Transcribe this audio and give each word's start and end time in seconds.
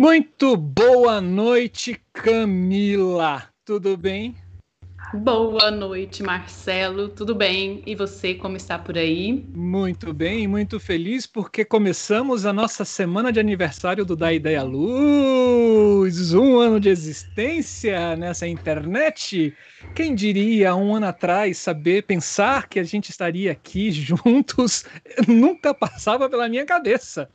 Muito 0.00 0.56
boa 0.56 1.20
noite, 1.20 2.00
Camila. 2.14 3.50
Tudo 3.66 3.98
bem? 3.98 4.34
Boa 5.12 5.70
noite, 5.70 6.22
Marcelo. 6.22 7.10
Tudo 7.10 7.34
bem? 7.34 7.82
E 7.84 7.94
você, 7.94 8.34
como 8.34 8.56
está 8.56 8.78
por 8.78 8.96
aí? 8.96 9.44
Muito 9.54 10.14
bem, 10.14 10.48
muito 10.48 10.80
feliz 10.80 11.26
porque 11.26 11.66
começamos 11.66 12.46
a 12.46 12.52
nossa 12.52 12.82
semana 12.82 13.30
de 13.30 13.40
aniversário 13.40 14.02
do 14.02 14.16
Da 14.16 14.32
Ideia 14.32 14.62
Luz. 14.62 16.32
Um 16.32 16.58
ano 16.58 16.80
de 16.80 16.88
existência 16.88 18.16
nessa 18.16 18.48
internet. 18.48 19.54
Quem 19.94 20.14
diria 20.14 20.74
um 20.74 20.94
ano 20.94 21.08
atrás 21.08 21.58
saber 21.58 22.04
pensar 22.04 22.70
que 22.70 22.80
a 22.80 22.84
gente 22.84 23.10
estaria 23.10 23.52
aqui 23.52 23.92
juntos? 23.92 24.82
Nunca 25.28 25.74
passava 25.74 26.26
pela 26.26 26.48
minha 26.48 26.64
cabeça. 26.64 27.28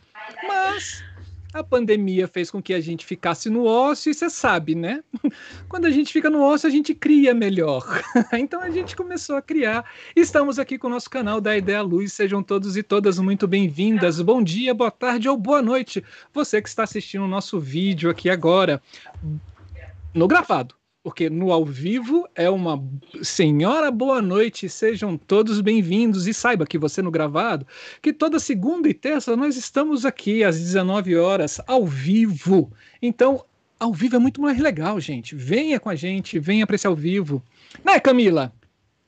Mas 0.48 1.04
a 1.56 1.64
pandemia 1.64 2.28
fez 2.28 2.52
com 2.52 2.62
que 2.62 2.74
a 2.74 2.82
gente 2.82 3.06
ficasse 3.06 3.50
no 3.50 3.66
ócio, 3.66 4.12
e 4.12 4.14
você 4.14 4.30
sabe, 4.30 4.76
né? 4.76 5.02
Quando 5.70 5.86
a 5.86 5.90
gente 5.90 6.12
fica 6.12 6.30
no 6.30 6.42
ócio, 6.42 6.68
a 6.68 6.70
gente 6.70 6.94
cria 6.94 7.34
melhor. 7.34 7.82
então 8.38 8.62
a 8.62 8.70
gente 8.70 8.94
começou 8.94 9.38
a 9.38 9.42
criar. 9.42 9.90
Estamos 10.16 10.60
aqui 10.60 10.78
com 10.78 10.88
o 10.88 10.90
nosso 10.90 11.10
canal 11.10 11.40
da 11.40 11.56
Ideia 11.56 11.82
Luz. 11.82 12.12
Sejam 12.12 12.44
todos 12.44 12.76
e 12.76 12.84
todas 12.84 13.18
muito 13.20 13.48
bem-vindas. 13.48 14.20
Bom 14.20 14.44
dia, 14.44 14.74
boa 14.74 14.92
tarde 14.92 15.30
ou 15.30 15.38
boa 15.38 15.62
noite. 15.62 16.04
Você 16.34 16.62
que 16.62 16.68
está 16.68 16.84
assistindo 16.84 17.24
o 17.24 17.28
nosso 17.28 17.58
vídeo 17.58 18.10
aqui 18.10 18.30
agora, 18.30 18.82
no 20.14 20.28
gravado 20.28 20.76
porque 21.06 21.30
no 21.30 21.52
ao 21.52 21.64
vivo 21.64 22.28
é 22.34 22.50
uma 22.50 22.84
senhora 23.22 23.92
boa 23.92 24.24
noite, 24.24 24.68
sejam 24.68 25.16
todos 25.16 25.62
bem-vindos 25.62 26.26
e 26.26 26.34
saiba 26.34 26.66
que 26.66 26.80
você 26.80 27.00
no 27.00 27.12
gravado, 27.12 27.68
que 28.02 28.12
toda 28.12 28.40
segunda 28.40 28.90
e 28.90 28.94
terça 28.94 29.36
nós 29.36 29.56
estamos 29.56 30.04
aqui 30.04 30.44
às 30.44 30.58
19 30.58 31.16
horas 31.16 31.62
ao 31.68 31.86
vivo. 31.86 32.72
Então, 33.00 33.46
ao 33.80 33.94
vivo 33.94 34.16
é 34.16 34.20
muito 34.20 34.42
mais 34.42 34.58
legal, 34.58 35.00
gente. 35.00 35.36
Venha 35.36 35.80
com 35.80 35.90
a 35.90 35.96
gente, 35.96 36.40
venha 36.40 36.66
para 36.66 36.76
esse 36.76 36.88
ao 36.88 36.96
vivo. 36.96 37.40
Né, 37.84 38.00
Camila? 38.00 38.52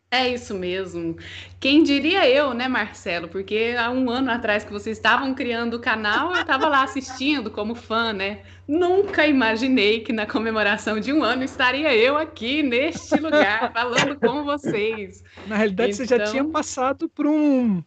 É 0.09 0.29
isso 0.29 0.53
mesmo. 0.55 1.17
Quem 1.59 1.83
diria 1.83 2.29
eu, 2.29 2.53
né, 2.53 2.69
Marcelo? 2.69 3.27
Porque 3.27 3.75
há 3.77 3.91
um 3.91 4.09
ano 4.09 4.31
atrás 4.31 4.63
que 4.63 4.71
vocês 4.71 4.97
estavam 4.97 5.33
criando 5.35 5.73
o 5.73 5.81
canal, 5.81 6.33
eu 6.33 6.41
estava 6.41 6.69
lá 6.69 6.83
assistindo 6.83 7.51
como 7.51 7.75
fã, 7.75 8.13
né? 8.13 8.41
Nunca 8.65 9.27
imaginei 9.27 9.99
que 9.99 10.13
na 10.13 10.25
comemoração 10.25 10.97
de 10.97 11.11
um 11.11 11.23
ano 11.23 11.43
estaria 11.43 11.93
eu 11.93 12.17
aqui 12.17 12.63
neste 12.63 13.15
lugar 13.19 13.73
falando 13.73 14.17
com 14.17 14.45
vocês. 14.45 15.21
Na 15.45 15.57
realidade, 15.57 15.91
então... 15.91 16.05
você 16.05 16.09
já 16.09 16.15
então 16.15 16.31
tinha 16.31 16.45
passado 16.45 17.09
por 17.09 17.27
um 17.27 17.83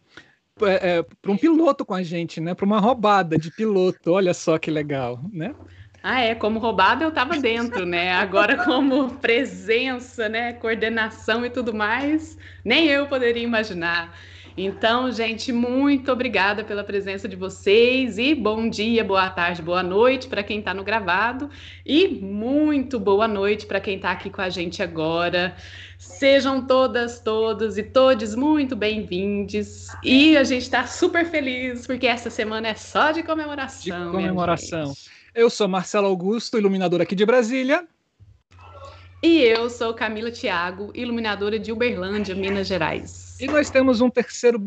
é, 0.63 0.99
é, 0.99 1.03
para 1.23 1.33
um 1.33 1.39
piloto 1.39 1.87
com 1.87 1.95
a 1.95 2.03
gente, 2.03 2.39
né? 2.39 2.55
Para 2.55 2.67
uma 2.67 2.81
roubada 2.81 3.39
de 3.39 3.51
piloto. 3.51 4.13
Olha 4.13 4.35
só 4.35 4.59
que 4.59 4.71
legal, 4.71 5.21
né? 5.33 5.55
Ah, 6.03 6.23
é, 6.23 6.35
como 6.35 6.59
roubada 6.59 7.05
eu 7.05 7.11
estava 7.11 7.37
dentro, 7.39 7.85
né? 7.85 8.13
Agora 8.13 8.65
como 8.65 9.17
presença, 9.17 10.29
né, 10.29 10.55
coordenação 10.55 11.45
e 11.45 11.51
tudo 11.51 11.75
mais, 11.75 12.39
nem 12.65 12.87
eu 12.87 13.07
poderia 13.07 13.43
imaginar. 13.43 14.17
Então, 14.57 15.11
gente, 15.13 15.53
muito 15.53 16.11
obrigada 16.11 16.65
pela 16.65 16.83
presença 16.83 17.29
de 17.29 17.37
vocês 17.37 18.19
e 18.19 18.35
bom 18.35 18.69
dia, 18.69 19.05
boa 19.05 19.31
tarde, 19.31 19.63
boa 19.63 19.83
noite 19.83 20.27
para 20.27 20.43
quem 20.43 20.59
está 20.59 20.75
no 20.75 20.83
gravado 20.83 21.49
e 21.87 22.09
muito 22.09 22.99
boa 22.99 23.29
noite 23.29 23.65
para 23.65 23.81
quem 23.81 23.97
está 23.97 24.11
aqui 24.11 24.29
com 24.29 24.43
a 24.43 24.49
gente 24.49 24.83
agora. 24.83 25.55
Sejam 25.97 26.67
todas, 26.67 27.21
todos 27.21 27.79
e 27.79 27.83
todos 27.83 28.35
muito 28.35 28.75
bem-vindos. 28.75 29.89
E 30.03 30.37
a 30.37 30.45
gente 30.45 30.63
está 30.63 30.87
super 30.87 31.27
feliz 31.27 31.87
porque 31.87 32.07
essa 32.07 32.31
semana 32.31 32.69
é 32.69 32.75
só 32.75 33.13
de 33.13 33.23
comemoração. 33.23 34.07
De 34.07 34.11
comemoração. 34.11 34.95
Eu 35.35 35.49
sou 35.49 35.69
Marcelo 35.69 36.09
Augusto, 36.09 36.59
iluminador 36.59 37.01
aqui 37.01 37.15
de 37.15 37.25
Brasília. 37.25 37.87
E 39.23 39.43
eu 39.43 39.71
sou 39.71 39.95
Camila 39.95 40.31
Thiago, 40.33 40.91
iluminadora 40.93 41.59
de 41.59 41.71
Uberlândia, 41.71 42.35
Minas 42.35 42.67
Gerais. 42.67 43.39
E 43.39 43.47
nós 43.47 43.71
temos 43.71 44.01
um 44.01 44.11
terceiro 44.11 44.61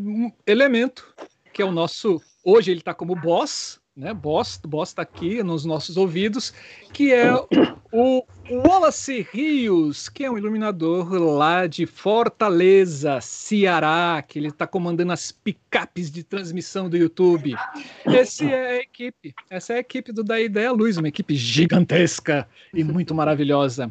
elemento, 0.46 1.14
que 1.52 1.60
é 1.60 1.64
o 1.64 1.72
nosso. 1.72 2.18
Hoje 2.42 2.70
ele 2.70 2.80
está 2.80 2.94
como 2.94 3.14
boss, 3.14 3.78
né? 3.94 4.14
Boss, 4.14 4.58
boss 4.64 4.88
está 4.88 5.02
aqui 5.02 5.42
nos 5.42 5.66
nossos 5.66 5.98
ouvidos, 5.98 6.54
que 6.92 7.12
é 7.12 7.30
o 7.92 8.24
Wallace 8.50 9.26
Rios, 9.32 10.10
que 10.10 10.22
é 10.22 10.30
um 10.30 10.36
iluminador 10.36 11.10
lá 11.14 11.66
de 11.66 11.86
Fortaleza, 11.86 13.18
Ceará, 13.20 14.22
que 14.26 14.38
ele 14.38 14.48
está 14.48 14.66
comandando 14.66 15.12
as 15.12 15.32
picapes 15.32 16.10
de 16.10 16.22
transmissão 16.22 16.88
do 16.88 16.96
YouTube. 16.96 17.54
Esse 18.04 18.44
é 18.44 18.70
a 18.70 18.76
equipe, 18.76 19.34
essa 19.48 19.72
é 19.72 19.76
a 19.76 19.80
equipe 19.80 20.12
do 20.12 20.22
Da 20.22 20.38
Ideia 20.38 20.70
Luz, 20.72 20.98
uma 20.98 21.08
equipe 21.08 21.34
gigantesca 21.34 22.46
e 22.74 22.84
muito 22.84 23.14
maravilhosa. 23.14 23.90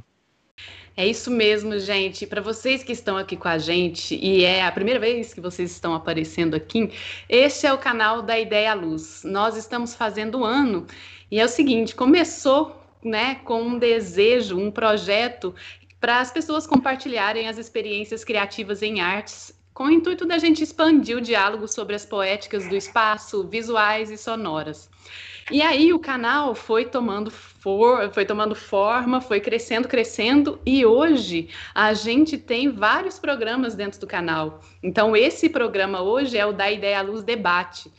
É 0.96 1.08
isso 1.08 1.32
mesmo, 1.32 1.80
gente. 1.80 2.28
Para 2.28 2.40
vocês 2.40 2.84
que 2.84 2.92
estão 2.92 3.18
aqui 3.18 3.36
com 3.36 3.48
a 3.48 3.58
gente 3.58 4.16
e 4.16 4.44
é 4.44 4.64
a 4.64 4.72
primeira 4.72 5.00
vez 5.00 5.34
que 5.34 5.42
vocês 5.42 5.72
estão 5.72 5.96
aparecendo 5.96 6.54
aqui, 6.56 6.92
este 7.28 7.66
é 7.66 7.74
o 7.74 7.80
canal 7.80 8.22
da 8.22 8.40
Ideia 8.40 8.76
Luz. 8.76 9.24
Nós 9.26 9.58
estamos 9.58 9.96
fazendo 9.96 10.42
um 10.42 10.44
ano 10.44 10.86
e 11.32 11.40
é 11.40 11.46
o 11.46 11.50
seguinte: 11.50 11.96
começou 11.96 12.83
né, 13.04 13.36
com 13.44 13.62
um 13.62 13.78
desejo, 13.78 14.58
um 14.58 14.72
projeto 14.72 15.54
para 16.00 16.20
as 16.20 16.32
pessoas 16.32 16.68
compartilharem 16.68 17.48
as 17.48 17.58
experiências 17.58 18.24
criativas 18.24 18.82
em 18.82 19.02
artes 19.02 19.54
com 19.74 19.86
o 19.86 19.92
intuito 19.92 20.26
da 20.26 20.38
gente 20.38 20.64
expandir 20.64 21.18
o 21.18 21.22
diálogo 21.22 21.68
sobre 21.68 21.96
as 21.96 22.06
poéticas 22.06 22.68
do 22.68 22.76
espaço, 22.76 23.44
visuais 23.48 24.12
e 24.12 24.18
sonoras. 24.18 24.90
E 25.52 25.62
aí 25.62 25.92
o 25.92 26.00
canal 26.00 26.56
foi 26.56 26.86
tomando, 26.86 27.30
for, 27.30 28.10
foi 28.14 28.26
tomando 28.26 28.56
forma, 28.56 29.20
foi 29.20 29.42
crescendo, 29.42 29.88
crescendo, 29.88 30.60
e 30.66 30.86
hoje 30.86 31.50
a 31.76 31.94
gente 31.94 32.38
tem 32.38 32.70
vários 32.70 33.20
programas 33.20 33.76
dentro 33.76 34.00
do 34.00 34.08
canal. 34.08 34.62
Então, 34.82 35.18
esse 35.18 35.50
programa 35.50 36.02
hoje 36.02 36.38
é 36.38 36.46
o 36.46 36.54
da 36.54 36.72
Ideia 36.72 37.02
Luz 37.02 37.24
Debate. 37.24 37.92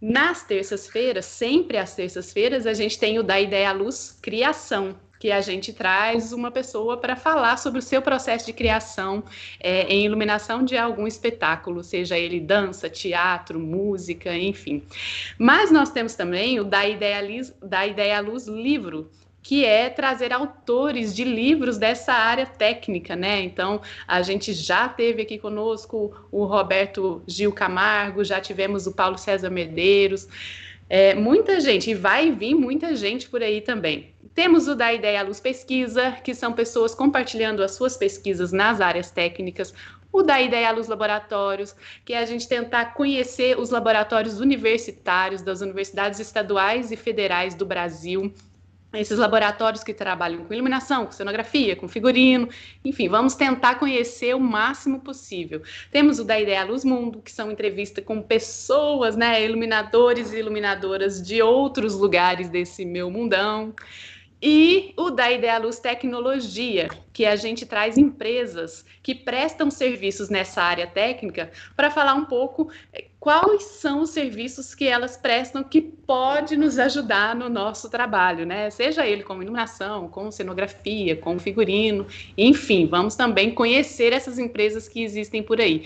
Nas 0.00 0.42
terças-feiras, 0.42 1.26
sempre 1.26 1.76
às 1.76 1.94
terças-feiras, 1.94 2.66
a 2.66 2.72
gente 2.72 2.98
tem 2.98 3.18
o 3.18 3.22
da 3.22 3.38
Ideia 3.38 3.70
Luz 3.72 4.18
Criação, 4.22 4.96
que 5.18 5.30
a 5.30 5.42
gente 5.42 5.74
traz 5.74 6.32
uma 6.32 6.50
pessoa 6.50 6.96
para 6.96 7.14
falar 7.14 7.58
sobre 7.58 7.78
o 7.78 7.82
seu 7.82 8.00
processo 8.00 8.46
de 8.46 8.54
criação 8.54 9.22
é, 9.60 9.82
em 9.82 10.06
iluminação 10.06 10.64
de 10.64 10.78
algum 10.78 11.06
espetáculo, 11.06 11.84
seja 11.84 12.18
ele 12.18 12.40
dança, 12.40 12.88
teatro, 12.88 13.60
música, 13.60 14.34
enfim. 14.34 14.82
Mas 15.38 15.70
nós 15.70 15.90
temos 15.90 16.14
também 16.14 16.58
o 16.58 16.64
da 16.64 16.88
Ideia, 16.88 17.22
Ideia 17.86 18.20
Luz 18.20 18.46
livro, 18.46 19.10
que 19.42 19.64
é 19.64 19.88
trazer 19.88 20.32
autores 20.32 21.14
de 21.14 21.24
livros 21.24 21.78
dessa 21.78 22.12
área 22.12 22.46
técnica, 22.46 23.16
né? 23.16 23.40
Então, 23.42 23.80
a 24.06 24.22
gente 24.22 24.52
já 24.52 24.88
teve 24.88 25.22
aqui 25.22 25.38
conosco 25.38 26.14
o 26.30 26.44
Roberto 26.44 27.22
Gil 27.26 27.52
Camargo, 27.52 28.22
já 28.22 28.40
tivemos 28.40 28.86
o 28.86 28.92
Paulo 28.92 29.16
César 29.16 29.50
Medeiros, 29.50 30.28
é, 30.88 31.14
muita 31.14 31.60
gente, 31.60 31.90
e 31.90 31.94
vai 31.94 32.32
vir 32.32 32.54
muita 32.54 32.94
gente 32.96 33.28
por 33.28 33.42
aí 33.42 33.60
também. 33.60 34.12
Temos 34.34 34.68
o 34.68 34.74
da 34.74 34.92
Ideia 34.92 35.22
Luz 35.22 35.40
Pesquisa, 35.40 36.12
que 36.12 36.34
são 36.34 36.52
pessoas 36.52 36.94
compartilhando 36.94 37.62
as 37.62 37.72
suas 37.72 37.96
pesquisas 37.96 38.52
nas 38.52 38.80
áreas 38.80 39.10
técnicas. 39.10 39.72
O 40.12 40.22
da 40.22 40.40
Ideia 40.40 40.70
Luz 40.72 40.88
Laboratórios, 40.88 41.74
que 42.04 42.12
é 42.12 42.18
a 42.18 42.24
gente 42.24 42.48
tentar 42.48 42.94
conhecer 42.94 43.58
os 43.58 43.70
laboratórios 43.70 44.40
universitários 44.40 45.40
das 45.42 45.60
universidades 45.60 46.18
estaduais 46.18 46.90
e 46.90 46.96
federais 46.96 47.54
do 47.54 47.64
Brasil 47.64 48.32
esses 48.94 49.18
laboratórios 49.18 49.84
que 49.84 49.94
trabalham 49.94 50.44
com 50.44 50.52
iluminação, 50.52 51.06
com 51.06 51.12
cenografia, 51.12 51.76
com 51.76 51.88
figurino, 51.88 52.48
enfim, 52.84 53.08
vamos 53.08 53.34
tentar 53.34 53.76
conhecer 53.76 54.34
o 54.34 54.40
máximo 54.40 55.00
possível. 55.00 55.62
Temos 55.92 56.18
o 56.18 56.24
da 56.24 56.40
Ideia 56.40 56.64
Luz 56.64 56.84
Mundo, 56.84 57.22
que 57.22 57.30
são 57.30 57.50
entrevistas 57.50 58.04
com 58.04 58.20
pessoas, 58.20 59.16
né, 59.16 59.44
iluminadores 59.44 60.32
e 60.32 60.38
iluminadoras 60.38 61.22
de 61.22 61.40
outros 61.40 61.94
lugares 61.94 62.48
desse 62.48 62.84
meu 62.84 63.10
mundão. 63.10 63.74
E 64.42 64.94
o 64.96 65.10
da 65.10 65.30
Ideia 65.30 65.58
Luz 65.58 65.78
Tecnologia, 65.78 66.88
que 67.12 67.26
a 67.26 67.36
gente 67.36 67.66
traz 67.66 67.98
empresas 67.98 68.86
que 69.02 69.14
prestam 69.14 69.70
serviços 69.70 70.30
nessa 70.30 70.62
área 70.62 70.86
técnica 70.86 71.50
para 71.76 71.90
falar 71.90 72.14
um 72.14 72.24
pouco 72.24 72.70
eh, 72.92 73.04
quais 73.18 73.62
são 73.62 74.00
os 74.00 74.10
serviços 74.10 74.74
que 74.74 74.86
elas 74.86 75.16
prestam 75.16 75.62
que 75.62 75.82
pode 75.82 76.56
nos 76.56 76.78
ajudar 76.78 77.36
no 77.36 77.50
nosso 77.50 77.90
trabalho, 77.90 78.46
né? 78.46 78.70
Seja 78.70 79.06
ele 79.06 79.22
com 79.22 79.42
iluminação, 79.42 80.08
com 80.08 80.30
cenografia, 80.30 81.14
com 81.16 81.38
figurino, 81.38 82.06
enfim, 82.36 82.86
vamos 82.86 83.14
também 83.16 83.54
conhecer 83.54 84.14
essas 84.14 84.38
empresas 84.38 84.88
que 84.88 85.02
existem 85.02 85.42
por 85.42 85.60
aí. 85.60 85.84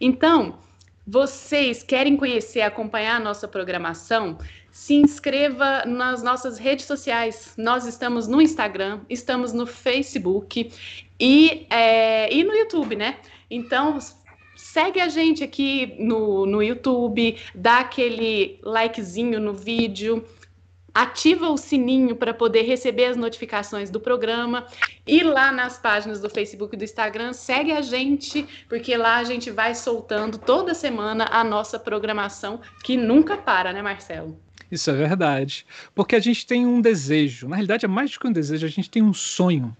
Então, 0.00 0.58
vocês 1.04 1.82
querem 1.82 2.16
conhecer, 2.16 2.62
acompanhar 2.62 3.16
a 3.16 3.20
nossa 3.20 3.46
programação? 3.46 4.38
Se 4.76 4.92
inscreva 4.92 5.86
nas 5.86 6.22
nossas 6.22 6.58
redes 6.58 6.84
sociais. 6.84 7.54
Nós 7.56 7.86
estamos 7.86 8.28
no 8.28 8.42
Instagram, 8.42 9.00
estamos 9.08 9.54
no 9.54 9.66
Facebook 9.66 10.70
e, 11.18 11.66
é, 11.70 12.30
e 12.30 12.44
no 12.44 12.52
YouTube, 12.54 12.94
né? 12.94 13.16
Então, 13.50 13.98
segue 14.54 15.00
a 15.00 15.08
gente 15.08 15.42
aqui 15.42 15.96
no, 15.98 16.44
no 16.44 16.62
YouTube, 16.62 17.38
dá 17.54 17.78
aquele 17.78 18.60
likezinho 18.62 19.40
no 19.40 19.54
vídeo, 19.54 20.22
ativa 20.94 21.48
o 21.48 21.56
sininho 21.56 22.14
para 22.14 22.34
poder 22.34 22.62
receber 22.62 23.06
as 23.06 23.16
notificações 23.16 23.90
do 23.90 23.98
programa 23.98 24.66
e 25.06 25.22
lá 25.22 25.50
nas 25.50 25.78
páginas 25.78 26.20
do 26.20 26.28
Facebook 26.28 26.74
e 26.74 26.78
do 26.78 26.84
Instagram 26.84 27.32
segue 27.32 27.72
a 27.72 27.80
gente, 27.80 28.46
porque 28.68 28.94
lá 28.94 29.16
a 29.16 29.24
gente 29.24 29.50
vai 29.50 29.74
soltando 29.74 30.36
toda 30.36 30.74
semana 30.74 31.26
a 31.30 31.42
nossa 31.42 31.78
programação 31.78 32.60
que 32.84 32.94
nunca 32.94 33.38
para, 33.38 33.72
né, 33.72 33.80
Marcelo? 33.80 34.45
Isso 34.70 34.90
é 34.90 34.94
verdade. 34.94 35.66
Porque 35.94 36.16
a 36.16 36.20
gente 36.20 36.46
tem 36.46 36.66
um 36.66 36.80
desejo, 36.80 37.48
na 37.48 37.56
realidade 37.56 37.84
é 37.84 37.88
mais 37.88 38.10
do 38.10 38.20
que 38.20 38.26
um 38.26 38.32
desejo, 38.32 38.66
a 38.66 38.70
gente 38.70 38.90
tem 38.90 39.02
um 39.02 39.14
sonho. 39.14 39.76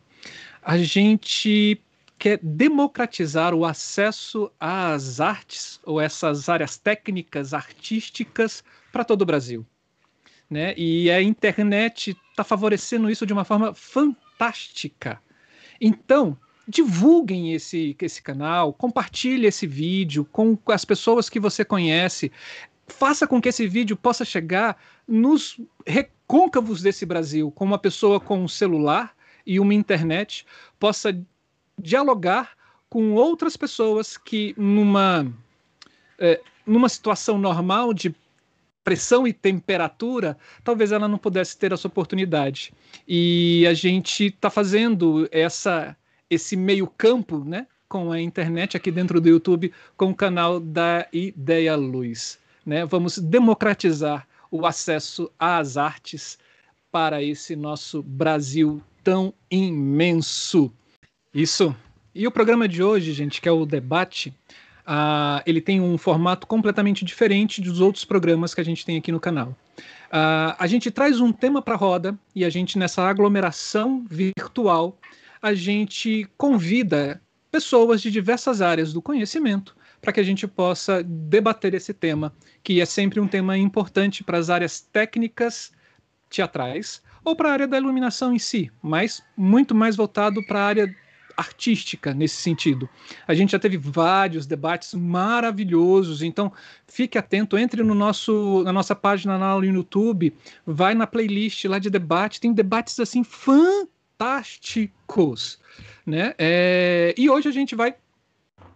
A 0.63 0.79
gente 0.79 1.81
quer 2.19 2.39
democratizar 2.43 3.55
o 3.55 3.65
acesso 3.65 4.51
às 4.59 5.21
artes 5.21 5.81
ou 5.85 6.01
essas 6.01 6.49
áreas 6.49 6.79
técnicas 6.79 7.53
artísticas 7.53 8.65
para 8.91 9.05
todo 9.05 9.23
o 9.23 9.27
Brasil 9.27 9.67
né? 10.51 10.75
E 10.77 11.11
a 11.11 11.21
internet 11.21 12.17
está 12.31 12.45
favorecendo 12.45 13.11
isso 13.11 13.27
de 13.27 13.33
uma 13.33 13.45
forma 13.45 13.75
fantástica. 13.75 15.21
Então, 15.81 16.37
divulguem 16.67 17.53
esse, 17.53 17.97
esse 18.01 18.23
canal, 18.23 18.73
compartilhe 18.73 19.47
esse 19.47 19.67
vídeo 19.67 20.25
com 20.25 20.59
as 20.69 20.85
pessoas 20.85 21.29
que 21.29 21.41
você 21.41 21.65
conhece. 21.65 22.33
Faça 22.87 23.27
com 23.27 23.41
que 23.41 23.49
esse 23.49 23.67
vídeo 23.67 23.97
possa 23.97 24.25
chegar 24.25 24.77
nos 25.07 25.61
recôncavos 25.87 26.83
desse 26.83 27.05
Brasil, 27.05 27.51
com 27.51 27.65
uma 27.65 27.79
pessoa 27.79 28.21
com 28.21 28.43
um 28.43 28.49
celular 28.49 29.15
e 29.45 29.61
uma 29.61 29.75
internet 29.75 30.47
possa 30.79 31.19
dialogar 31.79 32.57
com 32.89 33.13
outras 33.15 33.57
pessoas 33.57 34.17
que 34.17 34.55
numa 34.57 35.27
é, 36.19 36.41
numa 36.67 36.89
situação 36.89 37.39
normal 37.39 37.95
de 37.95 38.15
pressão 38.83 39.27
e 39.27 39.33
temperatura, 39.33 40.39
talvez 40.63 40.93
ela 40.93 41.09
não 41.09 41.19
pudesse 41.19 41.59
ter 41.59 41.73
essa 41.73 41.89
oportunidade. 41.89 42.73
E 43.07 43.67
a 43.67 43.75
gente 43.75 44.27
está 44.27 44.49
fazendo 44.49 45.29
essa, 45.33 45.97
esse 46.31 46.57
meio 46.57 46.87
campo, 46.87 47.45
né, 47.45 47.67
com 47.89 48.13
a 48.13 48.21
internet 48.21 48.77
aqui 48.77 48.93
dentro 48.93 49.21
do 49.21 49.29
YouTube, 49.29 49.73
com 49.97 50.11
o 50.11 50.15
canal 50.15 50.61
da 50.61 51.07
Ideia 51.13 51.75
Luz. 51.75 52.39
Né? 52.67 52.85
Vamos 52.85 53.19
democratizar 53.19 54.27
o 54.51 54.67
acesso 54.67 55.31
às 55.39 55.77
artes 55.77 56.39
para 56.91 57.23
esse 57.23 57.55
nosso 57.55 58.03
Brasil 58.03 58.83
tão 59.05 59.33
imenso. 59.49 60.73
Isso. 61.33 61.75
E 62.13 62.27
o 62.27 62.31
programa 62.31 62.67
de 62.67 62.83
hoje, 62.83 63.13
gente, 63.13 63.41
que 63.41 63.49
é 63.49 63.53
o 63.53 63.65
debate, 63.65 64.35
Uh, 64.87 65.43
ele 65.45 65.61
tem 65.61 65.81
um 65.81 65.99
formato 65.99 66.47
completamente 66.47 67.05
diferente 67.05 67.61
dos 67.61 67.81
outros 67.81 68.05
programas 68.05 68.55
que 68.55 68.61
a 68.61 68.65
gente 68.65 68.87
tem 68.87 68.97
aqui 68.97 69.11
no 69.11 69.19
canal. 69.19 69.49
Uh, 69.49 70.55
a 70.57 70.67
gente 70.69 70.93
traz 70.93 71.21
um 71.21 71.33
tema 71.33 71.61
para 71.61 71.75
a 71.75 71.77
roda 71.77 72.17
e 72.33 72.45
a 72.45 72.51
gente, 72.51 72.79
nessa 72.79 73.03
aglomeração 73.03 74.07
virtual, 74.09 74.97
a 75.43 75.53
gente 75.55 76.29
convida 76.39 77.21
pessoas 77.51 78.01
de 78.01 78.13
diversas 78.13 78.63
áreas 78.63 78.93
do 78.93 79.03
conhecimento 79.03 79.75
para 80.07 80.13
que 80.13 80.21
a 80.21 80.25
gente 80.25 80.47
possa 80.47 81.03
debater 81.03 81.75
esse 81.75 81.93
tema, 81.93 82.33
que 82.63 82.81
é 82.81 82.87
sempre 82.87 83.19
um 83.19 83.27
tema 83.27 83.59
importante 83.59 84.23
para 84.23 84.39
as 84.39 84.49
áreas 84.49 84.81
técnicas 84.81 85.73
teatrais 86.31 87.03
ou 87.25 87.35
para 87.35 87.49
a 87.49 87.53
área 87.53 87.67
da 87.67 87.77
iluminação 87.77 88.33
em 88.33 88.39
si, 88.39 88.71
mas 88.81 89.21
muito 89.37 89.75
mais 89.75 89.97
voltado 89.97 90.47
para 90.47 90.61
a 90.61 90.65
área 90.65 90.95
artística 91.37 92.15
nesse 92.15 92.37
sentido. 92.37 92.89
A 93.27 93.35
gente 93.35 93.51
já 93.51 93.59
teve 93.59 93.77
vários 93.77 94.47
debates 94.47 94.95
maravilhosos, 94.95 96.23
então 96.23 96.53
fique 96.87 97.19
atento, 97.19 97.59
entre 97.59 97.83
no 97.83 97.93
nosso, 97.93 98.63
na 98.63 98.73
nossa 98.73 98.95
página 98.95 99.37
no 99.37 99.65
YouTube, 99.65 100.33
vai 100.65 100.95
na 100.95 101.09
playlist 101.09 101.65
lá 101.65 101.81
de 101.81 101.91
debate, 101.91 102.41
tem 102.41 102.53
debates 102.53 103.01
assim 103.01 103.25
fantásticos, 103.25 105.59
né? 106.07 106.33
É, 106.39 107.13
e 107.19 107.29
hoje 107.29 107.49
a 107.49 107.53
gente 107.53 107.75
vai 107.75 107.97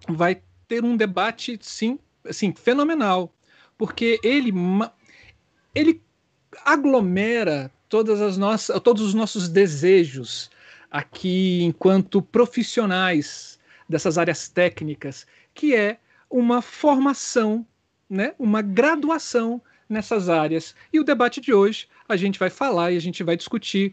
vai 0.08 0.40
ter 0.70 0.84
um 0.84 0.96
debate 0.96 1.58
sim, 1.60 1.98
assim, 2.24 2.54
fenomenal, 2.54 3.34
porque 3.76 4.20
ele 4.22 4.52
ele 5.74 6.00
aglomera 6.64 7.72
todas 7.88 8.20
as 8.20 8.38
nossas, 8.38 8.80
todos 8.80 9.02
os 9.02 9.12
nossos 9.12 9.48
desejos 9.48 10.48
aqui 10.88 11.64
enquanto 11.64 12.22
profissionais 12.22 13.58
dessas 13.88 14.16
áreas 14.16 14.48
técnicas, 14.48 15.26
que 15.52 15.74
é 15.74 15.98
uma 16.30 16.62
formação, 16.62 17.66
né, 18.08 18.32
uma 18.38 18.62
graduação 18.62 19.60
nessas 19.88 20.28
áreas. 20.28 20.72
E 20.92 21.00
o 21.00 21.04
debate 21.04 21.40
de 21.40 21.52
hoje 21.52 21.88
a 22.08 22.16
gente 22.16 22.38
vai 22.38 22.48
falar 22.48 22.92
e 22.92 22.96
a 22.96 23.00
gente 23.00 23.24
vai 23.24 23.36
discutir 23.36 23.92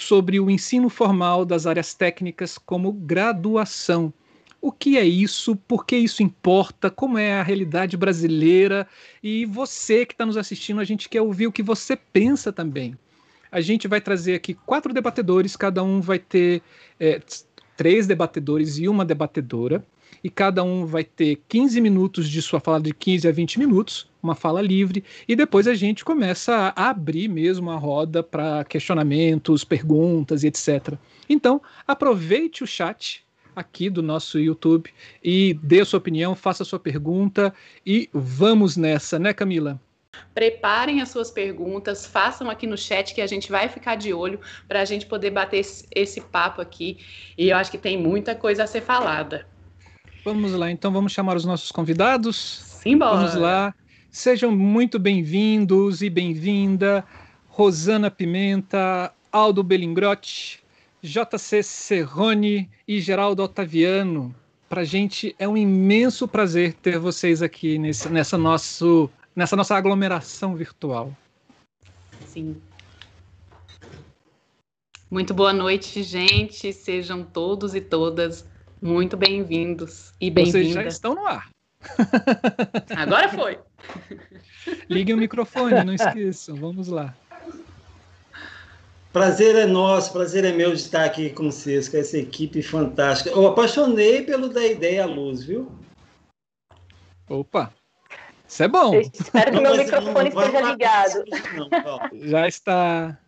sobre 0.00 0.40
o 0.40 0.50
ensino 0.50 0.88
formal 0.88 1.44
das 1.44 1.66
áreas 1.66 1.92
técnicas 1.92 2.56
como 2.56 2.90
graduação. 2.90 4.14
O 4.66 4.72
que 4.72 4.98
é 4.98 5.04
isso? 5.04 5.54
Por 5.54 5.86
que 5.86 5.96
isso 5.96 6.24
importa? 6.24 6.90
Como 6.90 7.16
é 7.16 7.34
a 7.34 7.42
realidade 7.44 7.96
brasileira? 7.96 8.88
E 9.22 9.46
você 9.46 10.04
que 10.04 10.12
está 10.12 10.26
nos 10.26 10.36
assistindo, 10.36 10.80
a 10.80 10.84
gente 10.84 11.08
quer 11.08 11.22
ouvir 11.22 11.46
o 11.46 11.52
que 11.52 11.62
você 11.62 11.94
pensa 11.94 12.52
também 12.52 12.98
a 13.50 13.60
gente 13.60 13.88
vai 13.88 14.00
trazer 14.00 14.34
aqui 14.34 14.52
quatro 14.52 14.92
debatedores, 14.92 15.56
cada 15.56 15.82
um 15.82 16.00
vai 16.00 16.18
ter 16.18 16.60
é, 17.00 17.20
três 17.76 18.06
debatedores 18.06 18.76
e 18.76 18.88
uma 18.88 19.04
debatedora, 19.04 19.84
e 20.22 20.28
cada 20.28 20.62
um 20.64 20.84
vai 20.84 21.04
ter 21.04 21.40
15 21.48 21.80
minutos 21.80 22.28
de 22.28 22.42
sua 22.42 22.60
fala, 22.60 22.80
de 22.80 22.92
15 22.92 23.28
a 23.28 23.32
20 23.32 23.58
minutos, 23.58 24.10
uma 24.22 24.34
fala 24.34 24.60
livre, 24.60 25.04
e 25.28 25.36
depois 25.36 25.66
a 25.68 25.74
gente 25.74 26.04
começa 26.04 26.74
a 26.76 26.90
abrir 26.90 27.28
mesmo 27.28 27.70
a 27.70 27.76
roda 27.76 28.22
para 28.22 28.64
questionamentos, 28.64 29.64
perguntas 29.64 30.42
e 30.42 30.48
etc. 30.48 30.94
Então, 31.28 31.62
aproveite 31.86 32.64
o 32.64 32.66
chat 32.66 33.25
aqui 33.56 33.88
do 33.88 34.02
nosso 34.02 34.38
YouTube 34.38 34.92
e 35.24 35.54
dê 35.54 35.80
a 35.80 35.84
sua 35.86 35.98
opinião, 35.98 36.36
faça 36.36 36.62
a 36.62 36.66
sua 36.66 36.78
pergunta 36.78 37.54
e 37.84 38.10
vamos 38.12 38.76
nessa, 38.76 39.18
né, 39.18 39.32
Camila? 39.32 39.80
Preparem 40.34 41.00
as 41.00 41.08
suas 41.08 41.30
perguntas, 41.30 42.06
façam 42.06 42.50
aqui 42.50 42.66
no 42.66 42.76
chat 42.76 43.14
que 43.14 43.20
a 43.20 43.26
gente 43.26 43.50
vai 43.50 43.68
ficar 43.68 43.96
de 43.96 44.12
olho 44.12 44.38
para 44.68 44.82
a 44.82 44.84
gente 44.84 45.06
poder 45.06 45.30
bater 45.30 45.58
esse, 45.58 45.86
esse 45.94 46.20
papo 46.20 46.60
aqui. 46.60 46.98
E 47.36 47.48
eu 47.48 47.56
acho 47.56 47.70
que 47.70 47.78
tem 47.78 47.98
muita 47.98 48.34
coisa 48.34 48.64
a 48.64 48.66
ser 48.66 48.82
falada. 48.82 49.46
Vamos 50.24 50.52
lá, 50.52 50.70
então 50.70 50.92
vamos 50.92 51.12
chamar 51.12 51.36
os 51.36 51.44
nossos 51.44 51.70
convidados. 51.70 52.36
Simbora. 52.82 53.16
Vamos 53.16 53.34
lá. 53.34 53.74
Sejam 54.10 54.50
muito 54.50 54.98
bem-vindos 54.98 56.02
e 56.02 56.10
bem-vinda. 56.10 57.04
Rosana 57.48 58.10
Pimenta, 58.10 59.12
Aldo 59.30 59.62
Belingrotti, 59.62 60.62
JC 61.06 61.62
Serrone 61.62 62.68
e 62.86 63.00
Geraldo 63.00 63.42
Otaviano. 63.42 64.34
Para 64.68 64.80
a 64.80 64.84
gente 64.84 65.34
é 65.38 65.46
um 65.46 65.56
imenso 65.56 66.26
prazer 66.26 66.74
ter 66.74 66.98
vocês 66.98 67.40
aqui 67.40 67.78
nesse, 67.78 68.08
nessa 68.08 68.36
nosso 68.36 69.08
nessa 69.34 69.54
nossa 69.54 69.76
aglomeração 69.76 70.56
virtual. 70.56 71.16
Sim. 72.26 72.56
Muito 75.08 75.32
boa 75.32 75.52
noite, 75.52 76.02
gente. 76.02 76.72
Sejam 76.72 77.22
todos 77.22 77.74
e 77.76 77.80
todas 77.80 78.44
muito 78.82 79.16
bem-vindos 79.16 80.12
e 80.20 80.28
bem-vindas. 80.28 80.62
Vocês 80.62 80.74
já 80.74 80.84
estão 80.84 81.14
no 81.14 81.24
ar. 81.24 81.48
Agora 82.96 83.28
foi. 83.28 83.58
Liguem 84.90 85.14
o 85.14 85.18
microfone, 85.18 85.84
não 85.84 85.94
esqueçam. 85.94 86.56
Vamos 86.56 86.88
lá. 86.88 87.14
Prazer 89.16 89.56
é 89.56 89.64
nosso, 89.64 90.12
prazer 90.12 90.44
é 90.44 90.52
meu 90.52 90.72
de 90.72 90.76
estar 90.76 91.02
aqui 91.02 91.30
com 91.30 91.50
vocês, 91.50 91.88
com 91.88 91.96
essa 91.96 92.18
equipe 92.18 92.62
fantástica. 92.62 93.30
Eu 93.30 93.46
apaixonei 93.46 94.20
pelo 94.22 94.50
da 94.50 94.62
ideia 94.66 95.06
luz, 95.06 95.42
viu? 95.42 95.72
Opa! 97.26 97.72
Isso 98.46 98.62
é 98.62 98.68
bom. 98.68 98.94
Eu 98.94 99.00
espero 99.00 99.52
que 99.52 99.60
meu 99.60 99.74
microfone 99.74 100.28
esteja 100.28 100.60
ligado. 100.60 101.24
Já 102.12 102.46
está. 102.46 103.18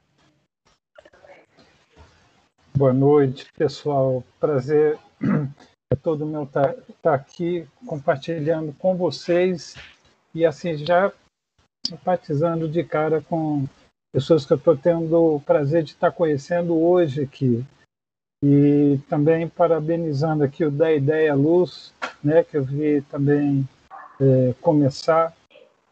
Boa 2.77 2.93
noite, 2.93 3.51
pessoal. 3.57 4.23
Prazer 4.39 4.99
é 5.91 5.97
todo 5.97 6.27
meu 6.27 6.43
estar 6.43 6.75
tá, 6.75 6.83
tá 7.01 7.15
aqui 7.15 7.67
compartilhando 7.87 8.75
com 8.75 8.95
vocês 8.95 9.75
e 10.35 10.45
assim 10.45 10.77
já 10.77 11.11
simpatizando 11.87 12.69
de 12.69 12.85
cara 12.85 13.23
com 13.23 13.67
pessoas 14.19 14.45
que 14.45 14.53
eu 14.53 14.57
estou 14.57 14.77
tendo 14.77 15.37
o 15.37 15.41
prazer 15.41 15.85
de 15.85 15.93
estar 15.93 16.11
conhecendo 16.11 16.77
hoje 16.77 17.23
aqui. 17.23 17.65
E 18.43 18.99
também 19.09 19.49
parabenizando 19.49 20.43
aqui 20.43 20.65
o 20.65 20.73
da 20.73 20.93
Ideia 20.93 21.35
Luz, 21.35 21.95
né, 22.23 22.43
que 22.43 22.57
eu 22.57 22.65
vi 22.65 23.01
também 23.03 23.69
é, 24.21 24.55
começar. 24.61 25.33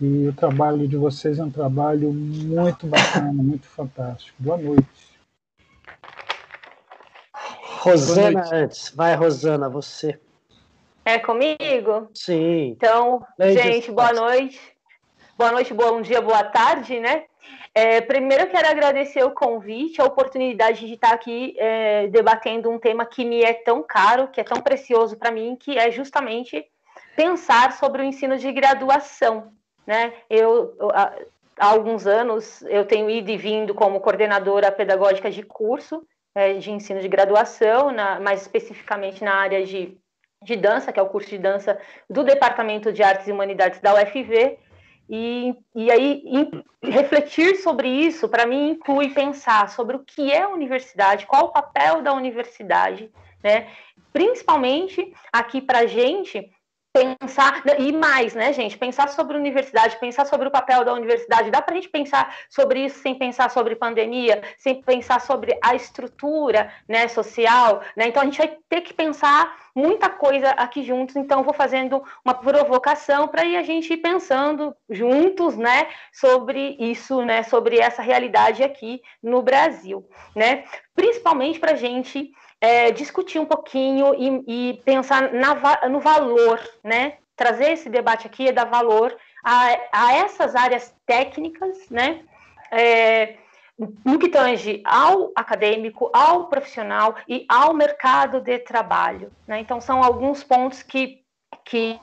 E 0.01 0.27
o 0.27 0.33
trabalho 0.33 0.89
de 0.89 0.97
vocês 0.97 1.39
é 1.39 1.45
um 1.45 1.51
trabalho 1.51 2.13
muito 2.13 2.89
bacana, 2.89 3.33
muito 3.33 3.67
fantástico. 3.69 4.37
Boa 4.41 4.59
noite. 4.59 5.17
Rosana 7.79 8.31
Boa 8.31 8.33
noite. 8.33 8.55
antes. 8.55 8.91
Vai, 8.91 9.15
Rosana, 9.15 9.69
você. 9.69 10.19
É 11.05 11.21
comigo? 11.21 12.11
Sim. 12.13 12.71
Então, 12.77 13.25
Ladies 13.39 13.63
gente, 13.63 13.93
boa 13.93 14.13
noite. 14.13 14.61
boa 15.39 15.53
noite, 15.53 15.73
bom 15.73 16.03
dia, 16.03 16.21
boa 16.21 16.43
tarde, 16.43 16.99
né? 16.99 17.25
É, 17.75 18.01
primeiro 18.01 18.49
quero 18.49 18.69
agradecer 18.69 19.23
o 19.23 19.31
convite, 19.31 20.01
a 20.01 20.05
oportunidade 20.05 20.87
de 20.87 20.95
estar 20.95 21.13
aqui 21.13 21.55
é, 21.59 22.07
debatendo 22.07 22.71
um 22.71 22.79
tema 22.79 23.05
que 23.05 23.25
me 23.25 23.43
é 23.43 23.53
tão 23.53 23.83
caro, 23.83 24.29
que 24.29 24.41
é 24.41 24.45
tão 24.45 24.63
precioso 24.63 25.17
para 25.17 25.31
mim, 25.31 25.57
que 25.57 25.77
é 25.77 25.91
justamente 25.91 26.67
pensar 27.15 27.73
sobre 27.73 28.03
o 28.03 28.05
ensino 28.05 28.39
de 28.39 28.51
graduação. 28.51 29.53
Né? 29.87 30.13
Eu, 30.29 30.75
há 30.91 31.13
alguns 31.59 32.07
anos, 32.07 32.63
eu 32.63 32.85
tenho 32.85 33.11
ido 33.11 33.31
e 33.31 33.37
vindo 33.37 33.75
como 33.75 34.01
coordenadora 34.01 34.73
pedagógica 34.73 35.31
de 35.31 35.43
curso 35.43 36.07
é, 36.37 36.53
de 36.55 36.71
ensino 36.71 37.01
de 37.01 37.09
graduação, 37.09 37.91
na, 37.91 38.21
mais 38.21 38.43
especificamente 38.43 39.25
na 39.25 39.35
área 39.35 39.65
de, 39.65 39.97
de 40.43 40.55
dança, 40.55 40.93
que 40.93 41.01
é 41.01 41.03
o 41.03 41.09
curso 41.09 41.31
de 41.31 41.39
dança 41.39 41.79
do 42.09 42.23
Departamento 42.23 42.93
de 42.93 43.03
Artes 43.03 43.27
e 43.27 43.33
Humanidades 43.33 43.81
da 43.81 43.95
UFV, 43.95 44.59
e, 45.09 45.55
e 45.75 45.91
aí, 45.91 46.23
em, 46.25 46.65
refletir 46.83 47.57
sobre 47.57 47.89
isso, 47.89 48.29
para 48.29 48.47
mim, 48.47 48.71
inclui 48.71 49.11
pensar 49.11 49.69
sobre 49.71 49.97
o 49.97 50.05
que 50.05 50.33
é 50.33 50.43
a 50.43 50.49
universidade, 50.49 51.27
qual 51.27 51.47
o 51.47 51.53
papel 51.53 52.03
da 52.03 52.13
universidade, 52.13 53.11
né? 53.43 53.69
Principalmente 54.13 55.15
aqui 55.33 55.61
para 55.61 55.81
a 55.81 55.87
gente, 55.87 56.51
pensar, 56.97 57.63
e 57.79 57.93
mais, 57.93 58.35
né, 58.35 58.53
gente, 58.55 58.79
pensar 58.79 59.09
sobre 59.11 59.37
universidade, 59.37 60.01
pensar 60.01 60.25
sobre 60.25 60.49
o 60.49 60.51
papel 60.51 60.83
da 60.83 60.95
universidade, 60.95 61.51
dá 61.51 61.61
para 61.61 61.75
a 61.75 61.77
gente 61.77 61.91
pensar 61.91 62.35
sobre 62.49 62.87
isso 62.87 63.01
sem 63.01 63.15
pensar 63.15 63.51
sobre 63.51 63.77
pandemia, 63.77 64.43
sem 64.57 64.81
pensar 64.81 65.21
sobre 65.21 65.59
a 65.63 65.75
estrutura, 65.75 66.73
né, 66.89 67.07
social, 67.07 67.83
né, 67.95 68.09
então 68.09 68.23
a 68.23 68.25
gente 68.25 68.39
vai 68.39 68.57
ter 68.69 68.81
que 68.81 68.95
pensar 68.95 69.66
muita 69.77 70.09
coisa 70.09 70.49
aqui 70.51 70.83
juntos, 70.83 71.15
então 71.15 71.43
vou 71.43 71.53
fazendo 71.53 72.03
uma 72.25 72.33
provocação 72.33 73.29
para 73.29 73.43
a 73.43 73.63
gente 73.63 73.93
ir 73.93 73.99
pensando 73.99 74.75
juntos, 74.89 75.57
né, 75.57 75.87
sobre 76.11 76.77
isso, 76.81 77.23
né, 77.23 77.43
sobre 77.43 77.79
essa 77.79 78.01
realidade 78.01 78.63
aqui 78.65 79.03
no 79.23 79.43
Brasil, 79.43 80.09
né, 80.35 80.65
principalmente 80.95 81.61
para 81.61 81.73
a 81.73 81.77
gente 81.77 82.33
é, 82.61 82.91
discutir 82.91 83.39
um 83.39 83.45
pouquinho 83.45 84.15
e, 84.15 84.71
e 84.71 84.83
pensar 84.83 85.33
na, 85.33 85.89
no 85.89 86.01
valor, 86.01 86.61
né? 86.83 87.19
Trazer 87.37 87.73
esse 87.73 87.91
debate 87.91 88.27
aqui 88.27 88.49
é 88.49 88.53
dar 88.53 88.65
valor 88.65 89.15
a, 89.45 89.77
a 89.93 90.15
essas 90.15 90.55
áreas 90.55 90.95
técnicas, 91.05 91.89
né? 91.91 92.23
É, 92.71 93.37
no 94.05 94.19
que 94.19 94.29
tange 94.29 94.83
ao 94.85 95.33
acadêmico, 95.37 96.11
ao 96.13 96.47
profissional 96.47 97.15
e 97.29 97.45
ao 97.49 97.75
mercado 97.75 98.41
de 98.41 98.59
trabalho. 98.59 99.31
Né? 99.47 99.61
Então, 99.61 99.81
são 99.81 100.03
alguns 100.03 100.43
pontos 100.43 100.83
que 100.83 101.25
que 101.65 101.99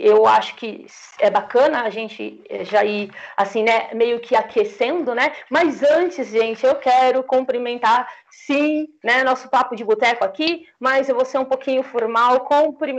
eu 0.00 0.26
acho 0.26 0.56
que 0.56 0.86
é 1.18 1.28
bacana 1.28 1.82
a 1.82 1.90
gente 1.90 2.42
já 2.62 2.82
ir 2.84 3.10
assim, 3.36 3.62
né, 3.62 3.88
meio 3.92 4.18
que 4.18 4.34
aquecendo, 4.34 5.14
né? 5.14 5.32
Mas 5.50 5.82
antes, 5.82 6.28
gente, 6.28 6.64
eu 6.64 6.74
quero 6.76 7.22
cumprimentar 7.22 8.08
sim, 8.46 8.88
né, 9.02 9.22
nosso 9.22 9.48
papo 9.48 9.76
de 9.76 9.84
boteco 9.84 10.24
aqui, 10.24 10.66
mas 10.78 11.08
eu 11.08 11.14
vou 11.14 11.24
ser 11.24 11.38
um 11.38 11.44
pouquinho 11.44 11.82
formal, 11.82 12.46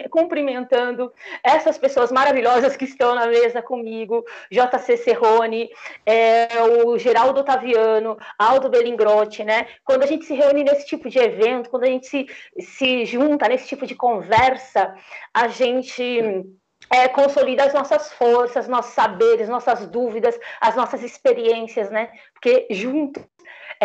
cumprimentando 0.10 1.12
essas 1.44 1.77
pessoas 1.77 2.12
maravilhosas 2.12 2.75
que 2.75 2.86
estão 2.86 3.13
na 3.13 3.27
mesa 3.27 3.62
comigo, 3.62 4.24
JC 4.50 4.98
Serrone, 4.98 5.70
é, 6.06 6.48
o 6.63 6.98
Geraldo 6.98 7.42
Otaviano, 7.42 8.18
Aldo 8.39 8.70
Belingrotti, 8.70 9.44
né? 9.44 9.68
Quando 9.84 10.04
a 10.04 10.08
gente 10.08 10.25
se 10.25 10.34
reúne 10.34 10.63
nesse 10.63 10.86
tipo 10.88 11.10
de 11.10 11.20
evento, 11.20 11.70
quando 11.70 11.84
a 11.84 11.88
gente 11.88 12.08
se, 12.08 12.27
se 12.60 13.06
junta 13.06 13.48
nesse 13.48 13.68
tipo 13.68 13.86
de 13.86 13.94
conversa, 13.94 14.96
a 15.34 15.48
gente 15.48 16.46
é, 16.89 17.08
consolida 17.08 17.65
as 17.65 17.74
nossas 17.74 18.12
forças, 18.13 18.68
nossos 18.68 18.94
saberes, 18.94 19.50
nossas 19.50 19.86
dúvidas, 19.88 20.39
as 20.62 20.75
nossas 20.75 21.04
experiências, 21.04 21.89
né? 21.89 22.10
Porque 22.34 22.68
juntos 22.72 23.24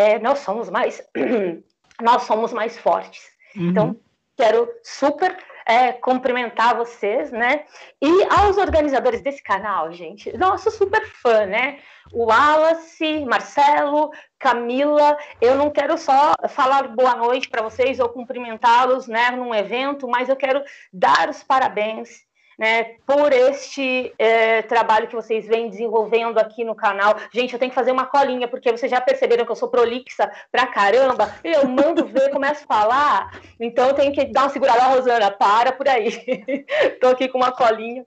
é, 0.00 0.18
nós 0.18 0.40
somos 0.40 0.70
mais 0.70 1.02
nós 2.00 2.22
somos 2.22 2.52
mais 2.52 2.78
fortes. 2.78 3.22
Uhum. 3.54 3.68
Então, 3.68 3.96
quero 4.36 4.68
super 4.82 5.36
é, 5.66 5.92
cumprimentar 5.92 6.76
vocês, 6.76 7.30
né? 7.30 7.64
E 8.00 8.24
aos 8.30 8.56
organizadores 8.56 9.20
desse 9.20 9.42
canal, 9.42 9.92
gente, 9.92 10.36
nosso 10.36 10.70
super 10.70 11.04
fã, 11.06 11.46
né? 11.46 11.78
O 12.12 12.24
Wallace, 12.24 13.24
Marcelo, 13.24 14.10
Camila, 14.38 15.16
eu 15.40 15.54
não 15.54 15.70
quero 15.70 15.96
só 15.96 16.34
falar 16.48 16.88
boa 16.88 17.14
noite 17.14 17.48
para 17.48 17.62
vocês 17.62 18.00
ou 18.00 18.08
cumprimentá-los, 18.08 19.06
né, 19.06 19.30
num 19.30 19.54
evento, 19.54 20.08
mas 20.08 20.28
eu 20.28 20.34
quero 20.34 20.60
dar 20.92 21.28
os 21.28 21.44
parabéns 21.44 22.24
né, 22.60 22.96
por 23.06 23.32
este 23.32 24.12
é, 24.18 24.60
trabalho 24.60 25.08
que 25.08 25.16
vocês 25.16 25.46
vêm 25.46 25.70
desenvolvendo 25.70 26.36
aqui 26.36 26.62
no 26.62 26.74
canal. 26.74 27.16
Gente, 27.32 27.54
eu 27.54 27.58
tenho 27.58 27.70
que 27.70 27.74
fazer 27.74 27.90
uma 27.90 28.04
colinha, 28.04 28.46
porque 28.46 28.70
vocês 28.70 28.90
já 28.90 29.00
perceberam 29.00 29.46
que 29.46 29.50
eu 29.50 29.56
sou 29.56 29.70
prolixa 29.70 30.30
pra 30.52 30.66
caramba. 30.66 31.34
Eu 31.42 31.66
mando 31.66 32.04
ver, 32.04 32.28
começo 32.28 32.64
a 32.64 32.66
falar, 32.66 33.40
então 33.58 33.88
eu 33.88 33.94
tenho 33.94 34.12
que 34.12 34.26
dar 34.26 34.42
uma 34.42 34.50
segurada. 34.50 34.80
Rosana, 34.90 35.30
para 35.30 35.72
por 35.72 35.88
aí. 35.88 36.08
Estou 36.84 37.10
aqui 37.10 37.28
com 37.28 37.38
uma 37.38 37.50
colinha. 37.50 38.04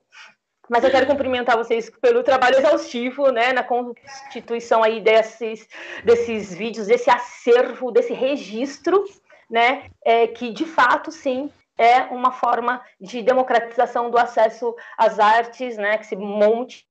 Mas 0.69 0.83
eu 0.83 0.91
quero 0.91 1.07
cumprimentar 1.07 1.57
vocês 1.57 1.89
pelo 1.89 2.22
trabalho 2.22 2.57
exaustivo, 2.57 3.31
né, 3.31 3.53
na 3.53 3.63
constituição 3.63 4.83
aí 4.83 5.01
desses, 5.01 5.67
desses 6.03 6.53
vídeos, 6.53 6.88
desse 6.88 7.10
acervo, 7.10 7.91
desse 7.91 8.13
registro, 8.13 9.03
né, 9.50 9.89
é, 10.05 10.27
que 10.27 10.51
de 10.51 10.65
fato, 10.65 11.12
sim, 11.12 11.51
é 11.77 12.01
uma 12.03 12.32
forma 12.32 12.82
de 13.00 13.22
democratização 13.22 14.10
do 14.10 14.18
acesso 14.18 14.75
às 14.98 15.20
artes, 15.20 15.77
né, 15.77 15.98
que 15.98 16.06
se 16.06 16.15
monte 16.15 16.86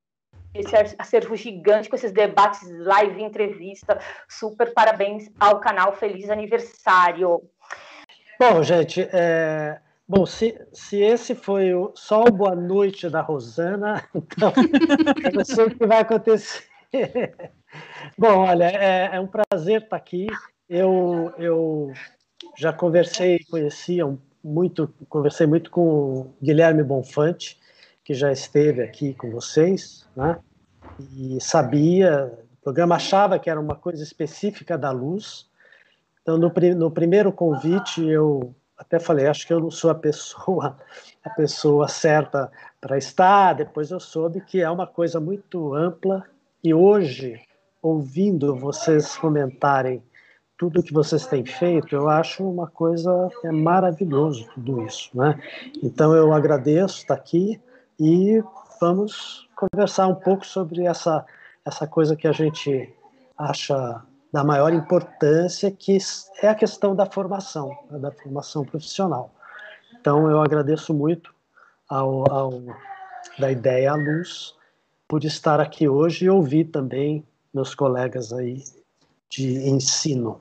esse 0.54 0.74
acervo 0.98 1.34
gigante 1.34 1.88
com 1.88 1.96
esses 1.96 2.12
debates, 2.12 2.60
live, 2.68 3.22
entrevista. 3.22 3.98
Super 4.28 4.72
parabéns 4.74 5.30
ao 5.40 5.60
canal, 5.60 5.94
feliz 5.94 6.28
aniversário. 6.28 7.42
Bom, 8.38 8.62
gente, 8.62 9.08
é... 9.12 9.80
bom, 10.06 10.26
se, 10.26 10.60
se 10.72 11.00
esse 11.00 11.34
foi 11.34 11.72
o, 11.74 11.92
só 11.94 12.24
o 12.24 12.30
boa 12.30 12.54
noite 12.54 13.08
da 13.08 13.22
Rosana, 13.22 14.06
então 14.14 14.52
eu 15.24 15.32
não 15.32 15.44
sei 15.44 15.64
o 15.64 15.70
que 15.74 15.86
vai 15.86 16.00
acontecer. 16.00 16.66
Bom, 18.18 18.46
olha, 18.46 18.64
é, 18.64 19.16
é 19.16 19.20
um 19.20 19.26
prazer 19.26 19.82
estar 19.84 19.96
aqui. 19.96 20.26
Eu, 20.68 21.32
eu 21.38 21.92
já 22.56 22.72
conversei, 22.72 23.40
conhecia 23.50 24.06
um 24.06 24.18
muito, 24.42 24.92
conversei 25.08 25.46
muito 25.46 25.70
com 25.70 25.82
o 25.82 26.34
Guilherme 26.42 26.82
Bonfante, 26.82 27.58
que 28.04 28.14
já 28.14 28.32
esteve 28.32 28.82
aqui 28.82 29.14
com 29.14 29.30
vocês, 29.30 30.06
né? 30.16 30.38
E 30.98 31.40
sabia, 31.40 32.32
o 32.60 32.62
programa 32.62 32.96
achava 32.96 33.38
que 33.38 33.48
era 33.48 33.60
uma 33.60 33.76
coisa 33.76 34.02
específica 34.02 34.76
da 34.76 34.90
luz. 34.90 35.48
Então, 36.20 36.36
no, 36.36 36.52
no 36.76 36.90
primeiro 36.90 37.32
convite, 37.32 38.04
eu 38.04 38.54
até 38.76 38.98
falei, 38.98 39.26
acho 39.26 39.46
que 39.46 39.52
eu 39.52 39.60
não 39.60 39.70
sou 39.70 39.90
a 39.90 39.94
pessoa, 39.94 40.76
a 41.24 41.30
pessoa 41.30 41.88
certa 41.88 42.50
para 42.80 42.98
estar. 42.98 43.54
Depois 43.54 43.90
eu 43.90 44.00
soube 44.00 44.40
que 44.40 44.60
é 44.60 44.68
uma 44.68 44.86
coisa 44.86 45.20
muito 45.20 45.74
ampla 45.74 46.24
e 46.62 46.74
hoje, 46.74 47.40
ouvindo 47.80 48.54
vocês 48.56 49.16
comentarem 49.16 50.02
tudo 50.62 50.80
que 50.80 50.94
vocês 50.94 51.26
têm 51.26 51.44
feito, 51.44 51.92
eu 51.92 52.08
acho 52.08 52.48
uma 52.48 52.68
coisa 52.68 53.28
é 53.42 53.50
maravilhoso 53.50 54.48
tudo 54.54 54.86
isso, 54.86 55.10
né? 55.12 55.36
Então 55.82 56.14
eu 56.14 56.32
agradeço 56.32 56.98
estar 56.98 57.14
aqui 57.14 57.60
e 57.98 58.40
vamos 58.80 59.48
conversar 59.56 60.06
um 60.06 60.14
pouco 60.14 60.46
sobre 60.46 60.86
essa 60.86 61.26
essa 61.64 61.84
coisa 61.84 62.14
que 62.14 62.28
a 62.28 62.32
gente 62.32 62.94
acha 63.36 64.04
da 64.32 64.44
maior 64.44 64.72
importância, 64.72 65.68
que 65.68 65.98
é 66.40 66.48
a 66.48 66.54
questão 66.54 66.94
da 66.94 67.06
formação, 67.06 67.76
né? 67.90 67.98
da 67.98 68.12
formação 68.12 68.64
profissional. 68.64 69.32
Então 70.00 70.30
eu 70.30 70.40
agradeço 70.40 70.94
muito 70.94 71.34
ao, 71.88 72.32
ao 72.32 72.52
da 73.36 73.50
ideia 73.50 73.90
à 73.90 73.96
luz 73.96 74.54
por 75.08 75.24
estar 75.24 75.58
aqui 75.58 75.88
hoje 75.88 76.26
e 76.26 76.30
ouvir 76.30 76.66
também 76.66 77.26
meus 77.52 77.74
colegas 77.74 78.32
aí 78.32 78.62
de 79.28 79.68
ensino. 79.68 80.40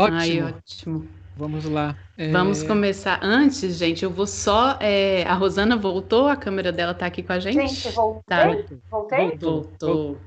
Ótimo. 0.00 0.18
Ai, 0.18 0.42
ótimo. 0.42 1.08
Vamos 1.36 1.64
lá. 1.64 1.96
É... 2.18 2.30
Vamos 2.30 2.62
começar. 2.62 3.18
Antes, 3.22 3.76
gente, 3.76 4.02
eu 4.02 4.10
vou 4.10 4.26
só. 4.26 4.78
É... 4.80 5.24
A 5.24 5.34
Rosana 5.34 5.76
voltou, 5.76 6.28
a 6.28 6.36
câmera 6.36 6.72
dela 6.72 6.92
está 6.92 7.06
aqui 7.06 7.22
com 7.22 7.32
a 7.32 7.38
gente. 7.38 7.68
Gente, 7.68 7.94
voltei. 7.94 8.22
Tá. 8.26 8.76
Voltei? 8.90 9.38
Voltou. 9.38 10.18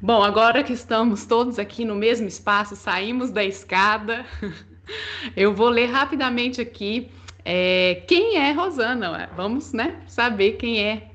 Bom, 0.00 0.22
agora 0.22 0.64
que 0.64 0.72
estamos 0.72 1.24
todos 1.24 1.58
aqui 1.58 1.84
no 1.84 1.94
mesmo 1.94 2.26
espaço, 2.26 2.74
saímos 2.74 3.30
da 3.30 3.44
escada. 3.44 4.26
Eu 5.36 5.54
vou 5.54 5.68
ler 5.68 5.86
rapidamente 5.86 6.60
aqui 6.60 7.08
é... 7.44 8.02
quem 8.08 8.38
é 8.38 8.52
Rosana. 8.52 9.30
Vamos, 9.36 9.72
né? 9.72 10.00
Saber 10.06 10.52
quem 10.52 10.80
é 10.80 11.08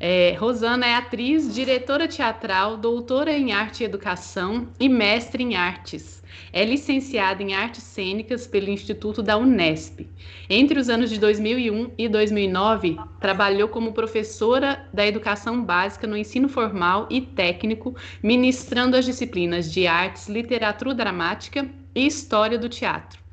É, 0.00 0.34
Rosana 0.38 0.86
é 0.86 0.94
atriz, 0.94 1.54
diretora 1.54 2.08
teatral, 2.08 2.76
doutora 2.76 3.30
em 3.32 3.52
arte 3.52 3.82
e 3.82 3.86
educação 3.86 4.68
e 4.80 4.88
mestre 4.88 5.42
em 5.42 5.54
artes. 5.54 6.23
É 6.52 6.64
licenciada 6.64 7.42
em 7.42 7.54
artes 7.54 7.82
cênicas 7.82 8.46
pelo 8.46 8.70
Instituto 8.70 9.22
da 9.22 9.36
Unesp. 9.36 10.06
Entre 10.48 10.78
os 10.78 10.88
anos 10.88 11.10
de 11.10 11.18
2001 11.18 11.90
e 11.98 12.08
2009, 12.08 12.96
trabalhou 13.20 13.68
como 13.68 13.92
professora 13.92 14.88
da 14.92 15.06
educação 15.06 15.64
básica 15.64 16.06
no 16.06 16.16
ensino 16.16 16.48
formal 16.48 17.08
e 17.10 17.20
técnico, 17.20 17.94
ministrando 18.22 18.96
as 18.96 19.04
disciplinas 19.04 19.72
de 19.72 19.86
artes, 19.86 20.28
literatura 20.28 20.94
dramática 20.94 21.68
e 21.94 22.06
história 22.06 22.58
do 22.58 22.68
teatro. 22.68 23.24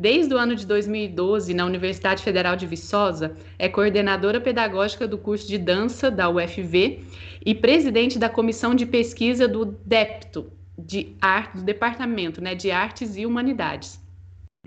Desde 0.00 0.32
o 0.32 0.38
ano 0.38 0.54
de 0.54 0.64
2012, 0.64 1.52
na 1.52 1.64
Universidade 1.64 2.22
Federal 2.22 2.54
de 2.54 2.68
Viçosa, 2.68 3.36
é 3.58 3.68
coordenadora 3.68 4.40
pedagógica 4.40 5.08
do 5.08 5.18
curso 5.18 5.48
de 5.48 5.58
dança 5.58 6.08
da 6.08 6.30
UFV 6.30 7.02
e 7.44 7.52
presidente 7.52 8.16
da 8.16 8.28
comissão 8.28 8.76
de 8.76 8.86
pesquisa 8.86 9.48
do 9.48 9.64
DEPTO, 9.64 10.52
de 10.78 11.16
arte, 11.20 11.56
do 11.56 11.62
Departamento 11.62 12.40
né, 12.40 12.54
de 12.54 12.70
Artes 12.70 13.16
e 13.16 13.26
Humanidades. 13.26 14.00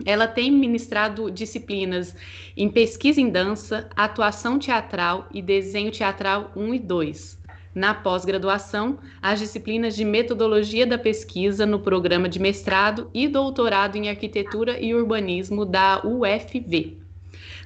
Ela 0.06 0.28
tem 0.28 0.52
ministrado 0.52 1.30
disciplinas 1.30 2.16
em 2.58 2.70
pesquisa 2.70 3.22
em 3.22 3.30
dança, 3.30 3.90
atuação 3.96 4.58
teatral 4.58 5.28
e 5.34 5.42
desenho 5.42 5.92
teatral 5.92 6.52
1 6.56 6.74
e 6.74 6.80
2. 6.80 7.42
Na 7.74 7.94
pós-graduação, 7.94 9.00
as 9.22 9.40
disciplinas 9.40 9.96
de 9.96 10.04
metodologia 10.04 10.86
da 10.86 10.98
pesquisa 10.98 11.66
no 11.66 11.80
programa 11.80 12.28
de 12.28 12.40
mestrado 12.40 13.10
e 13.14 13.28
doutorado 13.30 13.96
em 13.96 14.10
arquitetura 14.10 14.78
e 14.80 14.94
urbanismo 14.94 15.66
da 15.66 16.02
UFV. 16.04 16.98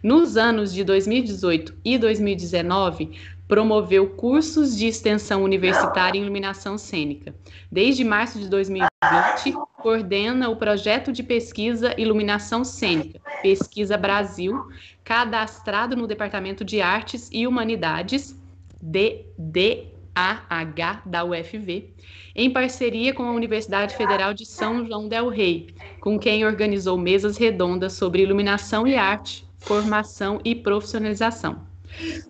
Nos 0.03 0.37
anos 0.37 0.71
de 0.71 0.83
2018 0.83 1.73
e 1.83 1.97
2019, 1.97 3.11
promoveu 3.47 4.09
cursos 4.09 4.75
de 4.75 4.87
extensão 4.87 5.43
universitária 5.43 6.17
em 6.17 6.21
iluminação 6.21 6.77
cênica. 6.77 7.35
Desde 7.71 8.03
março 8.03 8.39
de 8.39 8.49
2020, 8.49 9.55
coordena 9.77 10.49
o 10.49 10.55
projeto 10.55 11.11
de 11.11 11.21
pesquisa 11.21 11.93
Iluminação 11.95 12.63
Cênica, 12.63 13.21
Pesquisa 13.43 13.95
Brasil, 13.95 14.67
cadastrado 15.03 15.95
no 15.95 16.07
Departamento 16.07 16.65
de 16.65 16.81
Artes 16.81 17.29
e 17.31 17.45
Humanidades, 17.45 18.35
DD 18.81 19.89
AH 20.15 21.01
da 21.05 21.23
UFV, 21.23 21.93
em 22.33 22.49
parceria 22.49 23.13
com 23.13 23.23
a 23.23 23.31
Universidade 23.31 23.95
Federal 23.95 24.33
de 24.33 24.45
São 24.45 24.85
João 24.85 25.07
del 25.07 25.29
Rei, 25.29 25.67
com 25.99 26.17
quem 26.17 26.45
organizou 26.45 26.97
mesas 26.97 27.37
redondas 27.37 27.93
sobre 27.93 28.23
iluminação 28.23 28.87
e 28.87 28.95
arte, 28.95 29.45
formação 29.59 30.39
e 30.43 30.55
profissionalização. 30.55 31.75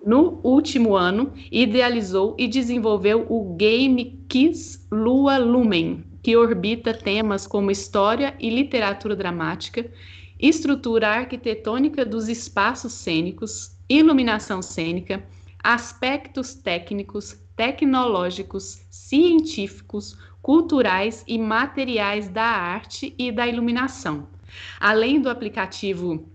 No 0.06 0.40
último 0.44 0.96
ano, 0.96 1.34
idealizou 1.52 2.36
e 2.38 2.48
desenvolveu 2.48 3.26
o 3.30 3.56
Game 3.56 4.24
Kiss 4.30 4.86
Lua 4.92 5.38
Lumen, 5.38 6.04
que 6.22 6.36
orbita 6.36 6.94
temas 6.94 7.48
como 7.48 7.72
história 7.72 8.36
e 8.40 8.50
literatura 8.50 9.16
dramática, 9.16 9.90
estrutura 10.40 11.08
arquitetônica 11.08 12.06
dos 12.06 12.28
espaços 12.28 12.94
cênicos, 12.94 13.76
iluminação 13.90 14.62
cênica, 14.62 15.26
aspectos 15.64 16.54
técnicos, 16.54 17.40
tecnológicos, 17.56 18.82
científicos, 18.92 20.18
culturais 20.42 21.24
e 21.28 21.40
materiais 21.40 22.30
da 22.30 22.44
arte 22.44 23.16
e 23.18 23.32
da 23.32 23.48
iluminação. 23.48 24.28
Além 24.80 25.20
do 25.20 25.30
aplicativo, 25.30 26.30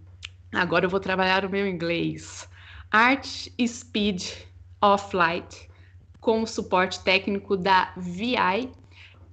agora 0.53 0.87
eu 0.87 0.91
vou 0.91 0.99
trabalhar 0.99 1.45
o 1.45 1.51
meu 1.51 1.67
inglês, 1.67 2.49
Art 2.93 3.25
Speed 3.25 4.25
of 4.83 5.15
Light, 5.15 5.71
com 6.21 6.43
o 6.43 6.47
suporte 6.47 6.99
técnico 7.05 7.57
da 7.57 7.93
VI 7.97 8.69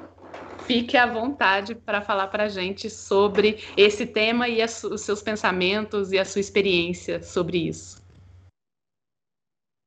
Fique 0.66 0.96
à 0.96 1.08
vontade 1.08 1.74
para 1.74 2.02
falar 2.02 2.28
para 2.28 2.44
a 2.44 2.50
gente 2.50 2.90
sobre 2.90 3.64
esse 3.76 4.06
tema 4.06 4.48
e 4.48 4.64
os 4.64 5.02
seus 5.02 5.22
pensamentos 5.22 6.12
e 6.12 6.20
a 6.20 6.26
sua 6.26 6.42
experiência 6.42 7.24
sobre 7.24 7.58
isso. 7.58 7.99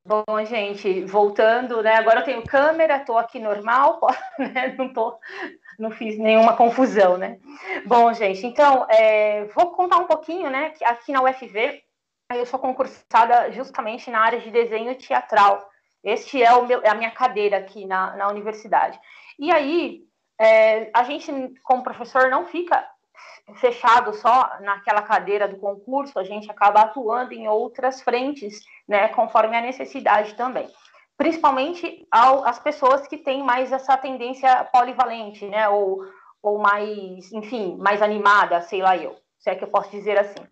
Bom, 0.05 0.25
gente, 0.45 1.05
voltando, 1.05 1.81
né? 1.81 1.95
Agora 1.95 2.21
eu 2.21 2.25
tenho 2.25 2.45
câmera, 2.45 2.97
estou 2.97 3.17
aqui 3.17 3.38
normal, 3.38 4.01
né? 4.37 4.75
não 4.77 4.93
tô, 4.93 5.17
não 5.79 5.93
fiz 5.93 6.19
nenhuma 6.19 6.57
confusão, 6.57 7.17
né? 7.17 7.38
Bom, 7.87 8.12
gente, 8.12 8.45
então 8.45 8.85
é, 8.91 9.45
vou 9.55 9.71
contar 9.71 9.99
um 9.99 10.07
pouquinho, 10.07 10.51
né? 10.51 10.71
Que 10.71 10.85
aqui 10.85 11.12
na 11.12 11.23
UFV 11.23 11.85
eu 12.35 12.45
sou 12.47 12.59
concursada 12.59 13.53
justamente 13.53 14.11
na 14.11 14.21
área 14.21 14.41
de 14.41 14.51
desenho 14.51 14.93
teatral. 14.97 15.71
Este 16.03 16.43
é 16.43 16.53
o 16.53 16.67
meu, 16.67 16.83
é 16.83 16.88
a 16.88 16.95
minha 16.95 17.12
cadeira 17.12 17.59
aqui 17.59 17.87
na, 17.87 18.17
na 18.17 18.29
universidade. 18.29 18.99
E 19.38 19.53
aí 19.53 20.03
é, 20.41 20.91
a 20.93 21.05
gente, 21.05 21.31
como 21.62 21.85
professor, 21.85 22.29
não 22.29 22.47
fica 22.47 22.85
fechado 23.57 24.15
só 24.15 24.59
naquela 24.61 25.03
cadeira 25.03 25.49
do 25.49 25.57
concurso, 25.57 26.19
a 26.19 26.25
gente 26.25 26.51
acaba 26.51 26.83
atuando 26.83 27.33
em 27.33 27.49
outras 27.49 28.01
frentes, 28.01 28.65
né, 28.88 29.09
conforme 29.09 29.57
a 29.57 29.61
necessidade 29.61 30.35
também. 30.35 30.68
Principalmente 31.16 32.07
ao, 32.11 32.45
as 32.45 32.59
pessoas 32.59 33.07
que 33.07 33.18
têm 33.18 33.42
mais 33.42 33.71
essa 33.71 33.97
tendência 33.97 34.64
polivalente, 34.73 35.47
né, 35.47 35.68
ou, 35.68 36.01
ou 36.42 36.59
mais, 36.59 37.33
enfim, 37.33 37.77
mais 37.79 38.03
animada, 38.03 38.61
sei 38.62 38.83
lá 38.83 38.97
eu, 38.97 39.16
se 39.38 39.51
é 39.51 39.55
que 39.55 39.64
eu 39.64 39.68
posso 39.68 39.90
dizer 39.90 40.18
assim. 40.18 40.42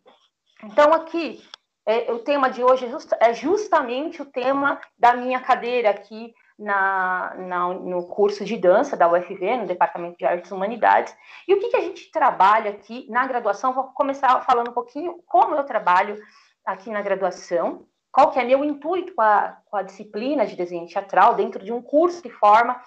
Então, 0.62 0.93
aqui, 0.93 1.43
é, 1.87 2.12
o 2.12 2.19
tema 2.21 2.51
de 2.51 2.62
hoje 2.62 2.87
é, 2.87 2.90
just, 2.90 3.11
é 3.19 3.33
justamente 3.33 4.21
o 4.21 4.27
tema 4.27 4.81
da 4.99 5.14
minha 5.14 5.40
cadeira 5.40 5.90
aqui 5.90 6.33
na, 6.59 7.35
na, 7.38 7.69
no 7.69 8.07
curso 8.07 8.45
de 8.45 8.57
dança 8.57 8.97
da 8.97 9.11
UFV, 9.11 9.57
no 9.57 9.66
Departamento 9.66 10.19
de 10.19 10.27
Artes 10.27 10.51
e 10.51 10.55
Humanidades. 10.55 11.16
E 11.49 11.55
o 11.55 11.59
que, 11.59 11.71
que 11.71 11.77
a 11.77 11.81
gente 11.81 12.11
trabalha 12.11 12.71
aqui 12.71 13.07
na 13.11 13.27
graduação? 13.27 13.73
Vou 13.73 13.85
começar 13.95 14.40
falando 14.43 14.71
um 14.71 14.75
pouquinho 14.75 15.23
como 15.27 15.55
eu 15.55 15.64
trabalho 15.64 16.21
aqui 16.64 16.90
na 16.90 17.01
graduação, 17.01 17.87
qual 18.12 18.31
que 18.31 18.38
é 18.38 18.44
meu 18.44 18.64
intuito 18.64 19.14
com 19.14 19.23
a, 19.23 19.57
com 19.66 19.77
a 19.77 19.83
disciplina 19.83 20.46
de 20.46 20.57
desenho 20.57 20.88
teatral 20.88 21.35
dentro 21.35 21.64
de 21.64 21.73
um 21.73 21.83
curso 21.83 22.23
que 22.23 22.31
forma 22.31 22.81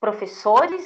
professores 0.00 0.84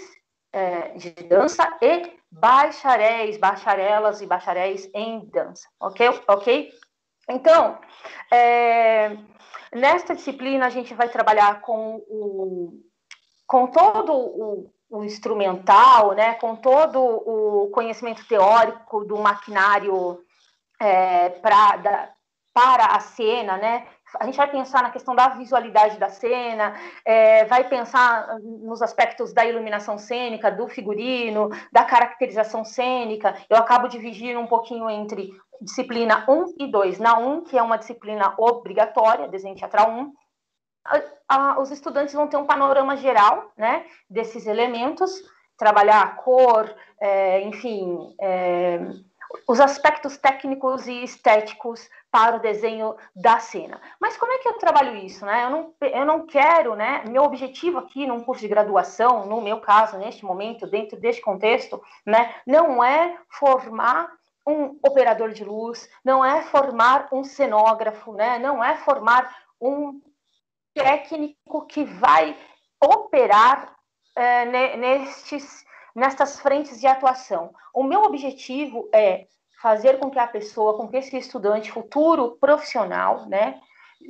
é, 0.52 0.88
de 0.90 1.10
dança 1.28 1.68
e 1.80 2.12
bacharéis, 2.30 3.36
bacharelas 3.36 4.20
e 4.20 4.26
bacharéis 4.26 4.90
em 4.94 5.24
dança, 5.26 5.68
ok? 5.80 6.08
Ok? 6.26 6.72
Então, 7.28 7.78
é, 8.32 9.16
Nesta 9.74 10.14
disciplina, 10.14 10.66
a 10.66 10.70
gente 10.70 10.94
vai 10.94 11.08
trabalhar 11.08 11.60
com, 11.60 11.96
o, 12.08 12.80
com 13.44 13.66
todo 13.66 14.12
o, 14.12 14.70
o 14.88 15.02
instrumental, 15.02 16.12
né, 16.12 16.34
com 16.34 16.54
todo 16.54 17.00
o 17.02 17.70
conhecimento 17.70 18.24
teórico 18.28 19.04
do 19.04 19.18
maquinário 19.18 20.20
é, 20.80 21.28
pra, 21.28 21.76
da, 21.78 22.13
para 22.54 22.86
a 22.86 23.00
cena, 23.00 23.56
né? 23.56 23.86
A 24.20 24.26
gente 24.26 24.36
vai 24.36 24.48
pensar 24.48 24.80
na 24.80 24.90
questão 24.90 25.12
da 25.12 25.30
visualidade 25.30 25.98
da 25.98 26.08
cena, 26.08 26.74
é, 27.04 27.44
vai 27.46 27.68
pensar 27.68 28.38
nos 28.40 28.80
aspectos 28.80 29.32
da 29.32 29.44
iluminação 29.44 29.98
cênica, 29.98 30.52
do 30.52 30.68
figurino, 30.68 31.50
da 31.72 31.82
caracterização 31.82 32.64
cênica. 32.64 33.34
Eu 33.50 33.56
acabo 33.56 33.88
dividindo 33.88 34.38
um 34.38 34.46
pouquinho 34.46 34.88
entre 34.88 35.32
disciplina 35.60 36.24
1 36.28 36.54
e 36.60 36.66
2. 36.68 37.00
Na 37.00 37.18
1, 37.18 37.42
que 37.42 37.58
é 37.58 37.62
uma 37.62 37.76
disciplina 37.76 38.34
obrigatória, 38.38 39.26
desenho 39.26 39.56
teatral 39.56 39.90
1, 39.90 40.12
a, 40.86 41.02
a, 41.28 41.60
os 41.60 41.72
estudantes 41.72 42.14
vão 42.14 42.28
ter 42.28 42.36
um 42.36 42.46
panorama 42.46 42.96
geral 42.96 43.50
né, 43.56 43.84
desses 44.08 44.46
elementos, 44.46 45.12
trabalhar 45.56 46.02
a 46.02 46.10
cor, 46.10 46.72
é, 47.00 47.40
enfim, 47.42 48.14
é, 48.20 48.78
os 49.48 49.60
aspectos 49.60 50.16
técnicos 50.16 50.86
e 50.86 51.02
estéticos 51.02 51.88
para 52.14 52.36
o 52.36 52.40
desenho 52.40 52.94
da 53.12 53.40
cena. 53.40 53.80
Mas 54.00 54.16
como 54.16 54.32
é 54.32 54.38
que 54.38 54.46
eu 54.46 54.52
trabalho 54.52 54.94
isso? 54.98 55.26
Né? 55.26 55.46
Eu, 55.46 55.50
não, 55.50 55.74
eu 55.80 56.06
não 56.06 56.24
quero, 56.24 56.76
né? 56.76 57.02
Meu 57.08 57.24
objetivo 57.24 57.78
aqui 57.78 58.06
num 58.06 58.22
curso 58.22 58.40
de 58.40 58.46
graduação, 58.46 59.26
no 59.26 59.40
meu 59.40 59.60
caso, 59.60 59.98
neste 59.98 60.24
momento, 60.24 60.64
dentro 60.64 60.96
deste 60.96 61.20
contexto, 61.20 61.82
né, 62.06 62.32
não 62.46 62.84
é 62.84 63.18
formar 63.28 64.12
um 64.46 64.78
operador 64.86 65.32
de 65.32 65.42
luz, 65.42 65.90
não 66.04 66.24
é 66.24 66.40
formar 66.42 67.08
um 67.10 67.24
cenógrafo, 67.24 68.12
né? 68.12 68.38
não 68.38 68.62
é 68.62 68.76
formar 68.76 69.34
um 69.60 70.00
técnico 70.72 71.66
que 71.66 71.82
vai 71.82 72.36
operar 72.80 73.74
é, 74.14 74.76
nestes, 74.76 75.64
nestas 75.96 76.38
frentes 76.38 76.78
de 76.78 76.86
atuação. 76.86 77.52
O 77.74 77.82
meu 77.82 78.02
objetivo 78.02 78.88
é 78.94 79.26
fazer 79.64 79.98
com 79.98 80.10
que 80.10 80.18
a 80.18 80.26
pessoa, 80.26 80.76
com 80.76 80.86
que 80.86 80.98
esse 80.98 81.16
estudante 81.16 81.72
futuro 81.72 82.36
profissional, 82.38 83.26
né, 83.30 83.58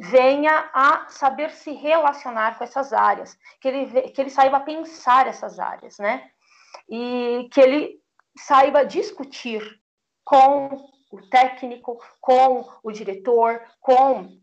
venha 0.00 0.68
a 0.74 1.06
saber 1.08 1.52
se 1.52 1.70
relacionar 1.70 2.58
com 2.58 2.64
essas 2.64 2.92
áreas, 2.92 3.38
que 3.60 3.68
ele, 3.68 4.10
que 4.10 4.20
ele 4.20 4.30
saiba 4.30 4.58
pensar 4.58 5.28
essas 5.28 5.60
áreas, 5.60 5.96
né? 5.98 6.28
E 6.88 7.48
que 7.52 7.60
ele 7.60 8.00
saiba 8.36 8.84
discutir 8.84 9.62
com 10.24 10.70
o 11.12 11.20
técnico, 11.30 12.00
com 12.20 12.68
o 12.82 12.90
diretor, 12.90 13.62
com 13.80 14.36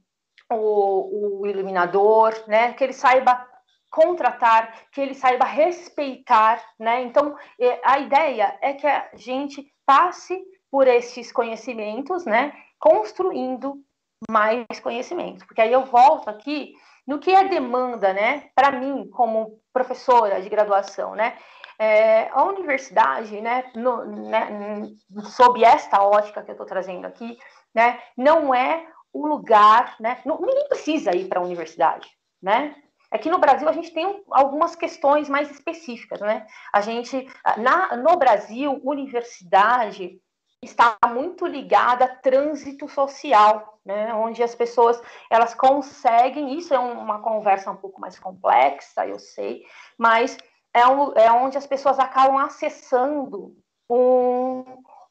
o, 0.49 1.41
o 1.41 1.45
iluminador, 1.45 2.41
né? 2.47 2.71
Que 2.71 2.85
ele 2.85 2.93
saiba 2.93 3.45
contratar, 3.89 4.89
que 4.93 5.01
ele 5.01 5.13
saiba 5.13 5.43
respeitar, 5.43 6.63
né? 6.79 7.03
Então, 7.03 7.35
a 7.83 7.99
ideia 7.99 8.57
é 8.61 8.71
que 8.71 8.87
a 8.87 9.09
gente 9.15 9.69
passe 9.85 10.41
por 10.71 10.87
esses 10.87 11.31
conhecimentos, 11.31 12.25
né? 12.25 12.53
Construindo 12.79 13.83
mais 14.29 14.65
conhecimento. 14.81 15.45
Porque 15.45 15.61
aí 15.61 15.71
eu 15.71 15.85
volto 15.85 16.29
aqui 16.29 16.73
no 17.05 17.19
que 17.19 17.31
é 17.31 17.47
demanda, 17.47 18.13
né? 18.13 18.49
Para 18.55 18.71
mim, 18.71 19.09
como 19.09 19.59
professora 19.73 20.41
de 20.41 20.49
graduação, 20.49 21.13
né? 21.13 21.37
É, 21.77 22.29
a 22.31 22.43
universidade, 22.43 23.41
né, 23.41 23.71
no, 23.75 24.05
né, 24.05 24.87
sob 25.23 25.63
esta 25.63 26.03
ótica 26.03 26.43
que 26.43 26.51
eu 26.51 26.53
estou 26.53 26.67
trazendo 26.67 27.07
aqui, 27.07 27.39
né, 27.73 27.99
não 28.15 28.53
é 28.53 28.85
o 29.11 29.25
lugar, 29.25 29.95
né, 29.99 30.19
não, 30.23 30.39
ninguém 30.39 30.67
precisa 30.67 31.15
ir 31.15 31.27
para 31.27 31.39
a 31.39 31.43
universidade, 31.43 32.07
né? 32.39 32.75
É 33.09 33.29
no 33.29 33.39
Brasil 33.39 33.67
a 33.67 33.73
gente 33.73 33.91
tem 33.91 34.23
algumas 34.29 34.75
questões 34.75 35.27
mais 35.27 35.49
específicas, 35.49 36.21
né? 36.21 36.45
A 36.71 36.79
gente, 36.81 37.27
na, 37.57 37.97
no 37.97 38.15
Brasil, 38.15 38.79
universidade 38.83 40.21
está 40.61 40.95
muito 41.07 41.45
ligada 41.45 42.05
a 42.05 42.15
trânsito 42.15 42.87
social, 42.87 43.79
né, 43.83 44.13
onde 44.13 44.43
as 44.43 44.53
pessoas 44.53 45.01
elas 45.29 45.55
conseguem, 45.55 46.57
isso 46.57 46.73
é 46.73 46.79
uma 46.79 47.19
conversa 47.19 47.71
um 47.71 47.75
pouco 47.75 47.99
mais 47.99 48.19
complexa, 48.19 49.07
eu 49.07 49.17
sei, 49.17 49.65
mas 49.97 50.37
é, 50.73 50.85
um, 50.87 51.13
é 51.13 51.31
onde 51.31 51.57
as 51.57 51.65
pessoas 51.65 51.97
acabam 51.97 52.37
acessando 52.37 53.55
um, 53.89 54.63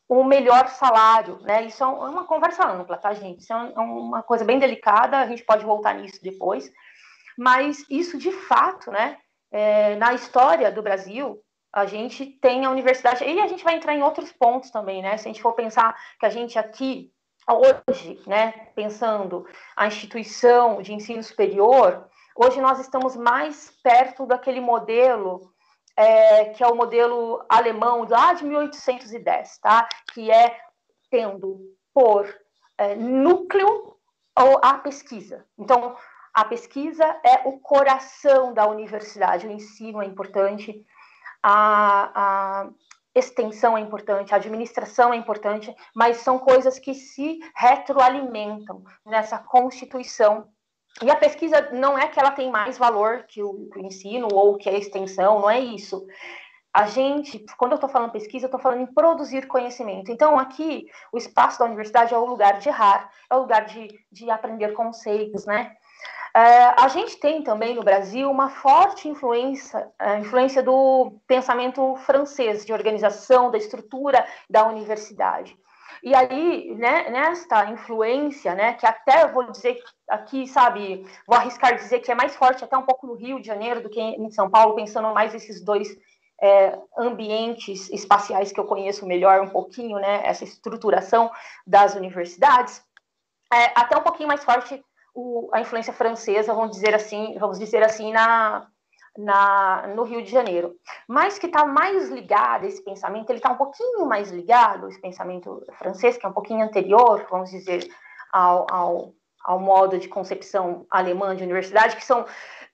um 0.08 0.24
melhor 0.24 0.68
salário, 0.68 1.38
né? 1.42 1.64
Isso 1.64 1.84
é, 1.84 1.86
é 1.86 1.90
uma 1.90 2.24
conversa 2.24 2.66
ampla, 2.66 2.96
tá, 2.96 3.12
gente? 3.12 3.40
Isso 3.40 3.52
é, 3.52 3.72
é 3.76 3.80
uma 3.80 4.22
coisa 4.22 4.44
bem 4.44 4.58
delicada, 4.58 5.18
a 5.18 5.26
gente 5.26 5.44
pode 5.44 5.64
voltar 5.64 5.94
nisso 5.94 6.22
depois, 6.22 6.72
mas 7.36 7.84
isso 7.90 8.16
de 8.16 8.32
fato, 8.32 8.90
né? 8.90 9.18
É, 9.52 9.96
na 9.96 10.14
história 10.14 10.70
do 10.70 10.82
Brasil, 10.82 11.42
a 11.72 11.86
gente 11.86 12.26
tem 12.26 12.64
a 12.64 12.70
universidade, 12.70 13.24
e 13.24 13.40
a 13.40 13.46
gente 13.46 13.62
vai 13.64 13.74
entrar 13.74 13.94
em 13.94 14.02
outros 14.02 14.32
pontos 14.32 14.70
também, 14.70 15.02
né? 15.02 15.16
Se 15.16 15.28
a 15.28 15.32
gente 15.32 15.42
for 15.42 15.52
pensar 15.52 15.96
que 16.18 16.26
a 16.26 16.30
gente 16.30 16.58
aqui, 16.58 17.12
hoje, 17.48 18.20
né, 18.26 18.68
pensando 18.74 19.46
a 19.76 19.86
instituição 19.86 20.82
de 20.82 20.92
ensino 20.92 21.22
superior, 21.22 22.08
hoje 22.36 22.60
nós 22.60 22.78
estamos 22.80 23.16
mais 23.16 23.72
perto 23.82 24.26
daquele 24.26 24.60
modelo 24.60 25.52
é, 25.96 26.46
que 26.46 26.62
é 26.62 26.66
o 26.66 26.74
modelo 26.74 27.44
alemão 27.48 28.06
lá 28.08 28.32
de 28.32 28.44
1810, 28.44 29.58
tá? 29.58 29.88
Que 30.12 30.30
é 30.30 30.58
tendo 31.10 31.60
por 31.92 32.26
é, 32.78 32.94
núcleo 32.94 33.96
a 34.62 34.78
pesquisa. 34.78 35.44
Então, 35.58 35.96
a 36.32 36.44
pesquisa 36.44 37.04
é 37.24 37.46
o 37.46 37.58
coração 37.58 38.54
da 38.54 38.66
universidade, 38.66 39.46
o 39.46 39.50
ensino 39.50 40.00
é 40.00 40.06
importante, 40.06 40.86
a, 41.42 42.10
a 42.14 42.70
extensão 43.14 43.76
é 43.76 43.80
importante, 43.80 44.32
a 44.32 44.36
administração 44.36 45.12
é 45.12 45.16
importante, 45.16 45.74
mas 45.94 46.18
são 46.18 46.38
coisas 46.38 46.78
que 46.78 46.94
se 46.94 47.38
retroalimentam 47.56 48.82
nessa 49.04 49.38
constituição. 49.38 50.48
E 51.02 51.10
a 51.10 51.16
pesquisa 51.16 51.70
não 51.72 51.98
é 51.98 52.08
que 52.08 52.18
ela 52.18 52.30
tem 52.30 52.50
mais 52.50 52.76
valor 52.76 53.24
que 53.26 53.42
o, 53.42 53.68
ensino 53.76 54.28
ou 54.32 54.56
que 54.56 54.68
a 54.68 54.76
extensão, 54.76 55.40
não 55.40 55.50
é 55.50 55.58
isso. 55.58 56.06
A 56.72 56.86
gente, 56.86 57.44
quando 57.56 57.72
eu 57.72 57.76
estou 57.76 57.90
falando 57.90 58.12
pesquisa, 58.12 58.44
eu 58.44 58.48
estou 58.48 58.60
falando 58.60 58.82
em 58.82 58.94
produzir 58.94 59.48
conhecimento. 59.48 60.12
Então, 60.12 60.38
aqui, 60.38 60.86
o 61.12 61.18
espaço 61.18 61.58
da 61.58 61.64
universidade 61.64 62.14
é 62.14 62.18
o 62.18 62.24
lugar 62.24 62.58
de 62.58 62.68
errar, 62.68 63.10
é 63.28 63.34
o 63.34 63.40
lugar 63.40 63.64
de, 63.64 63.88
de 64.12 64.30
aprender 64.30 64.72
conceitos, 64.72 65.46
né? 65.46 65.74
É, 66.34 66.74
a 66.80 66.88
gente 66.88 67.16
tem 67.16 67.42
também 67.42 67.74
no 67.74 67.82
Brasil 67.82 68.30
uma 68.30 68.50
forte 68.50 69.08
influência, 69.08 69.90
é, 69.98 70.18
influência 70.18 70.62
do 70.62 71.12
pensamento 71.26 71.96
francês, 71.96 72.64
de 72.64 72.72
organização, 72.72 73.50
da 73.50 73.58
estrutura 73.58 74.24
da 74.48 74.66
universidade. 74.66 75.58
E 76.02 76.14
aí, 76.14 76.74
né, 76.76 77.10
nesta 77.10 77.66
influência, 77.70 78.54
né, 78.54 78.72
que 78.74 78.86
até 78.86 79.26
vou 79.26 79.50
dizer 79.50 79.82
aqui, 80.08 80.46
sabe, 80.46 81.06
vou 81.26 81.36
arriscar 81.36 81.76
dizer 81.76 82.00
que 82.00 82.10
é 82.10 82.14
mais 82.14 82.34
forte 82.34 82.64
até 82.64 82.76
um 82.76 82.86
pouco 82.86 83.06
no 83.06 83.14
Rio 83.14 83.40
de 83.40 83.46
Janeiro 83.46 83.82
do 83.82 83.90
que 83.90 84.00
em 84.00 84.30
São 84.30 84.48
Paulo, 84.48 84.74
pensando 84.74 85.12
mais 85.12 85.34
esses 85.34 85.62
dois 85.62 85.94
é, 86.40 86.78
ambientes 86.96 87.90
espaciais 87.90 88.50
que 88.50 88.58
eu 88.58 88.64
conheço 88.64 89.06
melhor 89.06 89.42
um 89.42 89.50
pouquinho, 89.50 89.98
né, 89.98 90.22
essa 90.24 90.44
estruturação 90.44 91.30
das 91.66 91.94
universidades, 91.94 92.82
é, 93.52 93.72
até 93.74 93.96
um 93.96 94.02
pouquinho 94.02 94.28
mais 94.28 94.42
forte 94.42 94.82
o, 95.14 95.48
a 95.52 95.60
influência 95.60 95.92
francesa, 95.92 96.54
vamos 96.54 96.72
dizer 96.72 96.94
assim, 96.94 97.36
vamos 97.38 97.58
dizer 97.58 97.82
assim, 97.82 98.12
na, 98.12 98.66
na, 99.16 99.86
no 99.88 100.02
Rio 100.02 100.22
de 100.22 100.30
Janeiro. 100.30 100.74
Mas 101.08 101.38
que 101.38 101.46
está 101.46 101.64
mais 101.64 102.08
ligado, 102.08 102.66
esse 102.66 102.82
pensamento, 102.82 103.30
ele 103.30 103.38
está 103.38 103.50
um 103.50 103.56
pouquinho 103.56 104.06
mais 104.06 104.30
ligado, 104.30 104.88
esse 104.88 105.00
pensamento 105.00 105.64
francês, 105.78 106.16
que 106.16 106.26
é 106.26 106.28
um 106.28 106.32
pouquinho 106.32 106.64
anterior, 106.64 107.26
vamos 107.30 107.50
dizer, 107.50 107.88
ao, 108.32 108.66
ao, 108.70 109.14
ao 109.44 109.58
modo 109.58 109.98
de 109.98 110.08
concepção 110.08 110.86
alemã 110.90 111.34
de 111.34 111.42
universidade, 111.42 111.96
que 111.96 112.04
são. 112.04 112.26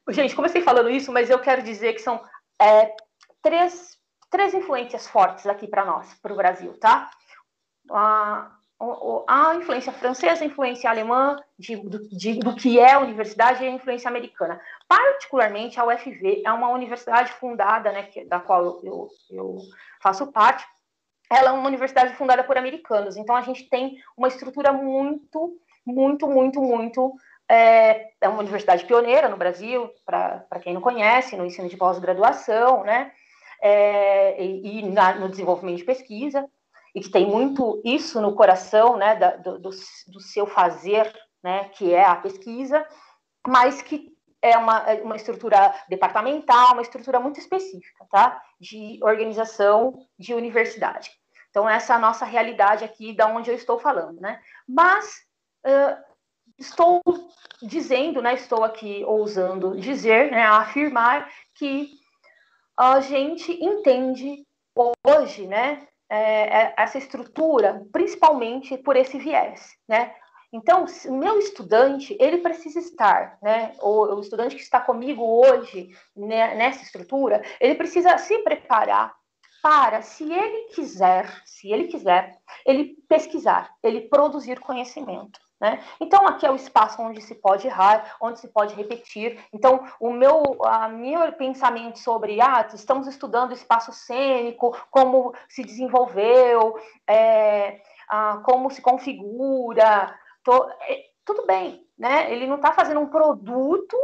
Gente, 0.08 0.36
comecei 0.36 0.62
falando 0.62 0.90
isso, 0.90 1.12
mas 1.12 1.30
eu 1.30 1.38
quero 1.40 1.62
dizer 1.62 1.94
que 1.94 2.00
são 2.00 2.22
é, 2.60 2.94
três, 3.42 3.98
três 4.30 4.54
influências 4.54 5.08
fortes 5.08 5.46
aqui 5.46 5.66
para 5.66 5.84
nós, 5.84 6.14
para 6.14 6.32
o 6.32 6.36
Brasil, 6.36 6.78
tá? 6.78 7.10
A 9.26 9.54
influência 9.54 9.92
francesa, 9.92 10.44
a 10.44 10.46
influência 10.46 10.90
alemã 10.90 11.36
de, 11.58 11.76
de, 12.10 12.34
do 12.38 12.54
que 12.54 12.78
é 12.78 12.92
a 12.92 13.00
universidade 13.00 13.64
e 13.64 13.66
a 13.66 13.70
influência 13.70 14.08
americana. 14.08 14.60
Particularmente, 14.86 15.80
a 15.80 15.84
UFV 15.84 16.42
é 16.44 16.52
uma 16.52 16.68
universidade 16.68 17.32
fundada, 17.32 17.90
né, 17.90 18.02
que, 18.04 18.24
da 18.24 18.38
qual 18.38 18.80
eu, 18.84 19.08
eu 19.30 19.58
faço 20.02 20.26
parte, 20.30 20.64
ela 21.30 21.50
é 21.50 21.52
uma 21.52 21.66
universidade 21.66 22.14
fundada 22.14 22.44
por 22.44 22.56
americanos, 22.56 23.16
então 23.16 23.34
a 23.34 23.40
gente 23.40 23.68
tem 23.68 23.96
uma 24.16 24.28
estrutura 24.28 24.72
muito, 24.72 25.58
muito, 25.84 26.28
muito, 26.28 26.60
muito. 26.60 27.14
É, 27.48 28.10
é 28.20 28.28
uma 28.28 28.40
universidade 28.40 28.84
pioneira 28.84 29.28
no 29.28 29.36
Brasil, 29.36 29.90
para 30.04 30.60
quem 30.60 30.74
não 30.74 30.80
conhece, 30.80 31.36
no 31.36 31.46
ensino 31.46 31.68
de 31.68 31.76
pós-graduação, 31.76 32.84
né? 32.84 33.12
É, 33.62 34.44
e, 34.44 34.80
e 34.80 34.82
na, 34.90 35.14
no 35.14 35.30
desenvolvimento 35.30 35.78
de 35.78 35.84
pesquisa 35.84 36.46
e 36.96 37.00
que 37.00 37.10
tem 37.10 37.26
muito 37.26 37.82
isso 37.84 38.22
no 38.22 38.34
coração, 38.34 38.96
né, 38.96 39.16
da, 39.16 39.36
do, 39.36 39.58
do, 39.58 39.70
do, 40.06 40.20
seu 40.20 40.46
fazer, 40.46 41.14
né, 41.44 41.68
que 41.68 41.92
é 41.92 42.02
a 42.02 42.16
pesquisa, 42.16 42.88
mas 43.46 43.82
que 43.82 44.16
é 44.40 44.56
uma, 44.56 44.78
é 44.90 45.02
uma 45.02 45.14
estrutura 45.14 45.74
departamental, 45.90 46.72
uma 46.72 46.80
estrutura 46.80 47.20
muito 47.20 47.38
específica, 47.38 48.06
tá, 48.10 48.42
de 48.58 48.98
organização 49.02 50.06
de 50.18 50.32
universidade. 50.32 51.10
Então, 51.50 51.68
essa 51.68 51.92
é 51.92 51.96
a 51.96 52.00
nossa 52.00 52.24
realidade 52.24 52.82
aqui, 52.82 53.12
da 53.12 53.26
onde 53.26 53.50
eu 53.50 53.54
estou 53.54 53.78
falando, 53.78 54.18
né, 54.18 54.40
mas 54.66 55.16
uh, 55.66 56.02
estou 56.58 57.02
dizendo, 57.62 58.22
né, 58.22 58.32
estou 58.32 58.64
aqui 58.64 59.04
ousando 59.04 59.78
dizer, 59.78 60.30
né, 60.30 60.44
afirmar 60.44 61.30
que 61.54 61.90
a 62.74 63.00
gente 63.00 63.52
entende 63.62 64.46
hoje, 65.04 65.46
né, 65.46 65.86
é, 66.08 66.62
é, 66.62 66.74
essa 66.76 66.98
estrutura, 66.98 67.84
principalmente 67.92 68.76
por 68.78 68.96
esse 68.96 69.18
viés, 69.18 69.76
né? 69.88 70.14
Então, 70.52 70.86
meu 71.10 71.38
estudante, 71.38 72.16
ele 72.20 72.38
precisa 72.38 72.78
estar, 72.78 73.36
né? 73.42 73.74
O, 73.80 74.14
o 74.14 74.20
estudante 74.20 74.54
que 74.54 74.62
está 74.62 74.80
comigo 74.80 75.22
hoje 75.22 75.90
né, 76.16 76.54
nessa 76.54 76.82
estrutura, 76.82 77.42
ele 77.60 77.74
precisa 77.74 78.16
se 78.18 78.38
preparar 78.38 79.14
para, 79.62 80.00
se 80.00 80.22
ele 80.32 80.68
quiser, 80.68 81.42
se 81.44 81.72
ele 81.72 81.88
quiser, 81.88 82.38
ele 82.64 82.96
pesquisar, 83.08 83.74
ele 83.82 84.02
produzir 84.02 84.60
conhecimento. 84.60 85.40
Né? 85.60 85.82
Então, 85.98 86.26
aqui 86.26 86.44
é 86.44 86.50
o 86.50 86.56
espaço 86.56 87.00
onde 87.00 87.22
se 87.22 87.34
pode 87.34 87.66
errar, 87.66 88.16
onde 88.20 88.40
se 88.40 88.48
pode 88.48 88.74
repetir. 88.74 89.42
Então, 89.52 89.86
o 89.98 90.12
meu, 90.12 90.42
a 90.64 90.86
meu 90.88 91.32
pensamento 91.32 91.98
sobre, 91.98 92.40
ah, 92.42 92.68
estamos 92.74 93.06
estudando 93.06 93.54
espaço 93.54 93.90
cênico, 93.92 94.76
como 94.90 95.34
se 95.48 95.64
desenvolveu, 95.64 96.78
é, 97.06 97.80
ah, 98.08 98.42
como 98.44 98.70
se 98.70 98.82
configura, 98.82 100.14
tô, 100.44 100.68
é, 100.82 101.04
tudo 101.24 101.46
bem, 101.46 101.86
né? 101.98 102.30
Ele 102.30 102.46
não 102.46 102.56
está 102.56 102.72
fazendo 102.72 103.00
um 103.00 103.08
produto 103.08 103.96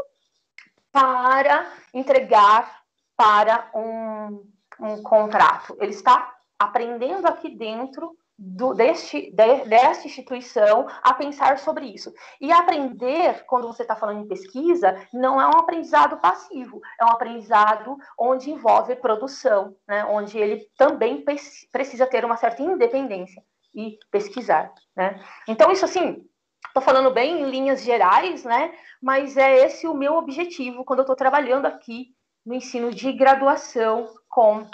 para 0.90 1.70
entregar 1.92 2.82
para 3.14 3.70
um, 3.74 4.50
um 4.80 5.02
contrato. 5.02 5.76
Ele 5.80 5.92
está 5.92 6.34
aprendendo 6.58 7.26
aqui 7.26 7.50
dentro 7.50 8.16
do, 8.38 8.74
deste, 8.74 9.30
de, 9.30 9.64
desta 9.66 10.06
instituição 10.06 10.86
a 11.02 11.14
pensar 11.14 11.58
sobre 11.58 11.86
isso. 11.86 12.12
E 12.40 12.50
aprender, 12.50 13.44
quando 13.46 13.66
você 13.66 13.82
está 13.82 13.94
falando 13.94 14.24
em 14.24 14.28
pesquisa, 14.28 14.96
não 15.12 15.40
é 15.40 15.46
um 15.46 15.58
aprendizado 15.60 16.16
passivo, 16.16 16.80
é 17.00 17.04
um 17.04 17.10
aprendizado 17.10 17.96
onde 18.18 18.50
envolve 18.50 18.96
produção, 18.96 19.76
né? 19.86 20.04
onde 20.06 20.38
ele 20.38 20.66
também 20.76 21.24
precisa 21.70 22.06
ter 22.06 22.24
uma 22.24 22.36
certa 22.36 22.62
independência 22.62 23.42
e 23.74 23.98
pesquisar. 24.10 24.72
Né? 24.96 25.22
Então, 25.46 25.70
isso 25.70 25.84
assim, 25.84 26.26
estou 26.66 26.82
falando 26.82 27.10
bem 27.12 27.42
em 27.42 27.50
linhas 27.50 27.82
gerais, 27.82 28.44
né? 28.44 28.74
mas 29.00 29.36
é 29.36 29.64
esse 29.66 29.86
o 29.86 29.94
meu 29.94 30.14
objetivo 30.14 30.84
quando 30.84 31.00
eu 31.00 31.04
estou 31.04 31.16
trabalhando 31.16 31.66
aqui 31.66 32.08
no 32.44 32.54
ensino 32.54 32.90
de 32.90 33.12
graduação 33.12 34.08
com, 34.28 34.66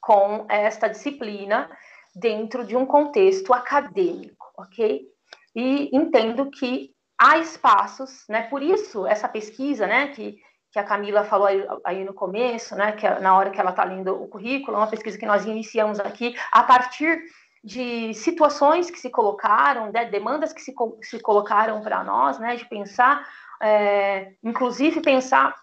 com 0.00 0.46
esta 0.48 0.88
disciplina 0.88 1.68
dentro 2.14 2.64
de 2.64 2.76
um 2.76 2.86
contexto 2.86 3.52
acadêmico, 3.52 4.46
ok? 4.56 5.02
E 5.54 5.96
entendo 5.96 6.50
que 6.50 6.90
há 7.18 7.38
espaços, 7.38 8.24
né? 8.28 8.42
Por 8.42 8.62
isso 8.62 9.06
essa 9.06 9.28
pesquisa, 9.28 9.86
né? 9.86 10.08
Que, 10.08 10.38
que 10.72 10.78
a 10.78 10.84
Camila 10.84 11.24
falou 11.24 11.46
aí, 11.46 11.66
aí 11.84 12.04
no 12.04 12.14
começo, 12.14 12.74
né? 12.74 12.92
Que 12.92 13.08
na 13.20 13.36
hora 13.36 13.50
que 13.50 13.60
ela 13.60 13.70
está 13.70 13.84
lendo 13.84 14.14
o 14.14 14.28
currículo, 14.28 14.76
é 14.76 14.80
uma 14.80 14.90
pesquisa 14.90 15.18
que 15.18 15.26
nós 15.26 15.44
iniciamos 15.44 16.00
aqui 16.00 16.34
a 16.50 16.62
partir 16.62 17.20
de 17.62 18.14
situações 18.14 18.90
que 18.90 18.98
se 18.98 19.10
colocaram, 19.10 19.92
né, 19.92 20.06
demandas 20.06 20.52
que 20.52 20.62
se, 20.62 20.74
se 21.02 21.20
colocaram 21.20 21.82
para 21.82 22.02
nós, 22.02 22.38
né, 22.38 22.56
de 22.56 22.64
pensar, 22.64 23.26
é, 23.60 24.32
inclusive 24.42 25.02
pensar 25.02 25.54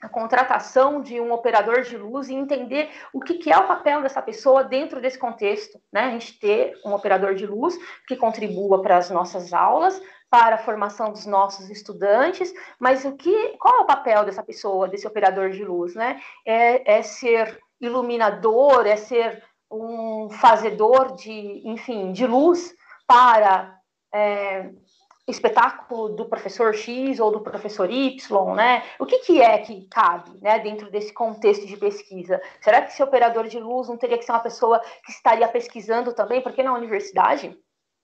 a 0.00 0.08
contratação 0.08 1.02
de 1.02 1.20
um 1.20 1.32
operador 1.32 1.82
de 1.82 1.96
luz 1.96 2.28
e 2.28 2.34
entender 2.34 2.90
o 3.12 3.20
que, 3.20 3.34
que, 3.34 3.52
é 3.52 3.58
o 3.58 3.66
papel 3.66 4.02
dessa 4.02 4.22
pessoa 4.22 4.64
dentro 4.64 5.00
desse 5.00 5.18
contexto, 5.18 5.78
né? 5.92 6.04
A 6.04 6.10
gente 6.10 6.38
ter 6.38 6.72
um 6.84 6.94
operador 6.94 7.34
de 7.34 7.46
luz 7.46 7.78
que 8.08 8.16
contribua 8.16 8.80
para 8.80 8.96
as 8.96 9.10
nossas 9.10 9.52
aulas, 9.52 10.00
para 10.30 10.54
a 10.54 10.58
formação 10.58 11.12
dos 11.12 11.26
nossos 11.26 11.68
estudantes, 11.68 12.52
mas 12.78 13.04
o 13.04 13.12
que, 13.12 13.56
qual 13.58 13.78
é 13.78 13.80
o 13.80 13.86
papel 13.86 14.24
dessa 14.24 14.42
pessoa, 14.42 14.88
desse 14.88 15.06
operador 15.06 15.50
de 15.50 15.64
luz, 15.64 15.94
né? 15.94 16.20
É, 16.46 16.98
é 16.98 17.02
ser 17.02 17.60
iluminador, 17.80 18.86
é 18.86 18.96
ser 18.96 19.42
um 19.70 20.30
fazedor 20.30 21.14
de, 21.14 21.62
enfim, 21.64 22.12
de 22.12 22.26
luz 22.26 22.74
para 23.06 23.78
é, 24.12 24.70
espetáculo 25.28 26.10
do 26.10 26.26
professor 26.26 26.74
X 26.74 27.20
ou 27.20 27.30
do 27.30 27.40
professor 27.40 27.90
Y, 27.90 28.54
né? 28.54 28.82
O 28.98 29.06
que, 29.06 29.18
que 29.18 29.40
é 29.40 29.58
que 29.58 29.86
cabe, 29.86 30.38
né, 30.40 30.58
dentro 30.58 30.90
desse 30.90 31.12
contexto 31.12 31.66
de 31.66 31.76
pesquisa? 31.76 32.40
Será 32.60 32.82
que 32.82 32.92
esse 32.92 33.02
operador 33.02 33.46
de 33.46 33.58
luz 33.58 33.88
não 33.88 33.96
teria 33.96 34.18
que 34.18 34.24
ser 34.24 34.32
uma 34.32 34.40
pessoa 34.40 34.80
que 35.04 35.12
estaria 35.12 35.46
pesquisando 35.48 36.12
também? 36.12 36.42
Porque 36.42 36.62
na 36.62 36.74
universidade 36.74 37.56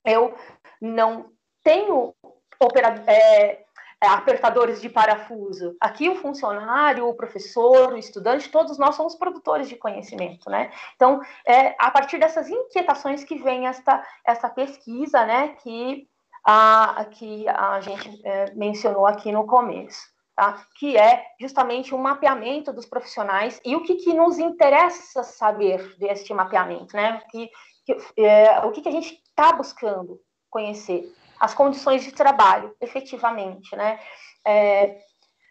eu 0.05 0.35
não 0.81 1.33
tenho 1.63 2.15
operador, 2.61 3.05
é, 3.09 3.65
é, 4.03 4.09
apertadores 4.09 4.81
de 4.81 4.89
parafuso. 4.89 5.75
Aqui 5.81 6.09
o 6.09 6.17
funcionário, 6.17 7.09
o 7.09 7.15
professor, 7.15 7.93
o 7.93 7.97
estudante, 7.97 8.51
todos 8.51 8.79
nós 8.79 8.95
somos 8.95 9.15
produtores 9.15 9.69
de 9.69 9.77
conhecimento, 9.77 10.51
né? 10.51 10.71
Então, 10.95 11.21
é 11.47 11.75
a 11.79 11.91
partir 11.91 12.19
dessas 12.19 12.49
inquietações 12.49 13.25
que 13.25 13.37
vem 13.39 13.67
esta, 13.67 14.07
essa 14.25 14.49
pesquisa, 14.49 15.25
né, 15.25 15.57
que 15.63 16.07
a, 16.47 17.05
que 17.11 17.49
a 17.49 17.81
gente 17.81 18.21
é, 18.25 18.55
mencionou 18.55 19.05
aqui 19.05 19.33
no 19.33 19.45
começo, 19.45 20.01
tá? 20.37 20.65
que 20.77 20.97
é 20.97 21.25
justamente 21.41 21.93
o 21.93 21.99
um 21.99 22.01
mapeamento 22.01 22.73
dos 22.73 22.87
profissionais 22.87 23.61
e 23.65 23.75
o 23.75 23.83
que, 23.83 23.97
que 23.97 24.15
nos 24.15 24.39
interessa 24.39 25.25
saber 25.25 25.97
deste 25.99 26.33
mapeamento, 26.33 26.95
né? 26.95 27.21
Que, 27.33 27.51
que 27.85 28.23
é, 28.25 28.61
o 28.61 28.71
que, 28.71 28.81
que 28.81 28.89
a 28.89 28.93
gente 28.93 29.21
está 29.29 29.53
buscando 29.53 30.21
conhecer, 30.49 31.13
as 31.41 31.53
condições 31.53 32.05
de 32.05 32.13
trabalho, 32.13 32.75
efetivamente, 32.81 33.75
né? 33.75 33.99
É, 34.47 34.99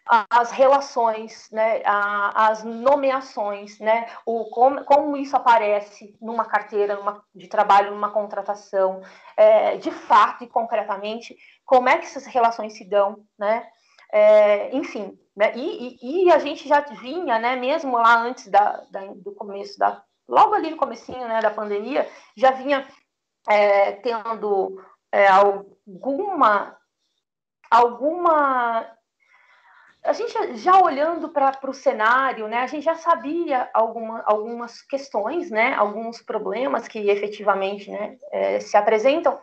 as 0.08 0.52
relações, 0.52 1.48
né, 1.50 1.82
as 1.84 2.62
nomeações, 2.62 3.78
né, 3.80 4.08
o, 4.24 4.44
como, 4.50 4.84
como 4.84 5.16
isso 5.16 5.36
aparece 5.36 6.16
numa 6.20 6.44
carteira 6.44 6.94
numa, 6.96 7.24
de 7.34 7.48
trabalho, 7.48 7.90
numa 7.90 8.10
contratação, 8.10 9.00
é, 9.36 9.76
de 9.76 9.90
fato 9.90 10.44
e 10.44 10.48
concretamente, 10.48 11.36
como 11.64 11.88
é 11.88 11.98
que 11.98 12.06
essas 12.06 12.26
relações 12.26 12.74
se 12.74 12.84
dão, 12.84 13.24
né, 13.36 13.68
é, 14.12 14.74
enfim, 14.76 15.18
né, 15.36 15.52
e, 15.56 15.98
e, 16.00 16.24
e, 16.26 16.32
a 16.32 16.38
gente 16.38 16.68
já 16.68 16.80
vinha, 16.80 17.38
né, 17.40 17.56
mesmo 17.56 17.96
lá 17.96 18.16
antes 18.16 18.46
da, 18.46 18.84
da, 18.90 19.00
do 19.14 19.34
começo 19.34 19.76
da, 19.76 20.02
logo 20.28 20.54
ali 20.54 20.70
no 20.70 20.76
comecinho, 20.76 21.26
né, 21.26 21.40
da 21.40 21.50
pandemia, 21.50 22.08
já 22.36 22.52
vinha 22.52 22.86
é, 23.48 23.92
tendo 23.92 24.80
é, 25.10 25.26
alguma 25.28 26.76
alguma 27.68 28.86
a 30.06 30.12
gente 30.12 30.56
já 30.56 30.80
olhando 30.80 31.28
para 31.28 31.58
o 31.68 31.74
cenário, 31.74 32.46
né, 32.48 32.58
a 32.58 32.66
gente 32.66 32.84
já 32.84 32.94
sabia 32.94 33.68
alguma, 33.74 34.22
algumas 34.24 34.80
questões, 34.82 35.50
né, 35.50 35.74
alguns 35.74 36.22
problemas 36.22 36.86
que 36.86 36.98
efetivamente 37.10 37.90
né, 37.90 38.16
é, 38.30 38.60
se 38.60 38.76
apresentam 38.76 39.38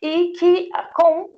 e 0.00 0.32
que, 0.38 0.70
com, 0.94 1.28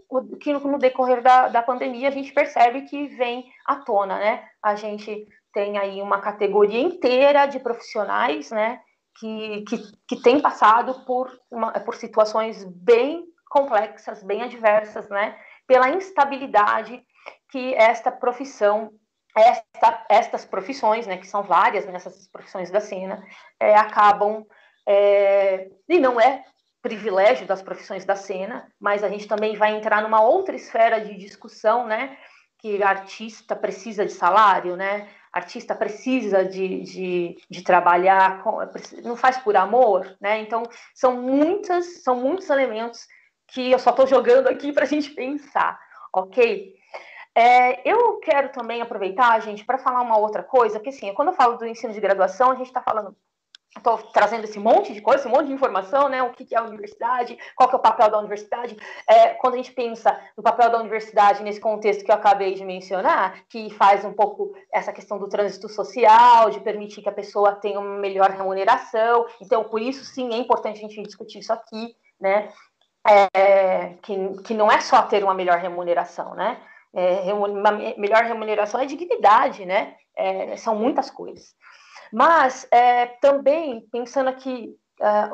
que 0.41 0.53
no 0.53 0.79
decorrer 0.79 1.23
da, 1.23 1.49
da 1.49 1.63
pandemia 1.63 2.09
a 2.09 2.13
gente 2.13 2.33
percebe 2.33 2.83
que 2.83 3.09
vem 3.09 3.45
à 3.67 3.77
tona, 3.77 4.19
né? 4.19 4.45
A 4.63 4.75
gente 4.75 5.27
tem 5.53 5.77
aí 5.79 6.01
uma 6.01 6.21
categoria 6.21 6.81
inteira 6.81 7.47
de 7.47 7.59
profissionais, 7.59 8.51
né, 8.51 8.81
que, 9.19 9.65
que, 9.69 9.79
que 10.07 10.23
tem 10.23 10.41
passado 10.41 11.05
por, 11.05 11.31
uma, 11.51 11.73
por 11.73 11.95
situações 11.97 12.65
bem 12.65 13.25
complexas, 13.49 14.23
bem 14.23 14.43
adversas, 14.43 15.09
né, 15.09 15.37
pela 15.67 15.91
instabilidade 15.91 17.03
que 17.51 17.75
esta 17.75 18.11
profissão, 18.11 18.93
esta, 19.37 20.07
estas 20.09 20.45
profissões, 20.45 21.07
né, 21.07 21.17
que 21.17 21.27
são 21.27 21.43
várias 21.43 21.87
nessas 21.87 22.29
profissões 22.29 22.71
da 22.71 22.81
cena, 22.81 23.23
é, 23.59 23.75
acabam, 23.75 24.45
é, 24.87 25.69
e 25.89 25.99
não 25.99 26.21
é 26.21 26.45
privilégio 26.81 27.47
das 27.47 27.63
profissões 27.63 28.05
da 28.05 28.15
cena, 28.15 28.71
mas 28.81 29.03
a 29.03 29.09
gente 29.09 29.27
também 29.27 29.57
vai 29.57 29.77
entrar 29.77 30.03
numa 30.03 30.23
outra 30.23 30.55
esfera 30.55 31.01
de 31.01 31.17
discussão, 31.17 31.87
né, 31.87 32.17
que 32.59 32.83
artista 32.83 33.55
precisa 33.55 34.05
de 34.05 34.13
salário, 34.13 34.77
né, 34.77 35.09
artista 35.33 35.75
precisa 35.75 36.45
de, 36.45 36.83
de, 36.83 37.37
de 37.49 37.63
trabalhar, 37.63 38.43
com, 38.43 38.59
não 39.03 39.17
faz 39.17 39.39
por 39.39 39.57
amor, 39.57 40.17
né, 40.21 40.41
então 40.41 40.63
são 40.95 41.21
muitas, 41.21 42.03
são 42.03 42.17
muitos 42.17 42.49
elementos 42.49 43.07
que 43.49 43.71
eu 43.71 43.79
só 43.79 43.91
estou 43.91 44.07
jogando 44.07 44.49
aqui 44.49 44.73
para 44.73 44.85
a 44.85 44.89
gente 44.89 45.11
pensar, 45.11 45.79
ok? 46.15 46.78
É, 47.39 47.89
eu 47.89 48.19
quero 48.19 48.49
também 48.49 48.83
aproveitar, 48.83 49.39
gente, 49.41 49.65
para 49.65 49.79
falar 49.79 50.01
uma 50.01 50.19
outra 50.19 50.43
coisa, 50.43 50.81
porque 50.81 50.89
assim, 50.89 51.15
quando 51.15 51.29
eu 51.29 51.35
falo 51.35 51.57
do 51.57 51.65
ensino 51.65 51.93
de 51.93 52.01
graduação, 52.01 52.51
a 52.51 52.57
gente 52.57 52.67
está 52.67 52.83
falando, 52.83 53.15
estou 53.77 53.97
trazendo 54.13 54.43
esse 54.43 54.59
monte 54.59 54.93
de 54.93 55.01
coisa, 55.01 55.21
esse 55.21 55.29
monte 55.29 55.47
de 55.47 55.53
informação, 55.53 56.09
né? 56.09 56.21
O 56.21 56.33
que, 56.33 56.45
que 56.45 56.57
é 56.57 56.59
a 56.59 56.65
universidade, 56.65 57.39
qual 57.55 57.69
que 57.69 57.77
é 57.77 57.79
o 57.79 57.81
papel 57.81 58.11
da 58.11 58.19
universidade. 58.19 58.77
É, 59.09 59.35
quando 59.35 59.55
a 59.55 59.57
gente 59.59 59.71
pensa 59.71 60.21
no 60.37 60.43
papel 60.43 60.69
da 60.69 60.81
universidade 60.81 61.45
nesse 61.45 61.61
contexto 61.61 62.05
que 62.05 62.11
eu 62.11 62.17
acabei 62.17 62.55
de 62.55 62.65
mencionar, 62.65 63.45
que 63.49 63.71
faz 63.71 64.05
um 64.05 64.13
pouco 64.13 64.53
essa 64.73 64.93
questão 64.93 65.17
do 65.17 65.29
trânsito 65.29 65.69
social, 65.69 66.51
de 66.51 66.59
permitir 66.59 67.03
que 67.03 67.09
a 67.09 67.13
pessoa 67.13 67.55
tenha 67.55 67.79
uma 67.79 68.01
melhor 68.01 68.31
remuneração. 68.31 69.27
Então, 69.41 69.63
por 69.63 69.81
isso, 69.81 70.05
sim, 70.05 70.35
é 70.35 70.39
importante 70.39 70.79
a 70.79 70.89
gente 70.89 71.01
discutir 71.05 71.39
isso 71.39 71.53
aqui, 71.53 71.95
né? 72.21 72.53
É, 73.07 73.95
que, 74.03 74.43
que 74.43 74.55
não 74.55 74.73
é 74.73 74.81
só 74.81 75.03
ter 75.03 75.23
uma 75.23 75.35
melhor 75.35 75.59
remuneração, 75.59 76.35
né? 76.35 76.61
É, 76.95 77.33
uma 77.33 77.73
melhor 77.97 78.25
remuneração 78.25 78.81
é 78.81 78.87
dignidade, 78.87 79.65
né? 79.67 79.95
É, 80.17 80.57
são 80.57 80.75
muitas 80.75 81.11
coisas. 81.11 81.55
Mas 82.13 82.67
é, 82.71 83.07
também, 83.07 83.87
pensando 83.93 84.29
aqui, 84.29 84.75
é, 85.01 85.31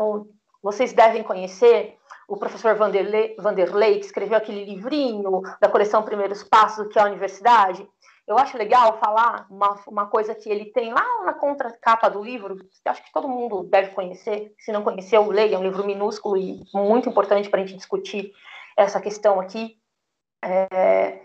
vocês 0.62 0.93
devem 0.93 1.23
conhecer 1.23 1.97
o 2.27 2.37
professor 2.37 2.75
Vanderlei, 2.75 3.37
Vanderlei, 3.38 3.99
que 3.99 4.07
escreveu 4.07 4.38
aquele 4.38 4.64
livrinho 4.64 5.43
da 5.61 5.69
coleção 5.69 6.03
Primeiros 6.03 6.43
Passos, 6.43 6.88
que 6.88 6.99
é 6.99 7.03
a 7.03 7.07
universidade. 7.07 7.87
Eu 8.27 8.38
acho 8.38 8.57
legal 8.57 8.99
falar 8.99 9.47
uma, 9.51 9.79
uma 9.87 10.07
coisa 10.07 10.35
que 10.35 10.49
ele 10.49 10.67
tem 10.67 10.93
lá 10.93 11.05
na 11.25 11.35
contracapa 11.35 12.09
do 12.09 12.25
livro, 12.25 12.57
que 12.57 12.88
acho 12.88 13.05
que 13.05 13.12
todo 13.12 13.29
mundo 13.29 13.64
deve 13.64 13.90
conhecer. 13.90 14.55
Se 14.59 14.73
não 14.73 14.83
conheceu, 14.83 15.27
leia, 15.27 15.57
é 15.57 15.59
um 15.59 15.62
livro 15.62 15.85
minúsculo 15.85 16.37
e 16.38 16.62
muito 16.73 17.09
importante 17.09 17.51
para 17.51 17.61
a 17.61 17.67
gente 17.67 17.77
discutir 17.77 18.33
essa 18.77 19.01
questão 19.01 19.38
aqui. 19.38 19.77
É, 20.44 21.20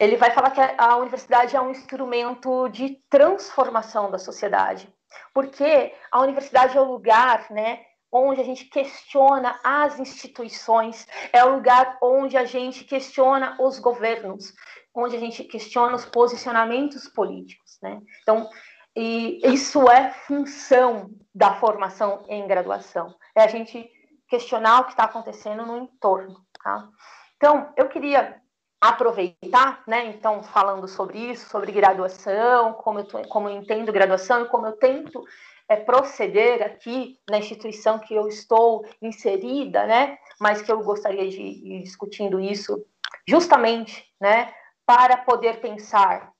ele 0.00 0.16
vai 0.16 0.30
falar 0.30 0.50
que 0.50 0.60
a 0.60 0.96
universidade 0.96 1.54
é 1.54 1.60
um 1.60 1.70
instrumento 1.70 2.68
de 2.68 3.00
transformação 3.08 4.10
da 4.10 4.18
sociedade, 4.18 4.92
porque 5.34 5.94
a 6.10 6.20
universidade 6.20 6.76
é 6.76 6.80
o 6.80 6.90
lugar, 6.90 7.50
né, 7.50 7.84
onde 8.10 8.40
a 8.40 8.44
gente 8.44 8.64
questiona 8.66 9.58
as 9.62 9.98
instituições, 9.98 11.06
é 11.32 11.44
o 11.44 11.54
lugar 11.54 11.98
onde 12.02 12.36
a 12.36 12.44
gente 12.44 12.84
questiona 12.84 13.56
os 13.60 13.78
governos, 13.78 14.52
onde 14.94 15.16
a 15.16 15.20
gente 15.20 15.44
questiona 15.44 15.94
os 15.94 16.04
posicionamentos 16.04 17.08
políticos, 17.08 17.78
né? 17.82 18.00
Então, 18.22 18.48
e 18.94 19.40
isso 19.44 19.88
é 19.90 20.10
função 20.10 21.10
da 21.34 21.54
formação 21.54 22.24
em 22.28 22.46
graduação, 22.46 23.14
é 23.34 23.42
a 23.42 23.46
gente 23.46 23.90
questionar 24.28 24.80
o 24.80 24.84
que 24.84 24.90
está 24.90 25.04
acontecendo 25.04 25.64
no 25.64 25.78
entorno, 25.78 26.44
tá? 26.62 26.88
Então, 27.36 27.72
eu 27.76 27.88
queria 27.88 28.41
aproveitar, 28.82 29.84
né? 29.86 30.06
Então, 30.06 30.42
falando 30.42 30.88
sobre 30.88 31.16
isso, 31.16 31.48
sobre 31.48 31.70
graduação, 31.70 32.72
como 32.72 32.98
eu, 32.98 33.04
tô, 33.04 33.22
como 33.28 33.48
eu 33.48 33.54
entendo 33.54 33.92
graduação 33.92 34.42
e 34.42 34.48
como 34.48 34.66
eu 34.66 34.72
tento 34.72 35.22
é, 35.68 35.76
proceder 35.76 36.60
aqui 36.62 37.16
na 37.30 37.38
instituição 37.38 38.00
que 38.00 38.12
eu 38.12 38.26
estou 38.26 38.84
inserida, 39.00 39.86
né? 39.86 40.18
Mas 40.40 40.62
que 40.62 40.72
eu 40.72 40.82
gostaria 40.82 41.30
de 41.30 41.40
ir 41.40 41.84
discutindo 41.84 42.40
isso 42.40 42.84
justamente, 43.26 44.04
né? 44.20 44.52
Para 44.84 45.16
poder 45.18 45.60
pensar 45.60 46.32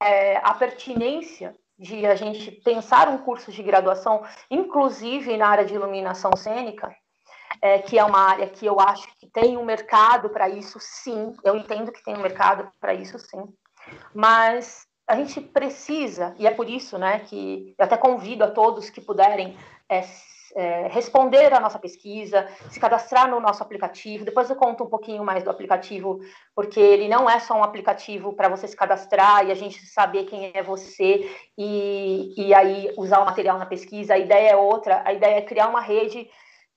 é, 0.00 0.36
a 0.36 0.54
pertinência 0.54 1.52
de 1.76 2.06
a 2.06 2.14
gente 2.14 2.52
pensar 2.62 3.08
um 3.08 3.18
curso 3.18 3.50
de 3.50 3.60
graduação, 3.60 4.22
inclusive 4.48 5.36
na 5.36 5.48
área 5.48 5.64
de 5.64 5.74
iluminação 5.74 6.30
cênica, 6.36 6.94
é, 7.60 7.78
que 7.78 7.98
é 7.98 8.04
uma 8.04 8.18
área 8.18 8.46
que 8.46 8.64
eu 8.64 8.80
acho 8.80 9.06
que 9.18 9.26
tem 9.26 9.56
um 9.56 9.64
mercado 9.64 10.30
para 10.30 10.48
isso, 10.48 10.78
sim. 10.80 11.34
Eu 11.44 11.56
entendo 11.56 11.92
que 11.92 12.02
tem 12.02 12.16
um 12.16 12.22
mercado 12.22 12.70
para 12.80 12.94
isso, 12.94 13.18
sim. 13.18 13.44
Mas 14.14 14.86
a 15.06 15.16
gente 15.16 15.40
precisa, 15.40 16.34
e 16.38 16.46
é 16.46 16.50
por 16.50 16.68
isso 16.68 16.96
né, 16.96 17.18
que 17.20 17.74
eu 17.78 17.84
até 17.84 17.96
convido 17.96 18.44
a 18.44 18.50
todos 18.50 18.88
que 18.88 19.00
puderem 19.00 19.56
é, 19.88 20.02
é, 20.54 20.88
responder 20.88 21.52
a 21.52 21.60
nossa 21.60 21.78
pesquisa, 21.78 22.48
se 22.70 22.78
cadastrar 22.78 23.28
no 23.28 23.40
nosso 23.40 23.62
aplicativo. 23.62 24.24
Depois 24.24 24.48
eu 24.48 24.56
conto 24.56 24.84
um 24.84 24.88
pouquinho 24.88 25.24
mais 25.24 25.42
do 25.42 25.50
aplicativo, 25.50 26.20
porque 26.54 26.80
ele 26.80 27.08
não 27.08 27.28
é 27.28 27.38
só 27.40 27.54
um 27.54 27.64
aplicativo 27.64 28.32
para 28.34 28.48
você 28.48 28.68
se 28.68 28.76
cadastrar 28.76 29.46
e 29.46 29.50
a 29.50 29.54
gente 29.54 29.84
saber 29.86 30.24
quem 30.24 30.50
é 30.54 30.62
você 30.62 31.30
e, 31.58 32.34
e 32.36 32.54
aí 32.54 32.92
usar 32.96 33.20
o 33.20 33.26
material 33.26 33.58
na 33.58 33.66
pesquisa. 33.66 34.14
A 34.14 34.18
ideia 34.18 34.50
é 34.50 34.56
outra, 34.56 35.02
a 35.04 35.12
ideia 35.12 35.36
é 35.36 35.42
criar 35.42 35.68
uma 35.68 35.80
rede 35.80 36.28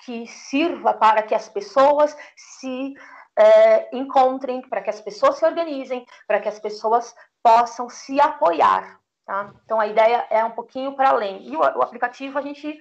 que 0.03 0.27
sirva 0.27 0.93
para 0.93 1.21
que 1.23 1.33
as 1.33 1.47
pessoas 1.49 2.15
se 2.35 2.93
é, 3.37 3.95
encontrem, 3.95 4.61
para 4.61 4.81
que 4.81 4.89
as 4.89 5.01
pessoas 5.01 5.37
se 5.37 5.45
organizem, 5.45 6.05
para 6.27 6.39
que 6.39 6.47
as 6.47 6.59
pessoas 6.59 7.15
possam 7.43 7.89
se 7.89 8.19
apoiar. 8.19 8.99
Tá? 9.25 9.53
Então, 9.63 9.79
a 9.79 9.87
ideia 9.87 10.25
é 10.29 10.43
um 10.45 10.51
pouquinho 10.51 10.95
para 10.95 11.09
além. 11.09 11.47
E 11.47 11.55
o, 11.55 11.59
o, 11.59 11.81
aplicativo 11.81 12.37
a 12.37 12.41
gente 12.41 12.79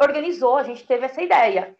organizou, 0.00 0.56
a 0.56 0.62
gente 0.62 0.86
teve 0.86 1.06
essa 1.06 1.22
ideia. 1.22 1.74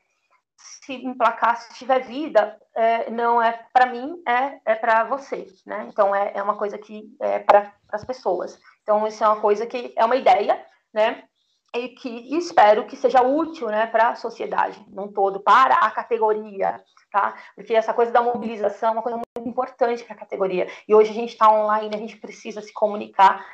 Se 0.57 0.95
emplacar, 0.95 1.59
se 1.59 1.75
tiver 1.75 2.01
vida, 2.01 2.59
é, 2.75 3.11
não 3.11 3.43
é 3.43 3.67
para 3.73 3.87
mim, 3.87 4.23
é, 4.27 4.59
é 4.65 4.75
para 4.75 5.05
você. 5.05 5.47
Né? 5.67 5.87
Então, 5.91 6.15
é, 6.15 6.33
é 6.35 6.43
uma 6.43 6.57
coisa 6.57 6.79
que 6.79 7.15
é 7.21 7.39
para 7.39 7.73
as 7.91 8.05
pessoas. 8.05 8.59
Então, 8.83 9.07
isso 9.07 9.23
é 9.23 9.29
uma 9.29 9.41
coisa 9.41 9.67
que 9.67 9.93
é 9.97 10.05
uma 10.05 10.17
ideia, 10.17 10.65
né? 10.95 11.25
E 11.75 11.89
que 11.91 12.37
espero 12.37 12.87
que 12.87 12.97
seja 12.97 13.23
útil 13.23 13.69
né, 13.69 13.87
para 13.87 14.11
a 14.11 14.15
sociedade 14.15 14.83
num 14.89 15.09
todo, 15.09 15.41
para 15.41 15.75
a 15.75 15.91
categoria, 15.91 16.83
tá? 17.11 17.35
Porque 17.55 17.75
essa 17.75 17.93
coisa 17.93 18.11
da 18.11 18.23
mobilização 18.23 18.91
é 18.91 18.93
uma 18.93 19.03
coisa 19.03 19.19
muito 19.19 19.49
importante 19.49 20.05
para 20.05 20.15
a 20.15 20.19
categoria. 20.19 20.69
E 20.89 20.95
hoje 20.95 21.11
a 21.11 21.15
gente 21.15 21.33
está 21.33 21.51
online, 21.51 21.95
a 21.95 21.99
gente 21.99 22.17
precisa 22.17 22.63
se 22.63 22.73
comunicar 22.73 23.45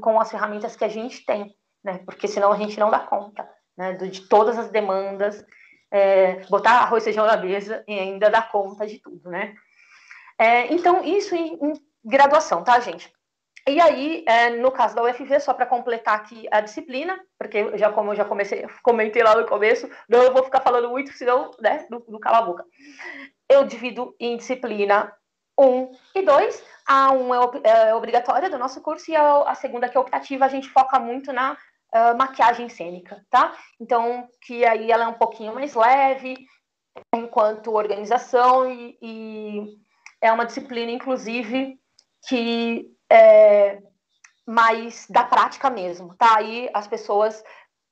com 0.00 0.20
as 0.20 0.30
ferramentas 0.30 0.76
que 0.76 0.84
a 0.84 0.88
gente 0.88 1.24
tem, 1.24 1.54
né? 1.82 2.00
Porque 2.04 2.28
senão 2.28 2.52
a 2.52 2.56
gente 2.56 2.78
não 2.78 2.90
dá 2.90 3.00
conta 3.00 3.48
né, 3.76 3.92
de 3.94 4.22
todas 4.28 4.58
as 4.58 4.70
demandas, 4.70 5.44
é, 5.90 6.40
botar 6.46 6.72
arroz 6.80 7.02
e 7.02 7.06
feijão 7.06 7.26
na 7.26 7.36
mesa 7.36 7.84
e 7.86 7.98
ainda 7.98 8.30
dar 8.30 8.50
conta 8.50 8.86
de 8.86 8.98
tudo, 8.98 9.30
né? 9.30 9.54
É, 10.38 10.72
então, 10.72 11.04
isso 11.04 11.34
em, 11.34 11.54
em 11.54 11.72
graduação, 12.04 12.64
tá, 12.64 12.80
gente? 12.80 13.13
E 13.66 13.80
aí, 13.80 14.24
é, 14.28 14.50
no 14.50 14.70
caso 14.70 14.94
da 14.94 15.02
UFV, 15.02 15.40
só 15.40 15.54
para 15.54 15.64
completar 15.64 16.16
aqui 16.16 16.46
a 16.50 16.60
disciplina, 16.60 17.18
porque 17.38 17.78
já 17.78 17.90
como 17.90 18.12
eu 18.12 18.16
já 18.16 18.24
comecei, 18.24 18.66
comentei 18.82 19.22
lá 19.22 19.34
no 19.34 19.46
começo, 19.46 19.88
não 20.06 20.22
eu 20.22 20.32
vou 20.32 20.44
ficar 20.44 20.60
falando 20.60 20.90
muito, 20.90 21.12
senão, 21.12 21.50
né, 21.60 21.86
do, 21.88 22.00
do 22.00 22.20
cala 22.20 22.38
a 22.38 22.42
boca. 22.42 22.64
Eu 23.48 23.64
divido 23.64 24.14
em 24.20 24.36
disciplina 24.36 25.10
1 25.58 25.90
e 26.14 26.22
2. 26.22 26.64
A 26.86 27.12
1 27.12 27.34
é, 27.34 27.88
é 27.88 27.94
obrigatória 27.94 28.50
do 28.50 28.58
nosso 28.58 28.82
curso 28.82 29.10
e 29.10 29.16
a, 29.16 29.50
a, 29.50 29.54
segunda, 29.54 29.88
que 29.88 29.96
é 29.96 30.00
optativa, 30.00 30.44
a 30.44 30.48
gente 30.48 30.68
foca 30.68 30.98
muito 30.98 31.32
na 31.32 31.52
uh, 31.54 32.18
maquiagem 32.18 32.68
cênica, 32.68 33.24
tá? 33.30 33.56
Então, 33.80 34.28
que 34.42 34.62
aí 34.66 34.90
ela 34.90 35.04
é 35.04 35.08
um 35.08 35.14
pouquinho 35.14 35.54
mais 35.54 35.74
leve, 35.74 36.36
enquanto 37.14 37.72
organização, 37.72 38.70
e, 38.70 38.98
e 39.00 39.78
é 40.20 40.30
uma 40.30 40.44
disciplina, 40.44 40.92
inclusive, 40.92 41.78
que 42.28 42.93
é, 43.10 43.82
mais 44.46 45.06
da 45.08 45.24
prática 45.24 45.70
mesmo, 45.70 46.14
tá? 46.16 46.36
Aí 46.36 46.68
as 46.72 46.86
pessoas 46.86 47.42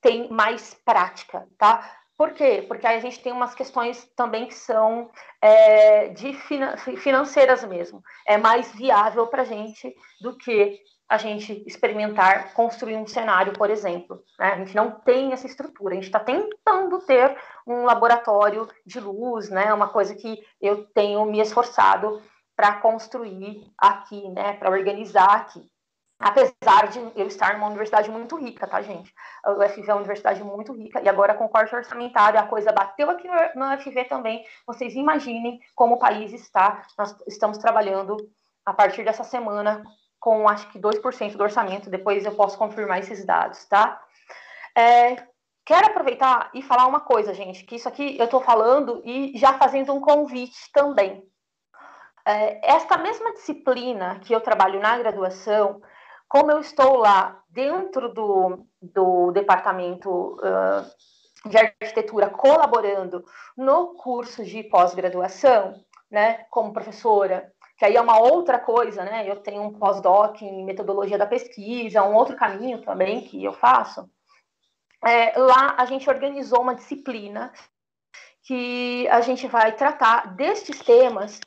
têm 0.01 0.29
mais 0.29 0.73
prática, 0.85 1.47
tá? 1.57 1.89
Por 2.17 2.33
quê? 2.33 2.63
Porque 2.67 2.85
aí 2.85 2.97
a 2.97 3.01
gente 3.01 3.21
tem 3.21 3.33
umas 3.33 3.55
questões 3.55 4.07
também 4.15 4.45
que 4.45 4.53
são 4.53 5.09
é, 5.41 6.09
de 6.09 6.33
financeiras 6.97 7.63
mesmo. 7.63 8.03
É 8.27 8.37
mais 8.37 8.71
viável 8.73 9.25
para 9.27 9.41
a 9.41 9.45
gente 9.45 9.93
do 10.21 10.37
que 10.37 10.79
a 11.09 11.17
gente 11.17 11.63
experimentar 11.67 12.53
construir 12.53 12.95
um 12.95 13.05
cenário, 13.07 13.53
por 13.53 13.69
exemplo. 13.69 14.23
Né? 14.39 14.47
A 14.53 14.57
gente 14.57 14.75
não 14.75 14.91
tem 14.91 15.33
essa 15.33 15.47
estrutura. 15.47 15.93
A 15.93 15.95
gente 15.95 16.05
está 16.05 16.19
tentando 16.19 16.99
ter 17.01 17.37
um 17.67 17.83
laboratório 17.83 18.67
de 18.85 18.99
luz, 18.99 19.49
né? 19.49 19.73
Uma 19.73 19.89
coisa 19.89 20.15
que 20.15 20.39
eu 20.61 20.85
tenho 20.87 21.25
me 21.25 21.39
esforçado 21.39 22.21
para 22.55 22.79
construir 22.79 23.71
aqui, 23.77 24.29
né, 24.29 24.53
para 24.53 24.69
organizar 24.69 25.35
aqui. 25.35 25.67
Apesar 26.19 26.87
de 26.87 26.99
eu 27.15 27.27
estar 27.27 27.53
numa 27.55 27.67
universidade 27.67 28.09
muito 28.09 28.37
rica, 28.37 28.65
tá, 28.65 28.81
gente? 28.81 29.13
A 29.43 29.51
UFV 29.51 29.81
é 29.81 29.93
uma 29.93 29.97
universidade 29.97 30.41
muito 30.41 30.71
rica 30.71 31.01
e 31.01 31.09
agora 31.09 31.33
com 31.33 31.45
o 31.45 31.49
corte 31.49 31.75
orçamentário 31.75 32.39
a 32.39 32.47
coisa 32.47 32.71
bateu 32.71 33.09
aqui 33.09 33.27
no 33.55 33.73
UFV 33.73 34.05
também. 34.05 34.45
Vocês 34.65 34.95
imaginem 34.95 35.59
como 35.75 35.95
o 35.95 35.99
país 35.99 36.31
está. 36.31 36.81
Nós 36.97 37.13
estamos 37.27 37.57
trabalhando 37.57 38.15
a 38.65 38.73
partir 38.73 39.03
dessa 39.03 39.25
semana 39.25 39.83
com 40.17 40.47
acho 40.47 40.71
que 40.71 40.79
2% 40.79 41.35
do 41.35 41.43
orçamento. 41.43 41.89
Depois 41.89 42.23
eu 42.23 42.33
posso 42.35 42.57
confirmar 42.57 42.99
esses 42.99 43.25
dados, 43.25 43.65
tá? 43.65 44.01
É, 44.77 45.17
quero 45.65 45.87
aproveitar 45.87 46.49
e 46.53 46.61
falar 46.61 46.87
uma 46.87 47.01
coisa, 47.01 47.33
gente, 47.33 47.65
que 47.65 47.75
isso 47.75 47.89
aqui 47.89 48.17
eu 48.17 48.25
estou 48.25 48.39
falando 48.39 49.01
e 49.03 49.37
já 49.37 49.57
fazendo 49.57 49.93
um 49.93 49.99
convite 49.99 50.71
também, 50.71 51.21
esta 52.25 52.97
mesma 52.97 53.33
disciplina 53.33 54.19
que 54.19 54.33
eu 54.33 54.41
trabalho 54.41 54.79
na 54.79 54.97
graduação, 54.97 55.81
como 56.27 56.51
eu 56.51 56.59
estou 56.59 56.97
lá 56.97 57.43
dentro 57.49 58.13
do, 58.13 58.65
do 58.81 59.31
departamento 59.31 60.37
uh, 60.39 61.49
de 61.49 61.57
arquitetura 61.57 62.29
colaborando 62.29 63.23
no 63.55 63.95
curso 63.95 64.43
de 64.43 64.63
pós-graduação, 64.63 65.83
né, 66.09 66.45
como 66.49 66.73
professora, 66.73 67.51
que 67.77 67.85
aí 67.85 67.95
é 67.95 68.01
uma 68.01 68.19
outra 68.19 68.59
coisa, 68.59 69.03
né? 69.03 69.29
Eu 69.29 69.37
tenho 69.37 69.61
um 69.63 69.73
pós-doc 69.73 70.41
em 70.41 70.63
metodologia 70.63 71.17
da 71.17 71.25
pesquisa, 71.25 72.03
um 72.03 72.15
outro 72.15 72.35
caminho 72.35 72.81
também 72.81 73.21
que 73.21 73.43
eu 73.43 73.51
faço. 73.51 74.09
É, 75.05 75.37
lá 75.37 75.75
a 75.77 75.85
gente 75.85 76.09
organizou 76.09 76.61
uma 76.61 76.75
disciplina 76.75 77.51
que 78.43 79.07
a 79.09 79.21
gente 79.21 79.47
vai 79.47 79.73
tratar 79.73 80.35
destes 80.35 80.79
temas 80.79 81.39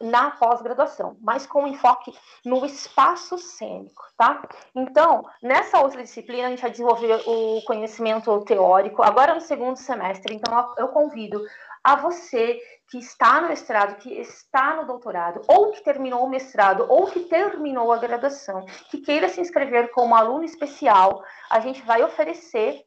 na 0.00 0.30
pós-graduação, 0.32 1.16
mas 1.20 1.46
com 1.46 1.66
enfoque 1.66 2.12
no 2.44 2.64
espaço 2.64 3.38
cênico, 3.38 4.02
tá? 4.16 4.42
Então, 4.74 5.24
nessa 5.42 5.80
outra 5.80 6.02
disciplina, 6.02 6.46
a 6.46 6.50
gente 6.50 6.62
vai 6.62 6.70
desenvolver 6.70 7.22
o 7.26 7.62
conhecimento 7.62 8.40
teórico, 8.44 9.02
agora 9.02 9.34
no 9.34 9.40
segundo 9.40 9.76
semestre, 9.76 10.34
então 10.34 10.74
eu 10.78 10.88
convido 10.88 11.40
a 11.82 11.96
você 11.96 12.60
que 12.90 12.98
está 12.98 13.40
no 13.40 13.48
mestrado, 13.48 13.96
que 13.96 14.12
está 14.12 14.76
no 14.76 14.86
doutorado, 14.86 15.40
ou 15.48 15.72
que 15.72 15.82
terminou 15.82 16.24
o 16.24 16.28
mestrado, 16.28 16.86
ou 16.88 17.06
que 17.06 17.20
terminou 17.20 17.92
a 17.92 17.98
graduação, 17.98 18.64
que 18.90 18.98
queira 18.98 19.28
se 19.28 19.40
inscrever 19.40 19.90
como 19.90 20.14
aluno 20.14 20.44
especial, 20.44 21.24
a 21.50 21.58
gente 21.60 21.82
vai 21.82 22.02
oferecer 22.02 22.84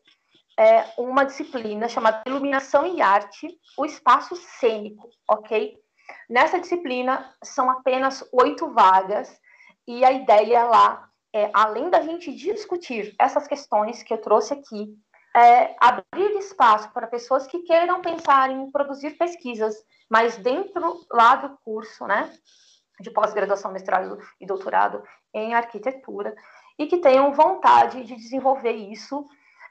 é, 0.58 0.86
uma 0.98 1.24
disciplina 1.24 1.88
chamada 1.88 2.22
Iluminação 2.26 2.86
e 2.86 3.02
Arte, 3.02 3.48
o 3.78 3.86
Espaço 3.86 4.36
Cênico, 4.36 5.10
ok? 5.28 5.78
Nessa 6.30 6.60
disciplina, 6.60 7.34
são 7.44 7.70
apenas 7.70 8.28
oito 8.32 8.72
vagas, 8.72 9.40
e 9.88 10.06
a 10.06 10.12
ideia 10.12 10.64
lá 10.64 11.10
é, 11.34 11.50
além 11.54 11.90
da 11.90 12.02
gente 12.02 12.34
discutir 12.34 13.16
essas 13.20 13.48
questões 13.48 14.02
que 14.04 14.14
eu 14.14 14.18
trouxe 14.20 14.54
aqui, 14.54 14.96
é 15.36 15.76
abrir 15.80 16.38
espaço 16.38 16.92
para 16.92 17.08
pessoas 17.08 17.46
que 17.46 17.60
queiram 17.60 18.02
pensar 18.02 18.50
em 18.50 18.72
produzir 18.72 19.12
pesquisas, 19.12 19.76
mas 20.10 20.38
dentro 20.38 21.06
lá 21.12 21.36
do 21.36 21.56
curso, 21.64 22.06
né, 22.08 22.34
de 23.00 23.12
pós-graduação, 23.12 23.72
mestrado 23.72 24.18
e 24.42 24.46
doutorado 24.46 25.04
em 25.34 25.54
arquitetura, 25.54 26.36
e 26.78 26.88
que 26.88 26.98
tenham 26.98 27.32
vontade 27.32 28.04
de 28.04 28.16
desenvolver 28.16 28.72
isso, 28.72 29.26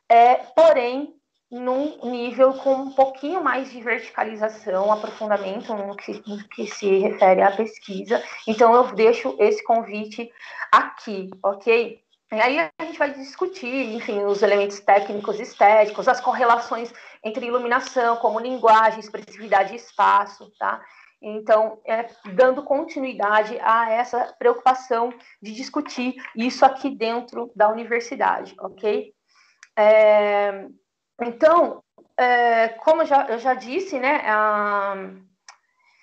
é, 0.08 0.36
porém 0.36 1.17
num 1.50 1.98
nível 2.10 2.54
com 2.54 2.74
um 2.74 2.92
pouquinho 2.92 3.42
mais 3.42 3.70
de 3.70 3.80
verticalização, 3.80 4.92
aprofundamento 4.92 5.74
no 5.74 5.96
que, 5.96 6.22
no 6.26 6.46
que, 6.48 6.66
se 6.66 6.98
refere 6.98 7.40
à 7.40 7.50
pesquisa. 7.50 8.22
Então, 8.46 8.74
eu 8.74 8.92
deixo 8.92 9.34
esse 9.38 9.62
convite 9.64 10.30
aqui, 10.70 11.30
ok? 11.42 12.00
E 12.30 12.34
aí 12.34 12.58
a 12.58 12.84
gente 12.84 12.98
vai 12.98 13.10
discutir, 13.14 13.94
enfim, 13.94 14.22
os 14.24 14.42
elementos 14.42 14.80
técnicos 14.80 15.38
e 15.38 15.42
estéticos, 15.42 16.06
as 16.06 16.20
correlações 16.20 16.92
entre 17.24 17.46
iluminação, 17.46 18.16
como 18.16 18.38
linguagem, 18.38 19.00
expressividade 19.00 19.72
e 19.72 19.76
espaço, 19.76 20.52
tá? 20.58 20.82
Então, 21.20 21.80
é, 21.86 22.06
dando 22.34 22.62
continuidade 22.62 23.58
a 23.60 23.90
essa 23.90 24.34
preocupação 24.38 25.12
de 25.42 25.52
discutir 25.52 26.14
isso 26.36 26.64
aqui 26.64 26.90
dentro 26.90 27.50
da 27.56 27.70
universidade, 27.70 28.54
ok? 28.60 29.12
É, 29.76 30.66
então, 31.20 31.82
é, 32.16 32.68
como 32.68 33.04
já, 33.04 33.26
eu 33.28 33.38
já 33.38 33.54
disse, 33.54 33.98
né, 33.98 34.22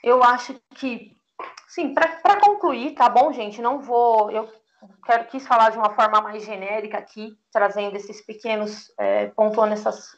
eu 0.04 0.24
acho 0.24 0.60
que, 0.76 1.18
sim, 1.68 1.94
para 1.94 2.40
concluir, 2.40 2.96
tá 2.96 3.10
bom, 3.10 3.32
gente? 3.34 3.62
Não 3.62 3.80
vou, 3.80 4.30
eu 4.32 4.50
quero 5.06 5.26
quis 5.26 5.48
falar 5.48 5.72
de 5.72 5.78
uma 5.78 5.94
forma 5.94 6.22
mais 6.22 6.44
genérica 6.44 6.98
aqui, 6.98 7.38
trazendo 7.52 7.96
esses 7.96 8.22
pequenos, 8.22 8.92
é, 9.00 9.28
pontuando 9.28 9.74
essas 9.74 10.12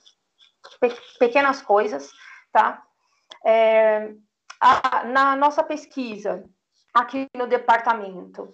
pe 0.80 0.90
pequenas 1.20 1.62
coisas, 1.62 2.12
tá? 2.52 2.84
É, 3.46 4.12
a, 4.60 5.04
na 5.06 5.36
nossa 5.36 5.64
pesquisa 5.64 6.44
aqui 6.94 7.28
no 7.36 7.48
departamento, 7.48 8.54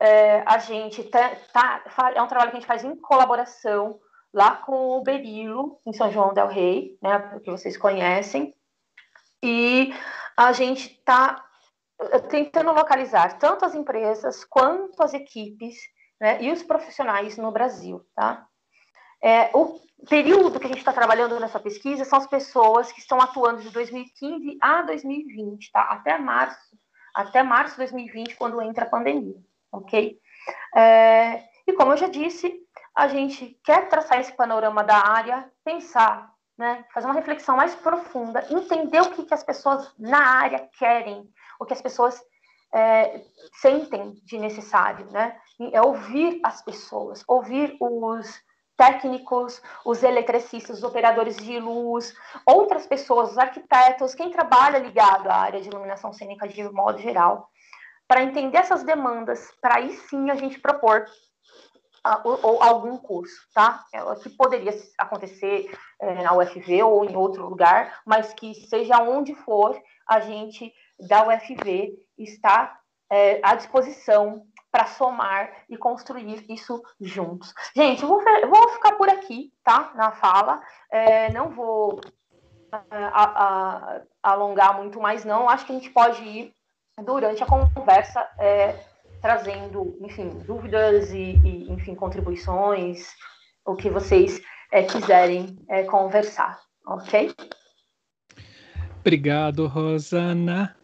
é, 0.00 0.42
a 0.46 0.58
gente 0.58 1.04
tá, 1.04 1.36
tá, 1.52 1.82
é 2.14 2.22
um 2.22 2.26
trabalho 2.26 2.50
que 2.50 2.56
a 2.56 2.60
gente 2.60 2.66
faz 2.66 2.84
em 2.84 2.96
colaboração 2.96 4.00
lá 4.32 4.56
com 4.56 4.98
o 4.98 5.02
Berilo, 5.02 5.78
em 5.86 5.92
São 5.92 6.10
João 6.10 6.32
del 6.32 6.48
Rei, 6.48 6.96
né, 7.02 7.40
que 7.44 7.50
vocês 7.50 7.76
conhecem, 7.76 8.54
e 9.42 9.92
a 10.36 10.52
gente 10.52 10.92
está 10.92 11.44
eh, 12.00 12.18
tentando 12.20 12.72
localizar 12.72 13.38
tanto 13.38 13.64
as 13.64 13.74
empresas 13.74 14.44
quanto 14.44 15.02
as 15.02 15.12
equipes 15.12 15.76
né, 16.20 16.42
e 16.42 16.50
os 16.50 16.62
profissionais 16.62 17.36
no 17.36 17.50
Brasil, 17.50 18.06
tá? 18.14 18.46
É, 19.22 19.50
o 19.54 19.80
período 20.08 20.58
que 20.58 20.66
a 20.66 20.68
gente 20.68 20.78
está 20.78 20.92
trabalhando 20.92 21.38
nessa 21.38 21.60
pesquisa 21.60 22.04
são 22.04 22.18
as 22.18 22.26
pessoas 22.26 22.90
que 22.90 23.00
estão 23.00 23.20
atuando 23.20 23.62
de 23.62 23.70
2015 23.70 24.58
a 24.60 24.82
2020, 24.82 25.70
tá? 25.70 25.82
Até 25.82 26.18
março, 26.18 26.76
até 27.14 27.42
março 27.42 27.72
de 27.72 27.78
2020, 27.78 28.36
quando 28.36 28.60
entra 28.62 28.84
a 28.84 28.88
pandemia, 28.88 29.36
ok? 29.70 30.18
É, 30.74 31.44
e 31.66 31.72
como 31.74 31.92
eu 31.92 31.96
já 31.96 32.08
disse, 32.08 32.52
a 32.94 33.08
gente 33.08 33.58
quer 33.64 33.88
traçar 33.88 34.20
esse 34.20 34.32
panorama 34.32 34.84
da 34.84 34.96
área, 34.96 35.50
pensar, 35.64 36.32
né, 36.56 36.84
fazer 36.92 37.06
uma 37.06 37.14
reflexão 37.14 37.56
mais 37.56 37.74
profunda, 37.74 38.46
entender 38.50 39.00
o 39.00 39.10
que, 39.10 39.24
que 39.24 39.34
as 39.34 39.42
pessoas 39.42 39.92
na 39.98 40.18
área 40.18 40.68
querem, 40.78 41.28
o 41.58 41.64
que 41.64 41.72
as 41.72 41.80
pessoas 41.80 42.20
é, 42.74 43.22
sentem 43.60 44.14
de 44.24 44.38
necessário, 44.38 45.10
né? 45.10 45.36
É 45.72 45.80
ouvir 45.82 46.40
as 46.42 46.62
pessoas, 46.62 47.22
ouvir 47.28 47.76
os 47.80 48.42
técnicos, 48.76 49.62
os 49.84 50.02
eletricistas, 50.02 50.78
os 50.78 50.82
operadores 50.82 51.36
de 51.36 51.58
luz, 51.60 52.14
outras 52.46 52.86
pessoas, 52.86 53.32
os 53.32 53.38
arquitetos, 53.38 54.14
quem 54.14 54.30
trabalha 54.30 54.78
ligado 54.78 55.28
à 55.28 55.36
área 55.36 55.60
de 55.60 55.68
iluminação 55.68 56.12
cênica 56.12 56.48
de 56.48 56.62
modo 56.70 56.98
geral, 56.98 57.48
para 58.08 58.22
entender 58.22 58.58
essas 58.58 58.82
demandas, 58.82 59.50
para 59.60 59.76
aí 59.76 59.92
sim 60.08 60.30
a 60.30 60.34
gente 60.34 60.58
propor 60.58 61.06
ou, 62.24 62.62
algum 62.62 62.96
curso, 62.98 63.46
tá? 63.54 63.84
É, 63.92 64.00
que 64.16 64.30
poderia 64.30 64.72
acontecer 64.98 65.70
é, 66.00 66.22
na 66.22 66.34
UFV 66.34 66.82
ou 66.82 67.04
em 67.04 67.16
outro 67.16 67.48
lugar, 67.48 68.00
mas 68.04 68.32
que 68.34 68.54
seja 68.54 69.00
onde 69.02 69.34
for, 69.34 69.80
a 70.08 70.20
gente 70.20 70.72
da 70.98 71.26
UFV 71.26 71.94
está 72.18 72.78
é, 73.10 73.40
à 73.42 73.54
disposição 73.54 74.44
para 74.70 74.86
somar 74.86 75.52
e 75.68 75.76
construir 75.76 76.44
isso 76.50 76.82
juntos. 77.00 77.52
Gente, 77.76 78.02
eu 78.02 78.08
vou, 78.08 78.22
vou 78.48 78.68
ficar 78.70 78.92
por 78.92 79.08
aqui, 79.08 79.52
tá? 79.62 79.92
Na 79.94 80.12
fala, 80.12 80.62
é, 80.90 81.30
não 81.30 81.50
vou 81.50 82.00
a, 82.90 83.24
a, 83.24 84.00
alongar 84.22 84.76
muito 84.76 84.98
mais, 84.98 85.24
não. 85.24 85.48
Acho 85.48 85.66
que 85.66 85.72
a 85.72 85.74
gente 85.74 85.90
pode 85.90 86.22
ir 86.22 86.54
durante 87.04 87.42
a 87.42 87.46
conversa. 87.46 88.26
É, 88.38 88.91
trazendo, 89.22 89.96
enfim, 90.00 90.28
dúvidas 90.46 91.12
e, 91.12 91.38
e 91.44 91.72
enfim, 91.72 91.94
contribuições, 91.94 93.06
o 93.64 93.76
que 93.76 93.88
vocês 93.88 94.42
é, 94.72 94.82
quiserem 94.82 95.56
é, 95.68 95.84
conversar, 95.84 96.58
ok? 96.84 97.32
Obrigado, 99.00 99.66
Rosana. 99.68 100.76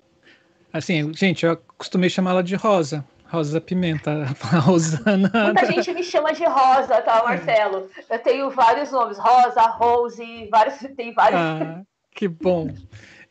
Assim, 0.73 1.13
gente, 1.13 1.45
eu 1.45 1.57
costumei 1.77 2.09
chamá-la 2.09 2.43
de 2.43 2.55
Rosa. 2.55 3.05
Rosa 3.27 3.61
Pimenta, 3.61 4.25
Rosana. 4.65 5.31
Muita 5.35 5.67
gente 5.67 5.93
me 5.93 6.03
chama 6.03 6.33
de 6.33 6.45
Rosa, 6.45 7.03
tá, 7.03 7.23
Marcelo? 7.25 7.91
Eu 8.09 8.19
tenho 8.21 8.51
vários 8.51 8.91
nomes, 8.91 9.19
Rosa, 9.19 9.63
Rose, 9.63 10.49
vários, 10.51 10.79
tem 10.97 11.13
vários. 11.13 11.41
Ah, 11.41 11.83
que 12.13 12.27
bom. 12.27 12.69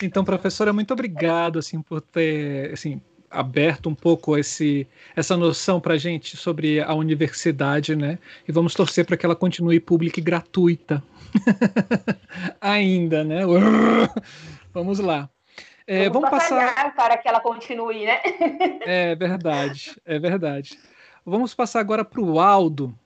Então, 0.02 0.24
professora, 0.24 0.72
muito 0.72 0.94
obrigado, 0.94 1.58
assim, 1.58 1.82
por 1.82 2.00
ter, 2.02 2.74
assim, 2.74 3.02
aberto 3.30 3.90
um 3.90 3.96
pouco 3.96 4.38
esse, 4.38 4.88
essa 5.16 5.36
noção 5.36 5.80
para 5.80 5.96
a 5.96 5.98
gente 5.98 6.38
sobre 6.38 6.82
a 6.82 6.94
universidade, 6.94 7.96
né? 7.96 8.18
E 8.48 8.52
vamos 8.52 8.74
torcer 8.74 9.06
para 9.06 9.18
que 9.18 9.26
ela 9.26 9.36
continue 9.36 9.80
pública 9.80 10.20
e 10.20 10.24
gratuita. 10.24 11.04
Ainda, 12.62 13.24
né? 13.24 13.42
vamos 14.74 15.00
lá. 15.00 15.30
É, 15.86 16.10
vamos, 16.10 16.30
vamos 16.30 16.30
passar 16.30 16.96
para 16.96 17.18
que 17.18 17.28
ela 17.28 17.40
continue, 17.40 18.06
né? 18.06 18.20
é 18.86 19.16
verdade, 19.16 19.96
é 20.06 20.20
verdade. 20.20 20.78
Vamos 21.26 21.54
passar 21.54 21.80
agora 21.80 22.04
para 22.04 22.22
o 22.22 22.40
Aldo. 22.40 22.98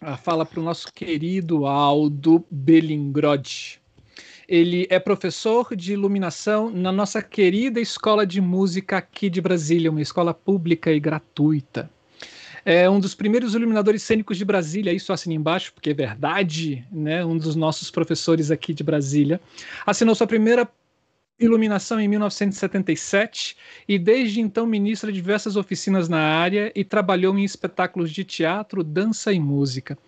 A 0.00 0.16
fala 0.16 0.44
para 0.44 0.60
o 0.60 0.62
nosso 0.62 0.92
querido 0.92 1.66
Aldo 1.66 2.44
Belingrod. 2.50 3.80
Ele 4.48 4.86
é 4.90 4.98
professor 4.98 5.74
de 5.74 5.92
iluminação 5.92 6.70
na 6.70 6.92
nossa 6.92 7.22
querida 7.22 7.80
Escola 7.80 8.26
de 8.26 8.40
Música 8.40 8.98
aqui 8.98 9.30
de 9.30 9.40
Brasília, 9.40 9.90
uma 9.90 10.02
escola 10.02 10.34
pública 10.34 10.92
e 10.92 11.00
gratuita. 11.00 11.90
É 12.64 12.88
um 12.88 12.98
dos 12.98 13.14
primeiros 13.14 13.54
iluminadores 13.54 14.02
cênicos 14.02 14.38
de 14.38 14.44
Brasília, 14.44 14.92
isso 14.92 15.12
assina 15.12 15.34
embaixo, 15.34 15.72
porque 15.74 15.90
é 15.90 15.94
verdade, 15.94 16.86
né? 16.90 17.24
Um 17.24 17.36
dos 17.36 17.54
nossos 17.54 17.90
professores 17.90 18.50
aqui 18.50 18.72
de 18.72 18.82
Brasília. 18.82 19.40
Assinou 19.86 20.14
sua 20.14 20.26
primeira 20.26 20.66
iluminação 21.38 22.00
em 22.00 22.08
1977 22.08 23.56
e 23.88 23.98
desde 23.98 24.40
então 24.40 24.66
ministra 24.66 25.12
diversas 25.12 25.56
oficinas 25.56 26.08
na 26.08 26.20
área 26.20 26.72
e 26.74 26.84
trabalhou 26.84 27.36
em 27.36 27.44
espetáculos 27.44 28.10
de 28.10 28.24
teatro, 28.24 28.82
dança 28.82 29.32
e 29.32 29.40
música. 29.40 29.98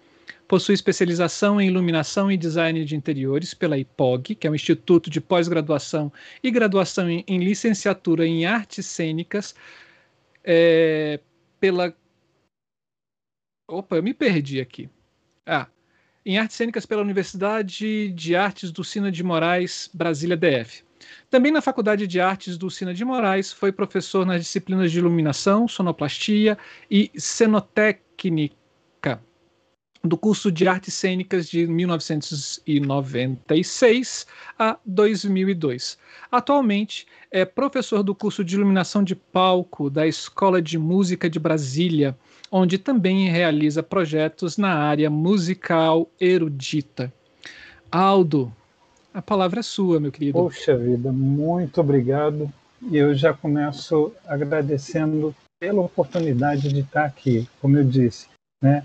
Possui 0.48 0.74
especialização 0.74 1.60
em 1.60 1.66
iluminação 1.66 2.30
e 2.30 2.36
design 2.36 2.84
de 2.84 2.94
interiores 2.94 3.52
pela 3.52 3.78
IPOG, 3.78 4.34
que 4.34 4.46
é 4.46 4.50
o 4.50 4.54
Instituto 4.54 5.10
de 5.10 5.20
Pós-Graduação 5.20 6.12
e 6.42 6.50
Graduação 6.50 7.10
em, 7.10 7.24
em, 7.26 7.38
Licenciatura 7.38 8.26
em 8.26 8.46
Artes 8.46 8.86
Cênicas, 8.86 9.54
é, 10.44 11.20
pela. 11.58 11.94
Opa, 13.68 13.96
eu 13.96 14.02
me 14.02 14.14
perdi 14.14 14.60
aqui. 14.60 14.88
Ah, 15.44 15.66
em 16.24 16.38
Artes 16.38 16.56
Cênicas 16.56 16.86
pela 16.86 17.02
Universidade 17.02 18.10
de 18.10 18.36
Artes 18.36 18.70
do 18.70 18.84
Sina 18.84 19.10
de 19.10 19.22
Moraes, 19.22 19.90
Brasília 19.92 20.36
DF. 20.36 20.84
Também 21.30 21.52
na 21.52 21.60
Faculdade 21.60 22.06
de 22.06 22.20
Artes 22.20 22.56
do 22.56 22.70
Sina 22.70 22.94
de 22.94 23.04
Moraes, 23.04 23.52
foi 23.52 23.70
professor 23.72 24.24
nas 24.24 24.40
disciplinas 24.40 24.90
de 24.90 24.98
iluminação, 24.98 25.68
sonoplastia 25.68 26.56
e 26.90 27.10
cenotécnica 27.16 28.54
do 30.06 30.16
curso 30.16 30.52
de 30.52 30.68
artes 30.68 30.94
cênicas 30.94 31.48
de 31.48 31.66
1996 31.66 34.26
a 34.58 34.78
2002. 34.84 35.98
Atualmente 36.30 37.06
é 37.30 37.44
professor 37.44 38.02
do 38.02 38.14
curso 38.14 38.42
de 38.44 38.56
iluminação 38.56 39.04
de 39.04 39.14
palco 39.14 39.90
da 39.90 40.06
Escola 40.06 40.62
de 40.62 40.78
Música 40.78 41.28
de 41.28 41.38
Brasília, 41.38 42.16
onde 42.50 42.78
também 42.78 43.28
realiza 43.28 43.82
projetos 43.82 44.56
na 44.56 44.72
área 44.74 45.10
musical 45.10 46.10
erudita. 46.20 47.12
Aldo, 47.90 48.52
a 49.12 49.20
palavra 49.22 49.60
é 49.60 49.62
sua, 49.62 49.98
meu 49.98 50.12
querido. 50.12 50.38
Poxa 50.38 50.76
vida, 50.76 51.10
muito 51.12 51.80
obrigado. 51.80 52.52
E 52.90 52.96
eu 52.96 53.14
já 53.14 53.32
começo 53.32 54.12
agradecendo 54.26 55.34
pela 55.58 55.80
oportunidade 55.80 56.72
de 56.72 56.80
estar 56.80 57.04
aqui, 57.04 57.48
como 57.60 57.78
eu 57.78 57.84
disse, 57.84 58.26
né? 58.62 58.84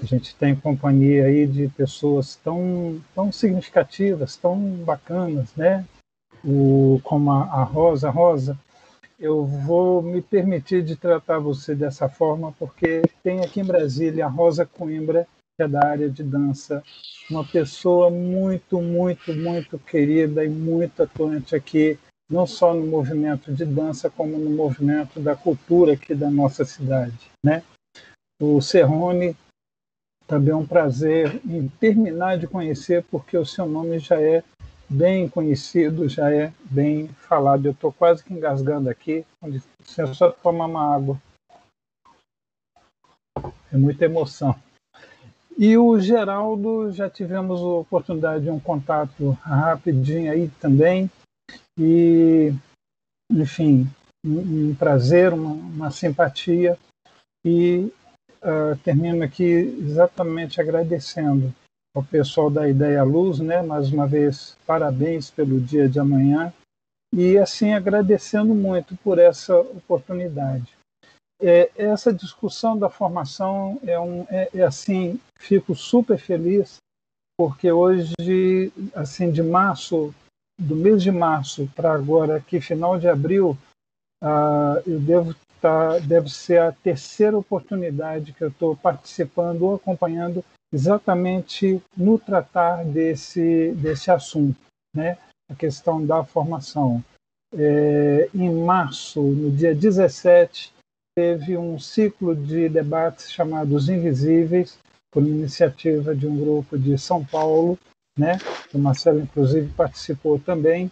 A 0.00 0.04
gente 0.04 0.34
tem 0.36 0.54
companhia 0.54 1.24
aí 1.24 1.46
de 1.46 1.68
pessoas 1.68 2.36
tão, 2.36 3.00
tão 3.14 3.32
significativas, 3.32 4.36
tão 4.36 4.58
bacanas, 4.84 5.54
né? 5.56 5.84
O, 6.44 7.00
como 7.02 7.30
a, 7.30 7.44
a 7.44 7.62
Rosa. 7.64 8.10
Rosa, 8.10 8.58
eu 9.18 9.44
vou 9.46 10.02
me 10.02 10.20
permitir 10.20 10.82
de 10.82 10.96
tratar 10.96 11.38
você 11.38 11.74
dessa 11.74 12.08
forma, 12.08 12.52
porque 12.58 13.02
tem 13.22 13.40
aqui 13.40 13.60
em 13.60 13.64
Brasília 13.64 14.26
a 14.26 14.28
Rosa 14.28 14.66
Coimbra, 14.66 15.26
que 15.56 15.62
é 15.62 15.68
da 15.68 15.86
área 15.86 16.10
de 16.10 16.22
dança, 16.22 16.82
uma 17.30 17.42
pessoa 17.42 18.10
muito, 18.10 18.80
muito, 18.80 19.34
muito 19.34 19.78
querida 19.78 20.44
e 20.44 20.48
muito 20.48 21.02
atuante 21.02 21.56
aqui, 21.56 21.98
não 22.30 22.46
só 22.46 22.74
no 22.74 22.86
movimento 22.86 23.52
de 23.52 23.64
dança, 23.64 24.10
como 24.10 24.36
no 24.36 24.50
movimento 24.50 25.18
da 25.18 25.34
cultura 25.34 25.94
aqui 25.94 26.14
da 26.14 26.30
nossa 26.30 26.64
cidade. 26.66 27.30
Né? 27.42 27.62
O 28.38 28.60
Serrone, 28.60 29.34
também 30.26 30.52
é 30.52 30.56
um 30.56 30.66
prazer 30.66 31.40
em 31.44 31.68
terminar 31.68 32.38
de 32.38 32.46
conhecer, 32.46 33.04
porque 33.10 33.36
o 33.36 33.46
seu 33.46 33.66
nome 33.66 33.98
já 33.98 34.20
é 34.20 34.42
bem 34.88 35.28
conhecido, 35.28 36.08
já 36.08 36.32
é 36.32 36.52
bem 36.64 37.08
falado. 37.08 37.66
Eu 37.66 37.72
estou 37.72 37.92
quase 37.92 38.22
que 38.24 38.32
engasgando 38.32 38.88
aqui, 38.88 39.24
só 40.14 40.30
tomar 40.30 40.66
uma 40.66 40.94
água. 40.94 41.20
É 43.72 43.76
muita 43.76 44.04
emoção. 44.04 44.54
E 45.58 45.76
o 45.78 45.98
Geraldo, 45.98 46.92
já 46.92 47.08
tivemos 47.08 47.60
a 47.60 47.64
oportunidade 47.64 48.44
de 48.44 48.50
um 48.50 48.60
contato 48.60 49.30
rapidinho 49.40 50.30
aí 50.30 50.50
também. 50.60 51.10
E, 51.78 52.52
enfim, 53.30 53.88
um, 54.24 54.70
um 54.70 54.74
prazer, 54.74 55.32
uma, 55.32 55.52
uma, 55.52 55.90
simpatia. 55.90 56.78
E 57.44 57.90
uh, 58.42 58.76
termino 58.84 59.24
aqui 59.24 59.44
exatamente 59.80 60.60
agradecendo 60.60 61.54
ao 61.94 62.02
pessoal 62.02 62.50
da 62.50 62.68
Ideia 62.68 63.02
Luz, 63.02 63.38
né? 63.38 63.62
Mais 63.62 63.90
uma 63.90 64.06
vez, 64.06 64.56
parabéns 64.66 65.30
pelo 65.30 65.60
dia 65.60 65.88
de 65.88 65.98
amanhã. 65.98 66.52
E, 67.14 67.38
assim, 67.38 67.72
agradecendo 67.72 68.54
muito 68.54 68.96
por 68.96 69.18
essa 69.18 69.58
oportunidade. 69.58 70.76
É, 71.40 71.70
essa 71.76 72.12
discussão 72.12 72.78
da 72.78 72.88
formação 72.88 73.78
é, 73.86 73.98
um, 73.98 74.26
é, 74.30 74.48
é, 74.54 74.62
assim, 74.62 75.20
fico 75.38 75.74
super 75.74 76.18
feliz 76.18 76.78
porque 77.38 77.70
hoje, 77.70 78.72
assim, 78.94 79.30
de 79.30 79.42
março, 79.42 80.14
do 80.58 80.74
mês 80.74 81.02
de 81.02 81.12
março 81.12 81.70
para 81.76 81.92
agora, 81.92 82.36
aqui 82.36 82.60
final 82.60 82.98
de 82.98 83.06
abril, 83.06 83.56
uh, 84.24 84.80
eu 84.86 84.98
devo 84.98 85.34
tá, 85.60 85.98
deve 85.98 86.28
ser 86.30 86.60
a 86.60 86.72
terceira 86.72 87.36
oportunidade 87.36 88.32
que 88.32 88.42
eu 88.42 88.48
estou 88.48 88.76
participando 88.76 89.62
ou 89.62 89.74
acompanhando 89.74 90.44
exatamente 90.72 91.80
no 91.96 92.18
tratar 92.18 92.84
desse 92.84 93.72
desse 93.72 94.10
assunto, 94.10 94.58
né? 94.94 95.16
A 95.50 95.54
questão 95.54 96.04
da 96.04 96.24
formação. 96.24 97.02
É, 97.56 98.28
em 98.34 98.52
março, 98.52 99.22
no 99.22 99.50
dia 99.50 99.74
17, 99.74 100.72
teve 101.16 101.56
um 101.56 101.78
ciclo 101.78 102.34
de 102.34 102.68
debates 102.68 103.30
chamado 103.30 103.74
Os 103.74 103.88
Invisíveis, 103.88 104.78
por 105.10 105.22
iniciativa 105.22 106.14
de 106.14 106.26
um 106.26 106.36
grupo 106.36 106.76
de 106.76 106.98
São 106.98 107.24
Paulo, 107.24 107.78
né? 108.18 108.38
O 108.74 108.78
Marcelo, 108.78 109.20
inclusive, 109.20 109.72
participou 109.72 110.38
também, 110.38 110.90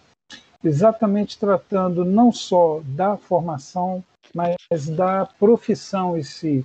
exatamente 0.64 1.38
tratando 1.38 2.04
não 2.04 2.32
só 2.32 2.80
da 2.84 3.16
formação, 3.16 4.02
mas 4.34 4.56
da 4.88 5.26
profissão 5.38 6.18
em 6.18 6.22
si, 6.22 6.64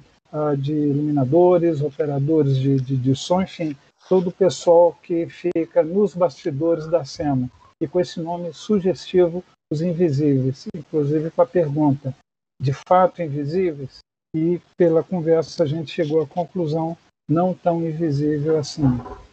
de 0.60 0.74
iluminadores, 0.74 1.82
operadores 1.82 2.58
de, 2.58 2.80
de, 2.80 2.96
de 2.96 3.16
som, 3.16 3.42
enfim, 3.42 3.76
todo 4.08 4.28
o 4.28 4.32
pessoal 4.32 4.98
que 5.04 5.28
fica 5.28 5.84
nos 5.84 6.16
bastidores 6.16 6.88
da 6.88 7.04
cena. 7.04 7.50
E 7.82 7.88
com 7.88 8.00
esse 8.00 8.20
nome 8.20 8.54
sugestivo, 8.54 9.44
Os 9.72 9.82
Invisíveis, 9.82 10.66
inclusive 10.76 11.32
com 11.32 11.42
a 11.42 11.46
pergunta: 11.46 12.16
de 12.62 12.74
fato 12.74 13.22
invisíveis, 13.22 14.00
e 14.36 14.60
pela 14.78 15.04
conversa 15.04 15.64
a 15.64 15.66
gente 15.66 15.92
chegou 15.92 16.22
à 16.22 16.28
conclusão 16.28 16.98
não 17.30 17.54
tão 17.54 17.82
invisível 17.88 18.58
assim, 18.58 18.84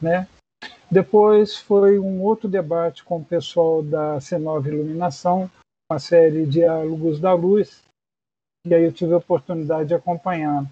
né? 0.01 0.29
Depois 0.91 1.57
foi 1.57 1.99
um 1.99 2.23
outro 2.23 2.49
debate 2.49 3.03
com 3.05 3.19
o 3.19 3.25
pessoal 3.25 3.83
da 3.83 4.19
C9 4.19 4.67
Iluminação, 4.67 5.51
uma 5.91 5.99
série 5.99 6.47
Diálogos 6.47 7.19
da 7.19 7.33
Luz, 7.35 7.83
e 8.67 8.75
aí 8.75 8.85
eu 8.85 8.93
tive 8.93 9.13
a 9.13 9.19
oportunidade 9.19 9.89
de 9.89 9.95
acompanhar 9.95 10.65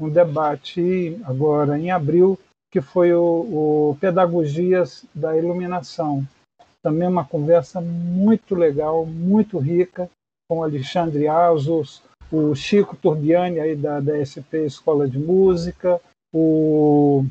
um 0.00 0.08
debate 0.08 1.18
agora 1.24 1.78
em 1.78 1.90
abril, 1.90 2.38
que 2.70 2.80
foi 2.80 3.12
o, 3.14 3.90
o 3.90 3.96
Pedagogias 4.00 5.04
da 5.14 5.36
Iluminação. 5.36 6.26
Também 6.82 7.08
uma 7.08 7.24
conversa 7.24 7.80
muito 7.80 8.54
legal, 8.54 9.06
muito 9.06 9.58
rica, 9.58 10.10
com 10.48 10.62
Alexandre 10.62 11.26
Azos, 11.26 12.02
o 12.30 12.54
Chico 12.54 12.96
Turbiani 12.96 13.60
aí 13.60 13.74
da, 13.74 14.00
da 14.00 14.18
SP 14.20 14.66
Escola 14.66 15.08
de 15.08 15.18
Música, 15.18 16.00
o, 16.32 17.24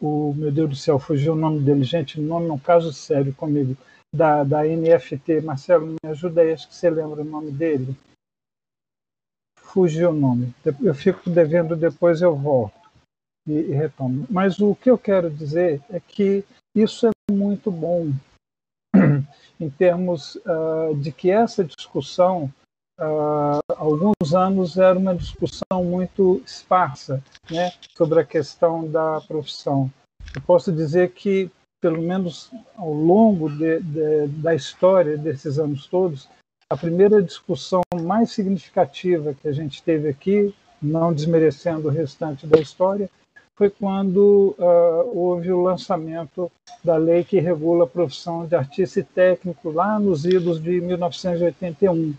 o 0.00 0.34
meu 0.34 0.50
Deus 0.50 0.70
do 0.70 0.76
céu, 0.76 0.98
fugiu 0.98 1.32
o 1.32 1.36
nome 1.36 1.60
dele, 1.60 1.84
gente, 1.84 2.20
nome 2.20 2.48
é 2.48 2.52
um 2.52 2.58
caso 2.58 2.92
sério 2.92 3.34
comigo, 3.34 3.76
da, 4.12 4.44
da 4.44 4.62
NFT, 4.64 5.40
Marcelo, 5.40 5.86
me 5.86 5.96
ajuda 6.04 6.40
aí, 6.40 6.52
acho 6.52 6.68
que 6.68 6.74
você 6.74 6.88
lembra 6.88 7.22
o 7.22 7.24
nome 7.24 7.50
dele. 7.50 7.96
Fugiu 9.58 10.10
o 10.10 10.14
nome. 10.14 10.54
Eu 10.80 10.94
fico 10.94 11.28
devendo, 11.28 11.74
depois 11.74 12.22
eu 12.22 12.36
volto 12.36 12.78
e, 13.48 13.52
e 13.52 13.72
retomo. 13.72 14.26
Mas 14.30 14.60
o 14.60 14.74
que 14.76 14.88
eu 14.88 14.96
quero 14.96 15.28
dizer 15.28 15.82
é 15.90 15.98
que 15.98 16.44
isso 16.76 17.08
é 17.08 17.32
muito 17.32 17.70
bom 17.72 18.12
em 19.60 19.70
termos 19.70 20.36
uh, 20.36 20.94
de 20.96 21.10
que 21.10 21.30
essa 21.30 21.64
discussão, 21.64 22.52
há 22.98 23.60
alguns 23.76 24.34
anos, 24.34 24.76
era 24.76 24.98
uma 24.98 25.14
discussão 25.14 25.84
muito 25.84 26.42
esparsa 26.44 27.22
né, 27.50 27.72
sobre 27.96 28.20
a 28.20 28.24
questão 28.24 28.88
da 28.88 29.20
profissão. 29.22 29.90
Eu 30.34 30.40
posso 30.42 30.72
dizer 30.72 31.12
que, 31.12 31.50
pelo 31.80 32.00
menos 32.00 32.50
ao 32.76 32.92
longo 32.92 33.48
de, 33.50 33.80
de, 33.80 34.26
da 34.28 34.54
história 34.54 35.16
desses 35.16 35.58
anos 35.58 35.86
todos, 35.86 36.28
a 36.70 36.76
primeira 36.76 37.22
discussão 37.22 37.82
mais 38.02 38.32
significativa 38.32 39.34
que 39.34 39.46
a 39.46 39.52
gente 39.52 39.82
teve 39.82 40.08
aqui, 40.08 40.54
não 40.80 41.12
desmerecendo 41.12 41.88
o 41.88 41.90
restante 41.90 42.46
da 42.46 42.58
história, 42.58 43.08
foi 43.56 43.70
quando 43.70 44.56
uh, 44.58 45.16
houve 45.16 45.52
o 45.52 45.62
lançamento 45.62 46.50
da 46.82 46.96
lei 46.96 47.22
que 47.22 47.38
regula 47.38 47.84
a 47.84 47.88
profissão 47.88 48.46
de 48.46 48.56
artista 48.56 49.00
e 49.00 49.04
técnico 49.04 49.70
lá 49.70 49.98
nos 49.98 50.24
idos 50.24 50.60
de 50.60 50.80
1981, 50.80 52.14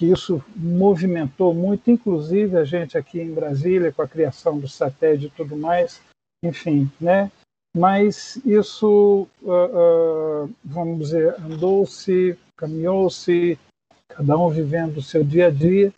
que 0.00 0.06
isso 0.06 0.42
movimentou 0.56 1.52
muito, 1.52 1.90
inclusive 1.90 2.56
a 2.56 2.64
gente 2.64 2.96
aqui 2.96 3.20
em 3.20 3.34
Brasília, 3.34 3.92
com 3.92 4.00
a 4.00 4.08
criação 4.08 4.58
do 4.58 4.66
satélite 4.66 5.26
e 5.26 5.30
tudo 5.30 5.54
mais, 5.54 6.00
enfim, 6.42 6.90
né? 6.98 7.30
Mas 7.76 8.36
isso, 8.46 9.28
uh, 9.42 10.46
uh, 10.46 10.54
vamos 10.64 11.00
dizer, 11.00 11.34
andou-se, 11.38 12.34
caminhou-se, 12.56 13.58
cada 14.08 14.38
um 14.38 14.48
vivendo 14.48 14.96
o 14.96 15.02
seu 15.02 15.22
dia 15.22 15.48
a 15.48 15.50
dia, 15.50 15.92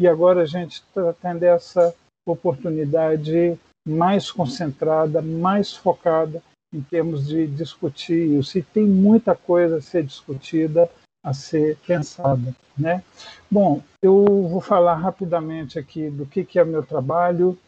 e 0.00 0.06
agora 0.06 0.42
a 0.42 0.46
gente 0.46 0.74
está 0.74 1.12
tendo 1.14 1.42
essa 1.42 1.92
oportunidade 2.24 3.58
mais 3.84 4.30
concentrada, 4.30 5.20
mais 5.20 5.74
focada 5.74 6.40
em 6.72 6.80
termos 6.80 7.26
de 7.26 7.48
discutir 7.48 8.38
isso. 8.38 8.56
E 8.56 8.62
tem 8.62 8.86
muita 8.86 9.34
coisa 9.34 9.78
a 9.78 9.82
ser 9.82 10.04
discutida, 10.04 10.88
a 11.22 11.32
ser 11.32 11.76
pensada. 11.86 12.54
Né? 12.76 13.02
Bom, 13.50 13.82
eu 14.02 14.24
vou 14.48 14.60
falar 14.60 14.94
rapidamente 14.94 15.78
aqui 15.78 16.10
do 16.10 16.26
que, 16.26 16.44
que 16.44 16.58
é 16.58 16.64
meu 16.64 16.82
trabalho 16.82 17.58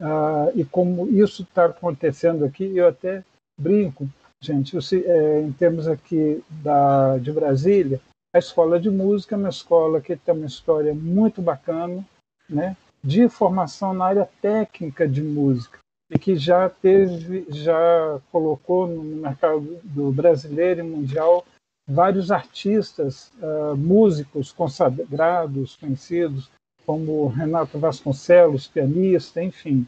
uh, 0.00 0.50
e 0.54 0.64
como 0.64 1.08
isso 1.08 1.42
está 1.42 1.66
acontecendo 1.66 2.44
aqui. 2.44 2.76
Eu 2.76 2.88
até 2.88 3.24
brinco, 3.58 4.08
gente, 4.40 4.74
eu, 4.74 4.80
é, 5.04 5.40
em 5.40 5.52
termos 5.52 5.86
aqui 5.86 6.42
da, 6.50 7.18
de 7.18 7.32
Brasília, 7.32 8.00
a 8.34 8.38
escola 8.38 8.78
de 8.78 8.90
música 8.90 9.34
é 9.34 9.38
uma 9.38 9.48
escola 9.48 10.00
que 10.00 10.14
tem 10.16 10.34
uma 10.34 10.46
história 10.46 10.94
muito 10.94 11.40
bacana, 11.40 12.04
né? 12.48 12.76
de 13.02 13.28
formação 13.28 13.94
na 13.94 14.06
área 14.06 14.28
técnica 14.42 15.08
de 15.08 15.22
música 15.22 15.78
e 16.10 16.18
que 16.18 16.36
já 16.36 16.68
teve, 16.68 17.46
já 17.50 18.20
colocou 18.32 18.86
no 18.86 19.02
mercado 19.02 19.78
do 19.84 20.10
brasileiro 20.10 20.80
e 20.80 20.82
mundial 20.82 21.44
vários 21.88 22.30
artistas, 22.30 23.32
uh, 23.40 23.74
músicos 23.74 24.52
consagrados, 24.52 25.76
conhecidos, 25.76 26.50
como 26.84 27.28
Renato 27.28 27.78
Vasconcelos, 27.78 28.66
pianista, 28.66 29.42
enfim. 29.42 29.86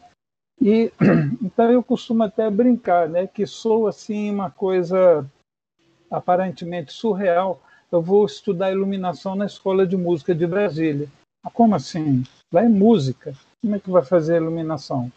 E 0.61 0.91
então 1.43 1.71
eu 1.71 1.83
costumo 1.83 2.23
até 2.23 2.51
brincar, 2.51 3.09
né, 3.09 3.27
que 3.27 3.47
sou 3.47 3.87
assim 3.87 4.31
uma 4.31 4.51
coisa 4.51 5.27
aparentemente 6.11 6.93
surreal. 6.93 7.61
Eu 7.93 8.01
vou 8.01 8.25
estudar 8.25 8.73
iluminação 8.73 9.35
na 9.35 9.47
Escola 9.47 9.87
de 9.87 9.97
Música 9.97 10.35
de 10.35 10.47
Brasília. 10.47 11.09
Como 11.53 11.75
assim? 11.75 12.23
Lá 12.53 12.65
é 12.65 12.69
música. 12.69 13.35
Como 13.63 13.75
é 13.75 13.81
que 13.81 13.91
vai 13.91 14.05
fazer 14.05 14.35
a 14.35 14.37
iluminação? 14.39 15.13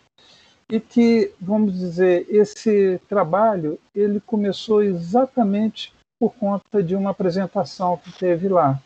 E 0.70 0.80
que, 0.80 1.32
vamos 1.40 1.78
dizer, 1.78 2.26
esse 2.30 3.00
trabalho 3.08 3.80
ele 3.94 4.20
começou 4.22 4.82
exatamente 4.82 5.94
por 6.24 6.34
conta 6.36 6.82
de 6.82 6.96
uma 6.96 7.10
apresentação 7.10 7.98
que 7.98 8.10
teve 8.18 8.48
lá, 8.48 8.82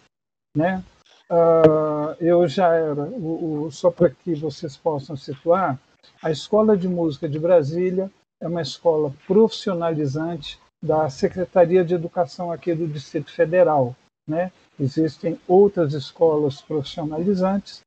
né? 0.55 0.83
Uh, 1.29 2.17
eu 2.19 2.47
já 2.47 2.73
era, 2.73 3.03
o, 3.03 3.65
o, 3.65 3.71
só 3.71 3.91
para 3.91 4.09
que 4.09 4.33
vocês 4.33 4.75
possam 4.75 5.15
situar, 5.15 5.77
A 6.23 6.31
Escola 6.31 6.75
de 6.75 6.87
Música 6.87 7.29
de 7.29 7.37
Brasília 7.37 8.09
é 8.41 8.47
uma 8.47 8.63
escola 8.63 9.13
profissionalizante 9.27 10.59
da 10.83 11.07
Secretaria 11.11 11.85
de 11.85 11.93
Educação 11.93 12.51
aqui 12.51 12.73
do 12.73 12.87
Distrito 12.87 13.31
Federal. 13.31 13.95
Né? 14.27 14.51
Existem 14.79 15.39
outras 15.47 15.93
escolas 15.93 16.59
profissionalizantes, 16.59 17.83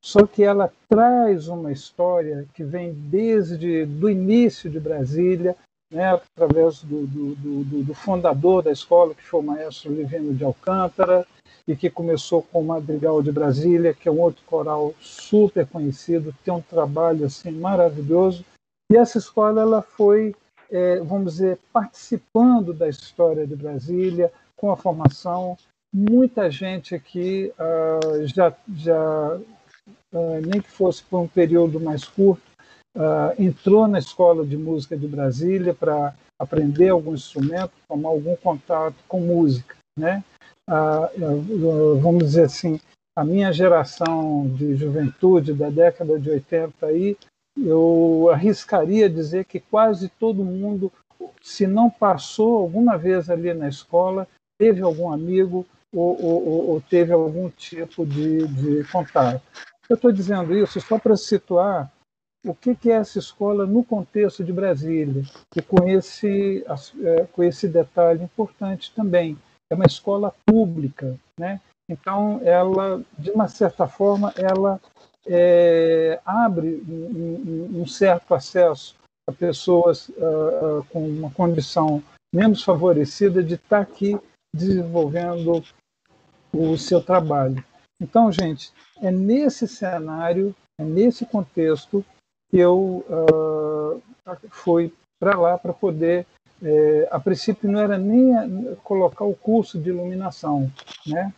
só 0.00 0.26
que 0.26 0.42
ela 0.42 0.72
traz 0.88 1.46
uma 1.46 1.70
história 1.70 2.46
que 2.54 2.64
vem 2.64 2.94
desde 2.94 3.84
do 3.84 4.08
início 4.08 4.70
de 4.70 4.80
Brasília, 4.80 5.54
né, 5.94 6.12
através 6.12 6.82
do, 6.82 7.06
do, 7.06 7.34
do, 7.36 7.84
do, 7.84 7.94
fundador 7.94 8.62
da 8.62 8.72
escola, 8.72 9.14
que 9.14 9.22
foi 9.22 9.40
o 9.40 9.44
maestro 9.44 9.92
Livino 9.92 10.34
de 10.34 10.42
Alcântara, 10.42 11.24
e 11.66 11.74
que 11.76 11.88
começou 11.88 12.42
com 12.42 12.60
o 12.60 12.64
Madrigal 12.64 13.22
de 13.22 13.30
Brasília, 13.30 13.94
que 13.94 14.08
é 14.08 14.12
um 14.12 14.20
outro 14.20 14.42
coral 14.44 14.92
super 15.00 15.66
conhecido, 15.66 16.34
tem 16.44 16.52
um 16.52 16.60
trabalho 16.60 17.24
assim 17.24 17.52
maravilhoso. 17.52 18.44
E 18.92 18.96
essa 18.96 19.18
escola 19.18 19.62
ela 19.62 19.80
foi, 19.80 20.34
é, 20.70 20.98
vamos 21.00 21.34
dizer, 21.34 21.58
participando 21.72 22.74
da 22.74 22.88
história 22.88 23.46
de 23.46 23.56
Brasília, 23.56 24.30
com 24.56 24.70
a 24.70 24.76
formação. 24.76 25.56
Muita 25.94 26.50
gente 26.50 26.94
aqui 26.94 27.52
uh, 27.58 28.26
já, 28.26 28.52
já 28.74 29.38
uh, 30.12 30.40
nem 30.44 30.60
que 30.60 30.70
fosse 30.70 31.02
por 31.04 31.20
um 31.20 31.28
período 31.28 31.80
mais 31.80 32.04
curto, 32.04 32.42
uh, 32.96 33.42
entrou 33.42 33.86
na 33.86 33.98
Escola 33.98 34.44
de 34.44 34.56
Música 34.56 34.96
de 34.96 35.06
Brasília 35.06 35.74
para 35.74 36.14
aprender 36.38 36.88
algum 36.88 37.14
instrumento, 37.14 37.72
tomar 37.88 38.08
algum 38.08 38.36
contato 38.36 38.96
com 39.08 39.20
música. 39.20 39.76
Né? 39.98 40.22
Uh, 40.68 41.98
vamos 42.00 42.24
dizer 42.24 42.44
assim, 42.44 42.80
a 43.16 43.24
minha 43.24 43.52
geração 43.52 44.48
de 44.48 44.74
juventude 44.74 45.52
da 45.52 45.70
década 45.70 46.18
de 46.18 46.30
80 46.30 46.86
aí, 46.86 47.16
eu 47.56 48.28
arriscaria 48.32 49.08
dizer 49.08 49.44
que 49.44 49.60
quase 49.60 50.08
todo 50.08 50.44
mundo, 50.44 50.90
se 51.40 51.66
não 51.66 51.88
passou 51.88 52.56
alguma 52.56 52.98
vez 52.98 53.30
ali 53.30 53.54
na 53.54 53.68
escola, 53.68 54.26
teve 54.58 54.82
algum 54.82 55.12
amigo 55.12 55.64
ou, 55.94 56.20
ou, 56.20 56.70
ou 56.70 56.80
teve 56.80 57.12
algum 57.12 57.48
tipo 57.50 58.04
de, 58.04 58.48
de 58.48 58.84
contato. 58.90 59.40
Eu 59.88 59.94
estou 59.94 60.10
dizendo 60.10 60.56
isso 60.56 60.80
só 60.80 60.98
para 60.98 61.16
situar 61.16 61.92
o 62.44 62.54
que, 62.54 62.90
é 62.90 62.94
essa 62.94 63.18
escola 63.18 63.66
no 63.66 63.82
contexto 63.82 64.44
de 64.44 64.52
Brasília, 64.52 65.22
e 65.56 65.62
com 65.62 65.88
esse, 65.88 66.64
é, 67.02 67.24
com 67.32 67.42
esse 67.42 67.66
detalhe 67.66 68.22
importante 68.22 68.92
também. 68.94 69.38
É 69.70 69.74
uma 69.74 69.86
escola 69.86 70.34
pública, 70.44 71.18
né? 71.38 71.60
Então, 71.88 72.40
ela, 72.44 73.02
de 73.18 73.30
uma 73.30 73.48
certa 73.48 73.86
forma, 73.86 74.32
ela 74.36 74.80
é, 75.26 76.20
abre 76.24 76.82
um, 76.88 77.80
um, 77.80 77.86
certo 77.86 78.34
acesso 78.34 78.94
a 79.28 79.32
pessoas 79.32 80.08
uh, 80.10 80.84
com 80.90 81.06
uma 81.06 81.30
condição 81.30 82.02
menos 82.34 82.62
favorecida 82.62 83.42
de 83.42 83.54
estar 83.54 83.80
aqui 83.80 84.18
desenvolvendo 84.54 85.64
o 86.52 86.76
seu 86.76 87.02
trabalho. 87.02 87.64
Então, 88.00 88.30
gente, 88.30 88.72
é 89.00 89.10
nesse 89.10 89.66
cenário, 89.66 90.54
é 90.78 90.84
nesse 90.84 91.24
contexto 91.24 92.04
eu 92.58 93.04
uh, 93.08 94.02
fui 94.50 94.92
para 95.20 95.38
lá 95.38 95.58
para 95.58 95.72
poder. 95.72 96.26
É, 96.62 97.08
a 97.10 97.20
princípio 97.20 97.70
não 97.70 97.80
era 97.80 97.98
nem 97.98 98.74
colocar 98.82 99.24
o 99.24 99.34
curso 99.34 99.78
de 99.78 99.90
iluminação, 99.90 100.70
né? 101.06 101.32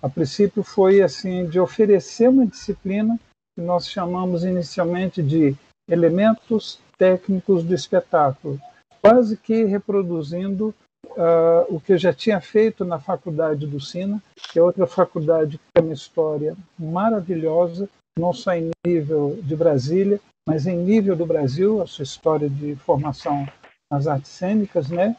A 0.00 0.08
princípio 0.08 0.62
foi 0.62 1.02
assim 1.02 1.46
de 1.46 1.58
oferecer 1.58 2.28
uma 2.28 2.46
disciplina 2.46 3.18
que 3.56 3.64
nós 3.64 3.88
chamamos 3.88 4.44
inicialmente 4.44 5.22
de 5.22 5.56
elementos 5.90 6.78
técnicos 6.96 7.64
do 7.64 7.74
espetáculo, 7.74 8.60
quase 9.00 9.36
que 9.36 9.64
reproduzindo 9.64 10.74
uh, 11.06 11.74
o 11.74 11.80
que 11.80 11.94
eu 11.94 11.98
já 11.98 12.12
tinha 12.12 12.40
feito 12.40 12.84
na 12.84 13.00
faculdade 13.00 13.66
do 13.66 13.80
Sina, 13.80 14.22
que 14.52 14.58
é 14.58 14.62
outra 14.62 14.86
faculdade 14.86 15.58
que 15.58 15.64
tem 15.74 15.84
uma 15.84 15.94
história 15.94 16.56
maravilhosa, 16.78 17.88
não 18.18 18.32
só 18.32 18.52
em 18.52 18.70
nível 18.86 19.38
de 19.42 19.56
Brasília, 19.56 20.20
mas 20.48 20.66
em 20.66 20.78
nível 20.78 21.14
do 21.14 21.26
Brasil, 21.26 21.82
a 21.82 21.86
sua 21.86 22.04
história 22.04 22.48
de 22.48 22.74
formação 22.76 23.46
nas 23.92 24.06
artes 24.06 24.30
cênicas, 24.30 24.88
né? 24.88 25.14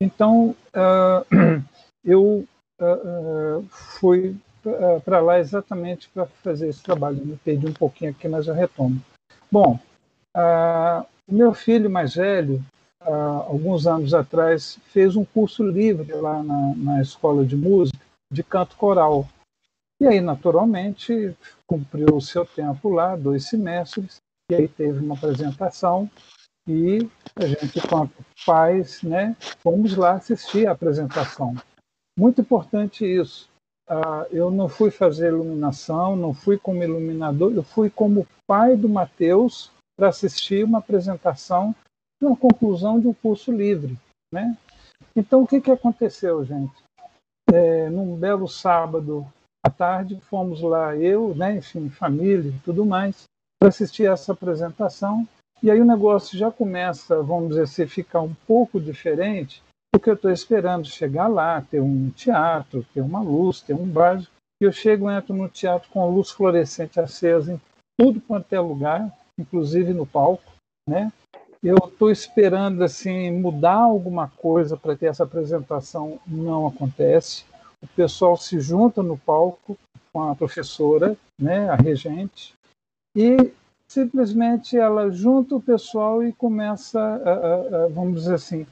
Então, 0.00 0.56
uh, 0.74 1.62
eu 2.02 2.46
uh, 2.80 3.62
fui 3.68 4.34
para 5.04 5.20
lá 5.20 5.38
exatamente 5.38 6.08
para 6.08 6.24
fazer 6.42 6.68
esse 6.68 6.82
trabalho. 6.82 7.22
Me 7.22 7.36
perdi 7.36 7.66
um 7.66 7.74
pouquinho 7.74 8.10
aqui, 8.10 8.26
mas 8.26 8.46
eu 8.46 8.54
retomo. 8.54 8.98
Bom, 9.52 9.78
o 11.28 11.34
meu 11.34 11.52
filho 11.52 11.90
mais 11.90 12.14
velho, 12.14 12.62
alguns 13.00 13.86
anos 13.86 14.14
atrás, 14.14 14.78
fez 14.86 15.16
um 15.16 15.24
curso 15.24 15.62
livre 15.62 16.12
lá 16.12 16.42
na, 16.42 16.74
na 16.76 17.02
escola 17.02 17.44
de 17.44 17.56
música 17.56 17.98
de 18.30 18.42
canto 18.42 18.76
coral. 18.76 19.26
E 19.98 20.06
aí, 20.06 20.20
naturalmente, 20.20 21.34
cumpriu 21.66 22.16
o 22.16 22.20
seu 22.20 22.44
tempo 22.44 22.90
lá, 22.90 23.16
dois 23.16 23.48
semestres, 23.48 24.20
e 24.50 24.54
aí 24.54 24.68
teve 24.68 24.98
uma 24.98 25.14
apresentação 25.14 26.10
e 26.68 27.08
a 27.36 27.46
gente, 27.46 27.78
enquanto 27.78 28.12
pais, 28.44 29.02
né, 29.02 29.36
fomos 29.58 29.96
lá 29.96 30.12
assistir 30.12 30.66
a 30.66 30.72
apresentação. 30.72 31.54
Muito 32.18 32.40
importante 32.40 33.04
isso. 33.04 33.48
Uh, 33.88 34.22
eu 34.30 34.50
não 34.50 34.68
fui 34.68 34.90
fazer 34.90 35.28
iluminação, 35.28 36.14
não 36.14 36.32
fui 36.32 36.56
como 36.56 36.82
iluminador, 36.82 37.52
eu 37.52 37.62
fui 37.62 37.90
como 37.90 38.26
pai 38.46 38.76
do 38.76 38.88
Mateus 38.88 39.72
para 39.96 40.08
assistir 40.08 40.64
uma 40.64 40.78
apresentação 40.78 41.74
de 42.20 42.26
uma 42.26 42.36
conclusão 42.36 43.00
de 43.00 43.08
um 43.08 43.14
curso 43.14 43.50
livre. 43.50 43.98
Né? 44.32 44.56
Então, 45.16 45.42
o 45.42 45.46
que, 45.46 45.60
que 45.60 45.70
aconteceu, 45.70 46.44
gente? 46.44 46.72
É, 47.52 47.90
num 47.90 48.16
belo 48.16 48.46
sábado 48.46 49.26
à 49.64 49.70
tarde, 49.70 50.20
fomos 50.20 50.60
lá, 50.60 50.96
eu, 50.96 51.34
né, 51.34 51.56
enfim, 51.56 51.90
família 51.90 52.50
e 52.50 52.58
tudo 52.60 52.86
mais, 52.86 53.24
para 53.60 53.68
assistir 53.68 54.10
essa 54.10 54.32
apresentação. 54.32 55.28
E 55.62 55.70
aí 55.70 55.78
o 55.80 55.84
negócio 55.84 56.38
já 56.38 56.50
começa, 56.50 57.22
vamos 57.22 57.50
dizer 57.50 57.62
assim, 57.62 57.86
ficar 57.86 58.22
um 58.22 58.34
pouco 58.46 58.80
diferente, 58.80 59.62
porque 59.92 60.08
eu 60.08 60.14
estou 60.14 60.30
esperando 60.30 60.86
chegar 60.86 61.28
lá, 61.28 61.60
ter 61.60 61.80
um 61.80 62.08
teatro, 62.10 62.86
ter 62.94 63.02
uma 63.02 63.20
luz, 63.20 63.60
ter 63.60 63.74
um 63.74 63.86
básico. 63.86 64.32
E 64.62 64.64
eu 64.64 64.72
chego 64.72 65.10
e 65.10 65.14
entro 65.14 65.34
no 65.34 65.48
teatro 65.48 65.90
com 65.90 66.02
a 66.02 66.06
luz 66.06 66.30
fluorescente 66.30 66.98
acesa 66.98 67.52
em 67.52 67.60
tudo 67.98 68.20
quanto 68.22 68.52
é 68.54 68.60
lugar, 68.60 69.10
inclusive 69.38 69.92
no 69.92 70.06
palco, 70.06 70.50
né? 70.88 71.12
Eu 71.62 71.76
estou 71.76 72.10
esperando 72.10 72.82
assim 72.82 73.30
mudar 73.30 73.74
alguma 73.74 74.28
coisa 74.28 74.78
para 74.78 74.96
ter 74.96 75.06
essa 75.06 75.24
apresentação, 75.24 76.18
não 76.26 76.66
acontece. 76.66 77.44
O 77.82 77.86
pessoal 77.88 78.36
se 78.36 78.58
junta 78.60 79.02
no 79.02 79.18
palco 79.18 79.76
com 80.10 80.22
a 80.22 80.34
professora, 80.34 81.16
né, 81.38 81.68
a 81.68 81.74
regente, 81.74 82.54
e 83.16 83.52
simplesmente 83.88 84.76
ela 84.76 85.10
junta 85.10 85.56
o 85.56 85.62
pessoal 85.62 86.22
e 86.22 86.32
começa, 86.32 87.20
vamos 87.92 88.22
dizer 88.22 88.34
assim, 88.34 88.66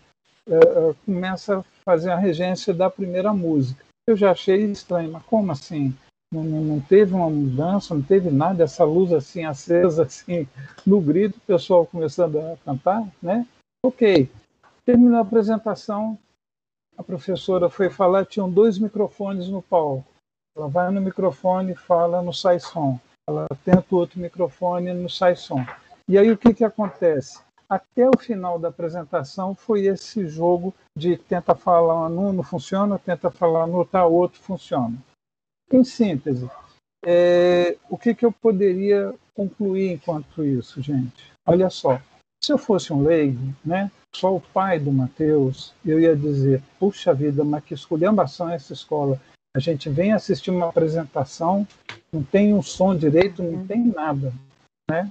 começa 1.05 1.59
a 1.59 1.64
fazer 1.84 2.11
a 2.11 2.16
regência 2.16 2.72
da 2.72 2.89
primeira 2.89 3.32
música. 3.32 3.84
Eu 4.07 4.16
já 4.16 4.30
achei 4.30 4.64
estranho, 4.64 5.12
mas 5.12 5.22
como 5.24 5.53
assim? 5.53 5.95
Não, 6.32 6.45
não, 6.45 6.80
teve 6.80 7.14
uma 7.14 7.28
mudança, 7.28 7.95
não 7.95 8.03
teve 8.03 8.30
nada, 8.30 8.62
essa 8.62 8.84
luz 8.84 9.12
assim 9.12 9.45
acesa 9.45 10.05
assim 10.05 10.47
no 10.86 11.01
grito, 11.01 11.39
o 11.39 11.41
pessoal 11.41 11.86
começando 11.86 12.39
a 12.39 12.57
cantar, 12.64 13.07
né? 13.22 13.47
Ok. 13.84 14.30
Terminou 14.84 15.18
a 15.18 15.22
apresentação, 15.22 16.18
a 16.97 17.03
professora 17.03 17.68
foi 17.68 17.91
falar, 17.91 18.24
tinham 18.26 18.51
dois 18.51 18.78
microfones 18.78 19.49
no 19.49 19.62
palco. 19.62 20.07
Ela 20.57 20.68
vai 20.68 20.91
no 20.91 21.01
microfone 21.01 21.74
fala 21.74 22.22
no 22.22 22.32
sai 22.32 22.61
som 22.61 23.01
ela 23.28 23.46
tenta 23.62 23.84
o 23.90 23.98
outro 23.98 24.18
microfone 24.18 24.88
e 24.88 24.94
não 24.94 25.08
sai 25.08 25.36
som. 25.36 25.64
E 26.08 26.16
aí 26.16 26.30
o 26.30 26.38
que, 26.38 26.54
que 26.54 26.64
acontece? 26.64 27.38
Até 27.68 28.08
o 28.08 28.18
final 28.18 28.58
da 28.58 28.68
apresentação 28.68 29.54
foi 29.54 29.84
esse 29.84 30.26
jogo 30.26 30.74
de 30.96 31.18
tenta 31.18 31.54
falar 31.54 32.08
num, 32.08 32.32
não 32.32 32.42
funciona, 32.42 32.98
tenta 32.98 33.30
falar 33.30 33.66
no 33.66 33.76
outro, 33.76 34.00
outro 34.10 34.40
funciona. 34.40 34.96
Em 35.70 35.84
síntese, 35.84 36.50
é, 37.04 37.76
o 37.90 37.98
que, 37.98 38.14
que 38.14 38.24
eu 38.24 38.32
poderia 38.32 39.14
concluir 39.34 39.92
enquanto 39.92 40.42
isso, 40.42 40.80
gente? 40.80 41.30
Olha 41.46 41.68
só, 41.68 42.00
se 42.42 42.50
eu 42.50 42.56
fosse 42.56 42.90
um 42.90 43.02
leigo, 43.02 43.54
né, 43.62 43.90
só 44.16 44.34
o 44.34 44.40
pai 44.40 44.78
do 44.78 44.90
Mateus, 44.90 45.74
eu 45.84 46.00
ia 46.00 46.16
dizer, 46.16 46.62
puxa 46.78 47.12
vida, 47.12 47.44
mas 47.44 47.62
que 47.62 47.74
esculhambação 47.74 48.48
é 48.48 48.54
essa 48.54 48.72
escola. 48.72 49.20
A 49.57 49.61
gente 49.61 49.88
vem 49.88 50.12
assistir 50.12 50.51
uma 50.51 50.68
apresentação, 50.68 51.66
não 52.12 52.22
tem 52.22 52.55
um 52.55 52.62
som 52.62 52.94
direito, 52.96 53.42
não 53.42 53.66
tem 53.66 53.86
nada, 53.86 54.32
né? 54.90 55.11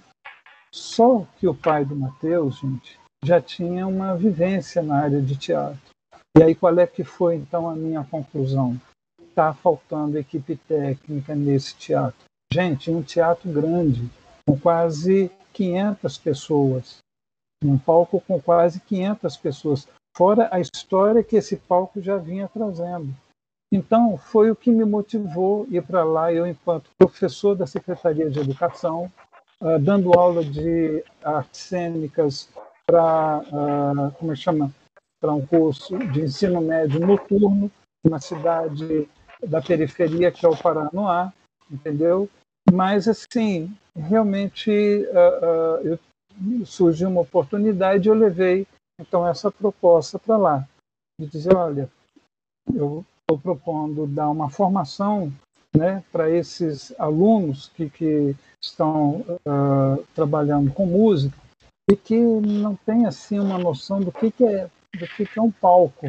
Só 0.72 1.26
que 1.38 1.48
o 1.48 1.56
pai 1.56 1.84
do 1.84 1.96
Mateus, 1.96 2.60
gente, 2.60 3.00
já 3.24 3.42
tinha 3.42 3.88
uma 3.88 4.16
vivência 4.16 4.82
na 4.82 5.00
área 5.00 5.22
de 5.22 5.36
teatro. 5.36 5.80
E 6.38 6.44
aí 6.44 6.54
qual 6.54 6.78
é 6.78 6.86
que 6.86 7.04
foi 7.04 7.36
então 7.36 7.68
a 7.68 7.76
minha 7.76 8.04
conclusão? 8.04 8.80
Está 9.20 9.54
faltando 9.54 10.18
equipe 10.18 10.56
técnica 10.56 11.34
nesse 11.34 11.76
teatro. 11.76 12.26
Gente, 12.54 12.92
um 12.92 13.02
teatro 13.02 13.52
grande, 13.52 14.08
com 14.48 14.58
quase 14.58 15.32
500 15.54 16.18
pessoas. 16.20 16.98
Um 17.64 17.78
palco 17.78 18.22
com 18.22 18.40
quase 18.40 18.80
500 18.82 19.38
pessoas, 19.38 19.88
fora 20.16 20.48
a 20.52 20.60
história 20.60 21.24
que 21.24 21.36
esse 21.36 21.58
palco 21.58 22.00
já 22.00 22.18
vinha 22.18 22.48
trazendo. 22.48 23.14
Então, 23.72 24.18
foi 24.18 24.50
o 24.50 24.56
que 24.56 24.72
me 24.72 24.86
motivou 24.86 25.68
ir 25.70 25.84
para 25.84 26.04
lá, 26.04 26.32
eu, 26.32 26.48
enquanto 26.48 26.90
professor 26.98 27.54
da 27.54 27.68
Secretaria 27.68 28.30
de 28.30 28.40
Educação, 28.40 29.12
uh, 29.60 29.78
dando 29.80 30.18
aula 30.18 30.44
de 30.44 31.04
artes 31.22 31.62
cênicas 31.62 32.50
para, 32.86 33.40
uh, 33.40 34.12
como 34.18 34.32
é 34.32 34.36
chama, 34.36 34.72
para 35.20 35.34
um 35.34 35.46
curso 35.46 35.98
de 35.98 36.22
ensino 36.22 36.62
médio 36.62 37.00
noturno, 37.06 37.70
na 38.06 38.20
cidade 38.22 39.10
da 39.46 39.62
periferia, 39.62 40.32
que 40.32 40.46
é 40.46 40.50
o 40.50 40.58
Paranoá, 40.58 41.34
entendeu? 41.70 42.30
Mas, 42.72 43.08
assim, 43.08 43.76
realmente 43.96 44.72
uh, 44.72 45.94
uh, 45.94 46.66
surgiu 46.66 47.10
uma 47.10 47.22
oportunidade 47.22 48.08
e 48.08 48.12
eu 48.12 48.16
levei, 48.16 48.66
então, 49.00 49.28
essa 49.28 49.52
proposta 49.52 50.18
para 50.18 50.38
lá, 50.38 50.68
de 51.20 51.28
dizer, 51.28 51.56
olha, 51.56 51.90
eu 52.74 53.06
estou 53.30 53.38
propondo 53.38 54.08
dar 54.08 54.30
uma 54.30 54.50
formação 54.50 55.32
né, 55.76 56.02
para 56.14 56.32
esses 56.32 56.98
alunos 56.98 57.70
que, 57.76 57.90
que 57.90 58.34
estão 58.64 59.26
uh, 59.46 60.02
trabalhando 60.16 60.72
com 60.72 60.86
música 60.86 61.38
e 61.92 61.96
que 61.98 62.18
não 62.18 62.74
têm 62.86 63.06
assim 63.06 63.38
uma 63.38 63.58
noção 63.58 64.00
do 64.00 64.14
que, 64.14 64.32
que 64.32 64.46
é 64.46 64.70
do 64.98 65.06
que, 65.06 65.26
que 65.26 65.38
é 65.38 65.42
um 65.42 65.52
palco. 65.52 66.08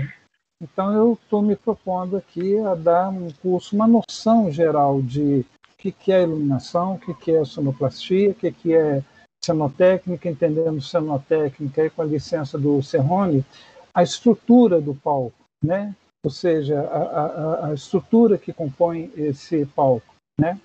Então 0.62 0.94
eu 0.94 1.18
estou 1.20 1.42
me 1.42 1.56
propondo 1.56 2.16
aqui 2.16 2.56
a 2.58 2.76
dar 2.76 3.08
um 3.08 3.32
curso, 3.42 3.74
uma 3.74 3.88
noção 3.88 4.50
geral 4.50 5.02
de 5.02 5.40
o 5.40 5.76
que, 5.76 5.90
que 5.90 6.12
é 6.12 6.22
iluminação, 6.22 6.94
o 6.94 6.98
que, 7.00 7.14
que 7.14 7.32
é 7.32 7.44
sonoplastia, 7.44 8.30
o 8.30 8.34
que, 8.34 8.52
que 8.52 8.74
é 8.74 9.02
cenotécnica, 9.44 10.28
entendendo 10.28 10.80
cenotécnica 10.80 11.82
aí 11.82 11.90
com 11.90 12.02
a 12.02 12.04
licença 12.04 12.56
do 12.56 12.80
Serrone, 12.80 13.44
a 13.92 14.04
estrutura 14.04 14.80
do 14.80 14.94
palco, 14.94 15.34
né? 15.62 15.94
Ou 16.24 16.30
seja, 16.30 16.80
a, 16.80 16.98
a, 16.98 17.66
a 17.66 17.74
estrutura 17.74 18.38
que 18.38 18.52
compõe 18.52 19.10
esse 19.16 19.64
palco. 19.66 20.14
Né? 20.38 20.58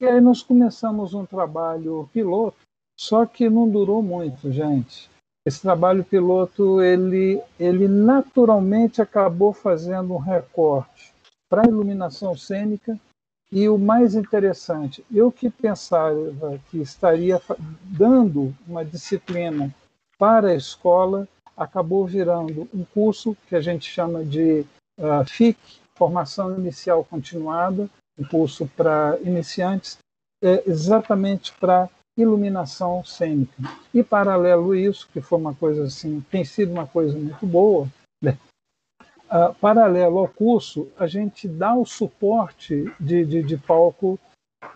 E 0.00 0.06
aí 0.06 0.20
nós 0.20 0.42
começamos 0.42 1.14
um 1.14 1.24
trabalho 1.24 2.08
piloto, 2.12 2.56
só 2.98 3.26
que 3.26 3.48
não 3.48 3.68
durou 3.68 4.02
muito, 4.02 4.50
gente. 4.50 5.10
Esse 5.46 5.62
trabalho 5.62 6.04
piloto, 6.04 6.82
ele, 6.82 7.40
ele 7.58 7.86
naturalmente 7.86 9.00
acabou 9.00 9.52
fazendo 9.52 10.14
um 10.14 10.18
recorte 10.18 11.14
para 11.48 11.66
iluminação 11.66 12.36
cênica 12.36 12.98
e 13.50 13.68
o 13.68 13.78
mais 13.78 14.16
interessante, 14.16 15.04
eu 15.12 15.30
que 15.30 15.48
pensava 15.48 16.58
que 16.68 16.78
estaria 16.78 17.40
dando 17.84 18.52
uma 18.66 18.84
disciplina 18.84 19.72
para 20.18 20.48
a 20.48 20.54
escola, 20.54 21.28
acabou 21.56 22.04
virando 22.04 22.68
um 22.74 22.84
curso 22.84 23.36
que 23.48 23.54
a 23.54 23.60
gente 23.60 23.88
chama 23.88 24.24
de 24.24 24.66
uh, 24.98 25.24
FIC, 25.26 25.58
Formação 25.94 26.58
Inicial 26.58 27.04
Continuada, 27.04 27.88
um 28.18 28.24
curso 28.24 28.66
para 28.76 29.18
iniciantes, 29.22 29.98
é, 30.42 30.62
exatamente 30.66 31.52
para 31.54 31.88
iluminação 32.16 33.04
cênica. 33.04 33.52
E 33.92 34.02
paralelo 34.02 34.72
a 34.72 34.78
isso, 34.78 35.08
que 35.12 35.20
foi 35.20 35.38
uma 35.38 35.54
coisa 35.54 35.84
assim, 35.84 36.24
tem 36.30 36.44
sido 36.44 36.72
uma 36.72 36.86
coisa 36.86 37.18
muito 37.18 37.46
boa, 37.46 37.88
né? 38.22 38.38
uh, 39.26 39.54
paralelo 39.60 40.18
ao 40.18 40.28
curso, 40.28 40.88
a 40.98 41.06
gente 41.06 41.46
dá 41.48 41.74
o 41.74 41.84
suporte 41.84 42.92
de, 42.98 43.24
de, 43.24 43.42
de, 43.42 43.56
palco 43.56 44.18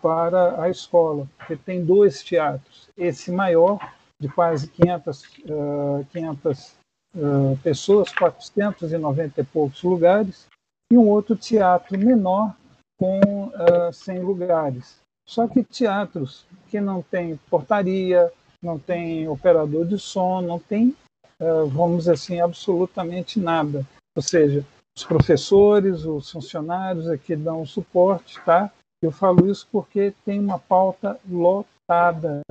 para 0.03 0.63
a 0.63 0.69
escola, 0.69 1.29
porque 1.39 1.57
tem 1.57 1.85
dois 1.85 2.23
teatros. 2.23 2.89
Esse 2.97 3.31
maior, 3.31 3.79
de 4.21 4.29
quase 4.29 4.69
500, 4.69 5.23
uh, 5.23 6.07
500 6.13 6.80
uh, 7.15 7.57
pessoas, 7.63 8.13
490 8.13 9.41
e 9.41 9.45
poucos 9.45 9.83
lugares, 9.83 10.47
e 10.93 10.97
um 10.97 11.09
outro 11.09 11.37
teatro 11.37 11.99
menor 11.99 12.55
com 12.99 13.47
uh, 13.47 13.93
100 13.93 14.19
lugares. 14.21 14.99
Só 15.27 15.47
que 15.47 15.63
teatros 15.63 16.45
que 16.69 16.81
não 16.81 17.03
tem 17.03 17.39
portaria, 17.49 18.33
não 18.63 18.79
tem 18.79 19.29
operador 19.29 19.87
de 19.87 19.99
som, 19.99 20.41
não 20.41 20.59
tem, 20.59 20.95
uh, 21.41 21.67
vamos 21.69 21.99
dizer 21.99 22.13
assim, 22.13 22.41
absolutamente 22.41 23.39
nada. 23.39 23.87
Ou 24.17 24.23
seja, 24.23 24.65
os 24.97 25.05
professores, 25.05 26.05
os 26.05 26.31
funcionários 26.31 27.09
aqui 27.09 27.37
dão 27.37 27.65
suporte, 27.65 28.41
tá? 28.45 28.71
Eu 29.03 29.11
falo 29.11 29.51
isso 29.51 29.67
porque 29.73 30.13
tem 30.25 30.39
uma 30.39 30.59
pauta 30.59 31.19
lotada 31.27 32.43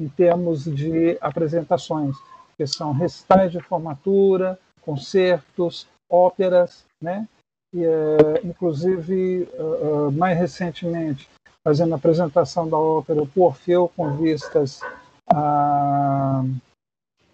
em 0.00 0.08
termos 0.08 0.64
de 0.64 1.16
apresentações 1.20 2.16
que 2.62 2.66
são 2.66 2.92
recitais 2.92 3.50
de 3.50 3.60
formatura, 3.60 4.56
concertos, 4.82 5.88
óperas, 6.08 6.84
né? 7.00 7.26
E, 7.74 7.84
é, 7.84 8.40
inclusive, 8.44 9.48
uh, 9.54 10.12
mais 10.12 10.38
recentemente, 10.38 11.28
fazendo 11.66 11.92
a 11.92 11.96
apresentação 11.96 12.68
da 12.68 12.76
ópera 12.76 13.22
O 13.22 13.42
Orfeu 13.42 13.90
com 13.96 14.16
vistas 14.16 14.80
a, 15.32 16.44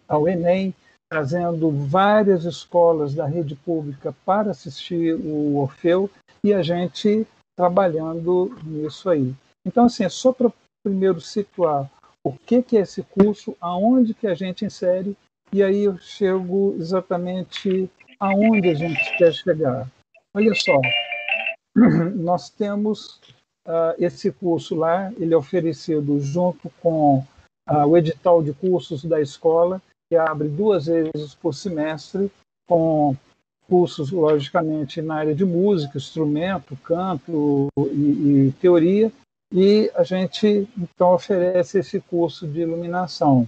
ao 0.07 0.29
Enem, 0.29 0.75
trazendo 1.11 1.71
várias 1.71 2.45
escolas 2.45 3.15
da 3.15 3.27
rede 3.27 3.55
pública 3.55 4.15
para 4.25 4.53
assistir 4.53 5.15
o 5.15 5.57
Orfeu 5.57 6.09
e 6.43 6.55
a 6.55 6.63
gente 6.63 7.27
trabalhando 7.57 8.57
nisso 8.63 9.11
aí. 9.11 9.35
Então, 9.67 9.87
assim, 9.87 10.05
é 10.05 10.09
só 10.09 10.33
para 10.33 10.53
primeiro 10.83 11.21
situar 11.21 11.91
o 12.29 12.39
que, 12.47 12.63
que 12.63 12.77
é 12.77 12.81
esse 12.81 13.03
curso, 13.03 13.57
aonde 13.61 14.15
que 14.15 14.27
a 14.27 14.35
gente 14.35 14.65
insere, 14.65 15.17
e 15.53 15.63
aí 15.63 15.85
eu 15.85 15.99
chego 15.99 16.77
exatamente 16.79 17.91
aonde 18.21 18.69
a 18.69 18.75
gente 18.75 19.17
quer 19.17 19.33
chegar. 19.33 19.89
Olha 20.35 20.55
só, 20.55 20.81
nós 22.15 22.51
temos 22.51 23.21
uh, 23.67 23.95
esse 23.99 24.31
curso 24.33 24.75
lá, 24.75 25.13
ele 25.19 25.35
é 25.35 25.37
oferecido 25.37 26.21
junto 26.21 26.71
com 26.81 27.25
uh, 27.69 27.87
o 27.87 27.97
edital 27.97 28.43
de 28.43 28.53
cursos 28.53 29.05
da 29.05 29.21
escola, 29.21 29.81
que 30.11 30.17
abre 30.17 30.49
duas 30.49 30.87
vezes 30.87 31.35
por 31.35 31.55
semestre, 31.55 32.31
com 32.69 33.17
cursos, 33.69 34.11
logicamente, 34.11 35.03
na 35.03 35.17
área 35.17 35.35
de 35.35 35.45
música, 35.45 35.99
instrumento, 35.99 36.77
canto 36.83 37.69
e, 37.93 38.49
e 38.49 38.55
teoria, 38.61 39.13
e 39.53 39.91
a 39.95 40.03
gente 40.03 40.69
então 40.77 41.15
oferece 41.15 41.79
esse 41.79 42.01
curso 42.01 42.47
de 42.47 42.61
iluminação. 42.61 43.47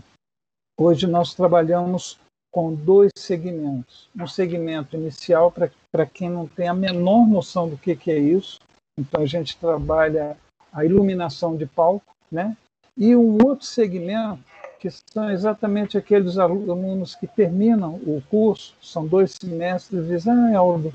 Hoje 0.78 1.07
nós 1.07 1.34
trabalhamos 1.34 2.18
com 2.51 2.74
dois 2.74 3.12
segmentos. 3.16 4.09
Um 4.18 4.26
segmento 4.26 4.96
inicial 4.96 5.53
para 5.53 6.07
quem 6.07 6.28
não 6.28 6.46
tem 6.46 6.68
a 6.68 6.74
menor 6.74 7.26
noção 7.26 7.68
do 7.68 7.76
que, 7.76 7.94
que 7.94 8.11
é 8.11 8.18
isso. 8.18 8.59
Então 8.98 9.22
a 9.22 9.26
gente 9.26 9.57
trabalha 9.57 10.36
a 10.72 10.84
iluminação 10.84 11.57
de 11.57 11.66
palco, 11.66 12.14
né? 12.30 12.57
E 12.96 13.14
um 13.14 13.38
outro 13.44 13.66
segmento 13.66 14.42
que 14.78 14.88
são 14.90 15.30
exatamente 15.30 15.98
aqueles 15.98 16.38
alunos 16.38 17.14
que 17.14 17.26
terminam 17.26 17.96
o 17.96 18.22
curso, 18.30 18.74
são 18.80 19.07
dois 19.07 19.36
semestres, 19.40 20.01
e 20.01 20.07
dizem, 20.07 20.32
ah, 20.32 20.59
Aldo, 20.59 20.92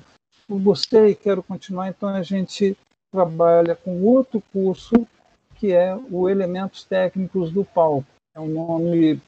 eu 0.49 0.59
gostei, 0.59 1.13
quero 1.13 1.43
continuar, 1.43 1.89
então 1.89 2.09
a 2.09 2.23
gente 2.23 2.75
trabalha 3.15 3.77
com 3.77 4.03
outro 4.03 4.43
curso 4.51 5.07
que 5.55 5.71
é 5.71 5.97
o 6.11 6.29
Elementos 6.29 6.83
Técnicos 6.83 7.49
do 7.49 7.63
Palco. 7.63 8.05
É 8.35 8.39
um 8.41 8.49
nome 8.49 9.21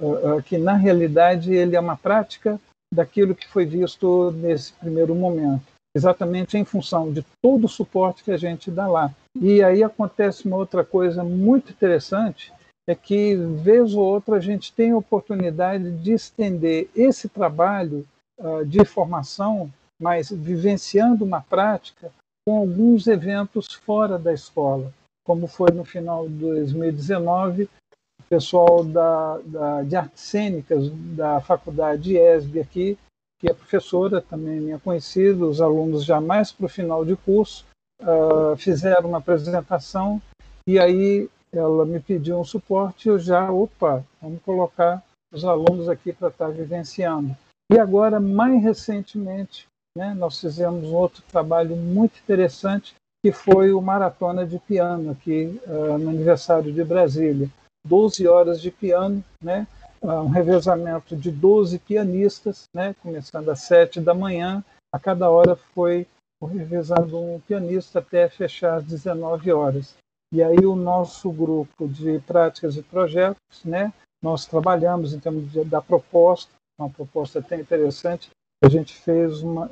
uh, 0.00 0.40
que, 0.44 0.56
na 0.56 0.74
realidade, 0.74 1.52
ele 1.52 1.74
é 1.74 1.80
uma 1.80 1.96
prática 1.96 2.60
daquilo 2.94 3.34
que 3.34 3.48
foi 3.48 3.64
visto 3.64 4.30
nesse 4.30 4.72
primeiro 4.74 5.12
momento, 5.12 5.64
exatamente 5.96 6.56
em 6.56 6.64
função 6.64 7.12
de 7.12 7.26
todo 7.42 7.64
o 7.64 7.68
suporte 7.68 8.22
que 8.22 8.30
a 8.30 8.36
gente 8.36 8.70
dá 8.70 8.86
lá. 8.86 9.12
E 9.40 9.60
aí 9.60 9.82
acontece 9.82 10.46
uma 10.46 10.56
outra 10.56 10.84
coisa 10.84 11.24
muito 11.24 11.72
interessante, 11.72 12.52
é 12.88 12.94
que, 12.94 13.34
vez 13.34 13.92
ou 13.92 14.04
outra, 14.04 14.36
a 14.36 14.40
gente 14.40 14.72
tem 14.72 14.92
a 14.92 14.96
oportunidade 14.96 15.90
de 15.98 16.12
estender 16.12 16.88
esse 16.94 17.28
trabalho 17.28 18.06
uh, 18.38 18.64
de 18.64 18.84
formação, 18.84 19.68
mas 20.00 20.30
vivenciando 20.30 21.24
uma 21.24 21.40
prática 21.40 22.12
com 22.46 22.58
alguns 22.58 23.06
eventos 23.06 23.72
fora 23.74 24.18
da 24.18 24.32
escola, 24.32 24.92
como 25.24 25.46
foi 25.46 25.70
no 25.70 25.84
final 25.84 26.28
de 26.28 26.34
2019, 26.34 27.64
o 27.64 28.22
pessoal 28.28 28.84
da, 28.84 29.38
da, 29.38 29.82
de 29.82 29.96
artes 29.96 30.22
cênicas 30.22 30.90
da 31.16 31.40
faculdade 31.40 32.16
ESB 32.16 32.60
aqui, 32.60 32.98
que 33.38 33.50
é 33.50 33.54
professora, 33.54 34.20
também 34.20 34.60
minha 34.60 34.78
conhecida, 34.78 35.44
os 35.44 35.60
alunos 35.60 36.04
já 36.04 36.20
mais 36.20 36.52
para 36.52 36.66
o 36.66 36.68
final 36.68 37.04
de 37.04 37.16
curso, 37.16 37.64
uh, 38.00 38.56
fizeram 38.56 39.10
uma 39.10 39.18
apresentação 39.18 40.20
e 40.66 40.78
aí 40.78 41.28
ela 41.52 41.84
me 41.84 42.00
pediu 42.00 42.38
um 42.38 42.44
suporte, 42.44 43.08
eu 43.08 43.18
já, 43.18 43.50
opa, 43.50 44.04
vamos 44.20 44.40
colocar 44.42 45.02
os 45.32 45.44
alunos 45.44 45.88
aqui 45.88 46.12
para 46.12 46.28
estar 46.28 46.48
vivenciando. 46.48 47.36
E 47.70 47.78
agora, 47.78 48.20
mais 48.20 48.62
recentemente, 48.62 49.66
né, 49.96 50.14
nós 50.14 50.40
fizemos 50.40 50.88
outro 50.90 51.22
trabalho 51.30 51.76
muito 51.76 52.18
interessante, 52.18 52.94
que 53.24 53.32
foi 53.32 53.72
o 53.72 53.80
Maratona 53.80 54.46
de 54.46 54.58
Piano, 54.58 55.12
aqui 55.12 55.60
uh, 55.66 55.98
no 55.98 56.10
aniversário 56.10 56.72
de 56.72 56.82
Brasília, 56.82 57.48
12 57.86 58.26
horas 58.26 58.60
de 58.60 58.70
piano, 58.70 59.22
né? 59.42 59.66
um 60.02 60.28
revezamento 60.28 61.16
de 61.16 61.30
12 61.30 61.78
pianistas, 61.78 62.64
né? 62.74 62.94
começando 63.02 63.48
às 63.50 63.60
7 63.60 64.00
da 64.00 64.14
manhã. 64.14 64.64
A 64.92 64.98
cada 64.98 65.30
hora 65.30 65.54
foi 65.56 66.06
revezado 66.42 67.16
um 67.16 67.40
pianista 67.40 68.00
até 68.00 68.28
fechar 68.28 68.78
às 68.78 68.84
19 68.84 69.52
horas. 69.52 69.94
E 70.32 70.42
aí 70.42 70.64
o 70.64 70.74
nosso 70.74 71.30
grupo 71.30 71.86
de 71.86 72.18
práticas 72.20 72.76
e 72.76 72.82
projetos, 72.82 73.64
né? 73.64 73.92
nós 74.22 74.46
trabalhamos 74.46 75.12
em 75.12 75.20
termos 75.20 75.50
de, 75.52 75.64
da 75.64 75.80
proposta, 75.80 76.50
uma 76.78 76.90
proposta 76.90 77.38
até 77.38 77.60
interessante. 77.60 78.30
A 78.64 78.68
gente 78.68 78.94
fez 78.94 79.42
uma, 79.42 79.70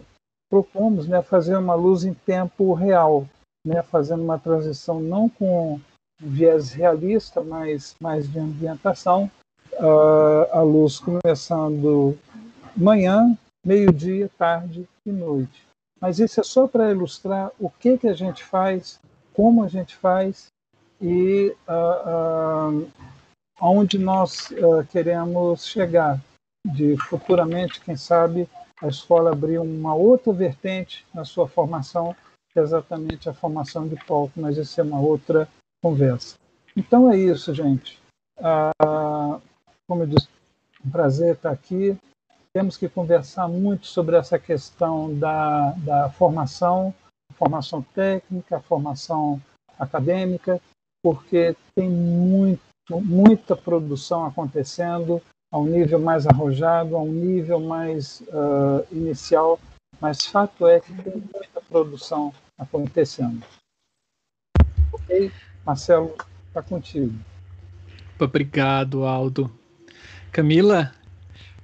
propomos 0.51 1.07
né, 1.07 1.23
fazer 1.23 1.57
uma 1.57 1.75
luz 1.75 2.05
em 2.05 2.13
tempo 2.13 2.75
real, 2.75 3.27
né, 3.65 3.83
fazendo 3.83 4.23
uma 4.23 4.39
transição 4.39 5.01
não 5.01 5.29
com 5.29 5.81
viés 6.19 6.73
realista, 6.73 7.41
mas 7.41 7.95
mais 8.01 8.31
de 8.31 8.39
ambientação, 8.39 9.31
uh, 9.75 10.53
a 10.53 10.61
luz 10.61 10.99
começando 10.99 12.19
manhã, 12.77 13.37
meio-dia, 13.65 14.29
tarde 14.37 14.87
e 15.07 15.13
noite. 15.13 15.65
Mas 16.01 16.19
isso 16.19 16.41
é 16.41 16.43
só 16.43 16.67
para 16.67 16.91
ilustrar 16.91 17.51
o 17.59 17.71
que, 17.71 17.97
que 17.97 18.09
a 18.09 18.15
gente 18.15 18.43
faz, 18.43 18.99
como 19.33 19.63
a 19.63 19.69
gente 19.69 19.95
faz 19.97 20.47
e 21.01 21.55
uh, 21.69 22.83
uh, 22.83 22.91
aonde 23.59 23.99
nós 23.99 24.51
uh, 24.51 24.85
queremos 24.91 25.67
chegar, 25.67 26.21
de 26.65 26.97
futuramente, 27.09 27.81
quem 27.81 27.97
sabe, 27.97 28.49
a 28.83 28.89
escola 28.89 29.31
abrir 29.31 29.59
uma 29.59 29.95
outra 29.95 30.33
vertente 30.33 31.07
na 31.15 31.25
sua 31.25 31.47
formação, 31.47 32.15
que 32.53 32.59
é 32.59 32.63
exatamente 32.63 33.29
a 33.29 33.35
formação 33.35 33.87
de 33.87 33.97
palco, 34.05 34.33
mas 34.37 34.57
isso 34.57 34.81
é 34.81 34.85
uma 34.85 35.01
outra 35.01 35.49
conversa. 35.83 36.37
Então 36.77 37.11
é 37.11 37.17
isso, 37.17 37.55
gente. 37.55 38.01
Ah, 38.39 39.41
como 39.87 40.03
eu 40.03 40.07
disse, 40.07 40.29
um 40.85 40.91
prazer 40.91 41.35
estar 41.35 41.51
aqui. 41.51 41.97
Temos 42.53 42.77
que 42.77 42.89
conversar 42.89 43.49
muito 43.49 43.87
sobre 43.87 44.17
essa 44.17 44.39
questão 44.39 45.17
da, 45.17 45.73
da 45.73 46.11
formação, 46.11 46.93
formação 47.35 47.83
técnica, 47.95 48.61
formação 48.61 49.41
acadêmica, 49.79 50.61
porque 51.03 51.57
tem 51.75 51.89
muito, 51.89 52.61
muita 52.91 53.55
produção 53.55 54.25
acontecendo 54.25 55.23
a 55.53 55.59
um 55.59 55.67
nível 55.67 55.99
mais 55.99 56.27
arrojado, 56.27 56.97
a 56.97 57.03
um 57.03 57.13
nível 57.13 57.59
mais 57.59 58.21
uh, 58.29 58.87
inicial, 58.93 59.59
mas 60.01 60.25
fato 60.25 60.67
é 60.67 60.81
que 60.81 60.93
tem 60.93 61.13
muita 61.15 61.61
produção 61.69 62.33
acontecendo. 62.57 63.43
Ok? 64.93 65.33
Marcelo, 65.65 66.15
está 66.49 66.63
contigo. 66.63 67.15
Obrigado, 68.19 69.05
Aldo. 69.05 69.51
Camila, 70.31 70.93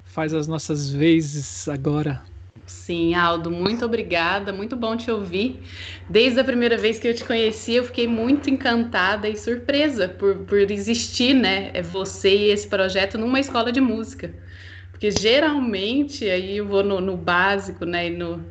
faz 0.04 0.34
as 0.34 0.46
nossas 0.46 0.90
vezes 0.90 1.68
agora. 1.68 2.22
Sim, 2.68 3.14
Aldo, 3.14 3.48
muito 3.48 3.84
obrigada, 3.84 4.52
muito 4.52 4.74
bom 4.76 4.96
te 4.96 5.08
ouvir. 5.08 5.68
Desde 6.08 6.40
a 6.40 6.44
primeira 6.44 6.76
vez 6.76 6.98
que 6.98 7.06
eu 7.06 7.14
te 7.14 7.24
conheci, 7.24 7.74
eu 7.74 7.84
fiquei 7.84 8.08
muito 8.08 8.50
encantada 8.50 9.28
e 9.28 9.36
surpresa 9.36 10.08
por, 10.08 10.44
por 10.44 10.58
existir, 10.70 11.32
né, 11.32 11.70
é 11.72 11.80
você 11.80 12.36
e 12.36 12.50
esse 12.50 12.66
projeto 12.68 13.16
numa 13.18 13.38
escola 13.38 13.70
de 13.70 13.80
música. 13.80 14.34
Porque 14.90 15.10
geralmente, 15.12 16.28
aí 16.28 16.56
eu 16.56 16.66
vou 16.66 16.82
no, 16.82 17.00
no 17.00 17.16
básico, 17.16 17.84
né, 17.84 18.10
no, 18.10 18.44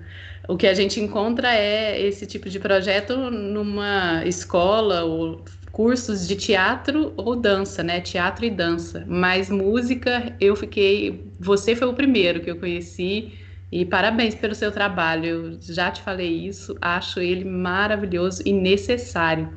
o 0.47 0.55
que 0.57 0.67
a 0.67 0.73
gente 0.73 0.99
encontra 0.99 1.53
é 1.53 1.99
esse 2.01 2.25
tipo 2.25 2.49
de 2.49 2.59
projeto 2.59 3.17
numa 3.31 4.23
escola 4.25 5.03
ou 5.03 5.43
cursos 5.71 6.27
de 6.27 6.35
teatro 6.35 7.13
ou 7.17 7.35
dança, 7.35 7.83
né? 7.83 7.99
Teatro 7.99 8.45
e 8.45 8.49
dança. 8.49 9.03
Mas 9.07 9.49
música, 9.49 10.35
eu 10.39 10.55
fiquei. 10.55 11.33
Você 11.39 11.75
foi 11.75 11.87
o 11.87 11.93
primeiro 11.93 12.41
que 12.41 12.49
eu 12.49 12.57
conheci 12.59 13.33
e 13.71 13.85
parabéns 13.85 14.35
pelo 14.35 14.55
seu 14.55 14.71
trabalho. 14.71 15.25
Eu 15.25 15.57
já 15.61 15.91
te 15.91 16.01
falei 16.01 16.47
isso, 16.47 16.75
acho 16.81 17.19
ele 17.19 17.43
maravilhoso 17.43 18.41
e 18.45 18.53
necessário. 18.53 19.49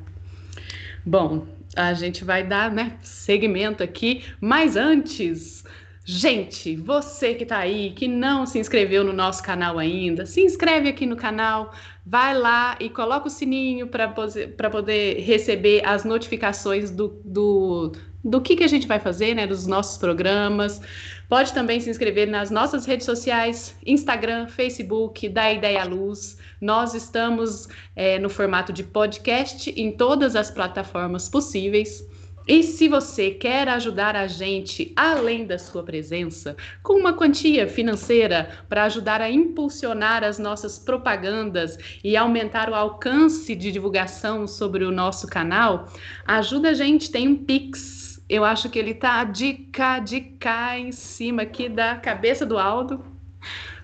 Bom, 1.05 1.47
a 1.77 1.95
gente 1.95 2.25
vai 2.25 2.47
dar, 2.47 2.71
né, 2.71 2.97
segmento 3.03 3.83
aqui, 3.83 4.25
mas 4.41 4.77
antes, 4.77 5.65
gente, 6.05 6.77
você 6.77 7.35
que 7.35 7.45
está 7.45 7.59
aí, 7.59 7.93
que 7.93 8.09
não 8.09 8.45
se 8.47 8.59
inscreveu 8.59 9.05
no 9.05 9.13
nosso 9.13 9.43
canal 9.43 9.79
ainda, 9.79 10.27
se 10.27 10.43
inscreve 10.43 10.89
aqui 10.89 11.07
no 11.07 11.17
canal, 11.17 11.73
vai 12.05 12.37
lá 12.37 12.77
e 12.81 12.89
coloca 12.89 13.29
o 13.29 13.31
sininho 13.31 13.87
para 13.87 14.71
poder 14.71 15.21
receber 15.21 15.83
as 15.87 16.05
notificações 16.05 16.91
do, 16.91 17.09
do, 17.25 17.93
do 18.25 18.41
que, 18.41 18.57
que 18.57 18.65
a 18.65 18.69
gente 18.69 18.87
vai 18.87 18.99
fazer, 18.99 19.35
né, 19.35 19.47
dos 19.47 19.67
nossos 19.67 19.99
programas. 19.99 20.81
Pode 21.29 21.53
também 21.53 21.79
se 21.79 21.91
inscrever 21.91 22.27
nas 22.27 22.51
nossas 22.51 22.87
redes 22.87 23.05
sociais, 23.05 23.77
Instagram, 23.85 24.47
Facebook, 24.47 25.29
da 25.29 25.53
Ideia 25.53 25.85
Luz. 25.85 26.39
Nós 26.59 26.95
estamos 26.95 27.69
é, 27.95 28.19
no 28.19 28.31
formato 28.31 28.73
de 28.73 28.83
podcast 28.83 29.71
em 29.77 29.93
todas 29.93 30.35
as 30.35 30.51
plataformas 30.51 31.29
possíveis. 31.29 32.03
E 32.49 32.63
se 32.63 32.89
você 32.89 33.31
quer 33.31 33.69
ajudar 33.69 34.17
a 34.17 34.27
gente, 34.27 34.91
além 34.97 35.47
da 35.47 35.59
sua 35.59 35.83
presença, 35.83 36.57
com 36.83 36.95
uma 36.95 37.13
quantia 37.13 37.69
financeira 37.69 38.49
para 38.67 38.85
ajudar 38.85 39.21
a 39.21 39.31
impulsionar 39.31 40.25
as 40.25 40.39
nossas 40.39 40.79
propagandas 40.79 41.77
e 42.03 42.17
aumentar 42.17 42.71
o 42.71 42.75
alcance 42.75 43.55
de 43.55 43.71
divulgação 43.71 44.47
sobre 44.47 44.83
o 44.83 44.91
nosso 44.91 45.27
canal, 45.27 45.93
ajuda 46.27 46.71
a 46.71 46.75
gente, 46.75 47.11
tem 47.11 47.29
um 47.29 47.37
Pix 47.37 47.98
eu 48.29 48.45
acho 48.45 48.69
que 48.69 48.79
ele 48.79 48.95
tá 48.95 49.25
de 49.25 49.55
cá, 49.55 49.99
de 49.99 50.21
cá 50.21 50.79
em 50.79 50.93
cima 50.93 51.43
aqui 51.43 51.69
da 51.69 51.97
cabeça 51.97 52.45
do 52.45 52.59
Aldo. 52.59 53.05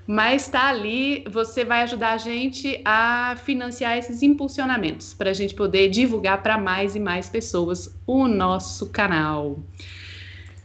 Mas 0.06 0.42
está 0.42 0.66
ali, 0.68 1.24
você 1.30 1.64
vai 1.64 1.82
ajudar 1.82 2.12
a 2.12 2.18
gente 2.18 2.78
a 2.84 3.36
financiar 3.42 3.96
esses 3.96 4.22
impulsionamentos, 4.22 5.14
para 5.14 5.30
a 5.30 5.32
gente 5.32 5.54
poder 5.54 5.88
divulgar 5.88 6.42
para 6.42 6.58
mais 6.58 6.94
e 6.94 7.00
mais 7.00 7.30
pessoas 7.30 7.88
o 8.06 8.28
nosso 8.28 8.90
canal. 8.90 9.58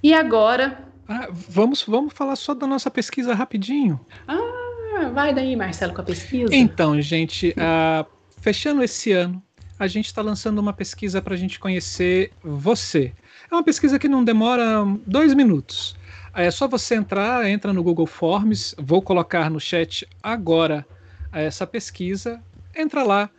E 0.04 0.14
agora. 0.14 0.84
Ah, 1.08 1.30
vamos, 1.32 1.84
vamos 1.84 2.14
falar 2.14 2.36
só 2.36 2.54
da 2.54 2.68
nossa 2.68 2.92
pesquisa 2.92 3.34
rapidinho. 3.34 3.98
Ah, 4.28 5.10
vai 5.14 5.34
daí, 5.34 5.56
Marcelo, 5.56 5.94
com 5.94 6.02
a 6.02 6.04
pesquisa. 6.04 6.54
Então, 6.54 7.02
gente, 7.02 7.52
uh, 7.52 8.06
fechando 8.42 8.84
esse 8.84 9.14
ano, 9.14 9.42
a 9.80 9.88
gente 9.88 10.08
está 10.08 10.22
lançando 10.22 10.60
uma 10.60 10.74
pesquisa 10.74 11.22
para 11.22 11.34
a 11.34 11.38
gente 11.38 11.58
conhecer 11.58 12.34
você. 12.44 13.14
É 13.52 13.56
uma 13.56 13.64
pesquisa 13.64 13.98
que 13.98 14.08
não 14.08 14.24
demora 14.24 14.86
dois 15.08 15.34
minutos. 15.34 15.96
É 16.36 16.52
só 16.52 16.68
você 16.68 16.96
entrar, 16.96 17.50
entra 17.50 17.74
no 17.74 17.84
Google 17.84 18.06
Forms, 18.06 18.76
vou 18.78 19.02
colocar 19.02 19.50
no 19.50 19.60
chat 19.60 20.08
agora 20.22 20.86
essa 21.32 21.66
pesquisa, 21.66 22.42
entra 22.76 23.04
lá, 23.04 23.30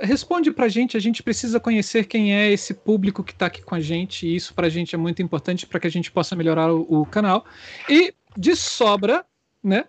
responde 0.00 0.50
para 0.50 0.66
a 0.66 0.68
gente, 0.68 0.96
a 0.96 1.00
gente 1.00 1.22
precisa 1.22 1.60
conhecer 1.60 2.06
quem 2.06 2.34
é 2.34 2.50
esse 2.50 2.74
público 2.74 3.22
que 3.22 3.32
está 3.32 3.46
aqui 3.46 3.62
com 3.62 3.74
a 3.74 3.80
gente, 3.80 4.26
e 4.26 4.34
isso 4.34 4.54
para 4.54 4.66
a 4.66 4.70
gente 4.70 4.94
é 4.94 4.98
muito 4.98 5.22
importante 5.22 5.66
para 5.66 5.78
que 5.78 5.86
a 5.86 5.90
gente 5.90 6.10
possa 6.10 6.34
melhorar 6.34 6.72
o, 6.72 7.02
o 7.02 7.06
canal. 7.06 7.44
E 7.88 8.12
de 8.36 8.56
sobra, 8.56 9.24
né, 9.62 9.84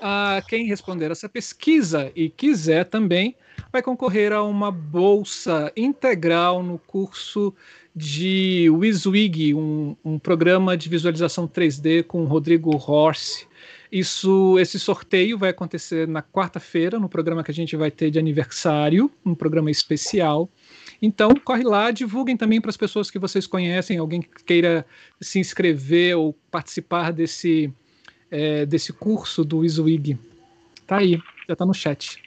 a 0.00 0.42
quem 0.48 0.66
responder 0.66 1.10
essa 1.10 1.28
pesquisa 1.28 2.10
e 2.14 2.28
quiser 2.28 2.84
também, 2.84 3.36
vai 3.72 3.82
concorrer 3.82 4.32
a 4.32 4.42
uma 4.42 4.70
bolsa 4.70 5.72
integral 5.76 6.62
no 6.62 6.78
curso 6.78 7.54
de 7.96 8.68
WYSIWYG, 8.68 9.54
um, 9.54 9.96
um 10.04 10.18
programa 10.18 10.76
de 10.76 10.86
visualização 10.86 11.48
3D 11.48 12.04
com 12.04 12.22
o 12.22 12.26
Rodrigo 12.26 12.76
Horse. 12.76 13.46
Isso, 13.90 14.58
esse 14.58 14.78
sorteio 14.78 15.38
vai 15.38 15.48
acontecer 15.48 16.06
na 16.06 16.20
quarta-feira, 16.20 16.98
no 16.98 17.08
programa 17.08 17.42
que 17.42 17.50
a 17.50 17.54
gente 17.54 17.74
vai 17.74 17.90
ter 17.90 18.10
de 18.10 18.18
aniversário, 18.18 19.10
um 19.24 19.34
programa 19.34 19.70
especial. 19.70 20.50
Então, 21.00 21.34
corre 21.42 21.62
lá, 21.62 21.90
divulguem 21.90 22.36
também 22.36 22.60
para 22.60 22.68
as 22.68 22.76
pessoas 22.76 23.10
que 23.10 23.18
vocês 23.18 23.46
conhecem, 23.46 23.96
alguém 23.96 24.20
que 24.20 24.44
queira 24.44 24.84
se 25.18 25.38
inscrever 25.38 26.18
ou 26.18 26.34
participar 26.50 27.14
desse, 27.14 27.72
é, 28.30 28.66
desse 28.66 28.92
curso 28.92 29.42
do 29.42 29.58
WYSIWYG. 29.60 30.18
Tá 30.86 30.98
aí, 30.98 31.18
já 31.48 31.54
está 31.54 31.64
no 31.64 31.72
chat. 31.72 32.25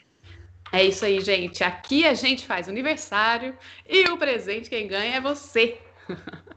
É 0.71 0.83
isso 0.83 1.05
aí, 1.05 1.19
gente. 1.21 1.63
Aqui 1.63 2.05
a 2.05 2.13
gente 2.13 2.45
faz 2.45 2.69
aniversário 2.69 3.57
e 3.87 4.07
o 4.09 4.17
presente 4.17 4.69
quem 4.69 4.87
ganha 4.87 5.15
é 5.15 5.21
você. 5.21 5.77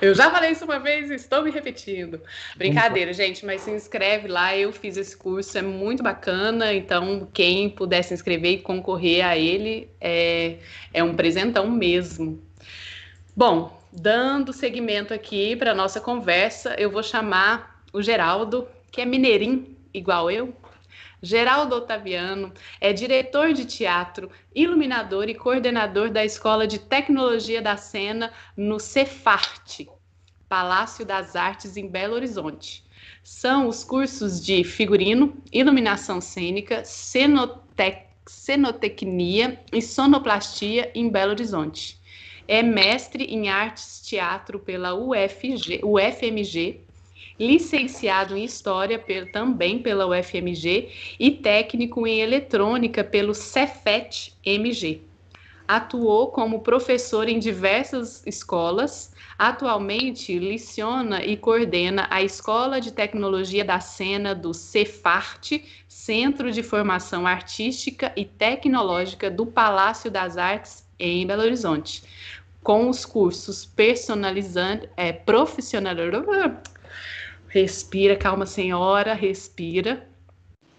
Eu 0.00 0.14
já 0.14 0.30
falei 0.30 0.50
isso 0.50 0.64
uma 0.64 0.78
vez 0.78 1.10
e 1.10 1.14
estou 1.14 1.42
me 1.42 1.50
repetindo. 1.50 2.20
Brincadeira, 2.56 3.12
gente, 3.12 3.44
mas 3.44 3.62
se 3.62 3.70
inscreve 3.70 4.28
lá. 4.28 4.56
Eu 4.56 4.72
fiz 4.72 4.96
esse 4.96 5.16
curso, 5.16 5.56
é 5.58 5.62
muito 5.62 6.02
bacana. 6.02 6.72
Então, 6.72 7.28
quem 7.32 7.68
puder 7.68 8.02
se 8.02 8.14
inscrever 8.14 8.52
e 8.52 8.58
concorrer 8.58 9.26
a 9.26 9.36
ele 9.36 9.88
é, 10.00 10.58
é 10.92 11.02
um 11.02 11.14
presentão 11.14 11.68
mesmo. 11.68 12.40
Bom, 13.34 13.80
dando 13.92 14.52
seguimento 14.52 15.14
aqui 15.14 15.56
para 15.56 15.74
nossa 15.74 16.00
conversa, 16.00 16.74
eu 16.78 16.90
vou 16.90 17.02
chamar 17.02 17.82
o 17.92 18.02
Geraldo, 18.02 18.68
que 18.92 19.00
é 19.00 19.04
mineirinho, 19.04 19.76
igual 19.92 20.30
eu, 20.30 20.54
Geraldo 21.22 21.74
Otaviano 21.74 22.52
é 22.80 22.92
diretor 22.92 23.52
de 23.52 23.64
teatro, 23.64 24.30
iluminador 24.54 25.28
e 25.28 25.34
coordenador 25.34 26.10
da 26.10 26.24
Escola 26.24 26.66
de 26.66 26.78
Tecnologia 26.78 27.60
da 27.60 27.76
Cena 27.76 28.32
no 28.56 28.78
Cefarte. 28.78 29.88
Palácio 30.48 31.04
das 31.04 31.34
Artes 31.34 31.76
em 31.76 31.88
Belo 31.88 32.14
Horizonte. 32.14 32.84
São 33.22 33.68
os 33.68 33.82
cursos 33.82 34.44
de 34.44 34.62
figurino, 34.64 35.36
iluminação 35.52 36.20
cênica, 36.20 36.84
cenotec 36.84 38.08
cenotecnia 38.28 39.58
e 39.72 39.80
sonoplastia 39.80 40.92
em 40.94 41.08
Belo 41.08 41.32
Horizonte. 41.32 41.98
É 42.46 42.62
mestre 42.62 43.24
em 43.24 43.48
artes 43.48 44.00
teatro 44.02 44.58
pela 44.58 44.94
UFG, 44.94 45.80
UFMG, 45.82 46.82
licenciado 47.38 48.36
em 48.36 48.44
História 48.44 49.02
também 49.32 49.78
pela 49.78 50.06
UFMG 50.06 50.88
e 51.18 51.30
técnico 51.30 52.06
em 52.06 52.20
Eletrônica 52.20 53.04
pelo 53.04 53.34
Cefet 53.34 54.34
MG. 54.44 55.02
Atuou 55.68 56.28
como 56.28 56.60
professor 56.62 57.28
em 57.28 57.38
diversas 57.38 58.26
escolas. 58.26 59.12
Atualmente, 59.38 60.38
leciona 60.38 61.22
e 61.22 61.36
coordena 61.36 62.06
a 62.10 62.22
Escola 62.22 62.80
de 62.80 62.90
Tecnologia 62.90 63.64
da 63.64 63.78
Cena 63.78 64.34
do 64.34 64.54
Cefarte, 64.54 65.64
Centro 65.86 66.50
de 66.50 66.62
Formação 66.62 67.26
Artística 67.26 68.10
e 68.16 68.24
Tecnológica 68.24 69.30
do 69.30 69.44
Palácio 69.44 70.10
das 70.10 70.38
Artes, 70.38 70.88
em 70.98 71.26
Belo 71.26 71.42
Horizonte, 71.42 72.02
com 72.62 72.88
os 72.88 73.04
cursos 73.04 73.66
personalizando, 73.66 74.88
é, 74.96 75.12
profissional, 75.12 75.94
Respira, 77.48 78.16
calma, 78.16 78.44
senhora, 78.44 79.14
respira. 79.14 80.06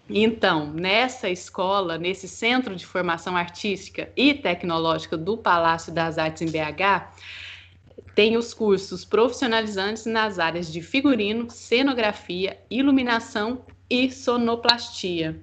Então, 0.08 0.72
nessa 0.72 1.28
escola, 1.28 1.98
nesse 1.98 2.28
Centro 2.28 2.74
de 2.74 2.86
Formação 2.86 3.36
Artística 3.36 4.10
e 4.16 4.34
Tecnológica 4.34 5.16
do 5.16 5.36
Palácio 5.36 5.92
das 5.92 6.18
Artes 6.18 6.42
em 6.42 6.50
BH, 6.50 7.12
tem 8.14 8.36
os 8.36 8.54
cursos 8.54 9.04
profissionalizantes 9.04 10.06
nas 10.06 10.38
áreas 10.38 10.72
de 10.72 10.82
figurino, 10.82 11.50
cenografia, 11.50 12.58
iluminação 12.70 13.64
e 13.88 14.10
sonoplastia. 14.10 15.40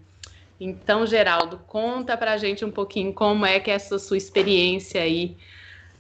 Então, 0.60 1.06
Geraldo, 1.06 1.60
conta 1.68 2.18
pra 2.18 2.38
gente 2.38 2.66
um 2.66 2.72
pouquinho 2.72 3.14
como 3.14 3.46
é 3.46 3.60
que 3.60 3.70
é 3.70 3.76
essa 3.76 4.00
sua 4.00 4.18
experiência 4.18 5.02
aí 5.02 5.38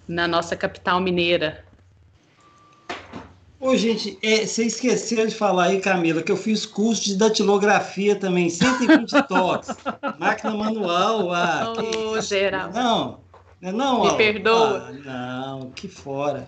na 0.08 0.28
nossa 0.28 0.56
capital 0.56 1.00
mineira. 1.00 1.67
Ô, 3.60 3.76
gente, 3.76 4.20
é, 4.22 4.46
você 4.46 4.66
esqueceu 4.66 5.26
de 5.26 5.34
falar 5.34 5.66
aí, 5.66 5.82
Camila, 5.82 6.22
que 6.22 6.32
eu 6.32 6.38
fiz 6.38 6.66
curso 6.66 7.06
de 7.06 7.18
datilografia 7.18 8.16
também, 8.16 8.50
120 8.50 9.10
toques, 9.28 9.76
máquina 10.20 10.54
manual. 10.54 11.34
Ah, 11.34 11.74
Ô, 11.76 12.12
oh, 12.12 12.22
geral. 12.22 12.72
Não, 12.72 13.20
não, 13.60 14.04
Me 14.04 14.16
perdoa. 14.16 14.92
Ah, 15.08 15.56
não, 15.58 15.72
que 15.72 15.88
fora. 15.88 16.48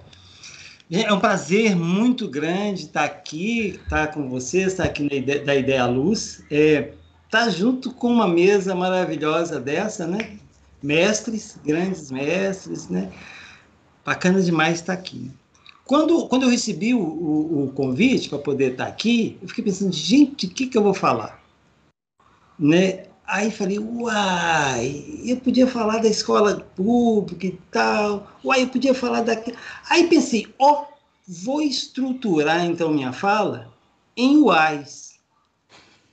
É 0.92 1.12
um 1.12 1.20
prazer 1.20 1.76
muito 1.76 2.28
grande 2.28 2.86
estar 2.86 3.04
aqui, 3.04 3.80
estar 3.84 4.08
com 4.08 4.28
vocês, 4.28 4.68
estar 4.68 4.86
aqui 4.86 5.04
na 5.04 5.16
ideia, 5.16 5.46
da 5.46 5.56
Ideia 5.56 5.86
Luz. 5.86 6.44
É, 6.50 6.94
estar 7.26 7.50
junto 7.50 7.92
com 7.92 8.12
uma 8.12 8.28
mesa 8.28 8.74
maravilhosa 8.74 9.60
dessa, 9.60 10.08
né? 10.08 10.38
Mestres, 10.82 11.60
grandes 11.64 12.10
mestres, 12.10 12.88
né? 12.90 13.12
Bacana 14.04 14.42
demais 14.42 14.80
estar 14.80 14.94
aqui. 14.94 15.32
Quando, 15.90 16.28
quando 16.28 16.44
eu 16.44 16.50
recebi 16.50 16.94
o, 16.94 17.02
o, 17.02 17.64
o 17.64 17.72
convite 17.72 18.30
para 18.30 18.38
poder 18.38 18.74
estar 18.74 18.86
aqui, 18.86 19.40
eu 19.42 19.48
fiquei 19.48 19.64
pensando, 19.64 19.92
gente, 19.92 20.46
o 20.46 20.50
que, 20.52 20.68
que 20.68 20.78
eu 20.78 20.84
vou 20.84 20.94
falar? 20.94 21.44
Né? 22.60 23.08
Aí 23.26 23.50
falei, 23.50 23.80
uai, 23.80 25.04
eu 25.26 25.38
podia 25.38 25.66
falar 25.66 25.98
da 25.98 26.08
escola 26.08 26.60
pública 26.76 27.48
e 27.48 27.60
tal, 27.72 28.38
uai, 28.46 28.62
eu 28.62 28.70
podia 28.70 28.94
falar 28.94 29.22
daquilo. 29.22 29.58
Aí 29.90 30.08
pensei, 30.08 30.54
ó, 30.60 30.84
oh, 30.84 30.94
vou 31.28 31.60
estruturar 31.60 32.64
então 32.64 32.94
minha 32.94 33.12
fala 33.12 33.74
em 34.16 34.38
uais. 34.38 35.18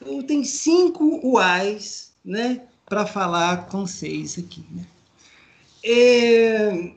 Eu 0.00 0.22
tenho 0.22 0.46
cinco 0.46 1.20
uais, 1.22 2.14
né, 2.24 2.62
para 2.86 3.04
falar 3.04 3.66
com 3.66 3.86
vocês 3.86 4.38
aqui, 4.38 4.64
né? 4.70 4.86
É, 5.84 6.94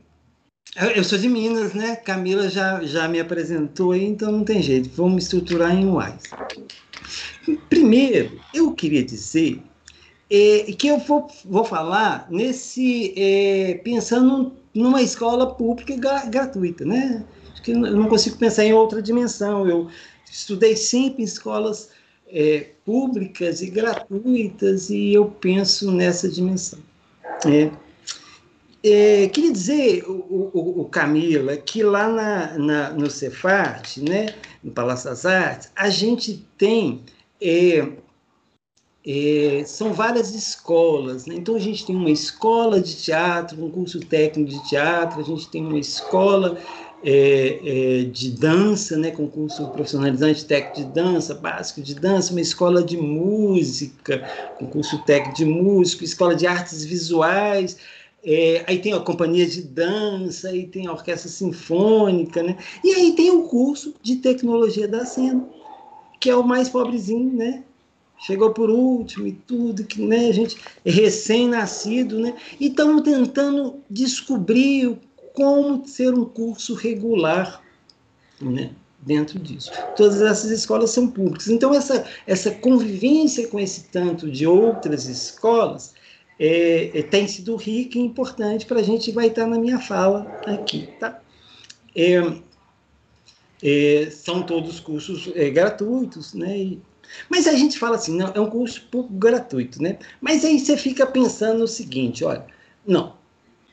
eu 0.95 1.03
sou 1.03 1.17
de 1.17 1.27
Minas, 1.27 1.73
né? 1.73 1.95
Camila 1.95 2.49
já, 2.49 2.83
já 2.83 3.07
me 3.07 3.19
apresentou 3.19 3.91
aí, 3.91 4.05
então 4.05 4.31
não 4.31 4.43
tem 4.43 4.61
jeito. 4.61 4.89
Vamos 4.95 5.23
estruturar 5.23 5.75
em 5.75 5.85
UAS. 5.87 6.23
Primeiro, 7.69 8.39
eu 8.53 8.71
queria 8.73 9.03
dizer 9.03 9.61
é, 10.29 10.71
que 10.77 10.87
eu 10.87 10.99
vou, 10.99 11.27
vou 11.43 11.63
falar 11.63 12.27
nesse 12.29 13.13
é, 13.17 13.81
pensando 13.83 14.53
numa 14.73 15.01
escola 15.01 15.55
pública 15.55 15.95
gratuita, 16.27 16.85
né? 16.85 17.25
Acho 17.51 17.63
que 17.63 17.71
eu 17.71 17.79
não 17.79 18.07
consigo 18.07 18.37
pensar 18.37 18.63
em 18.63 18.73
outra 18.73 19.01
dimensão. 19.01 19.67
Eu 19.67 19.89
estudei 20.29 20.75
sempre 20.75 21.23
em 21.23 21.25
escolas 21.25 21.89
é, 22.27 22.69
públicas 22.85 23.61
e 23.61 23.69
gratuitas 23.69 24.89
e 24.91 25.13
eu 25.13 25.25
penso 25.25 25.91
nessa 25.91 26.29
dimensão. 26.29 26.79
É. 27.47 27.71
É, 28.83 29.27
queria 29.27 29.51
dizer, 29.51 30.03
o, 30.07 30.51
o, 30.53 30.81
o, 30.81 30.85
Camila, 30.85 31.57
que 31.57 31.83
lá 31.83 32.07
na, 32.07 32.57
na, 32.57 32.89
no 32.91 33.09
Cefat, 33.09 34.01
né, 34.01 34.33
no 34.63 34.71
Palácio 34.71 35.09
das 35.09 35.25
Artes, 35.25 35.71
a 35.75 35.89
gente 35.89 36.45
tem. 36.57 37.03
É, 37.41 37.85
é, 39.05 39.63
são 39.65 39.93
várias 39.93 40.35
escolas, 40.35 41.25
né? 41.25 41.35
então 41.35 41.55
a 41.55 41.59
gente 41.59 41.85
tem 41.85 41.95
uma 41.95 42.11
escola 42.11 42.81
de 42.81 42.95
teatro, 42.95 43.63
um 43.63 43.71
curso 43.71 43.99
técnico 44.01 44.51
de 44.51 44.69
teatro, 44.69 45.21
a 45.21 45.23
gente 45.23 45.49
tem 45.49 45.65
uma 45.65 45.79
escola 45.79 46.57
é, 47.03 47.59
é, 47.63 48.03
de 48.03 48.31
dança, 48.31 48.97
né, 48.97 49.11
com 49.11 49.25
curso 49.27 49.67
profissionalizante 49.69 50.43
técnico 50.45 50.89
de 50.89 50.93
dança, 50.93 51.33
básico 51.33 51.81
de 51.81 51.95
dança, 51.95 52.31
uma 52.31 52.41
escola 52.41 52.83
de 52.83 52.97
música, 52.97 54.29
com 54.57 54.67
curso 54.67 54.97
técnico 55.05 55.37
de 55.37 55.45
música, 55.45 56.03
escola 56.03 56.35
de 56.35 56.45
artes 56.45 56.83
visuais, 56.83 57.77
é, 58.23 58.65
aí 58.67 58.79
tem 58.79 58.93
a 58.93 58.99
companhia 58.99 59.47
de 59.47 59.61
dança, 59.61 60.49
aí 60.49 60.67
tem 60.67 60.87
a 60.87 60.91
orquestra 60.91 61.29
sinfônica, 61.29 62.43
né? 62.43 62.57
E 62.83 62.91
aí 62.91 63.13
tem 63.13 63.31
o 63.31 63.43
curso 63.43 63.93
de 64.01 64.17
tecnologia 64.17 64.87
da 64.87 65.05
cena, 65.05 65.47
que 66.19 66.29
é 66.29 66.35
o 66.35 66.43
mais 66.43 66.67
pobrezinho, 66.67 67.31
né? 67.33 67.63
Chegou 68.19 68.51
por 68.51 68.69
último 68.69 69.27
e 69.27 69.31
tudo, 69.31 69.85
que 69.85 70.01
né, 70.01 70.27
a 70.27 70.33
gente 70.33 70.57
é 70.83 70.91
recém-nascido, 70.91 72.19
né? 72.19 72.35
E 72.59 72.67
estamos 72.67 73.01
tentando 73.03 73.75
descobrir 73.89 74.97
como 75.33 75.87
ser 75.87 76.13
um 76.13 76.25
curso 76.25 76.73
regular, 76.73 77.63
né? 78.41 78.71
Dentro 79.01 79.39
disso. 79.39 79.71
Todas 79.95 80.21
essas 80.21 80.51
escolas 80.51 80.89
são 80.89 81.07
públicas. 81.07 81.47
Então, 81.47 81.73
essa, 81.73 82.05
essa 82.27 82.51
convivência 82.51 83.47
com 83.47 83.57
esse 83.57 83.85
tanto 83.85 84.29
de 84.29 84.45
outras 84.45 85.05
escolas 85.05 85.93
é, 86.39 86.99
é, 86.99 87.03
tem 87.03 87.27
sido 87.27 87.55
rica 87.57 87.97
e 87.97 88.01
importante 88.01 88.65
para 88.65 88.79
a 88.79 88.83
gente 88.83 89.11
vai 89.11 89.27
estar 89.27 89.45
na 89.45 89.59
minha 89.59 89.77
fala 89.77 90.39
aqui, 90.47 90.87
tá? 90.99 91.21
É, 91.93 92.21
é 93.61 94.09
são 94.09 94.41
todos 94.43 94.79
cursos 94.79 95.29
é, 95.35 95.49
gratuitos, 95.49 96.33
né? 96.33 96.57
E, 96.57 96.81
mas 97.29 97.47
a 97.47 97.53
gente 97.53 97.77
fala 97.77 97.97
assim, 97.97 98.15
não, 98.15 98.31
é 98.33 98.39
um 98.39 98.49
curso 98.49 98.87
pouco 98.89 99.11
gratuito, 99.11 99.81
né? 99.81 99.99
Mas 100.21 100.45
aí 100.45 100.57
você 100.59 100.77
fica 100.77 101.05
pensando 101.05 101.63
o 101.63 101.67
seguinte, 101.67 102.23
olha, 102.23 102.45
não, 102.87 103.17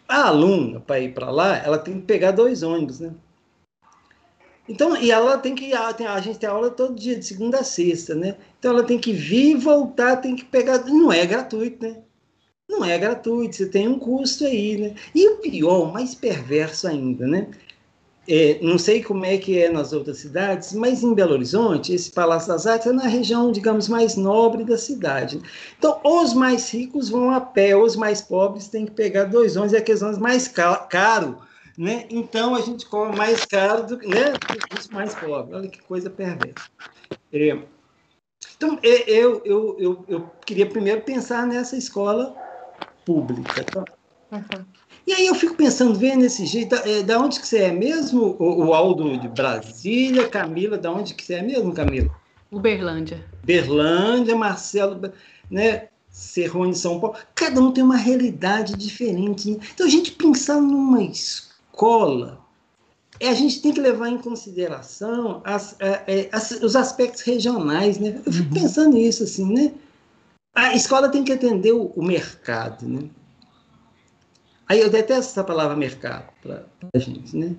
a 0.08 0.26
aluna 0.28 0.80
para 0.80 0.98
ir 0.98 1.14
para 1.14 1.30
lá, 1.30 1.58
ela 1.58 1.78
tem 1.78 2.00
que 2.00 2.06
pegar 2.06 2.32
dois 2.32 2.64
ônibus, 2.64 2.98
né? 2.98 3.12
Então, 4.68 4.96
e 4.96 5.12
ela 5.12 5.38
tem 5.38 5.54
que. 5.54 5.72
A, 5.72 5.88
a 5.90 6.20
gente 6.20 6.40
tem 6.40 6.48
aula 6.48 6.70
todo 6.70 6.96
dia, 6.96 7.16
de 7.16 7.24
segunda 7.24 7.60
a 7.60 7.64
sexta, 7.64 8.16
né? 8.16 8.36
Então 8.58 8.72
ela 8.72 8.82
tem 8.82 8.98
que 8.98 9.12
vir 9.12 9.52
e 9.52 9.54
voltar, 9.54 10.16
tem 10.16 10.34
que 10.34 10.44
pegar. 10.44 10.84
Não 10.86 11.12
é 11.12 11.24
gratuito, 11.24 11.86
né? 11.86 12.02
Não 12.68 12.84
é 12.84 12.98
gratuito, 12.98 13.56
você 13.56 13.66
tem 13.66 13.88
um 13.88 13.98
custo 13.98 14.44
aí, 14.44 14.76
né? 14.76 14.94
E 15.14 15.28
o 15.28 15.36
pior, 15.36 15.92
mais 15.92 16.14
perverso 16.14 16.88
ainda, 16.88 17.26
né? 17.26 17.48
É, 18.28 18.58
não 18.60 18.76
sei 18.76 19.04
como 19.04 19.24
é 19.24 19.38
que 19.38 19.56
é 19.56 19.70
nas 19.70 19.92
outras 19.92 20.18
cidades, 20.18 20.72
mas 20.72 21.04
em 21.04 21.14
Belo 21.14 21.34
Horizonte, 21.34 21.94
esse 21.94 22.10
Palácio 22.10 22.48
das 22.48 22.66
Artes 22.66 22.88
é 22.88 22.92
na 22.92 23.06
região, 23.06 23.52
digamos, 23.52 23.88
mais 23.88 24.16
nobre 24.16 24.64
da 24.64 24.76
cidade. 24.76 25.40
Então, 25.78 26.00
os 26.02 26.34
mais 26.34 26.68
ricos 26.68 27.08
vão 27.08 27.30
a 27.30 27.40
pé, 27.40 27.76
os 27.76 27.94
mais 27.94 28.20
pobres 28.20 28.66
têm 28.66 28.84
que 28.84 28.90
pegar 28.90 29.24
dois 29.24 29.56
ônibus, 29.56 29.74
e 29.74 29.76
aqueles 29.76 30.02
ônibus 30.02 30.20
mais 30.20 30.48
caro, 30.48 31.38
né? 31.78 32.06
Então, 32.10 32.56
a 32.56 32.60
gente 32.62 32.84
cobra 32.86 33.16
mais 33.16 33.44
caro 33.44 33.86
do, 33.86 33.96
né, 33.98 34.32
que 34.32 34.76
os 34.76 34.88
mais 34.88 35.14
pobres. 35.14 35.54
Olha 35.56 35.68
que 35.68 35.80
coisa 35.82 36.10
perversa. 36.10 36.68
É, 37.32 37.56
então, 38.56 38.78
é, 38.82 39.08
eu, 39.08 39.40
eu, 39.44 39.76
eu, 39.78 40.04
eu 40.08 40.30
queria 40.44 40.66
primeiro 40.66 41.02
pensar 41.02 41.46
nessa 41.46 41.76
escola 41.76 42.34
pública. 43.07 43.64
Tá? 43.64 43.84
Uhum. 44.32 44.64
E 45.07 45.12
aí 45.12 45.26
eu 45.26 45.34
fico 45.36 45.54
pensando, 45.54 45.94
vendo 45.98 46.24
esse 46.24 46.44
jeito, 46.44 46.74
é, 46.74 47.02
da 47.02 47.18
onde 47.18 47.40
que 47.40 47.46
você 47.46 47.59
é 47.59 47.72
mesmo, 47.72 48.36
o, 48.38 48.66
o, 48.66 48.74
Aldo 48.74 49.16
de 49.16 49.28
Brasília, 49.28 50.28
Camila, 50.28 50.76
da 50.76 50.92
onde 50.92 51.14
que 51.14 51.24
você 51.24 51.34
é 51.34 51.42
mesmo, 51.42 51.72
Camila? 51.72 52.11
Uberlândia. 52.50 53.24
Berlândia, 53.44 54.34
Marcelo, 54.34 55.00
né? 55.48 55.88
Serrone, 56.11 56.74
São 56.74 56.98
Paulo. 56.98 57.16
Cada 57.34 57.61
um 57.61 57.70
tem 57.70 57.84
uma 57.84 57.96
realidade 57.96 58.74
diferente. 58.74 59.50
Né? 59.50 59.59
Então, 59.74 59.86
a 59.86 59.90
gente 59.90 60.12
pensar 60.12 60.61
numa 60.61 61.02
escola 61.02 62.44
é, 63.20 63.28
a 63.28 63.34
gente 63.34 63.62
tem 63.62 63.72
que 63.72 63.80
levar 63.80 64.09
em 64.09 64.18
consideração 64.18 65.40
as, 65.44 65.76
é 65.80 66.28
as, 66.32 66.50
os 66.50 66.76
aspectos 66.76 67.22
regionais, 67.22 67.98
né? 67.98 68.20
Eu 68.26 68.32
fico 68.32 68.48
uhum. 68.54 68.61
pensando 68.61 68.94
nisso, 68.94 69.22
assim, 69.24 69.52
né? 69.52 69.72
A 70.57 70.74
escola 70.74 71.11
tem 71.11 71.22
que 71.22 71.32
atender 71.32 71.72
o, 71.72 71.92
o 71.94 72.02
mercado, 72.02 72.88
né? 72.88 73.11
Aí 74.66 74.80
eu 74.80 74.88
detesto 74.88 75.32
essa 75.32 75.44
palavra 75.44 75.76
mercado 75.76 76.32
para 76.42 76.64
a 76.94 76.98
gente, 76.98 77.36
né? 77.36 77.54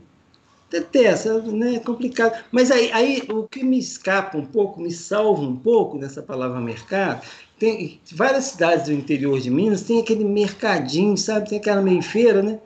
Detesto, 0.72 1.44
né? 1.44 1.76
É 1.76 1.80
complicado. 1.80 2.44
Mas 2.52 2.72
aí, 2.72 2.92
aí 2.92 3.24
o 3.30 3.48
que 3.48 3.64
me 3.64 3.78
escapa 3.78 4.36
um 4.36 4.46
pouco, 4.46 4.82
me 4.82 4.92
salva 4.92 5.44
um 5.44 5.56
pouco 5.56 6.00
dessa 6.00 6.24
palavra 6.24 6.60
mercado, 6.60 7.22
tem 7.60 8.02
várias 8.14 8.46
cidades 8.46 8.88
do 8.88 8.94
interior 8.94 9.40
de 9.40 9.52
Minas 9.52 9.84
tem 9.84 10.02
aquele 10.02 10.26
mercadinho, 10.26 11.16
sabe? 11.16 11.50
Tem 11.50 11.60
aquela 11.60 11.84
meio 11.84 12.02
feira, 12.02 12.42
né? 12.42 12.60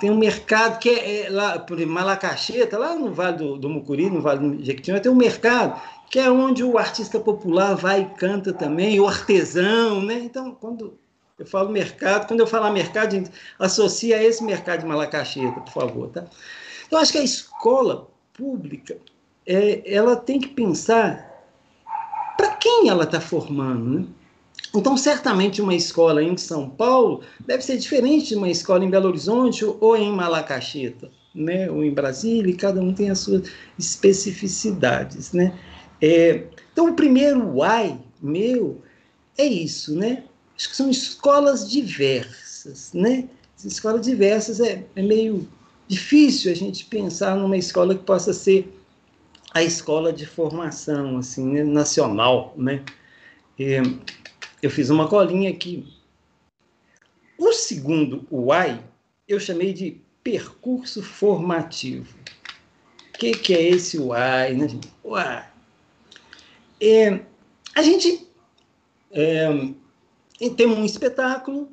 Tem 0.00 0.10
um 0.10 0.18
mercado 0.18 0.80
que 0.80 0.90
é, 0.90 1.26
é 1.26 1.30
lá 1.30 1.56
por 1.58 1.78
Malacacheta, 1.86 2.76
lá 2.76 2.96
no 2.96 3.14
Vale 3.14 3.38
do, 3.38 3.56
do 3.56 3.68
Mucuri, 3.68 4.10
no 4.10 4.20
Vale 4.20 4.40
do 4.40 4.64
Jequitinhonha, 4.64 5.00
tem 5.00 5.10
um 5.10 5.16
mercado 5.16 5.80
que 6.10 6.18
é 6.18 6.30
onde 6.30 6.62
o 6.62 6.78
artista 6.78 7.18
popular 7.18 7.74
vai 7.74 8.02
e 8.02 8.18
canta 8.18 8.52
também, 8.52 9.00
o 9.00 9.06
artesão, 9.06 10.00
né? 10.00 10.14
Então, 10.14 10.54
quando 10.54 10.98
eu 11.38 11.46
falo 11.46 11.70
mercado, 11.70 12.26
quando 12.26 12.40
eu 12.40 12.46
falar 12.46 12.70
mercado, 12.70 13.12
gente 13.12 13.30
associa 13.58 14.16
a 14.16 14.22
esse 14.22 14.42
mercado 14.42 14.80
de 14.80 14.86
Malacacheta, 14.86 15.60
por 15.60 15.72
favor, 15.72 16.08
tá? 16.08 16.24
Então, 16.86 16.98
acho 16.98 17.12
que 17.12 17.18
a 17.18 17.24
escola 17.24 18.08
pública, 18.32 18.96
é, 19.46 19.82
ela 19.92 20.16
tem 20.16 20.40
que 20.40 20.48
pensar 20.48 21.30
para 22.36 22.50
quem 22.52 22.88
ela 22.88 23.04
está 23.04 23.20
formando, 23.20 24.00
né? 24.00 24.06
Então, 24.74 24.96
certamente, 24.96 25.62
uma 25.62 25.74
escola 25.74 26.22
em 26.22 26.36
São 26.36 26.68
Paulo 26.68 27.22
deve 27.46 27.62
ser 27.62 27.78
diferente 27.78 28.28
de 28.28 28.34
uma 28.34 28.48
escola 28.48 28.84
em 28.84 28.90
Belo 28.90 29.08
Horizonte 29.08 29.64
ou 29.64 29.96
em 29.96 30.12
Malacacheta, 30.12 31.10
né? 31.34 31.70
ou 31.70 31.82
em 31.82 31.92
Brasília, 31.92 32.50
e 32.50 32.56
cada 32.56 32.80
um 32.80 32.92
tem 32.92 33.10
as 33.10 33.20
suas 33.20 33.50
especificidades. 33.78 35.32
Né? 35.32 35.58
É, 36.00 36.44
então, 36.72 36.90
o 36.90 36.94
primeiro 36.94 37.60
why 37.60 37.98
meu 38.20 38.82
é 39.36 39.44
isso, 39.44 39.94
né? 39.96 40.24
Acho 40.56 40.70
que 40.70 40.76
são 40.76 40.90
escolas 40.90 41.70
diversas, 41.70 42.92
né? 42.92 43.28
Escolas 43.64 44.02
diversas 44.02 44.60
é, 44.60 44.84
é 44.94 45.02
meio 45.02 45.48
difícil 45.88 46.50
a 46.50 46.54
gente 46.54 46.84
pensar 46.86 47.36
numa 47.36 47.56
escola 47.56 47.94
que 47.94 48.04
possa 48.04 48.32
ser 48.32 48.72
a 49.54 49.62
escola 49.62 50.12
de 50.12 50.26
formação 50.26 51.18
assim 51.18 51.46
né? 51.46 51.64
nacional, 51.64 52.54
né? 52.56 52.84
É, 53.58 53.80
eu 54.62 54.70
fiz 54.70 54.90
uma 54.90 55.08
colinha 55.08 55.50
aqui. 55.50 55.86
O 57.38 57.52
segundo 57.52 58.26
why 58.30 58.80
eu 59.28 59.40
chamei 59.40 59.72
de 59.72 60.00
percurso 60.22 61.02
formativo. 61.02 62.16
O 63.14 63.18
que, 63.18 63.32
que 63.32 63.54
é 63.54 63.62
esse 63.62 63.98
why, 63.98 64.54
né? 64.54 64.68
Why. 65.02 65.55
É, 66.80 67.20
a 67.74 67.82
gente 67.82 68.26
é, 69.10 69.48
tem 70.56 70.66
um 70.66 70.84
espetáculo 70.84 71.70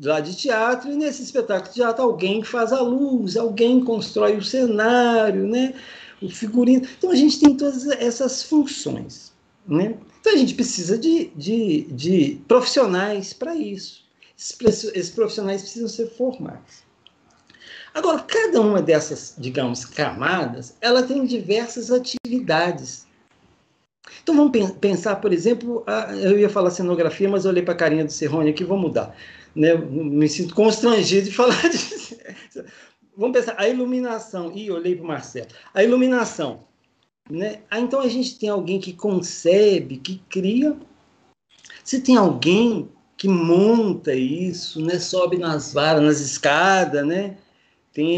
lá 0.00 0.20
de 0.20 0.36
teatro, 0.36 0.90
e 0.90 0.96
nesse 0.96 1.22
espetáculo 1.22 1.68
de 1.68 1.74
teatro 1.74 2.02
alguém 2.02 2.42
faz 2.42 2.72
a 2.72 2.80
luz, 2.80 3.36
alguém 3.36 3.84
constrói 3.84 4.36
o 4.36 4.42
cenário, 4.42 5.46
né? 5.46 5.74
o 6.20 6.28
figurino. 6.28 6.86
Então 6.98 7.10
a 7.10 7.14
gente 7.14 7.38
tem 7.38 7.56
todas 7.56 7.86
essas 7.86 8.42
funções. 8.42 9.32
Né? 9.66 9.96
Então 10.20 10.32
a 10.32 10.36
gente 10.36 10.54
precisa 10.54 10.98
de, 10.98 11.26
de, 11.36 11.82
de 11.90 12.40
profissionais 12.48 13.32
para 13.32 13.54
isso. 13.54 14.04
Esses, 14.36 14.84
esses 14.84 15.10
profissionais 15.10 15.62
precisam 15.62 15.88
ser 15.88 16.10
formados. 16.10 16.84
Agora, 17.94 18.18
cada 18.20 18.60
uma 18.60 18.82
dessas, 18.82 19.36
digamos, 19.38 19.84
camadas, 19.84 20.74
ela 20.80 21.04
tem 21.04 21.24
diversas 21.24 21.92
atividades. 21.92 23.03
Então 24.22 24.34
vamos 24.34 24.72
pensar, 24.80 25.16
por 25.16 25.32
exemplo, 25.32 25.82
a, 25.86 26.14
eu 26.14 26.38
ia 26.38 26.48
falar 26.48 26.70
cenografia, 26.70 27.28
mas 27.28 27.46
olhei 27.46 27.62
para 27.62 27.74
a 27.74 27.76
carinha 27.76 28.04
do 28.04 28.12
Serrone 28.12 28.50
aqui, 28.50 28.64
vou 28.64 28.78
mudar. 28.78 29.16
Né? 29.54 29.74
Me 29.74 30.28
sinto 30.28 30.54
constrangido 30.54 31.28
de 31.28 31.32
falar 31.34 31.68
disso. 31.68 32.16
Vamos 33.16 33.38
pensar, 33.38 33.54
a 33.58 33.68
iluminação. 33.68 34.52
Ih, 34.52 34.70
olhei 34.70 34.94
para 34.94 35.04
o 35.04 35.08
Marcelo. 35.08 35.48
A 35.72 35.82
iluminação. 35.82 36.64
Né? 37.30 37.60
Ah, 37.70 37.80
então 37.80 38.00
a 38.00 38.08
gente 38.08 38.38
tem 38.38 38.48
alguém 38.48 38.80
que 38.80 38.92
concebe, 38.92 39.98
que 39.98 40.20
cria. 40.28 40.76
Se 41.82 42.00
tem 42.00 42.16
alguém 42.16 42.88
que 43.16 43.28
monta 43.28 44.14
isso, 44.14 44.84
né? 44.84 44.98
sobe 44.98 45.38
nas 45.38 45.72
varas, 45.72 46.02
nas 46.02 46.20
escadas, 46.20 47.06
né? 47.06 47.36
tem 47.94 48.16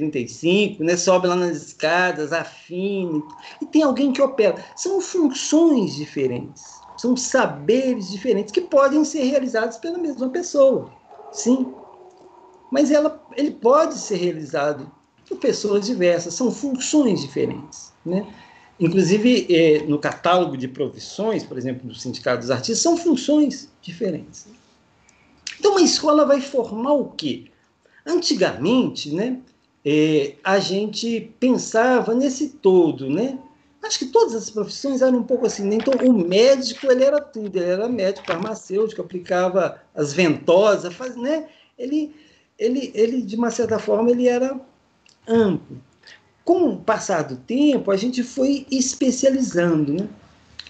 NR35, 0.00 0.80
né? 0.80 0.96
sobe 0.96 1.26
lá 1.26 1.36
nas 1.36 1.56
escadas, 1.56 2.32
afina. 2.32 3.22
E 3.60 3.66
tem 3.66 3.82
alguém 3.82 4.12
que 4.12 4.22
opera. 4.22 4.64
São 4.76 5.00
funções 5.00 5.94
diferentes, 5.94 6.62
são 6.96 7.16
saberes 7.16 8.10
diferentes 8.10 8.52
que 8.52 8.60
podem 8.60 9.04
ser 9.04 9.24
realizados 9.24 9.76
pela 9.78 9.98
mesma 9.98 10.28
pessoa. 10.28 10.90
Sim. 11.32 11.72
Mas 12.70 12.90
ela, 12.90 13.22
ele 13.36 13.50
pode 13.50 13.98
ser 13.98 14.16
realizado 14.16 14.90
por 15.28 15.38
pessoas 15.38 15.86
diversas, 15.86 16.34
são 16.34 16.50
funções 16.50 17.20
diferentes. 17.20 17.92
Né? 18.04 18.26
Inclusive, 18.78 19.46
eh, 19.48 19.84
no 19.86 19.98
catálogo 19.98 20.56
de 20.56 20.68
profissões, 20.68 21.44
por 21.44 21.56
exemplo, 21.56 21.88
do 21.88 21.94
Sindicato 21.94 22.40
dos 22.40 22.50
Artistas, 22.50 22.80
são 22.80 22.96
funções 22.96 23.70
diferentes. 23.80 24.46
Então, 25.58 25.72
uma 25.72 25.80
escola 25.80 26.26
vai 26.26 26.40
formar 26.40 26.92
o 26.92 27.10
quê? 27.10 27.46
Antigamente, 28.04 29.12
né, 29.12 29.40
eh, 29.86 30.34
a 30.42 30.58
gente 30.58 31.32
pensava 31.38 32.14
nesse 32.14 32.48
todo, 32.48 33.08
né? 33.08 33.38
Acho 33.82 34.00
que 34.00 34.06
todas 34.06 34.34
as 34.34 34.50
profissões 34.50 35.00
eram 35.00 35.18
um 35.18 35.22
pouco 35.22 35.46
assim. 35.46 35.64
Né? 35.64 35.76
Então, 35.76 35.94
o 36.04 36.12
médico, 36.12 36.90
ele 36.90 37.04
era 37.04 37.20
tudo. 37.20 37.56
Ele 37.56 37.70
era 37.70 37.88
médico, 37.88 38.26
farmacêutico, 38.26 39.00
aplicava 39.00 39.80
as 39.94 40.12
ventosas, 40.12 40.92
faz, 40.92 41.14
né? 41.14 41.48
Ele, 41.78 42.12
ele, 42.58 42.90
ele, 42.94 43.22
de 43.22 43.36
uma 43.36 43.50
certa 43.50 43.78
forma, 43.78 44.10
ele 44.10 44.26
era 44.26 44.60
amplo 45.28 45.80
com 46.46 46.68
o 46.68 46.76
passar 46.78 47.22
do 47.22 47.36
tempo, 47.36 47.90
a 47.90 47.96
gente 47.96 48.22
foi 48.22 48.64
especializando. 48.70 49.92
Né? 49.92 50.08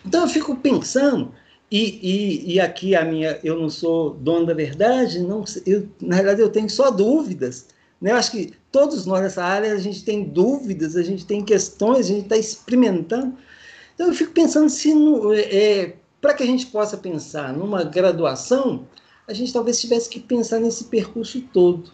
Então 0.04 0.22
eu 0.22 0.28
fico 0.28 0.56
pensando, 0.56 1.32
e, 1.70 2.00
e, 2.02 2.54
e, 2.54 2.60
aqui 2.60 2.96
a 2.96 3.04
minha, 3.04 3.38
eu 3.44 3.60
não 3.60 3.68
sou 3.68 4.14
dono 4.14 4.46
da 4.46 4.54
verdade, 4.54 5.18
não, 5.20 5.44
eu, 5.66 5.86
na 6.00 6.16
verdade 6.16 6.40
eu 6.40 6.48
tenho 6.48 6.70
só 6.70 6.90
dúvidas. 6.90 7.66
Né? 8.00 8.12
Eu 8.12 8.16
acho 8.16 8.30
que 8.30 8.52
todos 8.70 9.06
nós 9.06 9.22
nessa 9.22 9.44
área 9.44 9.72
a 9.72 9.78
gente 9.78 10.04
tem 10.04 10.24
dúvidas, 10.24 10.96
a 10.96 11.02
gente 11.02 11.24
tem 11.24 11.44
questões, 11.44 12.06
a 12.06 12.14
gente 12.14 12.24
está 12.24 12.36
experimentando. 12.36 13.36
Então 13.94 14.08
eu 14.08 14.14
fico 14.14 14.32
pensando 14.32 14.68
se 14.68 14.92
é, 15.50 15.96
para 16.20 16.34
que 16.34 16.42
a 16.42 16.46
gente 16.46 16.66
possa 16.66 16.96
pensar 16.96 17.52
numa 17.52 17.82
graduação, 17.84 18.86
a 19.26 19.32
gente 19.32 19.52
talvez 19.52 19.80
tivesse 19.80 20.08
que 20.08 20.20
pensar 20.20 20.60
nesse 20.60 20.84
percurso 20.84 21.40
todo. 21.52 21.90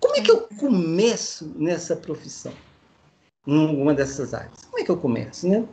Como 0.00 0.16
é 0.16 0.20
que 0.20 0.30
eu 0.30 0.48
começo 0.58 1.52
nessa 1.56 1.96
profissão? 1.96 2.52
Numa 3.46 3.94
dessas 3.94 4.34
áreas. 4.34 4.64
Como 4.64 4.80
é 4.80 4.84
que 4.84 4.90
eu 4.90 4.96
começo, 4.96 5.48
né? 5.48 5.66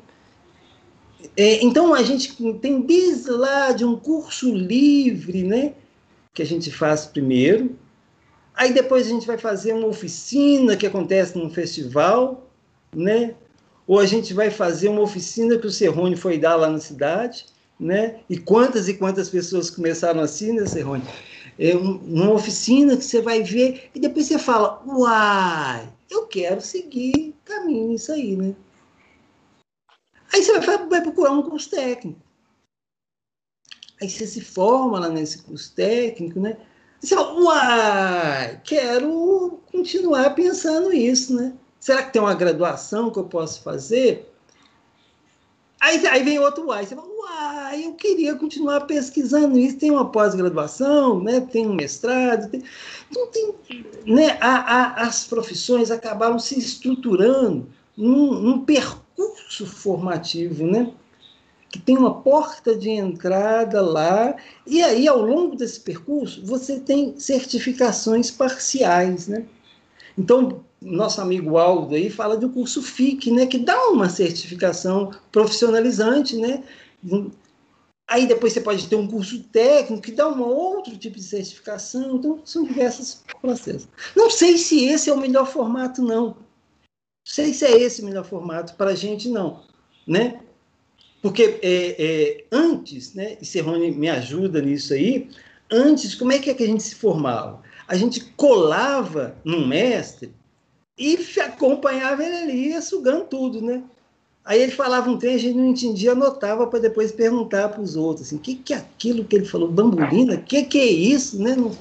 É, 1.35 1.63
então, 1.63 1.93
a 1.93 2.03
gente 2.03 2.33
tem 2.55 2.81
desde 2.81 3.31
lá 3.31 3.71
de 3.71 3.85
um 3.85 3.95
curso 3.95 4.53
livre, 4.53 5.43
né? 5.43 5.73
Que 6.33 6.41
a 6.41 6.45
gente 6.45 6.71
faz 6.71 7.05
primeiro. 7.05 7.77
Aí 8.53 8.73
depois 8.73 9.07
a 9.07 9.09
gente 9.09 9.27
vai 9.27 9.37
fazer 9.37 9.73
uma 9.73 9.87
oficina 9.87 10.77
que 10.77 10.85
acontece 10.85 11.37
num 11.37 11.49
festival, 11.49 12.49
né? 12.93 13.35
Ou 13.87 13.99
a 13.99 14.05
gente 14.05 14.33
vai 14.33 14.49
fazer 14.49 14.89
uma 14.89 15.01
oficina 15.01 15.57
que 15.57 15.67
o 15.67 15.71
Serrone 15.71 16.15
foi 16.15 16.37
dar 16.37 16.55
lá 16.55 16.69
na 16.69 16.79
cidade, 16.79 17.45
né? 17.79 18.19
E 18.29 18.37
quantas 18.37 18.87
e 18.87 18.93
quantas 18.93 19.29
pessoas 19.29 19.69
começaram 19.69 20.21
assim, 20.21 20.53
né, 20.53 20.65
Serrone? 20.65 21.03
é, 21.57 21.75
uma 21.75 22.31
oficina 22.31 22.97
que 22.97 23.03
você 23.03 23.21
vai 23.21 23.43
ver 23.43 23.89
e 23.93 23.99
depois 23.99 24.25
você 24.25 24.39
fala, 24.39 24.81
uai, 24.85 25.91
eu 26.09 26.25
quero 26.27 26.61
seguir 26.61 27.35
caminho 27.43 27.93
isso 27.93 28.11
aí, 28.11 28.35
né? 28.35 28.55
Aí 30.33 30.43
você 30.43 30.59
vai, 30.59 30.87
vai 30.87 31.01
procurar 31.01 31.31
um 31.31 31.43
curso 31.43 31.69
técnico. 31.69 32.19
Aí 34.01 34.09
você 34.09 34.25
se 34.25 34.41
forma 34.41 34.99
lá 34.99 35.09
nesse 35.09 35.43
curso 35.43 35.73
técnico, 35.75 36.39
né? 36.39 36.57
Fala, 37.07 37.33
uai, 37.33 38.61
quero 38.63 39.59
continuar 39.71 40.29
pensando 40.35 40.93
isso, 40.93 41.35
né? 41.35 41.53
Será 41.79 42.03
que 42.03 42.13
tem 42.13 42.21
uma 42.21 42.33
graduação 42.33 43.11
que 43.11 43.19
eu 43.19 43.25
posso 43.25 43.61
fazer? 43.61 44.33
Aí, 45.81 46.07
aí 46.07 46.23
vem 46.23 46.39
outro 46.39 46.67
uai. 46.67 46.85
Você 46.85 46.95
fala, 46.95 47.07
uai, 47.09 47.85
eu 47.85 47.93
queria 47.95 48.35
continuar 48.35 48.81
pesquisando 48.81 49.59
isso. 49.59 49.77
Tem 49.77 49.91
uma 49.91 50.09
pós-graduação, 50.09 51.21
né? 51.21 51.41
tem 51.41 51.67
um 51.67 51.73
mestrado. 51.73 52.49
Tem... 52.49 52.63
Então, 53.11 53.27
tem, 53.27 53.53
né? 54.05 54.37
A, 54.39 54.55
a, 54.55 55.01
as 55.01 55.25
profissões 55.25 55.91
acabaram 55.91 56.39
se 56.39 56.57
estruturando 56.57 57.67
num, 57.97 58.31
num 58.39 58.63
percurso 58.63 59.65
formativo, 59.65 60.65
né? 60.65 60.89
Que 61.73 61.79
tem 61.79 61.97
uma 61.97 62.21
porta 62.21 62.75
de 62.75 62.91
entrada 62.91 63.81
lá, 63.81 64.35
e 64.63 64.83
aí, 64.83 65.07
ao 65.07 65.19
longo 65.19 65.55
desse 65.55 65.79
percurso, 65.79 66.45
você 66.45 66.79
tem 66.79 67.19
certificações 67.19 68.29
parciais, 68.29 69.27
né? 69.27 69.43
Então, 70.15 70.63
nosso 70.79 71.19
amigo 71.19 71.57
Aldo 71.57 71.95
aí 71.95 72.11
fala 72.11 72.37
do 72.37 72.47
curso 72.47 72.83
FIC, 72.83 73.31
né, 73.31 73.47
que 73.47 73.57
dá 73.57 73.87
uma 73.87 74.07
certificação 74.07 75.15
profissionalizante, 75.31 76.37
né? 76.37 76.63
Aí 78.07 78.27
depois 78.27 78.53
você 78.53 78.61
pode 78.61 78.87
ter 78.87 78.95
um 78.95 79.07
curso 79.07 79.41
técnico 79.45 80.03
que 80.03 80.11
dá 80.11 80.29
um 80.29 80.43
outro 80.43 80.95
tipo 80.95 81.15
de 81.15 81.23
certificação. 81.23 82.17
Então, 82.17 82.39
são 82.45 82.65
diversos 82.65 83.23
processos. 83.41 83.87
Não 84.15 84.29
sei 84.29 84.59
se 84.59 84.85
esse 84.85 85.09
é 85.09 85.13
o 85.13 85.17
melhor 85.19 85.47
formato, 85.47 86.03
não. 86.03 86.25
Não 86.25 86.37
sei 87.25 87.51
se 87.51 87.65
é 87.65 87.75
esse 87.75 88.03
o 88.03 88.05
melhor 88.05 88.25
formato 88.25 88.75
para 88.75 88.91
a 88.91 88.95
gente, 88.95 89.27
não. 89.27 89.61
Né? 90.05 90.39
Porque 91.23 91.57
é, 91.61 91.95
é, 91.97 92.45
antes, 92.51 93.13
né, 93.13 93.37
e 93.41 93.45
Serrone 93.45 93.91
me 93.91 94.09
ajuda 94.09 94.61
nisso 94.61 94.93
aí, 94.93 95.29
antes, 95.71 96.13
como 96.15 96.33
é 96.33 96.37
que, 96.37 96.49
é 96.49 96.53
que 96.53 96.63
a 96.63 96.67
gente 96.67 96.83
se 96.83 96.95
formava? 96.95 97.61
A 97.87 97.95
gente 97.95 98.19
colava 98.35 99.33
num 99.41 99.65
mestre 99.65 100.33
e 100.97 101.17
acompanhava 101.39 102.21
ele 102.25 102.35
ali, 102.35 102.81
sugando 102.81 103.23
tudo, 103.23 103.61
né? 103.61 103.81
Aí 104.43 104.61
ele 104.61 104.73
falava 104.73 105.09
um 105.09 105.17
trem, 105.17 105.35
a 105.35 105.37
gente 105.37 105.55
não 105.55 105.69
entendia, 105.69 106.11
anotava 106.11 106.67
para 106.67 106.79
depois 106.79 107.13
perguntar 107.13 107.69
para 107.69 107.81
os 107.81 107.95
outros, 107.95 108.27
assim, 108.27 108.35
o 108.35 108.39
que, 108.39 108.55
que 108.55 108.73
é 108.73 108.77
aquilo 108.77 109.23
que 109.23 109.37
ele 109.37 109.45
falou, 109.45 109.71
bambolina? 109.71 110.35
O 110.35 110.43
que, 110.43 110.63
que 110.63 110.77
é 110.77 110.85
isso? 110.85 111.41
Né? 111.41 111.55
Não, 111.55 111.71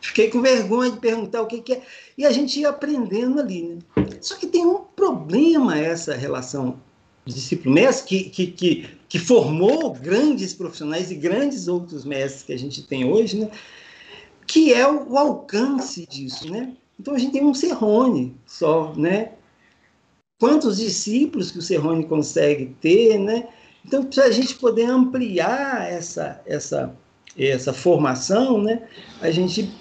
fiquei 0.00 0.30
com 0.30 0.40
vergonha 0.40 0.92
de 0.92 0.98
perguntar 0.98 1.42
o 1.42 1.48
que, 1.48 1.60
que 1.60 1.72
é. 1.72 1.82
E 2.16 2.24
a 2.24 2.30
gente 2.30 2.60
ia 2.60 2.68
aprendendo 2.68 3.40
ali. 3.40 3.64
Né? 3.64 3.78
Só 4.20 4.36
que 4.36 4.46
tem 4.46 4.64
um 4.64 4.78
problema 4.94 5.76
essa 5.76 6.14
relação 6.14 6.78
discípulo-mestre, 7.24 8.06
que, 8.06 8.30
que, 8.30 8.46
que, 8.48 8.90
que, 9.08 9.18
formou 9.18 9.92
grandes 9.92 10.52
profissionais 10.52 11.10
e 11.10 11.14
grandes 11.14 11.68
outros 11.68 12.04
mestres 12.04 12.42
que 12.42 12.52
a 12.52 12.58
gente 12.58 12.82
tem 12.82 13.04
hoje, 13.04 13.38
né? 13.38 13.50
que 14.46 14.72
é 14.72 14.86
o, 14.88 15.12
o 15.12 15.18
alcance 15.18 16.06
disso. 16.06 16.50
Né? 16.50 16.74
Então 16.98 17.14
a 17.14 17.18
gente 17.18 17.32
tem 17.32 17.44
um 17.44 17.54
Serrone 17.54 18.36
só, 18.46 18.92
né? 18.96 19.32
quantos 20.42 20.78
discípulos 20.78 21.52
que 21.52 21.58
o 21.58 21.62
Serrone 21.62 22.04
consegue 22.04 22.74
ter, 22.80 23.16
né? 23.16 23.46
Então, 23.84 24.02
para 24.02 24.24
a 24.24 24.30
gente 24.32 24.56
poder 24.56 24.86
ampliar 24.86 25.88
essa, 25.88 26.40
essa, 26.44 26.92
essa 27.38 27.72
formação, 27.72 28.60
né, 28.60 28.88
a 29.20 29.30
gente 29.30 29.72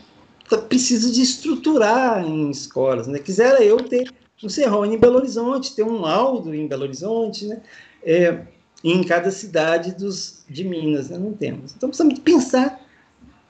precisa 0.69 1.11
de 1.11 1.21
estruturar 1.23 2.23
em 2.23 2.51
escolas. 2.51 3.07
Né? 3.07 3.17
Quisera 3.17 3.63
eu 3.63 3.77
ter 3.77 4.11
um 4.43 4.49
Serrone 4.49 4.95
em 4.95 4.99
Belo 4.99 5.17
Horizonte, 5.17 5.75
ter 5.75 5.83
um 5.83 6.05
Aldo 6.05 6.53
em 6.53 6.67
Belo 6.67 6.83
Horizonte, 6.83 7.45
né? 7.45 7.61
É, 8.03 8.41
em 8.83 9.03
cada 9.03 9.29
cidade 9.29 9.93
dos, 9.93 10.43
de 10.49 10.63
Minas, 10.63 11.09
né? 11.09 11.17
não 11.17 11.33
temos. 11.33 11.73
Então, 11.75 11.89
precisamos 11.89 12.19
pensar 12.19 12.83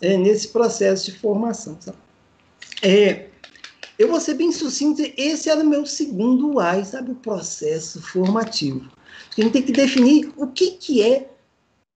é, 0.02 0.18
nesse 0.18 0.50
processo 0.50 1.12
de 1.12 1.18
formação. 1.18 1.78
É, 2.82 3.28
eu 3.98 4.10
vou 4.10 4.20
ser 4.20 4.34
bem 4.34 4.52
sucinto, 4.52 5.02
esse 5.16 5.50
era 5.50 5.62
o 5.62 5.70
meu 5.70 5.86
segundo 5.86 6.58
why, 6.58 6.84
sabe, 6.84 7.12
o 7.12 7.16
processo 7.16 8.02
formativo. 8.02 8.92
A 9.38 9.42
gente 9.42 9.54
tem 9.54 9.62
que 9.62 9.72
definir 9.72 10.34
o 10.36 10.48
que, 10.48 10.72
que 10.72 11.02
é 11.02 11.30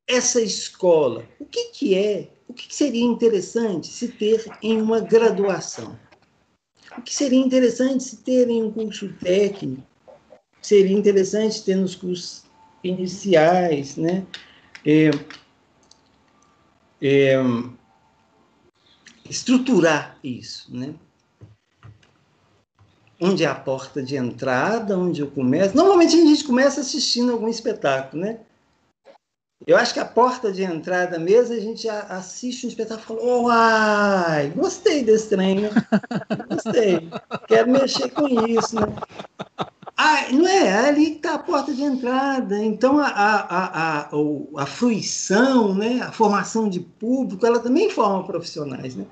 essa 0.07 0.39
escola, 0.39 1.26
o 1.39 1.45
que, 1.45 1.72
que 1.72 1.95
é, 1.95 2.30
o 2.47 2.53
que, 2.53 2.67
que 2.67 2.76
seria 2.76 3.03
interessante 3.03 3.88
se 3.88 4.07
ter 4.07 4.45
em 4.61 4.80
uma 4.80 4.99
graduação. 4.99 5.97
O 6.97 7.01
que 7.01 7.13
seria 7.13 7.39
interessante 7.39 8.03
se 8.03 8.17
ter 8.17 8.49
em 8.49 8.63
um 8.63 8.72
curso 8.72 9.11
técnico, 9.13 9.84
seria 10.61 10.97
interessante 10.97 11.63
ter 11.63 11.76
nos 11.76 11.95
cursos 11.95 12.43
iniciais, 12.84 13.97
né? 13.97 14.26
É, 14.85 15.11
é, 17.01 17.35
estruturar 19.30 20.17
isso, 20.23 20.76
né? 20.76 20.95
onde 23.19 23.43
é 23.43 23.47
a 23.47 23.55
porta 23.55 24.03
de 24.03 24.15
entrada, 24.15 24.97
onde 24.97 25.22
eu 25.22 25.31
começo. 25.31 25.76
Normalmente 25.76 26.15
a 26.15 26.26
gente 26.26 26.43
começa 26.43 26.81
assistindo 26.81 27.31
algum 27.31 27.47
espetáculo, 27.47 28.22
né? 28.22 28.39
Eu 29.68 29.78
acho 29.78 29.94
que 29.94 30.00
a 30.00 30.06
porta 30.06 30.52
de 30.52 30.64
entrada 30.64 31.18
mesmo, 31.18 31.56
a 31.56 31.60
gente 31.60 31.90
assiste 31.90 32.66
um 32.66 32.70
espetáculo 32.70 33.20
e 33.20 33.22
fala, 33.22 33.38
uai, 33.42 34.50
gostei 34.56 35.04
desse 35.04 35.30
trem, 35.30 35.62
né? 35.62 35.70
Gostei, 36.50 37.10
quero 37.48 37.72
mexer 37.72 38.10
com 38.10 38.28
isso, 38.28 38.76
né? 38.76 38.88
Ah, 39.98 40.26
não 40.32 40.48
é? 40.48 40.68
é 40.68 40.90
ali 40.90 41.12
que 41.12 41.18
está 41.18 41.36
a 41.36 41.40
porta 41.40 41.74
de 41.74 41.82
entrada. 41.82 42.58
Então, 42.64 43.00
a, 43.00 43.08
a, 43.08 43.40
a, 43.40 44.00
a, 44.02 44.10
a 44.58 44.66
fruição, 44.66 45.74
né? 45.74 46.02
a 46.02 46.12
formação 46.12 46.70
de 46.70 46.80
público, 46.80 47.46
ela 47.46 47.60
também 47.60 47.90
forma 47.90 48.24
profissionais, 48.24 48.96
né? 48.96 49.06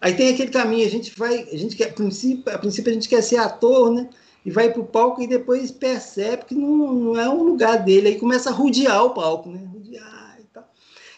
Aí 0.00 0.14
tem 0.14 0.32
aquele 0.32 0.50
caminho, 0.50 0.86
a 0.86 0.90
gente 0.90 1.12
vai, 1.18 1.48
a 1.52 1.56
gente 1.56 1.76
quer, 1.76 1.90
a 1.90 1.92
princípio, 1.92 2.54
a 2.54 2.58
princípio 2.58 2.90
a 2.90 2.94
gente 2.94 3.08
quer 3.08 3.22
ser 3.22 3.38
ator, 3.38 3.92
né? 3.92 4.08
E 4.44 4.50
vai 4.50 4.72
para 4.72 4.80
o 4.80 4.86
palco 4.86 5.20
e 5.20 5.26
depois 5.26 5.70
percebe 5.70 6.44
que 6.46 6.54
não, 6.54 6.92
não 6.92 7.20
é 7.20 7.28
o 7.28 7.42
lugar 7.42 7.84
dele, 7.84 8.08
aí 8.08 8.18
começa 8.18 8.50
a 8.50 8.52
rodear 8.52 9.04
o 9.04 9.10
palco, 9.10 9.50
né? 9.50 9.64
Rodear 9.72 10.38
e 10.40 10.44
tal. 10.44 10.68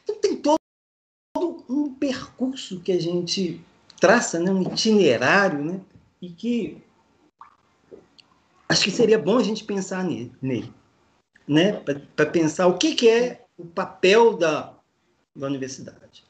Então 0.02 0.16
tem 0.16 0.36
todo 0.36 0.58
um 1.68 1.94
percurso 1.94 2.80
que 2.80 2.92
a 2.92 3.00
gente 3.00 3.60
traça, 4.00 4.38
né? 4.38 4.50
um 4.50 4.62
itinerário, 4.62 5.64
né? 5.64 5.80
E 6.20 6.30
que 6.30 6.82
acho 8.68 8.84
que 8.84 8.90
seria 8.90 9.18
bom 9.18 9.38
a 9.38 9.42
gente 9.42 9.64
pensar 9.64 10.02
nele, 10.04 10.32
nele 10.40 10.72
né? 11.46 11.72
Para 12.16 12.26
pensar 12.26 12.66
o 12.66 12.78
que, 12.78 12.94
que 12.94 13.08
é 13.08 13.44
o 13.56 13.64
papel 13.64 14.36
da, 14.36 14.74
da 15.34 15.46
universidade. 15.46 16.24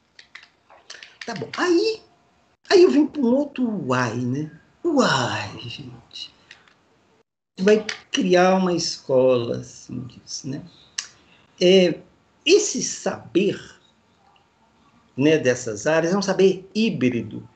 Tá 1.24 1.34
bom. 1.34 1.48
Aí 1.56 2.02
Aí 2.72 2.84
eu 2.84 2.90
vim 2.90 3.06
para 3.06 3.20
um 3.20 3.34
outro 3.34 3.68
uai, 3.86 4.16
né? 4.16 4.50
Uai, 4.82 5.58
gente. 5.58 6.01
Vai 7.62 7.86
criar 8.10 8.56
uma 8.56 8.72
escola, 8.72 9.58
assim, 9.58 10.00
disso, 10.00 10.48
né? 10.48 10.62
É, 11.60 12.00
esse 12.44 12.82
saber 12.82 13.60
né, 15.16 15.38
dessas 15.38 15.86
áreas 15.86 16.12
é 16.12 16.18
um 16.18 16.22
saber 16.22 16.68
híbrido. 16.74 17.48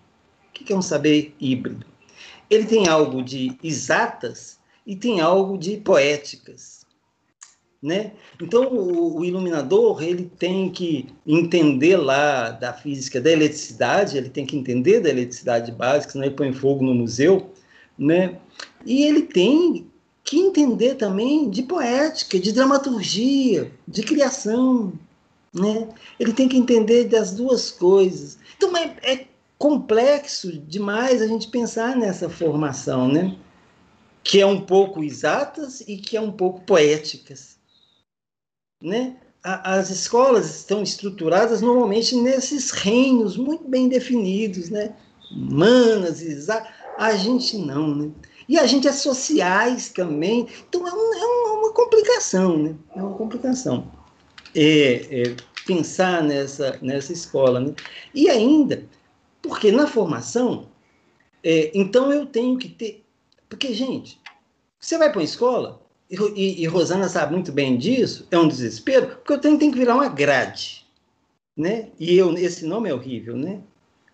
O 0.49 0.53
que 0.53 0.73
é 0.73 0.77
um 0.77 0.83
saber 0.83 1.35
híbrido? 1.41 1.87
Ele 2.49 2.65
tem 2.65 2.89
algo 2.89 3.23
de 3.23 3.57
exatas 3.63 4.59
e 4.87 4.95
tem 4.95 5.21
algo 5.21 5.59
de 5.59 5.77
poéticas. 5.79 6.87
Né? 7.83 8.13
Então, 8.41 8.65
o, 8.69 9.19
o, 9.19 9.25
iluminador 9.25 10.03
ele 10.03 10.31
tem 10.39 10.71
que 10.71 11.07
entender 11.27 11.97
lá 11.97 12.51
da 12.51 12.73
física 12.73 13.21
da 13.21 13.31
eletricidade, 13.31 14.17
ele 14.17 14.31
tem 14.31 14.47
que 14.47 14.57
entender 14.57 15.01
da 15.01 15.11
eletricidade 15.11 15.71
básica, 15.71 16.13
senão 16.13 16.25
ele 16.25 16.35
põe 16.35 16.53
fogo 16.53 16.83
no 16.83 16.95
museu, 16.95 17.53
né? 17.97 18.39
E 18.85 19.05
ele 19.05 19.23
tem 19.23 19.87
que 20.27 20.39
entender 20.39 20.97
também 20.97 21.49
de 21.49 21.63
poética, 21.63 22.39
de 22.39 22.53
dramaturgia, 22.53 23.73
de 23.87 24.03
criação, 24.03 24.93
né? 25.55 25.89
Ele 26.19 26.33
tem 26.33 26.49
que 26.49 26.57
entender 26.57 27.05
das 27.05 27.33
duas 27.33 27.71
coisas. 27.71 28.39
Então, 28.57 28.77
é, 28.77 28.97
é 29.03 29.27
complexo 29.59 30.53
demais 30.53 31.23
a 31.23 31.27
gente 31.27 31.49
pensar 31.49 31.97
nessa 31.97 32.29
formação, 32.29 33.09
né? 33.09 33.37
Que 34.23 34.41
é 34.41 34.47
um 34.47 34.61
pouco 34.61 35.03
exatas 35.03 35.81
e 35.83 35.97
que 35.97 36.17
é 36.17 36.21
um 36.21 36.33
pouco 36.33 36.61
poéticas 36.63 37.57
né? 38.83 39.17
as 39.43 39.91
escolas 39.91 40.57
estão 40.57 40.83
estruturadas 40.83 41.61
normalmente 41.61 42.17
nesses 42.17 42.73
reinos 42.73 43.37
muito 43.37 43.69
bem 43.69 43.89
definidos, 43.89 44.71
né? 44.71 44.93
Humanas, 45.31 46.21
a 46.99 47.15
gente 47.15 47.57
não, 47.57 47.95
né? 47.95 48.11
E 48.49 48.59
a 48.59 48.67
gente 48.67 48.87
é 48.87 48.93
sociais 48.93 49.89
também, 49.89 50.47
então 50.69 50.87
é, 50.87 50.93
um, 50.93 51.15
é 51.15 51.27
uma 51.59 51.73
complicação, 51.73 52.57
né? 52.57 52.75
É 52.95 53.03
uma 53.03 53.17
complicação. 53.17 53.91
É, 54.55 55.23
é 55.23 55.37
pensar 55.67 56.23
nessa, 56.23 56.79
nessa 56.81 57.13
escola, 57.13 57.61
né? 57.61 57.75
E 58.15 58.31
ainda, 58.31 58.89
porque 59.43 59.73
na 59.73 59.87
formação, 59.87 60.69
é, 61.43 61.71
então 61.75 62.13
eu 62.13 62.25
tenho 62.27 62.57
que 62.57 62.69
ter. 62.69 63.05
Porque, 63.49 63.75
gente, 63.75 64.21
você 64.79 64.97
vai 64.97 65.11
para 65.11 65.19
uma 65.19 65.25
escola, 65.25 65.83
e, 66.09 66.63
e, 66.63 66.67
Rosana 66.67 67.09
sabe 67.09 67.33
muito 67.33 67.51
bem 67.51 67.77
disso, 67.77 68.27
é 68.31 68.39
um 68.39 68.47
desespero, 68.47 69.09
porque 69.17 69.33
eu 69.33 69.41
tenho, 69.41 69.59
tenho 69.59 69.73
que 69.73 69.79
virar 69.79 69.97
uma 69.97 70.09
grade. 70.09 70.87
Né? 71.57 71.89
E 71.99 72.17
eu, 72.17 72.33
esse 72.37 72.65
nome 72.67 72.89
é 72.89 72.95
horrível, 72.95 73.37
né? 73.37 73.61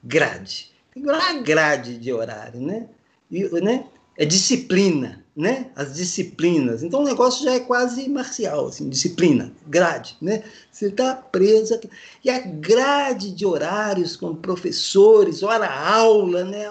Grade. 0.02 0.72
Tem 0.92 1.02
que 1.02 1.08
virar 1.08 1.32
uma 1.32 1.42
grade 1.42 1.98
de 1.98 2.12
horário, 2.12 2.60
né? 2.60 2.88
E, 3.30 3.42
né? 3.60 3.86
É 4.16 4.24
disciplina, 4.24 5.24
né? 5.34 5.70
As 5.74 5.94
disciplinas. 5.94 6.82
Então 6.82 7.00
o 7.00 7.04
negócio 7.04 7.44
já 7.44 7.54
é 7.54 7.60
quase 7.60 8.08
marcial, 8.08 8.66
assim, 8.66 8.88
disciplina, 8.88 9.52
grade, 9.66 10.16
né? 10.20 10.42
Você 10.70 10.86
está 10.86 11.14
preso. 11.14 11.74
Aqui. 11.74 11.88
E 12.24 12.30
a 12.30 12.38
grade 12.40 13.32
de 13.32 13.46
horários 13.46 14.16
com 14.16 14.34
professores, 14.34 15.42
hora 15.42 15.68
aula, 15.68 16.44
né? 16.44 16.68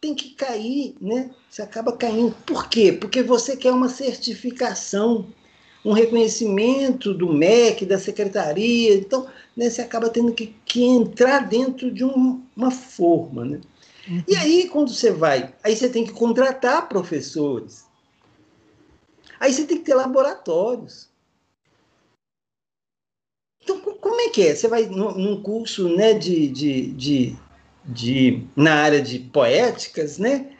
tem 0.00 0.14
que 0.14 0.30
cair, 0.30 0.94
né? 1.00 1.30
Você 1.48 1.62
acaba 1.62 1.92
caindo. 1.92 2.34
Por 2.46 2.68
quê? 2.68 2.92
Porque 2.92 3.22
você 3.22 3.56
quer 3.56 3.72
uma 3.72 3.88
certificação, 3.88 5.26
um 5.84 5.92
reconhecimento 5.92 7.12
do 7.12 7.32
MEC, 7.32 7.84
da 7.84 7.98
secretaria. 7.98 8.94
Então, 8.94 9.26
né, 9.56 9.68
você 9.68 9.82
acaba 9.82 10.08
tendo 10.08 10.32
que, 10.32 10.54
que 10.64 10.82
entrar 10.82 11.48
dentro 11.48 11.90
de 11.90 12.04
um, 12.04 12.42
uma 12.56 12.70
forma, 12.70 13.44
né? 13.44 13.60
Uhum. 14.10 14.24
E 14.26 14.34
aí, 14.36 14.68
quando 14.68 14.92
você 14.92 15.12
vai, 15.12 15.54
aí 15.62 15.76
você 15.76 15.88
tem 15.88 16.04
que 16.04 16.12
contratar 16.12 16.88
professores. 16.88 17.86
Aí 19.38 19.52
você 19.52 19.64
tem 19.64 19.78
que 19.78 19.84
ter 19.84 19.94
laboratórios. 19.94 21.08
Então, 23.62 23.80
como 23.80 24.20
é 24.20 24.30
que 24.30 24.42
é? 24.42 24.54
Você 24.54 24.66
vai 24.66 24.86
num 24.86 25.40
curso 25.40 25.88
né, 25.94 26.12
de, 26.14 26.48
de, 26.48 26.92
de, 26.92 27.36
de, 27.84 28.46
na 28.56 28.74
área 28.74 29.00
de 29.00 29.20
poéticas, 29.20 30.18
né? 30.18 30.56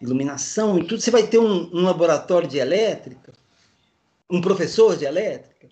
iluminação 0.00 0.78
e 0.78 0.86
tudo, 0.86 1.00
você 1.00 1.10
vai 1.10 1.26
ter 1.26 1.38
um, 1.38 1.70
um 1.74 1.82
laboratório 1.82 2.46
de 2.46 2.58
elétrica, 2.58 3.32
um 4.30 4.40
professor 4.40 4.96
de 4.96 5.04
elétrica. 5.04 5.68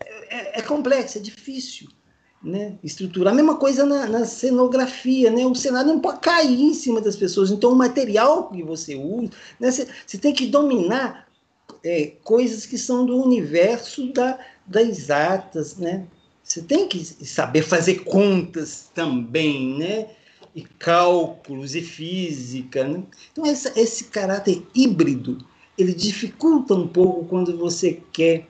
É, 0.00 0.36
é, 0.36 0.58
é 0.58 0.62
complexo, 0.62 1.18
é 1.18 1.20
difícil 1.20 1.88
né. 2.44 2.78
A 3.26 3.34
mesma 3.34 3.56
coisa 3.56 3.86
na, 3.86 4.06
na, 4.06 4.24
cenografia, 4.26 5.30
né? 5.30 5.46
O 5.46 5.54
cenário 5.54 5.88
não 5.88 6.00
pode 6.00 6.20
cair 6.20 6.60
em 6.60 6.74
cima 6.74 7.00
das 7.00 7.16
pessoas. 7.16 7.50
Então, 7.50 7.72
o 7.72 7.76
material 7.76 8.50
que 8.50 8.62
você 8.62 8.94
usa, 8.94 9.30
né, 9.58 9.70
você, 9.70 10.18
tem 10.18 10.34
que 10.34 10.46
dominar 10.46 11.26
é, 11.82 12.12
coisas 12.22 12.66
que 12.66 12.76
são 12.76 13.06
do 13.06 13.16
universo 13.16 14.12
da, 14.12 14.38
das 14.66 14.88
exatas, 14.88 15.76
né? 15.76 16.06
Você 16.42 16.60
tem 16.60 16.86
que 16.86 17.02
saber 17.02 17.62
fazer 17.62 18.04
contas 18.04 18.90
também, 18.94 19.78
né? 19.78 20.08
E 20.54 20.62
cálculos 20.62 21.74
e 21.74 21.80
física, 21.80 22.86
né? 22.86 23.02
Então, 23.32 23.46
essa, 23.46 23.72
esse 23.80 24.04
caráter 24.04 24.62
híbrido, 24.74 25.38
ele 25.78 25.94
dificulta 25.94 26.74
um 26.74 26.86
pouco 26.86 27.24
quando 27.24 27.56
você 27.56 28.00
quer 28.12 28.46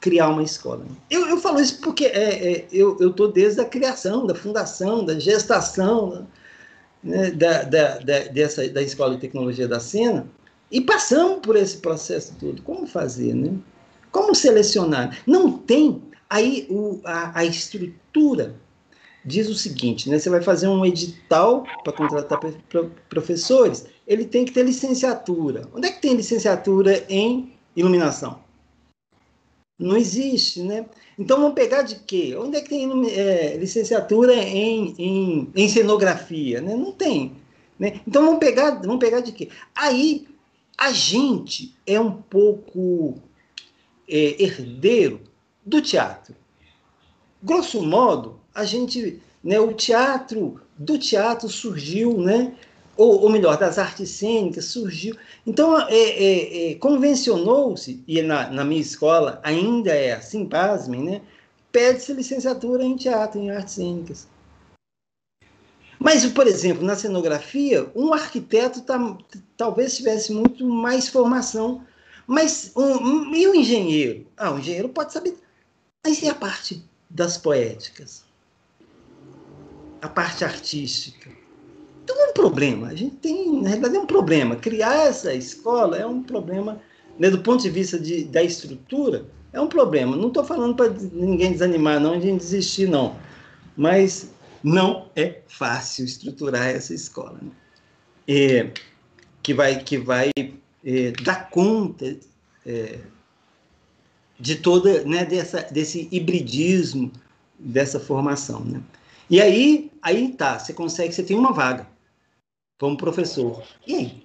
criar 0.00 0.28
uma 0.28 0.42
escola. 0.42 0.84
Eu, 1.10 1.28
eu 1.28 1.38
falo 1.38 1.60
isso 1.60 1.80
porque 1.80 2.06
é, 2.06 2.52
é, 2.52 2.66
eu 2.72 2.96
estou 2.98 3.30
desde 3.30 3.60
a 3.60 3.64
criação, 3.64 4.26
da 4.26 4.34
fundação, 4.34 5.04
da 5.04 5.18
gestação 5.18 6.26
né, 7.02 7.30
da, 7.30 7.62
da, 7.62 7.98
da, 7.98 8.18
dessa, 8.24 8.68
da 8.68 8.82
Escola 8.82 9.14
de 9.14 9.20
Tecnologia 9.20 9.68
da 9.68 9.78
Sena 9.78 10.26
e 10.70 10.80
passamos 10.80 11.40
por 11.40 11.56
esse 11.56 11.78
processo 11.78 12.34
todo. 12.38 12.62
Como 12.62 12.86
fazer, 12.86 13.34
né? 13.34 13.52
Como 14.10 14.34
selecionar? 14.34 15.18
Não 15.26 15.52
tem. 15.52 16.02
Aí 16.28 16.66
o, 16.70 17.00
a, 17.04 17.40
a 17.40 17.44
estrutura 17.44 18.54
diz 19.24 19.48
o 19.48 19.54
seguinte, 19.54 20.08
né? 20.08 20.18
Você 20.18 20.30
vai 20.30 20.42
fazer 20.42 20.68
um 20.68 20.84
edital 20.84 21.64
para 21.84 21.92
contratar 21.92 22.38
professores, 23.08 23.86
ele 24.06 24.24
tem 24.24 24.44
que 24.44 24.52
ter 24.52 24.62
licenciatura. 24.62 25.62
Onde 25.74 25.88
é 25.88 25.92
que 25.92 26.00
tem 26.00 26.14
licenciatura 26.14 27.04
em 27.08 27.52
iluminação? 27.76 28.38
Não 29.80 29.96
existe, 29.96 30.62
né? 30.62 30.84
Então 31.18 31.38
vamos 31.40 31.54
pegar 31.54 31.82
de 31.82 31.96
quê? 31.96 32.36
Onde 32.38 32.58
é 32.58 32.60
que 32.60 32.68
tem 32.68 33.10
é, 33.10 33.56
licenciatura 33.56 34.34
em, 34.34 34.94
em, 34.98 35.52
em, 35.56 35.68
cenografia? 35.68 36.60
Né? 36.60 36.76
Não 36.76 36.92
tem. 36.92 37.32
Né? 37.78 38.00
Então 38.06 38.26
vamos 38.26 38.40
pegar, 38.40 38.72
vamos 38.72 38.98
pegar 38.98 39.20
de 39.20 39.32
quê? 39.32 39.48
Aí 39.74 40.28
a 40.76 40.92
gente 40.92 41.74
é 41.86 41.98
um 41.98 42.12
pouco 42.12 43.14
é, 44.06 44.42
herdeiro 44.42 45.22
do 45.64 45.80
teatro. 45.80 46.36
Grosso 47.42 47.82
modo, 47.82 48.38
a 48.54 48.64
gente, 48.64 49.22
né, 49.42 49.58
o 49.58 49.72
teatro 49.72 50.60
do 50.76 50.98
teatro 50.98 51.48
surgiu, 51.48 52.18
né, 52.18 52.54
ou, 53.00 53.22
ou 53.22 53.30
melhor, 53.30 53.56
das 53.56 53.78
artes 53.78 54.10
cênicas, 54.10 54.66
surgiu. 54.66 55.16
Então, 55.46 55.80
é, 55.88 55.94
é, 55.94 56.72
é, 56.72 56.74
convencionou-se, 56.74 58.04
e 58.06 58.20
na, 58.20 58.50
na, 58.50 58.62
minha 58.62 58.82
escola 58.82 59.40
ainda 59.42 59.90
é 59.90 60.12
assim, 60.12 60.44
pasmem, 60.44 61.02
né? 61.02 61.22
Pede-se 61.72 62.12
licenciatura 62.12 62.84
em 62.84 62.94
teatro, 62.96 63.40
em 63.40 63.50
artes 63.50 63.74
cênicas. 63.76 64.28
Mas, 65.98 66.26
por 66.26 66.46
exemplo, 66.46 66.84
na 66.84 66.94
cenografia, 66.94 67.90
um 67.94 68.12
arquiteto 68.12 68.82
tá, 68.82 69.16
talvez 69.56 69.96
tivesse 69.96 70.30
muito 70.30 70.62
mais 70.66 71.08
formação. 71.08 71.82
Mas, 72.26 72.70
um, 72.76 73.34
e 73.34 73.46
o 73.48 73.54
engenheiro? 73.54 74.26
Ah, 74.36 74.50
o 74.50 74.58
engenheiro 74.58 74.90
pode 74.90 75.14
saber. 75.14 75.38
Mas 76.04 76.20
e 76.20 76.28
a 76.28 76.34
parte 76.34 76.84
das 77.08 77.38
poéticas? 77.38 78.24
A 80.02 80.08
parte 80.08 80.44
artística? 80.44 81.39
Então 82.10 82.26
é 82.26 82.30
um 82.30 82.32
problema. 82.32 82.88
A 82.88 82.94
gente 82.94 83.16
tem, 83.16 83.62
na 83.62 83.68
realidade, 83.68 83.96
é 83.96 84.00
um 84.00 84.06
problema. 84.06 84.56
Criar 84.56 85.06
essa 85.06 85.32
escola 85.32 85.96
é 85.96 86.04
um 86.04 86.22
problema, 86.22 86.80
né, 87.16 87.30
do 87.30 87.40
ponto 87.40 87.62
de 87.62 87.70
vista 87.70 87.98
de, 87.98 88.24
da 88.24 88.42
estrutura, 88.42 89.26
é 89.52 89.60
um 89.60 89.68
problema. 89.68 90.16
Não 90.16 90.28
estou 90.28 90.44
falando 90.44 90.74
para 90.74 90.88
ninguém 91.12 91.52
desanimar, 91.52 92.00
não, 92.00 92.18
de 92.18 92.32
desistir, 92.36 92.88
não. 92.88 93.16
Mas 93.76 94.32
não 94.62 95.08
é 95.14 95.40
fácil 95.46 96.04
estruturar 96.04 96.66
essa 96.66 96.92
escola. 96.92 97.38
Né? 97.40 97.50
É, 98.26 98.70
que 99.42 99.54
vai, 99.54 99.82
que 99.82 99.96
vai 99.96 100.30
é, 100.84 101.12
dar 101.22 101.48
conta 101.48 102.16
é, 102.66 102.98
de 104.38 104.56
toda, 104.56 105.04
né, 105.04 105.24
dessa, 105.24 105.62
desse 105.62 106.08
hibridismo 106.10 107.12
dessa 107.58 108.00
formação, 108.00 108.64
né? 108.64 108.80
E 109.28 109.40
aí, 109.40 109.92
aí 110.02 110.32
tá, 110.32 110.58
você 110.58 110.72
consegue, 110.72 111.12
você 111.14 111.22
tem 111.22 111.36
uma 111.36 111.52
vaga 111.52 111.86
como 112.80 112.96
professor. 112.96 113.62
E 113.86 113.94
aí? 113.94 114.24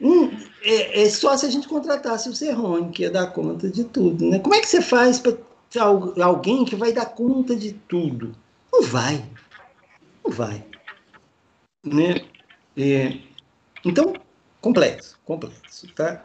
Hum, 0.00 0.30
é, 0.62 1.02
é, 1.02 1.10
só 1.10 1.36
se 1.36 1.44
a 1.44 1.50
gente 1.50 1.68
contratasse 1.68 2.28
o 2.28 2.34
Serrone, 2.34 2.90
que 2.90 3.02
ia 3.02 3.10
dar 3.10 3.26
conta 3.28 3.70
de 3.70 3.84
tudo. 3.84 4.28
Né? 4.28 4.38
Como 4.38 4.54
é 4.54 4.60
que 4.60 4.66
você 4.66 4.80
faz 4.80 5.20
para 5.20 5.36
alguém 6.24 6.64
que 6.64 6.74
vai 6.74 6.92
dar 6.92 7.06
conta 7.06 7.54
de 7.54 7.74
tudo? 7.74 8.34
Não 8.72 8.82
vai. 8.82 9.22
Não 10.24 10.32
vai. 10.32 10.64
Né? 11.84 12.24
É, 12.76 13.18
então, 13.84 14.14
complexo, 14.60 15.20
complexo. 15.24 15.86
Tá? 15.94 16.24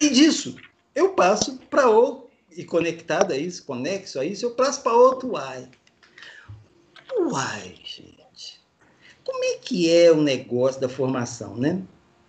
E 0.00 0.08
disso, 0.08 0.56
eu 0.94 1.10
passo 1.10 1.58
para 1.70 1.88
outro, 1.88 2.30
e 2.56 2.64
conectado 2.64 3.32
a 3.32 3.36
isso, 3.36 3.64
conexo 3.64 4.18
a 4.18 4.24
isso, 4.24 4.46
eu 4.46 4.52
passo 4.52 4.82
para 4.82 4.94
outro 4.94 5.34
why. 5.34 5.68
Why, 7.18 7.76
gente 7.84 8.21
que 9.62 9.90
é 9.90 10.10
o 10.12 10.20
negócio 10.20 10.80
da 10.80 10.88
formação, 10.88 11.56
né? 11.56 11.80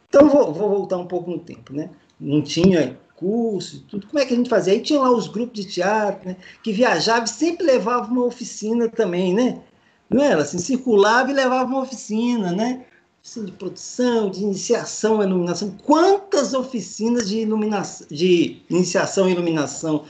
Então, 0.08 0.30
vou, 0.30 0.54
vou 0.54 0.70
voltar 0.70 0.98
um 0.98 1.08
pouco 1.08 1.32
no 1.32 1.40
tempo, 1.40 1.74
né? 1.74 1.90
Não 2.20 2.42
tinha 2.42 2.98
curso, 3.16 3.84
tudo. 3.90 4.08
Como 4.08 4.20
é 4.20 4.26
que 4.26 4.34
a 4.34 4.38
gente 4.38 4.50
fazia? 4.50 4.74
Aí 4.74 4.82
tinha 4.82 5.00
lá 5.00 5.12
os 5.12 5.28
grupos 5.28 5.66
de 5.66 5.72
teatro, 5.72 6.30
né? 6.30 6.38
Que 6.62 6.72
viajava 6.72 7.26
e 7.26 7.30
sempre 7.30 7.66
levava 7.66 8.12
uma 8.12 8.26
oficina 8.26 8.88
também, 8.88 9.34
né? 9.34 9.62
Não 10.10 10.24
era 10.24 10.44
assim, 10.44 10.60
circulava 10.60 11.32
e 11.32 11.34
levava 11.34 11.66
uma 11.66 11.82
oficina, 11.82 12.52
né? 12.52 12.86
Oficina 13.24 13.46
de 13.48 13.52
produção, 13.54 14.30
de 14.30 14.44
iniciação 14.44 15.22
à 15.22 15.24
iluminação. 15.24 15.76
Quantas 15.84 16.54
oficinas 16.54 17.28
de 17.28 17.40
iluminação, 17.40 18.08
de 18.12 18.62
iniciação 18.70 19.26
à 19.26 19.30
iluminação, 19.32 20.06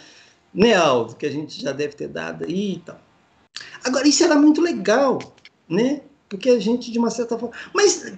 né, 0.54 0.76
Aldo, 0.76 1.16
que 1.16 1.26
a 1.26 1.32
gente 1.32 1.62
já 1.62 1.72
deve 1.72 1.96
ter 1.96 2.08
dado 2.08 2.44
aí 2.46 2.74
e 2.74 2.80
tal. 2.80 3.00
Agora, 3.84 4.08
isso 4.08 4.24
era 4.24 4.36
muito 4.36 4.62
legal, 4.62 5.20
né? 5.70 6.02
Porque 6.34 6.50
a 6.50 6.60
gente, 6.60 6.92
de 6.92 6.98
uma 6.98 7.12
certa 7.12 7.38
forma. 7.38 7.56
Mas, 7.72 8.12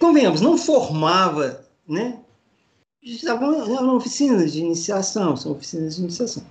convenhamos, 0.00 0.40
não 0.40 0.58
formava, 0.58 1.64
né? 1.88 2.18
Estavam 3.00 3.94
oficinas 3.94 4.52
de 4.52 4.58
iniciação, 4.58 5.36
são 5.36 5.52
oficinas 5.52 5.94
de 5.94 6.02
iniciação. 6.02 6.44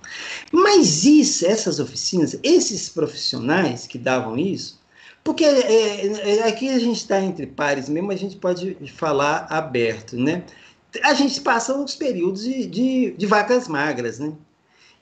Mas 0.50 1.04
isso, 1.04 1.44
essas 1.44 1.78
oficinas, 1.78 2.38
esses 2.42 2.88
profissionais 2.88 3.86
que 3.86 3.98
davam 3.98 4.38
isso, 4.38 4.80
porque 5.22 5.44
é, 5.44 6.06
é, 6.06 6.48
aqui 6.48 6.70
a 6.70 6.78
gente 6.78 6.96
está 6.96 7.20
entre 7.20 7.46
pares 7.46 7.90
mesmo, 7.90 8.10
a 8.10 8.16
gente 8.16 8.36
pode 8.36 8.74
falar 8.96 9.46
aberto, 9.50 10.16
né? 10.16 10.46
A 11.02 11.12
gente 11.12 11.42
passa 11.42 11.76
os 11.76 11.94
períodos 11.94 12.42
de, 12.42 12.64
de, 12.64 13.10
de 13.10 13.26
vacas 13.26 13.68
magras, 13.68 14.18
né? 14.18 14.32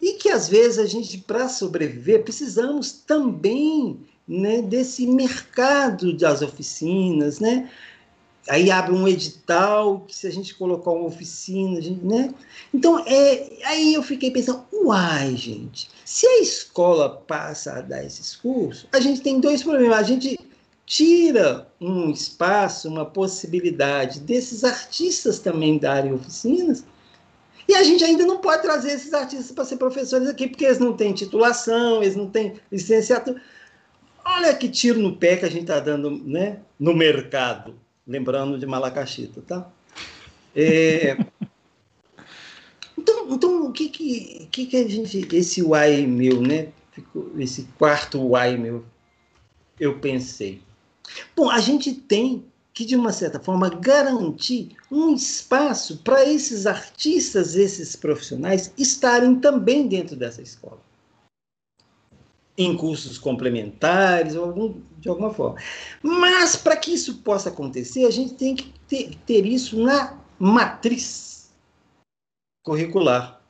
E 0.02 0.14
que 0.14 0.28
às 0.28 0.48
vezes 0.48 0.80
a 0.80 0.86
gente, 0.86 1.18
para 1.18 1.48
sobreviver, 1.48 2.24
precisamos 2.24 2.90
também 2.90 4.00
né, 4.26 4.62
desse 4.62 5.06
mercado 5.06 6.16
das 6.16 6.42
oficinas, 6.42 7.40
né? 7.40 7.70
Aí 8.48 8.70
abre 8.70 8.92
um 8.92 9.08
edital 9.08 10.00
que 10.00 10.14
se 10.14 10.26
a 10.26 10.30
gente 10.30 10.54
colocar 10.54 10.90
uma 10.90 11.06
oficina, 11.06 11.80
gente, 11.80 12.04
né? 12.04 12.34
Então, 12.72 13.02
é, 13.06 13.52
aí 13.64 13.94
eu 13.94 14.02
fiquei 14.02 14.30
pensando, 14.30 14.64
uai, 14.72 15.34
gente, 15.34 15.88
se 16.04 16.26
a 16.26 16.42
escola 16.42 17.08
passa 17.26 17.72
a 17.72 17.80
dar 17.80 18.04
esses 18.04 18.36
cursos, 18.36 18.86
a 18.92 19.00
gente 19.00 19.22
tem 19.22 19.40
dois 19.40 19.62
problemas. 19.62 19.98
A 19.98 20.02
gente 20.02 20.38
tira 20.84 21.66
um 21.80 22.10
espaço, 22.10 22.88
uma 22.88 23.06
possibilidade 23.06 24.20
desses 24.20 24.62
artistas 24.62 25.38
também 25.38 25.78
darem 25.78 26.12
oficinas, 26.12 26.84
e 27.66 27.74
a 27.74 27.82
gente 27.82 28.04
ainda 28.04 28.26
não 28.26 28.38
pode 28.38 28.60
trazer 28.60 28.92
esses 28.92 29.14
artistas 29.14 29.50
para 29.52 29.64
ser 29.64 29.76
professores 29.76 30.28
aqui, 30.28 30.46
porque 30.46 30.66
eles 30.66 30.78
não 30.78 30.92
têm 30.92 31.14
titulação, 31.14 32.02
eles 32.02 32.14
não 32.14 32.28
têm 32.28 32.54
licenciatura. 32.70 33.40
Olha 34.24 34.54
que 34.54 34.68
tiro 34.68 35.00
no 35.00 35.16
pé 35.16 35.36
que 35.36 35.44
a 35.44 35.50
gente 35.50 35.62
está 35.62 35.78
dando 35.78 36.10
né, 36.10 36.60
no 36.78 36.94
mercado, 36.94 37.74
lembrando 38.06 38.58
de 38.58 38.66
Malacachita, 38.66 39.42
tá? 39.42 39.70
É... 40.54 41.16
Então, 42.96 43.34
então, 43.34 43.66
o 43.66 43.72
que 43.72 43.88
que, 43.88 44.48
que 44.52 44.66
que 44.66 44.76
a 44.76 44.88
gente, 44.88 45.28
esse 45.32 45.60
Y 45.60 46.06
meu, 46.06 46.40
né? 46.40 46.68
Esse 47.36 47.64
quarto 47.76 48.18
Y 48.36 48.56
meu, 48.56 48.84
eu 49.80 49.98
pensei? 49.98 50.62
Bom, 51.36 51.50
a 51.50 51.60
gente 51.60 51.92
tem 51.92 52.44
que, 52.72 52.84
de 52.84 52.96
uma 52.96 53.12
certa 53.12 53.38
forma, 53.38 53.68
garantir 53.68 54.76
um 54.90 55.14
espaço 55.14 55.98
para 55.98 56.24
esses 56.24 56.66
artistas, 56.66 57.54
esses 57.54 57.94
profissionais, 57.94 58.72
estarem 58.76 59.36
também 59.36 59.86
dentro 59.86 60.16
dessa 60.16 60.42
escola. 60.42 60.80
Em 62.56 62.76
cursos 62.76 63.18
complementares, 63.18 64.36
algum, 64.36 64.74
de 64.98 65.08
alguma 65.08 65.34
forma. 65.34 65.58
Mas, 66.02 66.54
para 66.54 66.76
que 66.76 66.94
isso 66.94 67.16
possa 67.18 67.48
acontecer, 67.48 68.06
a 68.06 68.10
gente 68.10 68.34
tem 68.34 68.54
que 68.54 68.72
ter, 68.86 69.16
ter 69.26 69.44
isso 69.44 69.76
na 69.82 70.18
matriz 70.38 71.52
curricular. 72.62 73.40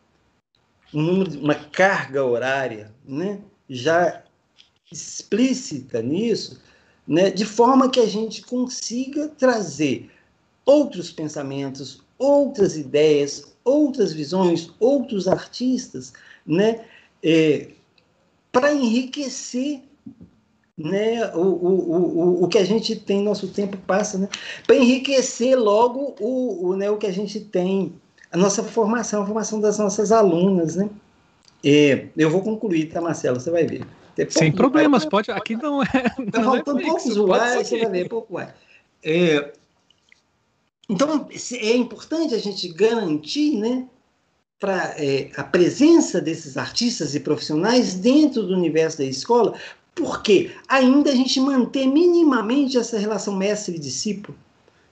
Um 0.93 1.03
número, 1.03 1.41
uma 1.41 1.55
carga 1.55 2.25
horária 2.25 2.95
né, 3.05 3.41
já 3.69 4.23
explícita 4.93 6.01
nisso, 6.03 6.61
né, 7.07 7.31
de 7.31 7.45
forma 7.45 7.91
que 7.91 8.01
a 8.01 8.07
gente 8.07 8.43
consiga 8.43 9.29
trazer 9.29 10.11
outros 10.65 11.11
pensamentos, 11.11 12.03
outras 12.19 12.77
ideias, 12.77 13.55
outras 13.65 14.13
visões, 14.13 14.71
outros 14.79 15.27
artistas, 15.27 16.13
né, 16.47 16.85
é, 17.23 17.71
para 18.55 18.73
enriquecer 18.73 19.83
né, 20.79 21.29
o, 21.35 21.41
o, 21.41 21.91
o, 21.99 22.45
o 22.45 22.49
que 22.49 22.57
a 22.57 22.65
gente 22.65 22.95
tem, 22.95 23.21
nosso 23.21 23.49
tempo 23.49 23.77
passa, 23.77 24.17
né, 24.17 24.29
para 24.65 24.77
enriquecer 24.77 25.59
logo 25.59 26.15
o, 26.21 26.69
o, 26.69 26.77
né, 26.77 26.89
o 26.89 26.97
que 26.97 27.07
a 27.07 27.13
gente 27.13 27.41
tem, 27.41 27.93
a 28.31 28.37
nossa 28.37 28.63
formação, 28.63 29.23
a 29.23 29.27
formação 29.27 29.61
das 29.61 29.79
nossas 29.79 30.13
alunas. 30.13 30.77
Né. 30.77 30.89
É, 31.65 32.07
eu 32.17 32.31
vou 32.31 32.43
concluir, 32.43 32.87
tá, 32.87 33.01
Marcelo? 33.01 33.41
Você 33.41 33.51
vai 33.51 33.67
ver. 33.67 33.85
Sem 34.29 34.53
problemas, 34.53 35.05
pode. 35.05 35.33
Aqui 35.33 35.57
não 35.57 35.83
é. 35.83 35.87
Tá 36.31 36.41
não 36.41 36.53
faltando 36.53 36.81
é 36.81 36.85
poucos 36.85 37.17
uai, 37.17 37.65
você 37.65 37.79
vai 37.81 37.91
ver, 37.91 38.09
pouco 38.09 38.35
uai. 38.35 38.55
É, 39.03 39.53
então, 40.89 41.29
é 41.53 41.77
importante 41.77 42.35
a 42.35 42.39
gente 42.39 42.69
garantir 42.69 43.57
né, 43.57 43.89
pra, 44.59 44.95
é, 44.97 45.31
a 45.37 45.45
presença 45.45 46.21
desses 46.21 46.57
artistas 46.57 47.15
e 47.15 47.21
profissionais 47.21 47.95
dentro 47.95 48.43
do 48.43 48.55
universo 48.55 48.99
da 48.99 49.05
escola, 49.05 49.59
porque 49.95 50.51
ainda 50.69 51.11
a 51.11 51.15
gente 51.15 51.41
manter 51.41 51.87
minimamente 51.87 52.77
essa 52.77 52.99
relação 52.99 53.37
mestre-discípulo, 53.37 54.37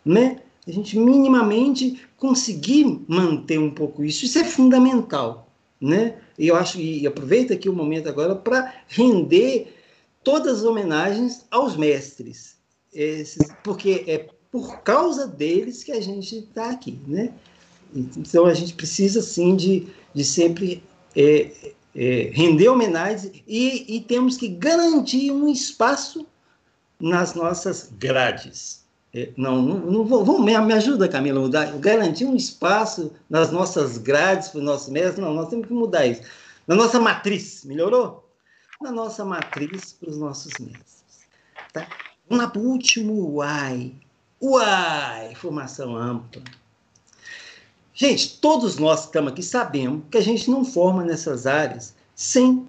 né? 0.05 0.41
A 0.67 0.71
gente 0.71 0.97
minimamente 0.97 2.01
conseguir 2.17 3.05
manter 3.09 3.59
um 3.59 3.71
pouco 3.71 4.05
isso, 4.05 4.25
isso 4.25 4.39
é 4.39 4.45
fundamental, 4.45 5.49
né? 5.81 6.17
E 6.39 6.49
eu 6.49 6.57
acho 6.57 6.79
e 6.79 7.05
aproveita 7.07 7.55
aqui 7.55 7.69
o 7.69 7.75
momento 7.75 8.09
agora 8.09 8.37
para 8.37 8.73
render 8.87 9.75
todas 10.23 10.59
as 10.59 10.65
homenagens 10.65 11.45
aos 11.51 11.77
mestres, 11.77 12.57
esses, 12.93 13.49
porque 13.65 14.05
é 14.07 14.29
por 14.53 14.83
causa 14.83 15.27
deles 15.27 15.83
que 15.83 15.93
a 15.93 16.01
gente 16.01 16.37
está 16.37 16.71
aqui, 16.71 17.01
né? 17.07 17.33
Então 17.95 18.47
a 18.47 18.55
gente 18.55 18.75
precisa 18.75 19.21
sim 19.21 19.55
de, 19.55 19.89
de 20.15 20.25
sempre 20.25 20.83
é, 21.17 21.73
é, 21.95 22.31
render 22.33 22.69
homenagens 22.69 23.31
e, 23.47 23.97
e 23.97 24.01
temos 24.01 24.37
que 24.37 24.49
garantir 24.49 25.31
um 25.31 25.49
espaço 25.49 26.27
nas 26.99 27.35
nossas 27.35 27.93
grades. 27.99 28.83
É, 29.15 29.31
não, 29.37 29.61
não, 29.61 29.79
não 29.79 30.05
vou, 30.07 30.25
vou, 30.25 30.41
me 30.41 30.55
ajuda, 30.55 31.07
Camila, 31.09 31.41
mudar, 31.41 31.71
garantir 31.79 32.25
um 32.25 32.35
espaço 32.35 33.13
nas 33.29 33.51
nossas 33.51 33.99
grades 33.99 34.49
para 34.49 34.59
os 34.59 34.65
nossos 34.65 34.89
mestres. 34.89 35.19
Não, 35.19 35.35
nós 35.35 35.49
temos 35.49 35.67
que 35.67 35.73
mudar 35.73 36.07
isso. 36.07 36.23
Na 36.67 36.75
nossa 36.75 36.99
matriz, 36.99 37.65
melhorou? 37.65 38.27
Na 38.81 38.91
nossa 38.91 39.25
matriz 39.25 39.93
para 39.93 40.09
os 40.09 40.17
nossos 40.17 40.53
mestres. 40.59 41.27
Tá? 41.73 41.87
Vamos 42.29 42.45
lá 42.45 42.51
para 42.51 42.63
o 42.63 42.65
último 42.65 43.35
uai. 43.35 43.93
Uai, 44.41 45.35
formação 45.35 45.95
ampla. 45.95 46.43
Gente, 47.95 48.41
todos 48.41 48.79
nós 48.79 49.01
que 49.01 49.07
estamos 49.07 49.33
aqui 49.33 49.43
sabemos 49.43 50.05
que 50.11 50.17
a 50.17 50.23
gente 50.23 50.51
não 50.51 50.65
forma 50.65 51.05
nessas 51.05 51.47
áreas 51.47 51.95
sem 52.15 52.67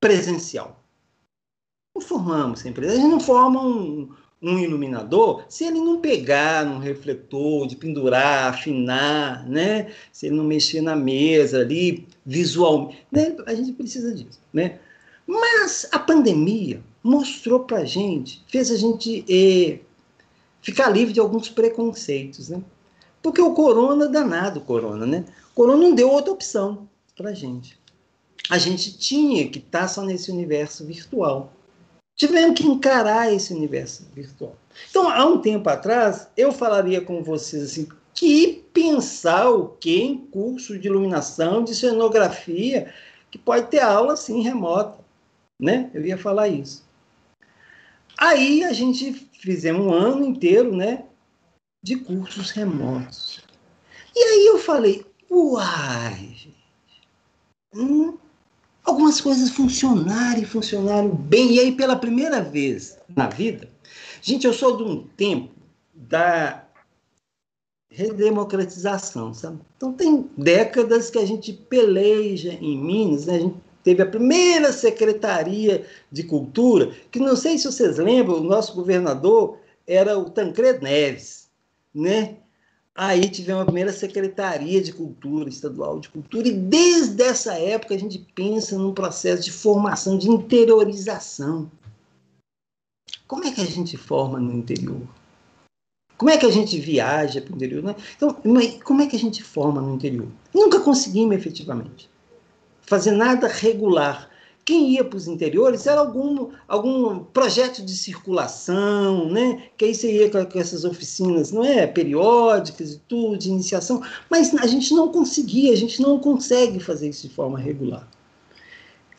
presencial. 0.00 0.80
Não 1.94 2.00
formamos 2.00 2.60
sem 2.60 2.72
presencial. 2.72 3.00
A 3.00 3.02
gente 3.02 3.12
não 3.12 3.20
forma 3.20 3.60
um, 3.60 4.08
um 4.40 4.58
iluminador 4.58 5.44
se 5.48 5.64
ele 5.64 5.80
não 5.80 6.00
pegar 6.00 6.64
num 6.64 6.78
refletor, 6.78 7.66
de 7.66 7.74
pendurar, 7.74 8.52
afinar, 8.52 9.48
né? 9.48 9.92
Se 10.12 10.26
ele 10.26 10.36
não 10.36 10.44
mexer 10.44 10.80
na 10.80 10.94
mesa 10.94 11.60
ali, 11.60 12.06
visualmente, 12.24 13.04
né? 13.10 13.36
A 13.46 13.54
gente 13.54 13.72
precisa 13.72 14.14
disso, 14.14 14.40
né? 14.52 14.78
Mas 15.26 15.88
a 15.90 15.98
pandemia 15.98 16.80
mostrou 17.02 17.60
para 17.60 17.84
gente, 17.84 18.44
fez 18.46 18.70
a 18.70 18.76
gente 18.76 19.24
eh, 19.28 19.80
ficar 20.62 20.88
livre 20.90 21.12
de 21.12 21.20
alguns 21.20 21.48
preconceitos, 21.48 22.50
né? 22.50 22.62
Porque 23.24 23.40
o 23.40 23.54
corona, 23.54 24.06
danado 24.06 24.60
o 24.60 24.64
corona, 24.64 25.04
né? 25.04 25.24
O 25.50 25.54
corona 25.56 25.82
não 25.82 25.94
deu 25.96 26.08
outra 26.08 26.30
opção 26.30 26.88
para 27.16 27.32
gente. 27.32 27.76
A 28.48 28.58
gente 28.58 28.96
tinha 28.96 29.48
que 29.48 29.58
estar 29.58 29.80
tá 29.80 29.88
só 29.88 30.02
nesse 30.02 30.30
universo 30.30 30.84
virtual 30.84 31.50
tivemos 32.16 32.58
que 32.58 32.66
encarar 32.66 33.32
esse 33.32 33.52
universo 33.52 34.06
virtual. 34.14 34.56
Então, 34.88 35.08
há 35.08 35.24
um 35.26 35.40
tempo 35.40 35.68
atrás, 35.68 36.28
eu 36.36 36.52
falaria 36.52 37.00
com 37.00 37.22
vocês 37.22 37.62
assim, 37.62 37.88
que 38.12 38.64
pensar 38.72 39.50
o 39.50 39.68
que 39.68 40.00
em 40.00 40.16
curso 40.16 40.78
de 40.78 40.88
iluminação, 40.88 41.64
de 41.64 41.74
cenografia, 41.74 42.92
que 43.30 43.38
pode 43.38 43.66
ter 43.68 43.80
aula 43.80 44.12
assim 44.12 44.42
remota, 44.42 44.98
né? 45.60 45.90
Eu 45.92 46.04
ia 46.04 46.16
falar 46.16 46.48
isso. 46.48 46.84
Aí 48.16 48.62
a 48.62 48.72
gente 48.72 49.12
fizemos 49.40 49.84
um 49.84 49.92
ano 49.92 50.24
inteiro, 50.24 50.74
né, 50.74 51.04
de 51.84 51.96
cursos 51.96 52.50
remotos. 52.50 53.40
E 54.16 54.18
aí 54.18 54.46
eu 54.46 54.58
falei, 54.58 55.04
uai, 55.30 56.34
gente, 56.34 56.56
hum, 57.74 58.16
algumas 58.82 59.20
coisas 59.20 59.50
funcionaram 59.50 60.40
e 60.40 60.46
funcionaram 60.46 61.10
bem. 61.10 61.52
E 61.52 61.60
aí, 61.60 61.72
pela 61.72 61.94
primeira 61.94 62.40
vez 62.40 62.96
na 63.14 63.28
vida, 63.28 63.68
gente, 64.22 64.46
eu 64.46 64.54
sou 64.54 64.78
de 64.78 64.82
um 64.82 65.06
tempo 65.08 65.52
da 65.92 66.64
redemocratização, 67.90 69.34
sabe? 69.34 69.60
Então, 69.76 69.92
tem 69.92 70.30
décadas 70.38 71.10
que 71.10 71.18
a 71.18 71.26
gente 71.26 71.52
peleja 71.52 72.54
em 72.54 72.78
Minas, 72.78 73.26
né? 73.26 73.34
A 73.36 73.40
gente 73.40 73.56
teve 73.82 74.02
a 74.02 74.06
primeira 74.06 74.72
Secretaria 74.72 75.86
de 76.10 76.22
Cultura, 76.22 76.92
que 77.10 77.18
não 77.18 77.36
sei 77.36 77.58
se 77.58 77.66
vocês 77.66 77.98
lembram, 77.98 78.38
o 78.38 78.44
nosso 78.44 78.74
governador 78.74 79.58
era 79.86 80.18
o 80.18 80.30
Tancredo 80.30 80.82
Neves, 80.82 81.43
né? 81.94 82.36
Aí 82.94 83.28
tivemos 83.28 83.62
a 83.62 83.66
primeira 83.66 83.92
Secretaria 83.92 84.80
de 84.80 84.92
Cultura, 84.92 85.48
Estadual 85.48 85.98
de 85.98 86.08
Cultura, 86.08 86.46
e 86.46 86.52
desde 86.52 87.22
essa 87.22 87.54
época 87.54 87.94
a 87.94 87.98
gente 87.98 88.18
pensa 88.34 88.78
num 88.78 88.94
processo 88.94 89.42
de 89.42 89.50
formação, 89.50 90.16
de 90.16 90.28
interiorização. 90.28 91.70
Como 93.26 93.44
é 93.44 93.50
que 93.50 93.60
a 93.60 93.66
gente 93.66 93.96
forma 93.96 94.38
no 94.38 94.52
interior? 94.52 95.02
Como 96.16 96.30
é 96.30 96.38
que 96.38 96.46
a 96.46 96.50
gente 96.50 96.78
viaja 96.78 97.40
para 97.40 97.52
o 97.52 97.56
interior? 97.56 97.82
Né? 97.82 97.96
Então, 98.16 98.32
como 98.84 99.02
é 99.02 99.06
que 99.06 99.16
a 99.16 99.18
gente 99.18 99.42
forma 99.42 99.80
no 99.80 99.94
interior? 99.94 100.28
Nunca 100.54 100.78
conseguimos 100.80 101.36
efetivamente 101.36 102.08
fazer 102.82 103.12
nada 103.12 103.48
regular 103.48 104.30
quem 104.64 104.92
ia 104.92 105.04
para 105.04 105.16
os 105.16 105.28
interiores 105.28 105.86
era 105.86 106.00
algum, 106.00 106.50
algum 106.66 107.20
projeto 107.20 107.84
de 107.84 107.94
circulação, 107.96 109.30
né? 109.30 109.68
que 109.76 109.84
aí 109.84 109.94
você 109.94 110.10
ia 110.10 110.30
com, 110.30 110.44
com, 110.46 110.58
essas 110.58 110.84
oficinas 110.84 111.52
não 111.52 111.64
é? 111.64 111.86
periódicas 111.86 112.92
e 112.92 112.98
tudo, 113.00 113.36
de 113.36 113.50
iniciação, 113.50 114.02
mas 114.30 114.54
a 114.54 114.66
gente 114.66 114.94
não 114.94 115.12
conseguia, 115.12 115.72
a 115.72 115.76
gente 115.76 116.00
não 116.00 116.18
consegue 116.18 116.80
fazer 116.80 117.10
isso 117.10 117.28
de 117.28 117.34
forma 117.34 117.58
regular. 117.58 118.08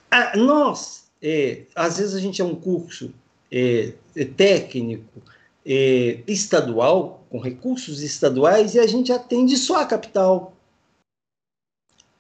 A, 0.09 0.35
nós, 0.35 1.05
é, 1.21 1.63
às 1.75 1.97
vezes 1.97 2.15
a 2.15 2.19
gente 2.19 2.41
é 2.41 2.45
um 2.45 2.55
curso 2.55 3.13
é, 3.51 3.93
é 4.15 4.25
técnico, 4.25 5.21
é, 5.65 6.19
estadual, 6.27 7.23
com 7.29 7.39
recursos 7.39 8.01
estaduais, 8.01 8.75
e 8.75 8.79
a 8.79 8.87
gente 8.87 9.11
atende 9.11 9.57
só 9.57 9.81
a 9.81 9.85
capital 9.85 10.53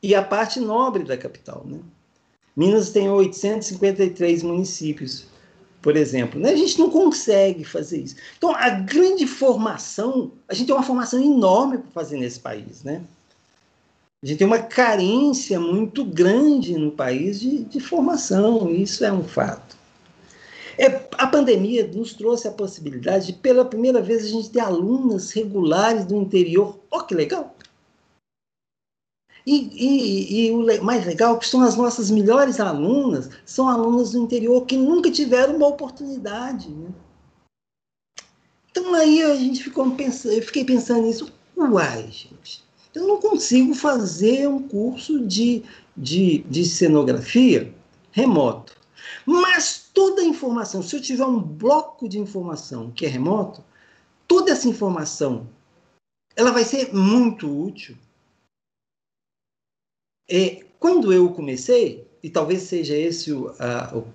e 0.01 0.13
a 0.13 0.23
parte 0.23 0.59
nobre 0.59 1.03
da 1.03 1.17
capital. 1.17 1.63
Né? 1.65 1.79
Minas 2.55 2.89
tem 2.89 3.09
853 3.09 4.43
municípios, 4.43 5.25
por 5.81 5.97
exemplo. 5.97 6.39
Né? 6.39 6.51
A 6.51 6.55
gente 6.55 6.79
não 6.79 6.89
consegue 6.89 7.63
fazer 7.63 8.01
isso. 8.01 8.15
Então, 8.37 8.55
a 8.55 8.69
grande 8.69 9.27
formação, 9.27 10.31
a 10.47 10.53
gente 10.53 10.67
tem 10.67 10.75
uma 10.75 10.83
formação 10.83 11.21
enorme 11.21 11.79
para 11.79 11.91
fazer 11.91 12.17
nesse 12.17 12.39
país. 12.39 12.83
Né? 12.83 13.01
A 14.23 14.25
gente 14.25 14.37
tem 14.37 14.47
uma 14.47 14.59
carência 14.59 15.59
muito 15.59 16.05
grande 16.05 16.77
no 16.77 16.91
país 16.91 17.39
de, 17.39 17.63
de 17.65 17.79
formação, 17.79 18.71
isso 18.71 19.03
é 19.03 19.11
um 19.11 19.23
fato. 19.23 19.75
É, 20.77 20.87
a 21.17 21.27
pandemia 21.27 21.87
nos 21.87 22.13
trouxe 22.13 22.47
a 22.47 22.51
possibilidade 22.51 23.27
de, 23.27 23.33
pela 23.33 23.63
primeira 23.63 24.01
vez, 24.01 24.25
a 24.25 24.27
gente 24.27 24.49
ter 24.49 24.59
alunas 24.59 25.31
regulares 25.31 26.05
do 26.05 26.15
interior. 26.15 26.79
Olha 26.91 27.03
que 27.03 27.15
legal! 27.15 27.54
E, 29.45 29.55
e, 29.55 30.47
e, 30.47 30.51
o 30.51 30.83
mais 30.83 31.05
legal 31.05 31.35
é 31.35 31.39
que 31.39 31.47
são 31.47 31.61
as 31.61 31.75
nossas 31.75 32.09
melhores 32.09 32.59
alunas, 32.59 33.29
são 33.45 33.69
alunas 33.69 34.11
do 34.11 34.23
interior 34.23 34.65
que 34.65 34.75
nunca 34.75 35.11
tiveram 35.11 35.55
uma 35.55 35.67
oportunidade. 35.67 36.69
Né? 36.69 36.89
Então 38.71 38.93
aí 38.95 39.21
a 39.21 39.35
gente 39.35 39.63
ficou 39.63 39.89
pensando, 39.91 40.33
eu 40.33 40.41
fiquei 40.41 40.65
pensando 40.65 41.03
nisso, 41.03 41.31
uai, 41.55 42.09
gente, 42.11 42.63
eu 42.95 43.07
não 43.07 43.21
consigo 43.21 43.75
fazer 43.75 44.47
um 44.47 44.67
curso 44.67 45.23
de, 45.27 45.63
de, 45.95 46.39
de 46.49 46.65
cenografia 46.65 47.71
remoto. 48.11 48.75
Mas 49.25 49.89
toda 49.93 50.21
a 50.21 50.25
informação, 50.25 50.81
se 50.81 50.95
eu 50.95 51.01
tiver 51.01 51.25
um 51.25 51.39
bloco 51.39 52.09
de 52.09 52.17
informação 52.17 52.89
que 52.91 53.05
é 53.05 53.09
remoto, 53.09 53.63
toda 54.27 54.51
essa 54.51 54.67
informação 54.67 55.47
ela 56.35 56.51
vai 56.51 56.65
ser 56.65 56.93
muito 56.93 57.47
útil 57.47 57.95
é, 60.29 60.63
quando 60.79 61.11
eu 61.13 61.29
comecei, 61.29 62.05
e 62.21 62.29
talvez 62.29 62.63
seja 62.63 62.95
esse 62.95 63.31
o, 63.31 63.53
a, 63.59 63.95
o, 63.95 64.07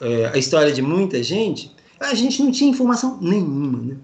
é, 0.00 0.26
a 0.26 0.38
história 0.38 0.72
de 0.72 0.82
muita 0.82 1.22
gente, 1.22 1.74
a 1.98 2.14
gente 2.14 2.42
não 2.42 2.50
tinha 2.50 2.70
informação 2.70 3.18
nenhuma, 3.20 3.78
né? 3.80 3.96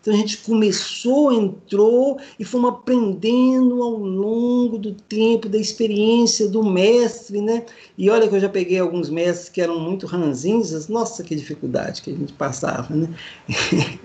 Então 0.00 0.14
a 0.14 0.16
gente 0.16 0.38
começou, 0.38 1.32
entrou 1.32 2.18
e 2.38 2.44
fomos 2.44 2.70
aprendendo 2.70 3.82
ao 3.82 3.98
longo 3.98 4.78
do 4.78 4.94
tempo, 4.94 5.48
da 5.48 5.58
experiência 5.58 6.48
do 6.48 6.62
mestre, 6.62 7.40
né? 7.40 7.66
E 7.96 8.08
olha 8.08 8.28
que 8.28 8.34
eu 8.34 8.40
já 8.40 8.48
peguei 8.48 8.78
alguns 8.78 9.10
mestres 9.10 9.48
que 9.48 9.60
eram 9.60 9.78
muito 9.80 10.06
ranzinhos, 10.06 10.88
nossa, 10.88 11.24
que 11.24 11.34
dificuldade 11.34 12.00
que 12.00 12.10
a 12.10 12.14
gente 12.14 12.32
passava, 12.32 12.94
né? 12.94 13.08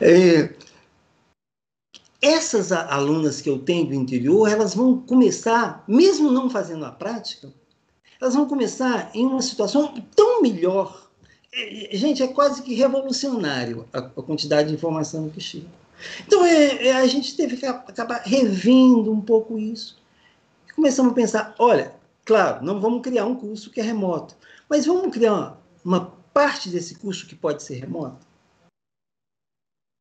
é, 0.00 0.50
essas 2.24 2.72
alunas 2.72 3.42
que 3.42 3.50
eu 3.50 3.58
tenho 3.58 3.86
do 3.88 3.94
interior, 3.94 4.48
elas 4.48 4.74
vão 4.74 4.98
começar, 4.98 5.84
mesmo 5.86 6.32
não 6.32 6.48
fazendo 6.48 6.86
a 6.86 6.90
prática, 6.90 7.52
elas 8.18 8.34
vão 8.34 8.48
começar 8.48 9.10
em 9.12 9.26
uma 9.26 9.42
situação 9.42 9.92
tão 10.16 10.40
melhor. 10.40 11.10
É, 11.52 11.94
é, 11.94 11.98
gente, 11.98 12.22
é 12.22 12.26
quase 12.26 12.62
que 12.62 12.72
revolucionário 12.72 13.86
a, 13.92 13.98
a 13.98 14.22
quantidade 14.22 14.70
de 14.70 14.74
informação 14.74 15.28
que 15.28 15.38
chega. 15.38 15.66
Então, 16.26 16.42
é, 16.46 16.86
é, 16.86 16.92
a 16.96 17.06
gente 17.06 17.36
teve 17.36 17.58
que 17.58 17.66
acabar 17.66 18.22
revendo 18.24 19.12
um 19.12 19.20
pouco 19.20 19.58
isso. 19.58 19.98
Começamos 20.74 21.12
a 21.12 21.14
pensar, 21.14 21.54
olha, 21.58 21.94
claro, 22.24 22.64
não 22.64 22.80
vamos 22.80 23.02
criar 23.02 23.26
um 23.26 23.34
curso 23.34 23.70
que 23.70 23.80
é 23.80 23.84
remoto, 23.84 24.34
mas 24.66 24.86
vamos 24.86 25.12
criar 25.12 25.34
uma, 25.34 25.58
uma 25.84 26.12
parte 26.32 26.70
desse 26.70 26.94
curso 26.94 27.26
que 27.26 27.34
pode 27.34 27.62
ser 27.62 27.74
remoto. 27.74 28.26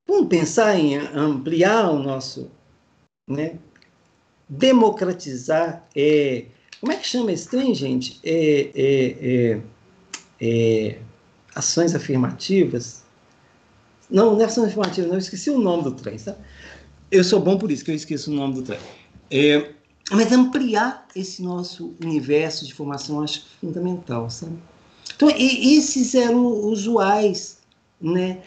Vamos 0.08 0.28
pensar 0.28 0.78
em 0.78 0.98
ampliar 0.98 1.90
o 1.90 2.00
nosso, 2.00 2.52
né? 3.28 3.58
democratizar, 4.50 5.88
é, 5.96 6.46
como 6.80 6.92
é 6.92 6.98
que 6.98 7.08
chama 7.08 7.32
esse 7.32 7.50
trem, 7.50 7.74
gente? 7.74 8.20
É, 8.24 8.72
é, 8.76 9.56
é, 9.56 9.62
é, 10.42 11.00
ações 11.56 11.96
afirmativas? 11.96 13.04
Não, 14.10 14.34
não 14.34 14.42
é 14.42 14.46
ações 14.46 14.68
afirmativas, 14.68 15.08
não, 15.08 15.16
eu 15.16 15.20
esqueci 15.20 15.50
o 15.50 15.60
nome 15.60 15.84
do 15.84 15.92
trem, 15.94 16.18
tá? 16.18 16.36
Eu 17.10 17.24
sou 17.24 17.40
bom 17.40 17.58
por 17.58 17.72
isso, 17.72 17.86
que 17.86 17.92
eu 17.92 17.96
esqueço 17.96 18.32
o 18.32 18.34
nome 18.34 18.56
do 18.56 18.64
trem. 18.64 18.80
É, 19.32 19.72
mas 20.12 20.32
ampliar 20.32 21.08
esse 21.16 21.42
nosso 21.42 21.96
universo 22.04 22.66
de 22.66 22.74
formação 22.74 23.22
acho 23.22 23.46
fundamental, 23.62 24.30
sabe? 24.30 24.58
Então, 25.16 25.30
esses 25.30 26.14
eram 26.16 26.46
usuais, 26.46 27.60
né? 28.02 28.42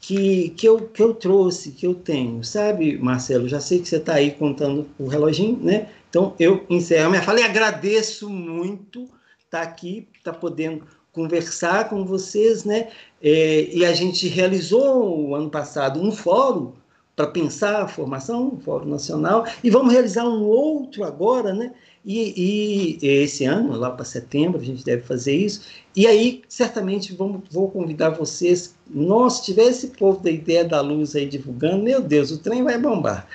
Que, 0.00 0.50
que, 0.50 0.68
eu, 0.68 0.88
que 0.88 1.02
eu 1.02 1.14
trouxe, 1.14 1.72
que 1.72 1.86
eu 1.86 1.94
tenho, 1.94 2.42
sabe, 2.44 2.98
Marcelo? 2.98 3.48
Já 3.48 3.60
sei 3.60 3.80
que 3.80 3.88
você 3.88 3.96
está 3.96 4.14
aí 4.14 4.30
contando 4.30 4.88
o 4.98 5.06
reloginho, 5.06 5.58
né? 5.62 5.88
Então, 6.08 6.34
eu 6.38 6.64
encerro 6.68 7.10
minha 7.10 7.22
fala 7.22 7.40
e 7.40 7.44
agradeço 7.44 8.28
muito 8.28 9.04
estar 9.44 9.60
tá 9.60 9.62
aqui, 9.62 10.08
estar 10.18 10.32
tá 10.32 10.38
podendo 10.38 10.84
conversar 11.12 11.88
com 11.88 12.04
vocês, 12.04 12.64
né? 12.64 12.88
É, 13.22 13.68
e 13.72 13.84
a 13.84 13.92
gente 13.92 14.28
realizou 14.28 15.28
o 15.28 15.34
ano 15.34 15.50
passado 15.50 16.00
um 16.00 16.10
fórum 16.10 16.72
para 17.14 17.26
pensar 17.26 17.82
a 17.82 17.88
formação, 17.88 18.54
um 18.54 18.60
fórum 18.60 18.86
nacional, 18.86 19.46
e 19.62 19.70
vamos 19.70 19.92
realizar 19.92 20.24
um 20.24 20.44
outro 20.44 21.04
agora, 21.04 21.52
né? 21.52 21.72
E, 22.04 22.98
e 23.02 23.06
esse 23.06 23.44
ano, 23.44 23.76
lá 23.76 23.90
para 23.90 24.04
setembro, 24.04 24.60
a 24.60 24.64
gente 24.64 24.84
deve 24.84 25.02
fazer 25.02 25.36
isso. 25.36 25.62
E 25.94 26.06
aí, 26.06 26.42
certamente, 26.48 27.14
vamos, 27.14 27.42
vou 27.50 27.70
convidar 27.70 28.10
vocês. 28.10 28.74
Nós, 28.88 29.34
se 29.34 29.44
tiver 29.44 29.64
esse 29.64 29.88
povo 29.88 30.20
da 30.20 30.30
ideia 30.30 30.64
da 30.64 30.80
luz 30.80 31.14
aí 31.14 31.26
divulgando, 31.26 31.84
meu 31.84 32.02
Deus, 32.02 32.30
o 32.32 32.38
trem 32.38 32.64
vai 32.64 32.78
bombar. 32.78 33.28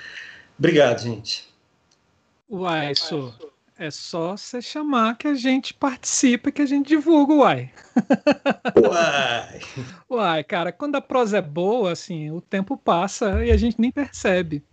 Obrigado, 0.58 1.02
gente. 1.02 1.48
Uai, 2.50 2.92
isso 2.92 3.32
é 3.78 3.92
só 3.92 4.36
você 4.36 4.60
chamar 4.60 5.16
que 5.16 5.28
a 5.28 5.34
gente 5.34 5.72
participa, 5.72 6.50
que 6.50 6.60
a 6.60 6.66
gente 6.66 6.88
divulga, 6.88 7.32
uai. 7.32 7.70
Uai. 8.76 9.60
uai, 10.10 10.44
cara, 10.44 10.72
quando 10.72 10.96
a 10.96 11.00
prosa 11.00 11.38
é 11.38 11.42
boa, 11.42 11.92
assim, 11.92 12.30
o 12.32 12.40
tempo 12.40 12.76
passa 12.76 13.44
e 13.44 13.52
a 13.52 13.56
gente 13.56 13.80
nem 13.80 13.92
percebe, 13.92 14.64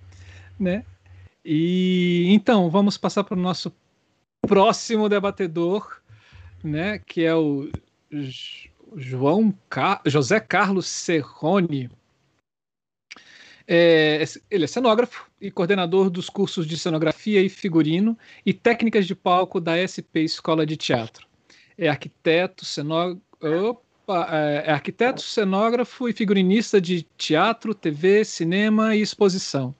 né? 0.59 0.83
E 1.43 2.25
então, 2.29 2.67
vamos 2.71 2.97
passar 2.97 3.23
para 3.23 3.37
o 3.37 3.41
nosso 3.41 3.71
próximo 4.41 5.07
debatedor, 5.07 6.01
né, 6.63 6.97
que 6.97 7.23
é 7.23 7.35
o 7.35 7.69
João 8.95 9.53
Car 9.69 10.01
José 10.05 10.39
Carlos 10.39 10.87
Serrone. 10.87 11.91
É, 13.67 14.23
ele 14.49 14.65
é 14.65 14.67
cenógrafo 14.67 15.29
e 15.41 15.49
coordenador 15.49 16.09
dos 16.09 16.29
cursos 16.29 16.67
de 16.67 16.77
cenografia 16.77 17.41
e 17.41 17.49
figurino 17.49 18.17
e 18.45 18.53
técnicas 18.53 19.07
de 19.07 19.15
palco 19.15 19.59
da 19.59 19.75
SP 19.81 20.21
Escola 20.21 20.65
de 20.65 20.77
Teatro. 20.77 21.27
É 21.77 21.89
arquiteto, 21.89 22.63
cenógrafo, 22.63 23.81
é, 24.07 24.63
é 24.67 24.71
arquiteto, 24.71 25.21
cenógrafo 25.21 26.07
e 26.07 26.13
figurinista 26.13 26.79
de 26.79 27.03
teatro, 27.17 27.73
TV, 27.73 28.23
cinema 28.23 28.95
e 28.95 29.01
exposição. 29.01 29.73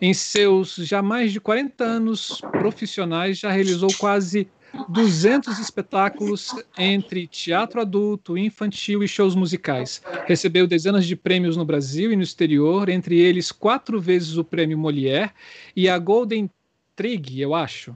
Em 0.00 0.14
seus 0.14 0.76
já 0.76 1.02
mais 1.02 1.32
de 1.32 1.40
40 1.40 1.82
anos 1.82 2.40
profissionais, 2.52 3.38
já 3.38 3.50
realizou 3.50 3.88
quase 3.98 4.48
200 4.88 5.58
espetáculos 5.58 6.54
entre 6.78 7.26
teatro 7.26 7.80
adulto, 7.80 8.36
infantil 8.36 9.02
e 9.02 9.08
shows 9.08 9.34
musicais. 9.34 10.02
Recebeu 10.26 10.66
dezenas 10.66 11.06
de 11.06 11.16
prêmios 11.16 11.56
no 11.56 11.64
Brasil 11.64 12.12
e 12.12 12.16
no 12.16 12.22
exterior, 12.22 12.88
entre 12.88 13.18
eles 13.18 13.50
quatro 13.52 14.00
vezes 14.00 14.36
o 14.36 14.44
prêmio 14.44 14.78
Molière 14.78 15.32
e 15.74 15.88
a 15.88 15.98
Golden 15.98 16.50
Trig, 16.94 17.40
eu 17.40 17.54
acho, 17.54 17.94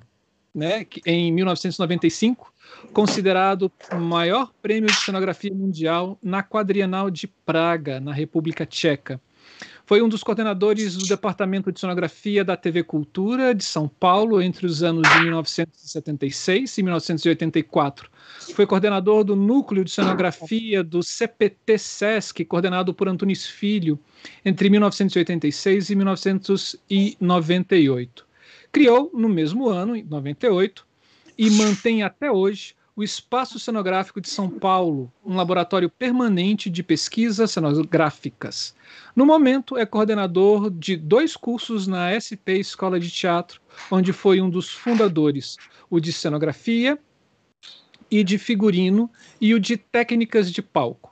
né, 0.54 0.86
em 1.06 1.32
1995 1.32 2.52
considerado 2.92 3.70
o 3.92 3.96
maior 3.96 4.52
prêmio 4.62 4.88
de 4.88 4.96
cenografia 4.96 5.52
mundial 5.52 6.18
na 6.22 6.42
Quadrienal 6.42 7.10
de 7.10 7.26
Praga, 7.26 8.00
na 8.00 8.12
República 8.12 8.66
Tcheca. 8.66 9.20
Foi 9.90 10.00
um 10.00 10.08
dos 10.08 10.22
coordenadores 10.22 10.96
do 10.96 11.04
Departamento 11.04 11.72
de 11.72 11.80
Cenografia 11.80 12.44
da 12.44 12.56
TV 12.56 12.84
Cultura 12.84 13.52
de 13.52 13.64
São 13.64 13.88
Paulo 13.88 14.40
entre 14.40 14.64
os 14.64 14.84
anos 14.84 15.02
de 15.02 15.22
1976 15.22 16.78
e 16.78 16.82
1984. 16.84 18.08
Foi 18.54 18.68
coordenador 18.68 19.24
do 19.24 19.34
Núcleo 19.34 19.84
de 19.84 19.90
Cenografia 19.90 20.84
do 20.84 21.02
CPT 21.02 21.76
Sesc, 21.76 22.44
coordenado 22.44 22.94
por 22.94 23.08
Antunes 23.08 23.48
Filho, 23.48 23.98
entre 24.44 24.70
1986 24.70 25.90
e 25.90 25.96
1998. 25.96 28.24
Criou, 28.70 29.10
no 29.12 29.28
mesmo 29.28 29.68
ano, 29.68 29.96
em 29.96 30.04
98, 30.04 30.86
e 31.36 31.50
mantém 31.50 32.04
até 32.04 32.30
hoje 32.30 32.76
o 33.00 33.02
Espaço 33.02 33.58
Cenográfico 33.58 34.20
de 34.20 34.28
São 34.28 34.50
Paulo, 34.50 35.10
um 35.24 35.34
laboratório 35.34 35.88
permanente 35.88 36.68
de 36.68 36.82
pesquisas 36.82 37.50
cenográficas. 37.50 38.76
No 39.16 39.24
momento, 39.24 39.78
é 39.78 39.86
coordenador 39.86 40.70
de 40.70 40.98
dois 40.98 41.34
cursos 41.34 41.86
na 41.86 42.12
SP 42.12 42.60
Escola 42.60 43.00
de 43.00 43.10
Teatro, 43.10 43.58
onde 43.90 44.12
foi 44.12 44.42
um 44.42 44.50
dos 44.50 44.68
fundadores, 44.68 45.56
o 45.88 45.98
de 45.98 46.12
cenografia 46.12 46.98
e 48.10 48.22
de 48.22 48.36
figurino 48.36 49.08
e 49.40 49.54
o 49.54 49.58
de 49.58 49.78
técnicas 49.78 50.52
de 50.52 50.60
palco. 50.60 51.10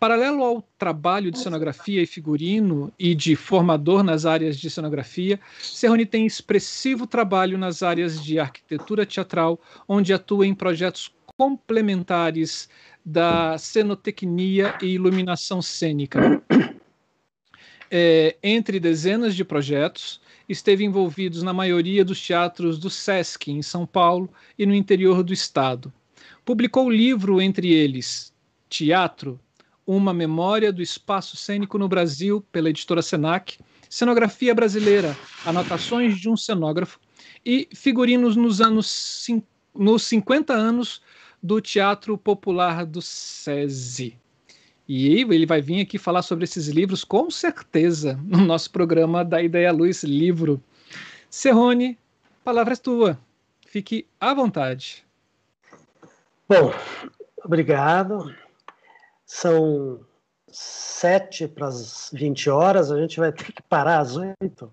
Paralelo 0.00 0.42
ao 0.42 0.62
trabalho 0.78 1.30
de 1.30 1.40
cenografia 1.40 2.00
e 2.00 2.06
figurino 2.06 2.90
e 2.98 3.14
de 3.14 3.36
formador 3.36 4.02
nas 4.02 4.24
áreas 4.24 4.56
de 4.56 4.70
cenografia, 4.70 5.38
Serroni 5.60 6.06
tem 6.06 6.24
expressivo 6.24 7.06
trabalho 7.06 7.58
nas 7.58 7.82
áreas 7.82 8.22
de 8.24 8.38
arquitetura 8.38 9.04
teatral, 9.04 9.60
onde 9.86 10.12
atua 10.12 10.46
em 10.46 10.54
projetos 10.54 11.12
complementares 11.38 12.68
da 13.04 13.56
cenotecnia 13.56 14.76
e 14.82 14.86
iluminação 14.86 15.62
cênica. 15.62 16.42
É, 17.90 18.36
entre 18.42 18.78
dezenas 18.78 19.34
de 19.34 19.44
projetos, 19.44 20.20
esteve 20.46 20.84
envolvidos 20.84 21.42
na 21.42 21.54
maioria 21.54 22.04
dos 22.04 22.20
teatros 22.20 22.78
do 22.78 22.90
SESC, 22.90 23.50
em 23.50 23.62
São 23.62 23.86
Paulo 23.86 24.28
e 24.58 24.66
no 24.66 24.74
interior 24.74 25.22
do 25.22 25.32
estado. 25.32 25.90
Publicou 26.44 26.90
livro 26.90 27.40
entre 27.40 27.72
eles 27.72 28.30
Teatro, 28.68 29.40
uma 29.86 30.12
memória 30.12 30.70
do 30.70 30.82
espaço 30.82 31.34
cênico 31.34 31.78
no 31.78 31.88
Brasil, 31.88 32.44
pela 32.52 32.68
editora 32.68 33.00
Senac, 33.00 33.58
Cenografia 33.88 34.54
Brasileira, 34.54 35.16
Anotações 35.46 36.20
de 36.20 36.28
um 36.28 36.36
Cenógrafo, 36.36 37.00
e 37.46 37.68
figurinos 37.72 38.36
nos 38.36 38.60
anos 38.60 39.26
nos 39.74 40.02
50 40.02 40.52
anos 40.52 41.00
do 41.42 41.60
Teatro 41.60 42.16
Popular 42.16 42.84
do 42.84 43.00
SESI. 43.00 44.18
E 44.88 45.08
ele 45.08 45.44
vai 45.44 45.60
vir 45.60 45.82
aqui 45.82 45.98
falar 45.98 46.22
sobre 46.22 46.44
esses 46.44 46.68
livros 46.68 47.04
com 47.04 47.30
certeza 47.30 48.18
no 48.24 48.38
nosso 48.38 48.70
programa 48.70 49.24
da 49.24 49.42
Ideia 49.42 49.70
Luz 49.70 50.02
Livro. 50.02 50.62
Serrone, 51.30 51.98
palavra 52.42 52.72
é 52.72 52.76
tua. 52.76 53.18
Fique 53.66 54.06
à 54.18 54.32
vontade. 54.32 55.04
Bom, 56.48 56.72
obrigado. 57.44 58.34
São 59.26 60.00
sete 60.50 61.46
para 61.46 61.66
as 61.66 62.10
20 62.14 62.48
horas, 62.48 62.90
a 62.90 62.98
gente 62.98 63.20
vai 63.20 63.30
ter 63.30 63.52
que 63.52 63.62
parar 63.62 63.98
às 63.98 64.16
oito. 64.16 64.72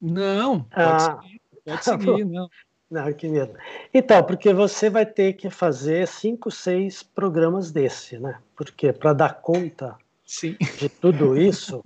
Não, 0.00 0.60
pode 0.62 0.80
ah, 0.80 1.20
seguir, 1.20 1.40
pode 1.64 1.84
seguir 1.84 2.24
não. 2.30 2.48
Não, 2.90 3.12
que 3.12 3.28
medo. 3.28 3.52
Então, 3.92 4.22
porque 4.24 4.52
você 4.52 4.88
vai 4.88 5.04
ter 5.04 5.34
que 5.34 5.50
fazer 5.50 6.08
cinco, 6.08 6.50
seis 6.50 7.02
programas 7.02 7.70
desse, 7.70 8.18
né? 8.18 8.38
Porque 8.56 8.92
para 8.92 9.12
dar 9.12 9.42
conta 9.42 9.96
Sim. 10.24 10.56
de 10.78 10.88
tudo 10.88 11.36
isso, 11.36 11.82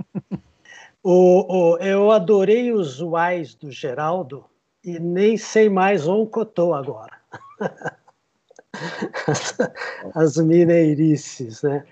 o, 1.03 1.73
o, 1.73 1.79
eu 1.79 2.13
adorei 2.13 2.73
os 2.73 3.01
uais 3.01 3.55
do 3.55 3.71
Geraldo 3.71 4.45
e 4.85 5.01
nem 5.01 5.37
sei 5.37 5.69
mais 5.69 6.07
onde 6.07 6.31
estou 6.41 6.73
agora. 6.73 7.17
as, 9.27 9.59
as 10.15 10.37
mineirices, 10.37 11.63
né? 11.63 11.85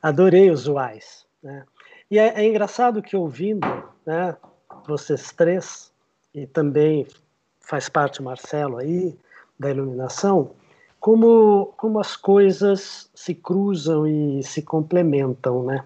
Adorei 0.00 0.50
os 0.50 0.68
uais. 0.68 1.26
Né? 1.42 1.64
E 2.08 2.18
é, 2.20 2.40
é 2.40 2.44
engraçado 2.44 3.02
que 3.02 3.16
ouvindo, 3.16 3.66
né, 4.06 4.36
vocês 4.86 5.32
três, 5.32 5.92
e 6.32 6.46
também 6.46 7.06
faz 7.66 7.88
parte 7.88 8.20
o 8.20 8.24
Marcelo 8.24 8.78
aí, 8.78 9.16
da 9.58 9.70
iluminação, 9.70 10.50
como, 11.00 11.74
como 11.76 12.00
as 12.00 12.16
coisas 12.16 13.10
se 13.14 13.34
cruzam 13.34 14.06
e 14.06 14.42
se 14.42 14.62
complementam, 14.62 15.62
né? 15.62 15.84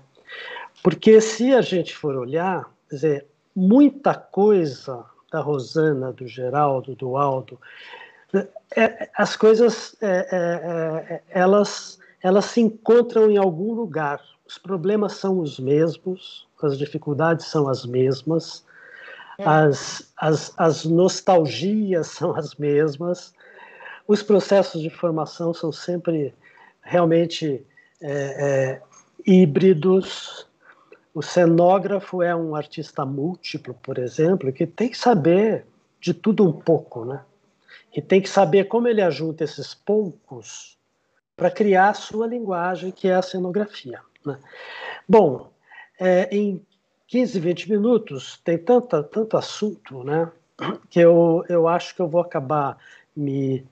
Porque 0.82 1.20
se 1.20 1.52
a 1.54 1.60
gente 1.60 1.96
for 1.96 2.14
olhar, 2.14 2.70
quer 2.88 2.94
dizer, 2.94 3.26
muita 3.54 4.14
coisa 4.14 5.04
da 5.30 5.40
Rosana, 5.40 6.12
do 6.12 6.26
Geraldo, 6.26 6.94
do 6.94 7.16
Aldo, 7.16 7.58
é, 8.76 9.08
as 9.16 9.36
coisas, 9.36 9.96
é, 10.00 10.28
é, 10.30 11.14
é, 11.14 11.22
elas, 11.30 11.98
elas 12.22 12.44
se 12.46 12.60
encontram 12.60 13.30
em 13.30 13.36
algum 13.36 13.72
lugar. 13.72 14.20
Os 14.46 14.58
problemas 14.58 15.14
são 15.14 15.40
os 15.40 15.58
mesmos, 15.58 16.46
as 16.62 16.78
dificuldades 16.78 17.46
são 17.46 17.68
as 17.68 17.84
mesmas. 17.84 18.64
As, 19.38 20.12
as, 20.16 20.52
as 20.56 20.84
nostalgias 20.84 22.08
são 22.12 22.34
as 22.34 22.54
mesmas, 22.54 23.32
os 24.06 24.22
processos 24.22 24.80
de 24.80 24.90
formação 24.90 25.52
são 25.52 25.70
sempre 25.70 26.34
realmente 26.82 27.64
é, 28.00 28.10
é, 28.10 28.82
híbridos. 29.26 30.46
O 31.14 31.22
cenógrafo 31.22 32.22
é 32.22 32.34
um 32.34 32.54
artista 32.54 33.04
múltiplo, 33.04 33.74
por 33.74 33.98
exemplo, 33.98 34.52
que 34.52 34.66
tem 34.66 34.88
que 34.88 34.96
saber 34.96 35.66
de 36.00 36.14
tudo 36.14 36.46
um 36.46 36.52
pouco, 36.52 37.04
né? 37.04 37.22
E 37.94 38.00
tem 38.00 38.20
que 38.20 38.28
saber 38.28 38.64
como 38.64 38.88
ele 38.88 39.02
ajunta 39.02 39.44
esses 39.44 39.74
poucos 39.74 40.78
para 41.36 41.50
criar 41.50 41.90
a 41.90 41.94
sua 41.94 42.26
linguagem, 42.26 42.90
que 42.90 43.08
é 43.08 43.14
a 43.14 43.22
cenografia. 43.22 44.00
Né? 44.24 44.38
Bom, 45.08 45.50
é, 45.98 46.28
em 46.34 46.64
15, 47.08 47.40
20 47.40 47.70
minutos 47.70 48.38
tem 48.44 48.58
tanta, 48.58 49.02
tanto 49.02 49.36
assunto, 49.36 50.04
né? 50.04 50.30
Que 50.90 51.00
eu, 51.00 51.44
eu 51.48 51.66
acho 51.66 51.94
que 51.94 52.02
eu 52.02 52.08
vou 52.08 52.20
acabar 52.20 52.76
me, 53.16 53.64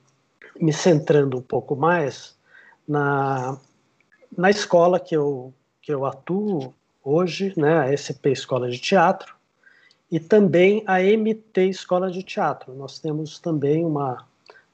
me 0.59 0.73
centrando 0.73 1.37
um 1.37 1.43
pouco 1.43 1.77
mais 1.77 2.35
na, 2.89 3.59
na 4.37 4.51
escola 4.51 4.99
que 4.99 5.15
eu, 5.15 5.53
que 5.83 5.93
eu 5.93 6.07
atuo 6.07 6.73
hoje, 7.05 7.53
né? 7.57 7.79
A 7.81 7.93
SP 7.93 8.33
Escola 8.33 8.71
de 8.71 8.79
Teatro, 8.79 9.35
e 10.11 10.19
também 10.19 10.83
a 10.87 11.01
MT 11.01 11.69
Escola 11.69 12.11
de 12.11 12.23
Teatro. 12.23 12.75
Nós 12.75 12.99
temos 12.99 13.39
também 13.39 13.85
uma, 13.85 14.25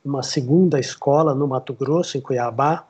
uma 0.05 0.23
segunda 0.23 0.79
escola 0.79 1.35
no 1.35 1.49
Mato 1.49 1.75
Grosso, 1.75 2.17
em 2.17 2.21
Cuiabá, 2.21 2.87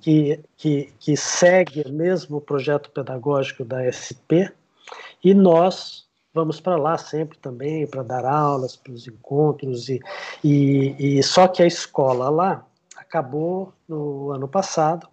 que, 0.00 0.40
que, 0.56 0.92
que 0.98 1.16
segue 1.16 1.82
o 1.82 1.92
mesmo 1.92 2.40
projeto 2.40 2.90
pedagógico 2.90 3.64
da 3.64 3.84
SP, 3.86 4.50
e 5.22 5.34
nós 5.34 6.06
vamos 6.32 6.60
para 6.60 6.76
lá 6.76 6.96
sempre 6.96 7.38
também 7.38 7.86
para 7.86 8.02
dar 8.02 8.24
aulas, 8.24 8.76
para 8.76 8.92
os 8.92 9.06
encontros 9.06 9.88
e, 9.88 10.00
e, 10.44 11.18
e, 11.18 11.22
só 11.22 11.48
que 11.48 11.62
a 11.62 11.66
escola 11.66 12.28
lá 12.28 12.66
acabou 12.96 13.72
no 13.88 14.30
ano 14.30 14.46
passado, 14.46 15.08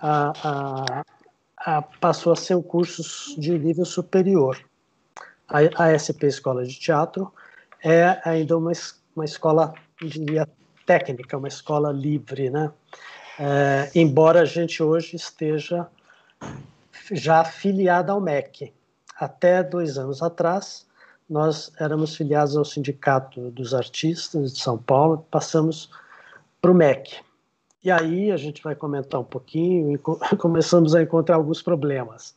a, 0.00 0.32
a, 0.42 1.04
a, 1.58 1.82
passou 1.82 2.32
a 2.32 2.36
ser 2.36 2.54
um 2.56 2.62
curso 2.62 3.38
de 3.38 3.58
nível 3.58 3.84
superior. 3.84 4.58
A, 5.48 5.84
a 5.84 5.98
SP 5.98 6.26
Escola 6.26 6.64
de 6.64 6.78
Teatro 6.78 7.32
é 7.84 8.20
ainda 8.24 8.56
uma, 8.56 8.72
uma 9.14 9.24
escola 9.24 9.74
diria, 10.00 10.48
técnica, 10.84 11.36
uma 11.36 11.48
escola 11.48 11.92
livre, 11.92 12.50
né? 12.50 12.72
É, 13.38 13.90
embora 13.94 14.40
a 14.40 14.44
gente 14.44 14.82
hoje 14.82 15.16
esteja 15.16 15.86
já 17.12 17.40
afiliada 17.40 18.12
ao 18.12 18.20
MEC, 18.20 18.72
até 19.18 19.62
dois 19.62 19.98
anos 19.98 20.22
atrás, 20.22 20.86
nós 21.28 21.72
éramos 21.80 22.14
filiados 22.14 22.56
ao 22.56 22.64
Sindicato 22.64 23.50
dos 23.50 23.74
Artistas 23.74 24.52
de 24.54 24.60
São 24.60 24.78
Paulo, 24.78 25.26
passamos 25.30 25.90
para 26.60 26.70
o 26.70 26.74
MEC. 26.74 27.16
E 27.82 27.90
aí 27.90 28.30
a 28.30 28.36
gente 28.36 28.62
vai 28.62 28.74
comentar 28.74 29.20
um 29.20 29.24
pouquinho 29.24 29.92
e 29.92 29.98
começamos 30.36 30.94
a 30.94 31.02
encontrar 31.02 31.36
alguns 31.36 31.62
problemas. 31.62 32.34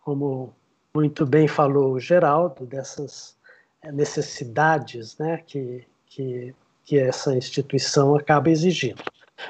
Como 0.00 0.54
muito 0.94 1.26
bem 1.26 1.46
falou 1.46 1.92
o 1.92 2.00
Geraldo, 2.00 2.66
dessas 2.66 3.36
eh, 3.82 3.92
necessidades 3.92 5.16
né, 5.18 5.42
que, 5.46 5.86
que, 6.06 6.54
que 6.84 6.98
essa 6.98 7.36
instituição 7.36 8.14
acaba 8.14 8.50
exigindo. 8.50 9.02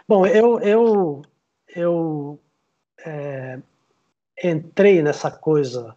Bom, 0.06 0.26
eu, 0.26 0.60
eu, 0.60 1.22
eu 1.74 2.38
é, 3.04 3.58
entrei 4.42 5.02
nessa 5.02 5.30
coisa 5.30 5.96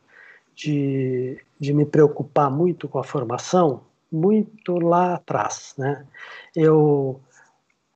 de, 0.62 1.44
de 1.60 1.74
me 1.74 1.86
preocupar 1.86 2.52
muito 2.52 2.88
com 2.88 3.00
a 3.00 3.04
formação 3.04 3.82
muito 4.12 4.76
lá 4.76 5.16
atrás. 5.16 5.74
Né? 5.78 6.06
Eu 6.56 7.20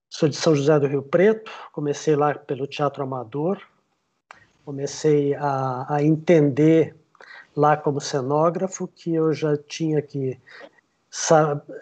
sou 0.10 0.28
de 0.28 0.36
São 0.36 0.56
José 0.56 0.80
do 0.80 0.88
Rio 0.88 1.04
Preto, 1.04 1.52
comecei 1.72 2.16
lá 2.16 2.34
pelo 2.34 2.66
Teatro 2.66 3.04
Amador, 3.04 3.62
comecei 4.64 5.36
a, 5.36 5.86
a 5.88 6.04
entender 6.04 6.96
lá 7.56 7.78
como 7.78 8.02
cenógrafo 8.02 8.88
que 8.88 9.14
eu 9.14 9.32
já 9.32 9.56
tinha 9.58 10.02
que 10.02 10.40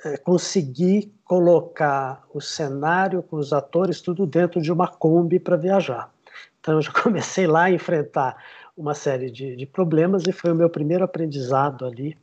é, 0.05 0.18
conseguir 0.18 1.11
colocar 1.23 2.23
o 2.34 2.41
cenário 2.41 3.23
com 3.23 3.38
os 3.38 3.53
atores 3.53 4.01
tudo 4.01 4.26
dentro 4.26 4.61
de 4.61 4.72
uma 4.72 4.88
Kombi 4.88 5.39
para 5.39 5.55
viajar. 5.55 6.11
Então 6.60 6.76
eu 6.76 6.81
já 6.81 6.91
comecei 7.01 7.47
lá 7.47 7.64
a 7.64 7.72
enfrentar 7.72 8.35
uma 8.76 8.94
série 8.94 9.30
de, 9.30 9.56
de 9.56 9.66
problemas 9.66 10.24
e 10.28 10.32
foi 10.32 10.52
o 10.52 10.56
meu 10.56 10.70
primeiro 10.70 11.04
aprendizado 11.04 11.86
ali, 11.86 12.18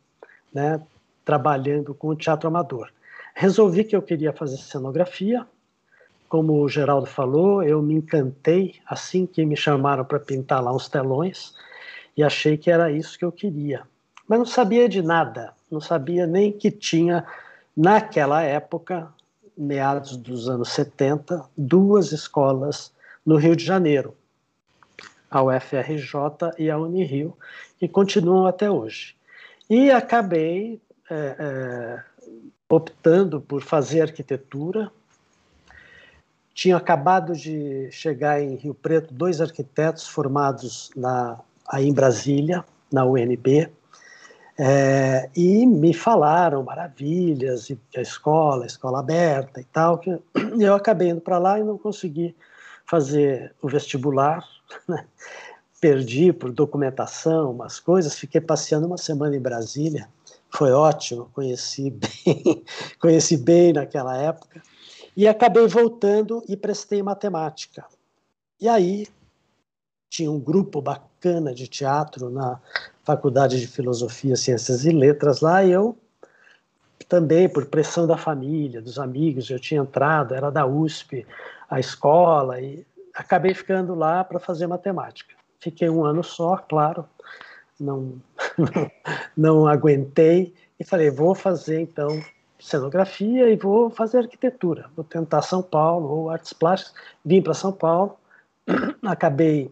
né, 0.53 0.81
trabalhando 1.25 1.95
com 1.95 2.09
o 2.09 2.17
teatro 2.17 2.49
amador. 2.49 2.91
Resolvi 3.35 3.85
que 3.85 3.95
eu 3.95 4.03
queria 4.03 4.33
fazer 4.33 4.57
cenografia, 4.57 5.47
como 6.29 6.63
o 6.63 6.69
Geraldo 6.69 7.07
falou, 7.07 7.63
eu 7.63 7.83
me 7.83 7.95
encantei 7.95 8.77
assim 8.87 9.27
que 9.27 9.45
me 9.45 9.57
chamaram 9.57 10.05
para 10.05 10.21
pintar 10.21 10.63
lá 10.63 10.73
uns 10.73 10.89
telões 10.89 11.55
e 12.17 12.23
achei 12.23 12.57
que 12.57 12.71
era 12.71 12.91
isso 12.91 13.19
que 13.19 13.25
eu 13.25 13.33
queria. 13.33 13.83
Mas 14.29 14.39
não 14.39 14.47
sabia 14.47 14.89
de 14.89 15.03
nada, 15.03 15.53
não 15.71 15.81
sabia 15.81 16.27
nem 16.27 16.53
que 16.53 16.71
tinha, 16.71 17.25
naquela 17.77 18.43
época, 18.43 19.09
meados 19.57 20.17
dos 20.17 20.49
anos 20.49 20.71
70, 20.71 21.45
duas 21.57 22.13
escolas 22.13 22.93
no 23.27 23.37
Rio 23.37 23.57
de 23.57 23.65
Janeiro, 23.65 24.15
a 25.31 25.43
UFRJ 25.43 26.53
e 26.59 26.71
a 26.71 26.77
Unirio, 26.77 27.37
que 27.79 27.87
continuam 27.87 28.47
até 28.47 28.71
hoje. 28.71 29.15
E 29.69 29.91
acabei 29.91 30.81
é, 31.09 31.37
é, 31.39 32.03
optando 32.69 33.41
por 33.41 33.63
fazer 33.63 34.03
arquitetura. 34.03 34.91
Tinha 36.53 36.77
acabado 36.77 37.35
de 37.35 37.89
chegar 37.93 38.43
em 38.43 38.57
Rio 38.57 38.75
Preto 38.75 39.15
dois 39.15 39.41
arquitetos 39.41 40.09
formados 40.09 40.91
na, 40.97 41.39
aí 41.69 41.87
em 41.87 41.95
Brasília, 41.95 42.65
na 42.93 43.05
UNB, 43.05 43.71
é, 44.59 45.31
e 45.35 45.65
me 45.65 45.95
falaram 45.95 46.63
maravilhas, 46.63 47.71
e 47.71 47.79
a 47.97 48.01
escola, 48.01 48.65
a 48.65 48.67
escola 48.67 49.01
aberta 49.01 49.61
e 49.61 49.65
tal, 49.65 49.97
que 49.99 50.21
eu 50.59 50.75
acabei 50.75 51.09
indo 51.09 51.21
para 51.21 51.39
lá 51.39 51.59
e 51.59 51.63
não 51.63 51.79
consegui 51.79 52.37
fazer 52.91 53.55
o 53.63 53.69
vestibular, 53.69 54.45
né? 54.89 55.07
perdi 55.81 56.33
por 56.33 56.53
documentação, 56.53 57.53
umas 57.53 57.81
coisas, 57.81 58.19
fiquei 58.19 58.41
passeando 58.41 58.87
uma 58.87 58.99
semana 58.99 59.35
em 59.35 59.41
Brasília, 59.41 60.09
foi 60.51 60.73
ótimo, 60.73 61.31
conheci 61.33 61.89
bem, 62.27 62.65
conheci 62.99 63.37
bem 63.37 63.73
naquela 63.73 64.17
época. 64.17 64.61
E 65.17 65.27
acabei 65.27 65.67
voltando 65.67 66.43
e 66.49 66.57
prestei 66.57 67.03
matemática. 67.03 67.85
E 68.61 68.69
aí 68.69 69.07
tinha 70.09 70.31
um 70.31 70.39
grupo 70.39 70.83
bacana 70.83 71.55
de 71.55 71.67
teatro 71.69 72.29
na 72.31 72.61
Faculdade 73.05 73.61
de 73.61 73.67
Filosofia, 73.67 74.37
Ciências 74.37 74.85
e 74.85 74.91
Letras 74.91 75.41
lá, 75.41 75.65
e 75.65 75.71
eu 75.71 75.97
também, 77.11 77.49
por 77.49 77.67
pressão 77.67 78.07
da 78.07 78.17
família, 78.17 78.81
dos 78.81 78.97
amigos, 78.97 79.51
eu 79.51 79.59
tinha 79.59 79.81
entrado, 79.81 80.33
era 80.33 80.49
da 80.49 80.65
USP, 80.65 81.27
a 81.69 81.81
escola, 81.81 82.61
e 82.61 82.87
acabei 83.13 83.53
ficando 83.53 83.97
lá 83.97 84.23
para 84.23 84.39
fazer 84.39 84.69
matemática. 84.69 85.35
Fiquei 85.59 85.91
um 85.91 86.05
ano 86.05 86.23
só, 86.23 86.57
claro, 86.57 87.05
não, 87.79 88.15
não, 88.57 88.91
não 89.37 89.67
aguentei, 89.67 90.55
e 90.79 90.85
falei, 90.85 91.11
vou 91.11 91.35
fazer 91.35 91.81
então 91.81 92.23
cenografia 92.61 93.51
e 93.51 93.57
vou 93.57 93.91
fazer 93.91 94.19
arquitetura. 94.19 94.89
Vou 94.95 95.05
tentar 95.05 95.43
São 95.43 95.63
Paulo 95.63 96.09
ou 96.09 96.31
artes 96.31 96.53
plásticas. 96.53 96.95
Vim 97.25 97.43
para 97.43 97.55
São 97.55 97.73
Paulo, 97.73 98.17
acabei 99.03 99.69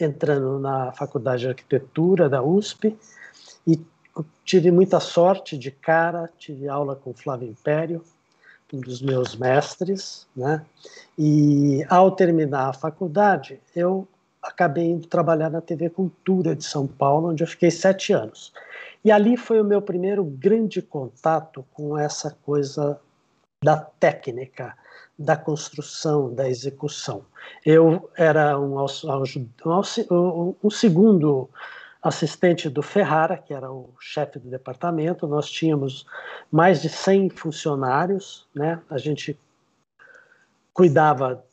entrando 0.00 0.60
na 0.60 0.92
Faculdade 0.92 1.42
de 1.42 1.48
Arquitetura 1.48 2.28
da 2.28 2.40
USP 2.40 2.96
e 3.66 3.80
tive 4.44 4.70
muita 4.70 5.00
sorte 5.00 5.56
de 5.56 5.70
cara, 5.70 6.30
tive 6.38 6.68
aula 6.68 6.96
com 6.96 7.14
Flávio 7.14 7.48
Império, 7.48 8.02
um 8.72 8.80
dos 8.80 9.02
meus 9.02 9.36
mestres, 9.36 10.26
né? 10.34 10.64
E 11.18 11.84
ao 11.88 12.10
terminar 12.10 12.70
a 12.70 12.72
faculdade, 12.72 13.60
eu 13.76 14.08
acabei 14.42 14.90
indo 14.90 15.06
trabalhar 15.06 15.50
na 15.50 15.60
TV 15.60 15.90
Cultura 15.90 16.56
de 16.56 16.64
São 16.64 16.86
Paulo, 16.86 17.30
onde 17.30 17.42
eu 17.42 17.46
fiquei 17.46 17.70
sete 17.70 18.12
anos. 18.12 18.52
E 19.04 19.10
ali 19.10 19.36
foi 19.36 19.60
o 19.60 19.64
meu 19.64 19.82
primeiro 19.82 20.24
grande 20.24 20.80
contato 20.80 21.64
com 21.72 21.98
essa 21.98 22.36
coisa 22.44 22.98
da 23.62 23.76
técnica, 23.76 24.74
da 25.18 25.36
construção, 25.36 26.34
da 26.34 26.48
execução. 26.48 27.24
Eu 27.64 28.10
era 28.16 28.58
um, 28.58 28.76
um, 30.10 30.54
um 30.64 30.70
segundo 30.70 31.48
assistente 32.02 32.68
do 32.68 32.82
Ferrara, 32.82 33.38
que 33.38 33.54
era 33.54 33.70
o 33.70 33.94
chefe 34.00 34.38
do 34.38 34.50
departamento. 34.50 35.26
Nós 35.26 35.48
tínhamos 35.48 36.04
mais 36.50 36.82
de 36.82 36.88
100 36.88 37.30
funcionários, 37.30 38.48
né? 38.54 38.82
A 38.90 38.98
gente 38.98 39.38
cuidava 40.74 41.44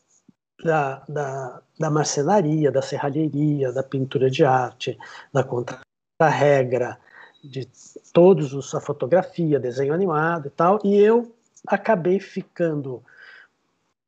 da, 0.64 1.04
da, 1.08 1.62
da 1.80 1.90
marcenaria, 1.92 2.72
da 2.72 2.82
serralheria, 2.82 3.72
da 3.72 3.84
pintura 3.84 4.30
de 4.30 4.44
arte, 4.44 4.98
da 5.32 5.44
contra-regra, 5.44 6.98
de 7.44 7.70
todos 8.12 8.54
os 8.54 8.74
a 8.74 8.82
fotografia, 8.82 9.60
desenho 9.60 9.94
animado 9.94 10.48
e 10.48 10.52
tal, 10.52 10.80
e 10.84 10.98
eu 10.98 11.34
acabei 11.68 12.20
ficando 12.20 13.04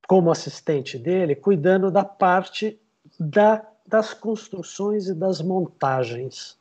como 0.07 0.31
assistente 0.31 0.97
dele, 0.97 1.35
cuidando 1.35 1.89
da 1.89 2.03
parte 2.03 2.77
da, 3.17 3.65
das 3.91 4.13
construções 4.13 5.07
e 5.07 5.13
das 5.13 5.41
montagens. 5.41 6.57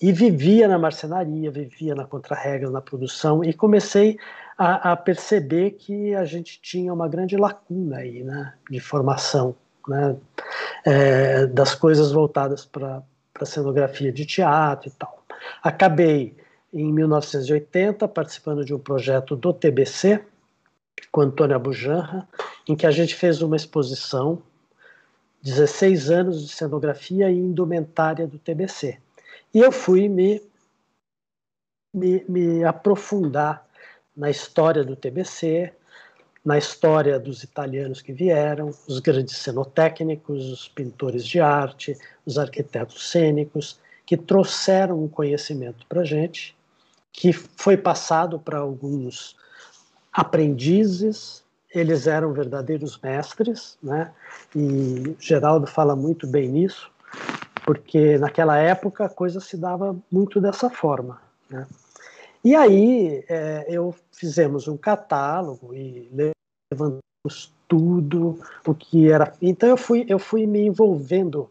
E 0.00 0.12
vivia 0.12 0.68
na 0.68 0.78
marcenaria, 0.78 1.50
vivia 1.50 1.94
na 1.94 2.04
contra-regra, 2.04 2.70
na 2.70 2.82
produção, 2.82 3.42
e 3.42 3.54
comecei 3.54 4.18
a, 4.58 4.92
a, 4.92 4.96
perceber 4.96 5.70
que 5.72 6.14
a 6.14 6.26
gente 6.26 6.60
tinha 6.60 6.92
uma 6.92 7.08
grande 7.08 7.38
lacuna 7.38 7.96
aí, 7.96 8.22
né, 8.22 8.52
de 8.70 8.78
formação, 8.78 9.56
né, 9.88 10.14
é, 10.84 11.46
das 11.46 11.74
coisas 11.74 12.12
voltadas 12.12 12.66
para 12.66 13.02
a 13.40 13.44
cenografia 13.46 14.12
de 14.12 14.26
teatro 14.26 14.90
e 14.90 14.92
tal. 14.92 15.24
Acabei, 15.62 16.36
em 16.70 16.92
1980, 16.92 18.06
participando 18.08 18.62
de 18.62 18.74
um 18.74 18.78
projeto 18.78 19.34
do 19.34 19.54
TBC, 19.54 20.22
com 21.10 21.22
Antônio 21.22 21.56
Abujanra, 21.56 22.28
em 22.68 22.76
que 22.76 22.86
a 22.86 22.90
gente 22.90 23.14
fez 23.14 23.40
uma 23.40 23.56
exposição, 23.56 24.42
16 25.46 26.10
anos 26.10 26.42
de 26.42 26.48
cenografia 26.48 27.30
e 27.30 27.38
indumentária 27.38 28.26
do 28.26 28.36
TBC. 28.36 28.98
E 29.54 29.60
eu 29.60 29.70
fui 29.70 30.08
me, 30.08 30.42
me, 31.94 32.24
me 32.28 32.64
aprofundar 32.64 33.64
na 34.16 34.28
história 34.28 34.82
do 34.82 34.96
TBC, 34.96 35.72
na 36.44 36.58
história 36.58 37.16
dos 37.20 37.44
italianos 37.44 38.02
que 38.02 38.12
vieram, 38.12 38.74
os 38.88 38.98
grandes 38.98 39.36
cenotécnicos, 39.36 40.46
os 40.46 40.68
pintores 40.68 41.24
de 41.24 41.38
arte, 41.38 41.96
os 42.24 42.38
arquitetos 42.38 43.08
cênicos, 43.08 43.78
que 44.04 44.16
trouxeram 44.16 45.00
um 45.00 45.08
conhecimento 45.08 45.86
para 45.86 46.00
a 46.00 46.04
gente, 46.04 46.56
que 47.12 47.32
foi 47.32 47.76
passado 47.76 48.36
para 48.40 48.58
alguns 48.58 49.36
aprendizes, 50.12 51.44
eles 51.74 52.06
eram 52.06 52.32
verdadeiros 52.32 52.98
mestres, 53.02 53.78
né? 53.82 54.12
E 54.54 55.16
Geraldo 55.18 55.66
fala 55.66 55.94
muito 55.94 56.26
bem 56.26 56.48
nisso, 56.48 56.90
porque 57.64 58.18
naquela 58.18 58.56
época 58.56 59.04
a 59.04 59.08
coisa 59.08 59.40
se 59.40 59.56
dava 59.56 59.96
muito 60.10 60.40
dessa 60.40 60.70
forma, 60.70 61.20
né? 61.50 61.66
E 62.44 62.54
aí 62.54 63.24
é, 63.28 63.66
eu 63.68 63.94
fizemos 64.12 64.68
um 64.68 64.76
catálogo 64.76 65.74
e 65.74 66.08
levantamos 66.70 67.52
tudo 67.66 68.38
o 68.64 68.74
que 68.74 69.10
era. 69.10 69.32
Então 69.42 69.68
eu 69.68 69.76
fui 69.76 70.06
eu 70.08 70.18
fui 70.18 70.46
me 70.46 70.66
envolvendo 70.66 71.50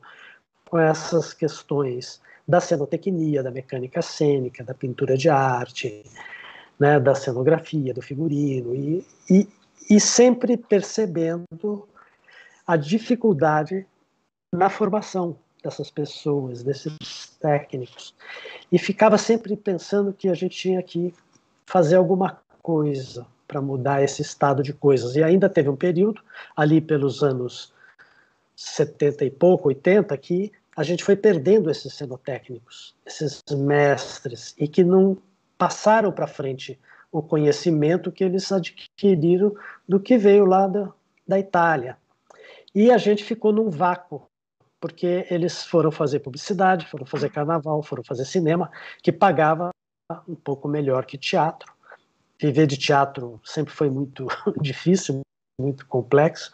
com 0.70 0.80
essas 0.80 1.34
questões 1.34 2.22
da 2.48 2.60
cenotecnia, 2.60 3.44
da 3.44 3.52
mecânica 3.52 4.02
cênica, 4.02 4.64
da 4.64 4.74
pintura 4.74 5.18
de 5.18 5.30
arte, 5.30 6.04
né, 6.80 7.00
da 7.00 7.16
cenografia, 7.16 7.94
do 7.94 8.02
figurino, 8.02 8.76
e, 8.76 9.06
e, 9.30 9.48
e 9.90 10.00
sempre 10.00 10.58
percebendo 10.58 11.88
a 12.66 12.76
dificuldade 12.76 13.86
na 14.54 14.70
formação 14.70 15.38
dessas 15.64 15.90
pessoas, 15.90 16.64
desses 16.64 17.36
técnicos. 17.40 18.16
E 18.72 18.78
ficava 18.80 19.18
sempre 19.18 19.56
pensando 19.56 20.14
que 20.14 20.30
a 20.30 20.34
gente 20.34 20.58
tinha 20.58 20.82
que 20.82 21.14
fazer 21.66 21.96
alguma 21.96 22.40
coisa 22.62 23.26
para 23.48 23.62
mudar 23.62 24.04
esse 24.04 24.22
estado 24.22 24.64
de 24.64 24.74
coisas. 24.74 25.16
E 25.16 25.24
ainda 25.24 25.50
teve 25.50 25.70
um 25.70 25.76
período, 25.76 26.22
ali 26.56 26.82
pelos 26.82 27.24
anos 27.24 27.74
70 28.56 29.26
e 29.26 29.32
pouco, 29.32 29.68
80, 29.68 30.18
que 30.18 30.52
a 30.76 30.84
gente 30.84 31.04
foi 31.04 31.16
perdendo 31.16 31.70
esses 31.70 31.94
cenotécnicos, 31.94 32.96
esses 33.06 33.42
mestres, 33.52 34.54
e 34.58 34.68
que 34.68 34.84
não 34.84 35.18
passaram 35.58 36.12
para 36.12 36.28
frente 36.28 36.80
o 37.18 37.22
conhecimento 37.22 38.12
que 38.12 38.26
eles 38.26 38.52
adquiriram 38.52 39.56
do 39.88 40.02
que 40.02 40.18
veio 40.18 40.46
lá 40.46 40.68
da, 40.68 40.92
da 41.26 41.40
Itália. 41.40 41.98
E 42.74 42.92
a 42.92 42.98
gente 42.98 43.24
ficou 43.24 43.54
num 43.54 43.70
vácuo, 43.70 44.28
porque 44.82 45.26
eles 45.30 45.64
foram 45.64 45.92
fazer 45.92 46.20
publicidade, 46.20 46.90
foram 46.90 47.06
fazer 47.06 47.30
carnaval, 47.32 47.82
foram 47.82 48.04
fazer 48.04 48.26
cinema, 48.26 48.70
que 49.02 49.14
pagava 49.14 49.70
um 50.28 50.36
pouco 50.36 50.68
melhor 50.68 51.06
que 51.06 51.18
teatro. 51.18 51.74
Viver 52.38 52.68
de 52.68 52.78
teatro 52.78 53.40
sempre 53.46 53.74
foi 53.74 53.90
muito 53.90 54.28
difícil, 54.60 55.22
muito 55.58 55.88
complexo. 55.88 56.52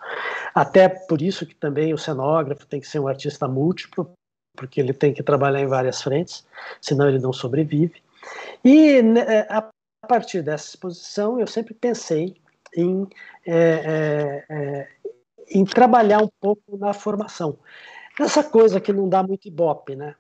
Até 0.54 0.88
por 0.88 1.24
isso 1.24 1.44
que 1.44 1.56
também 1.56 1.92
o 1.92 1.98
cenógrafo 1.98 2.68
tem 2.68 2.80
que 2.80 2.88
ser 2.88 3.00
um 3.00 3.08
artista 3.08 3.48
múltiplo, 3.48 4.12
porque 4.56 4.80
ele 4.80 4.94
tem 4.94 5.12
que 5.12 5.24
trabalhar 5.24 5.60
em 5.60 5.68
várias 5.68 6.04
frentes, 6.04 6.46
senão 6.80 7.10
ele 7.10 7.18
não 7.18 7.34
sobrevive. 7.34 8.00
E 8.64 9.02
né, 9.02 9.22
é, 9.22 9.72
a 10.02 10.08
partir 10.08 10.42
dessa 10.42 10.70
exposição, 10.70 11.40
eu 11.40 11.48
sempre 11.48 11.74
pensei 11.74 12.36
em, 12.76 13.08
é, 13.46 13.54
é, 13.54 14.46
é, 14.50 14.88
em 15.50 15.64
trabalhar 15.64 16.20
um 16.20 16.30
pouco 16.40 16.78
na 16.78 16.94
formação. 16.94 17.58
Essa 18.20 18.44
coisa 18.44 18.82
que 18.82 18.92
não 18.92 19.08
dá 19.08 19.24
muito 19.24 19.48
ibope, 19.48 19.96
né? 19.96 20.16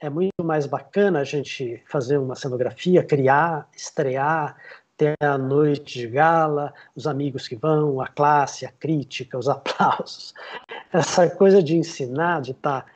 É 0.00 0.10
muito 0.10 0.44
mais 0.44 0.66
bacana 0.66 1.20
a 1.20 1.24
gente 1.24 1.82
fazer 1.86 2.18
uma 2.18 2.34
cenografia, 2.34 3.02
criar, 3.02 3.68
estrear, 3.74 4.56
ter 4.96 5.14
a 5.20 5.36
noite 5.36 5.98
de 5.98 6.06
gala, 6.06 6.72
os 6.94 7.06
amigos 7.06 7.48
que 7.48 7.56
vão, 7.56 8.00
a 8.00 8.08
classe, 8.08 8.64
a 8.66 8.72
crítica, 8.72 9.38
os 9.38 9.48
aplausos. 9.48 10.34
Essa 10.92 11.28
coisa 11.30 11.62
de 11.62 11.76
ensinar, 11.76 12.40
de 12.42 12.52
estar 12.52 12.82
tá 12.82 12.90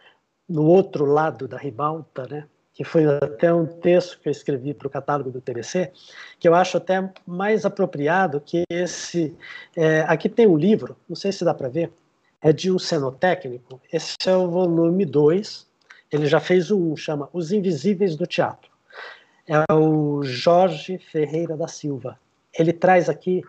no 0.49 0.65
outro 0.65 1.05
lado 1.05 1.49
da 1.49 1.57
ribalta, 1.57 2.27
né? 2.27 2.49
Que 2.81 2.85
foi 2.85 3.05
até 3.05 3.52
um 3.52 3.66
texto 3.66 4.19
que 4.19 4.27
eu 4.27 4.31
escrevi 4.31 4.73
para 4.73 4.86
o 4.86 4.90
catálogo 4.90 5.31
do 5.31 5.39
TBC, 5.39 5.93
que 6.39 6.48
eu 6.48 6.55
acho 6.55 6.78
até 6.78 7.12
mais 7.27 7.66
apropriado 7.66 8.40
que 8.40 8.62
esse. 8.70 9.36
É, 9.77 10.01
aqui 10.09 10.31
tem 10.31 10.47
um 10.47 10.57
livro, 10.57 10.97
não 11.07 11.15
sei 11.15 11.31
se 11.31 11.44
dá 11.44 11.52
para 11.52 11.69
ver, 11.69 11.93
é 12.40 12.55
de 12.55 12.73
um 12.73 12.78
cenotécnico. 12.78 13.78
Esse 13.93 14.16
é 14.24 14.35
o 14.35 14.48
volume 14.48 15.05
2, 15.05 15.66
ele 16.11 16.24
já 16.24 16.40
fez 16.40 16.70
um, 16.70 16.97
chama 16.97 17.28
Os 17.35 17.52
Invisíveis 17.52 18.16
do 18.16 18.27
Teatro 18.27 18.70
é 19.47 19.74
o 19.74 20.23
Jorge 20.23 20.97
Ferreira 20.97 21.57
da 21.57 21.69
Silva. 21.69 22.19
Ele 22.57 22.73
traz 22.73 23.11
aqui 23.11 23.43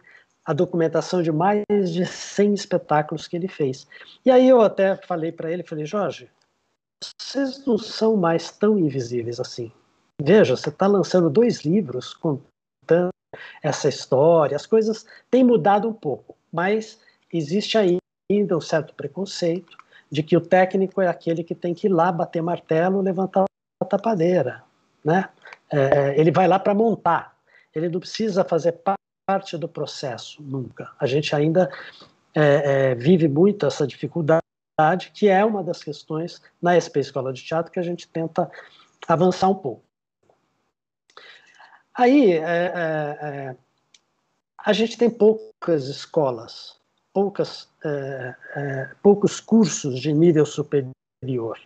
a 0.43 0.51
documentação 0.51 1.21
de 1.21 1.31
mais 1.31 1.63
de 1.69 2.05
100 2.05 2.55
espetáculos 2.55 3.29
que 3.29 3.37
ele 3.37 3.47
fez. 3.47 3.87
E 4.25 4.31
aí 4.31 4.49
eu 4.49 4.59
até 4.61 4.95
falei 4.95 5.31
para 5.31 5.49
ele, 5.49 5.63
falei, 5.63 5.85
Jorge, 5.85 6.27
vocês 7.19 7.65
não 7.65 7.77
são 7.77 8.15
mais 8.15 8.51
tão 8.51 8.77
invisíveis 8.77 9.39
assim. 9.39 9.71
veja, 10.21 10.55
você 10.55 10.69
está 10.69 10.87
lançando 10.87 11.29
dois 11.29 11.61
livros 11.61 12.13
contando 12.13 13.11
essa 13.61 13.87
história, 13.87 14.55
as 14.55 14.65
coisas 14.65 15.05
têm 15.29 15.43
mudado 15.43 15.87
um 15.87 15.93
pouco, 15.93 16.35
mas 16.51 16.99
existe 17.31 17.77
ainda 17.77 18.57
um 18.57 18.61
certo 18.61 18.93
preconceito 18.93 19.77
de 20.11 20.21
que 20.21 20.35
o 20.35 20.41
técnico 20.41 21.01
é 21.01 21.07
aquele 21.07 21.43
que 21.43 21.55
tem 21.55 21.73
que 21.73 21.87
ir 21.87 21.89
lá 21.89 22.11
bater 22.11 22.41
martelo, 22.41 23.01
levantar 23.01 23.45
a 23.81 23.85
tapadeira, 23.85 24.63
né? 25.03 25.29
É, 25.71 26.19
ele 26.19 26.31
vai 26.31 26.47
lá 26.47 26.59
para 26.59 26.73
montar, 26.73 27.37
ele 27.73 27.87
não 27.87 27.99
precisa 27.99 28.43
fazer 28.43 28.81
parte 29.25 29.57
do 29.57 29.69
processo 29.69 30.43
nunca. 30.43 30.91
A 30.99 31.05
gente 31.05 31.33
ainda 31.33 31.71
é, 32.35 32.91
é, 32.91 32.95
vive 32.95 33.29
muito 33.29 33.65
essa 33.65 33.87
dificuldade, 33.87 34.40
que 35.13 35.27
é 35.27 35.43
uma 35.43 35.63
das 35.63 35.83
questões 35.83 36.41
na 36.61 36.79
SP 36.79 36.99
Escola 36.99 37.31
de 37.33 37.43
Teatro 37.43 37.71
que 37.71 37.79
a 37.79 37.83
gente 37.83 38.07
tenta 38.07 38.49
avançar 39.07 39.49
um 39.49 39.55
pouco. 39.55 39.83
Aí, 41.93 42.33
é, 42.33 42.37
é, 42.37 43.17
é, 43.21 43.55
a 44.57 44.73
gente 44.73 44.97
tem 44.97 45.09
poucas 45.09 45.87
escolas, 45.87 46.79
poucas, 47.13 47.69
é, 47.83 48.35
é, 48.55 48.91
poucos 49.03 49.39
cursos 49.39 49.99
de 49.99 50.13
nível 50.13 50.45
superior. 50.45 51.59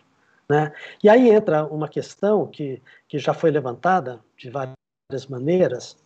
Né? 0.48 0.72
E 1.02 1.08
aí 1.08 1.30
entra 1.30 1.64
uma 1.64 1.88
questão 1.88 2.46
que, 2.46 2.82
que 3.08 3.18
já 3.18 3.34
foi 3.34 3.50
levantada 3.50 4.20
de 4.36 4.50
várias 4.50 5.26
maneiras. 5.28 5.96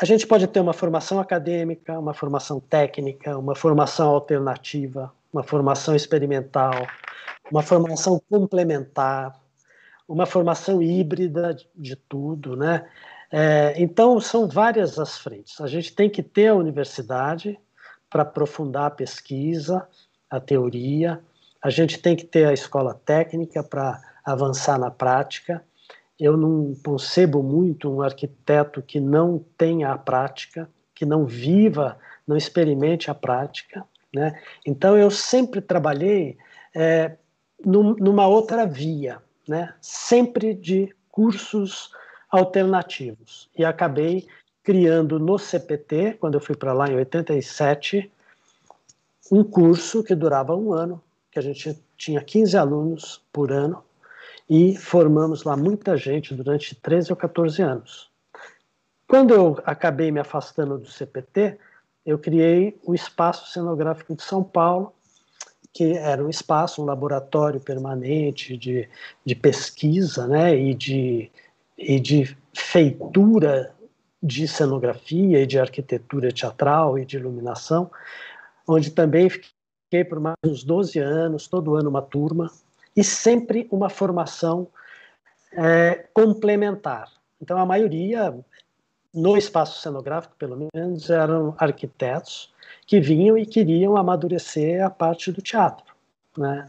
A 0.00 0.04
gente 0.04 0.26
pode 0.26 0.46
ter 0.46 0.60
uma 0.60 0.72
formação 0.72 1.20
acadêmica, 1.20 1.98
uma 1.98 2.14
formação 2.14 2.58
técnica, 2.60 3.38
uma 3.38 3.54
formação 3.54 4.10
alternativa, 4.10 5.12
uma 5.34 5.42
formação 5.42 5.96
experimental, 5.96 6.86
uma 7.50 7.60
formação 7.60 8.22
complementar, 8.30 9.34
uma 10.06 10.26
formação 10.26 10.80
híbrida 10.80 11.56
de 11.74 11.96
tudo, 11.96 12.56
né? 12.56 12.88
É, 13.32 13.74
então, 13.76 14.20
são 14.20 14.46
várias 14.46 14.96
as 14.96 15.18
frentes. 15.18 15.60
A 15.60 15.66
gente 15.66 15.92
tem 15.92 16.08
que 16.08 16.22
ter 16.22 16.48
a 16.48 16.54
universidade 16.54 17.58
para 18.08 18.22
aprofundar 18.22 18.86
a 18.86 18.90
pesquisa, 18.90 19.88
a 20.30 20.38
teoria, 20.38 21.20
a 21.60 21.68
gente 21.68 21.98
tem 21.98 22.14
que 22.14 22.24
ter 22.24 22.46
a 22.46 22.52
escola 22.52 22.94
técnica 22.94 23.60
para 23.60 24.00
avançar 24.24 24.78
na 24.78 24.90
prática. 24.90 25.64
Eu 26.20 26.36
não 26.36 26.76
concebo 26.84 27.42
muito 27.42 27.90
um 27.90 28.02
arquiteto 28.02 28.80
que 28.80 29.00
não 29.00 29.44
tenha 29.58 29.90
a 29.90 29.98
prática, 29.98 30.70
que 30.94 31.04
não 31.04 31.26
viva, 31.26 31.98
não 32.24 32.36
experimente 32.36 33.10
a 33.10 33.14
prática. 33.14 33.84
Né? 34.14 34.40
Então, 34.64 34.96
eu 34.96 35.10
sempre 35.10 35.60
trabalhei 35.60 36.36
é, 36.74 37.16
num, 37.64 37.94
numa 37.96 38.26
outra 38.26 38.64
via 38.66 39.20
né, 39.48 39.74
sempre 39.80 40.54
de 40.54 40.94
cursos 41.10 41.90
alternativos. 42.30 43.48
E 43.56 43.64
acabei 43.64 44.26
criando 44.62 45.18
no 45.18 45.38
CPT, 45.38 46.16
quando 46.18 46.34
eu 46.34 46.40
fui 46.40 46.56
para 46.56 46.72
lá 46.72 46.88
em 46.88 46.96
87, 46.96 48.10
um 49.30 49.44
curso 49.44 50.02
que 50.02 50.14
durava 50.14 50.56
um 50.56 50.72
ano, 50.72 51.02
que 51.30 51.38
a 51.38 51.42
gente 51.42 51.78
tinha 51.96 52.22
15 52.22 52.56
alunos 52.56 53.22
por 53.32 53.52
ano, 53.52 53.84
e 54.48 54.76
formamos 54.76 55.44
lá 55.44 55.56
muita 55.56 55.96
gente 55.96 56.34
durante 56.34 56.74
13 56.74 57.12
ou 57.12 57.16
14 57.16 57.62
anos. 57.62 58.10
Quando 59.06 59.34
eu 59.34 59.58
acabei 59.64 60.10
me 60.10 60.20
afastando 60.20 60.78
do 60.78 60.86
CPT, 60.86 61.58
eu 62.04 62.18
criei 62.18 62.78
o 62.84 62.94
Espaço 62.94 63.50
Cenográfico 63.50 64.14
de 64.14 64.22
São 64.22 64.42
Paulo, 64.42 64.92
que 65.72 65.96
era 65.96 66.24
um 66.24 66.28
espaço, 66.28 66.82
um 66.82 66.84
laboratório 66.84 67.60
permanente 67.60 68.56
de, 68.56 68.88
de 69.24 69.34
pesquisa 69.34 70.26
né, 70.26 70.56
e, 70.56 70.74
de, 70.74 71.30
e 71.76 71.98
de 71.98 72.36
feitura 72.52 73.74
de 74.22 74.46
cenografia 74.46 75.42
e 75.42 75.46
de 75.46 75.58
arquitetura 75.58 76.32
teatral 76.32 76.98
e 76.98 77.04
de 77.04 77.16
iluminação, 77.16 77.90
onde 78.66 78.90
também 78.90 79.28
fiquei 79.28 80.04
por 80.08 80.20
mais 80.20 80.36
uns 80.46 80.64
12 80.64 80.98
anos, 80.98 81.48
todo 81.48 81.74
ano 81.74 81.90
uma 81.90 82.00
turma, 82.00 82.50
e 82.96 83.02
sempre 83.02 83.68
uma 83.70 83.90
formação 83.90 84.68
é, 85.52 86.06
complementar. 86.14 87.10
Então, 87.40 87.58
a 87.58 87.66
maioria, 87.66 88.34
no 89.14 89.36
espaço 89.36 89.80
cenográfico, 89.80 90.34
pelo 90.36 90.68
menos, 90.74 91.08
eram 91.08 91.54
arquitetos, 91.56 92.52
que 92.86 93.00
vinham 93.00 93.38
e 93.38 93.46
queriam 93.46 93.96
amadurecer 93.96 94.84
a 94.84 94.90
parte 94.90 95.30
do 95.30 95.40
teatro. 95.40 95.94
Né? 96.36 96.68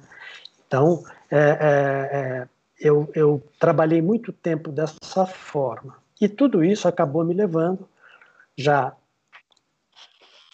Então, 0.68 1.04
é, 1.32 1.40
é, 1.40 2.18
é, 2.18 2.48
eu, 2.80 3.10
eu 3.16 3.44
trabalhei 3.60 4.02
muito 4.02 4.32
tempo 4.32 4.72
dessa 4.72 5.26
forma. 5.26 5.98
E 6.22 6.30
tudo 6.30 6.64
isso 6.64 6.88
acabou 6.88 7.26
me 7.26 7.34
levando, 7.34 7.88
já 8.56 8.96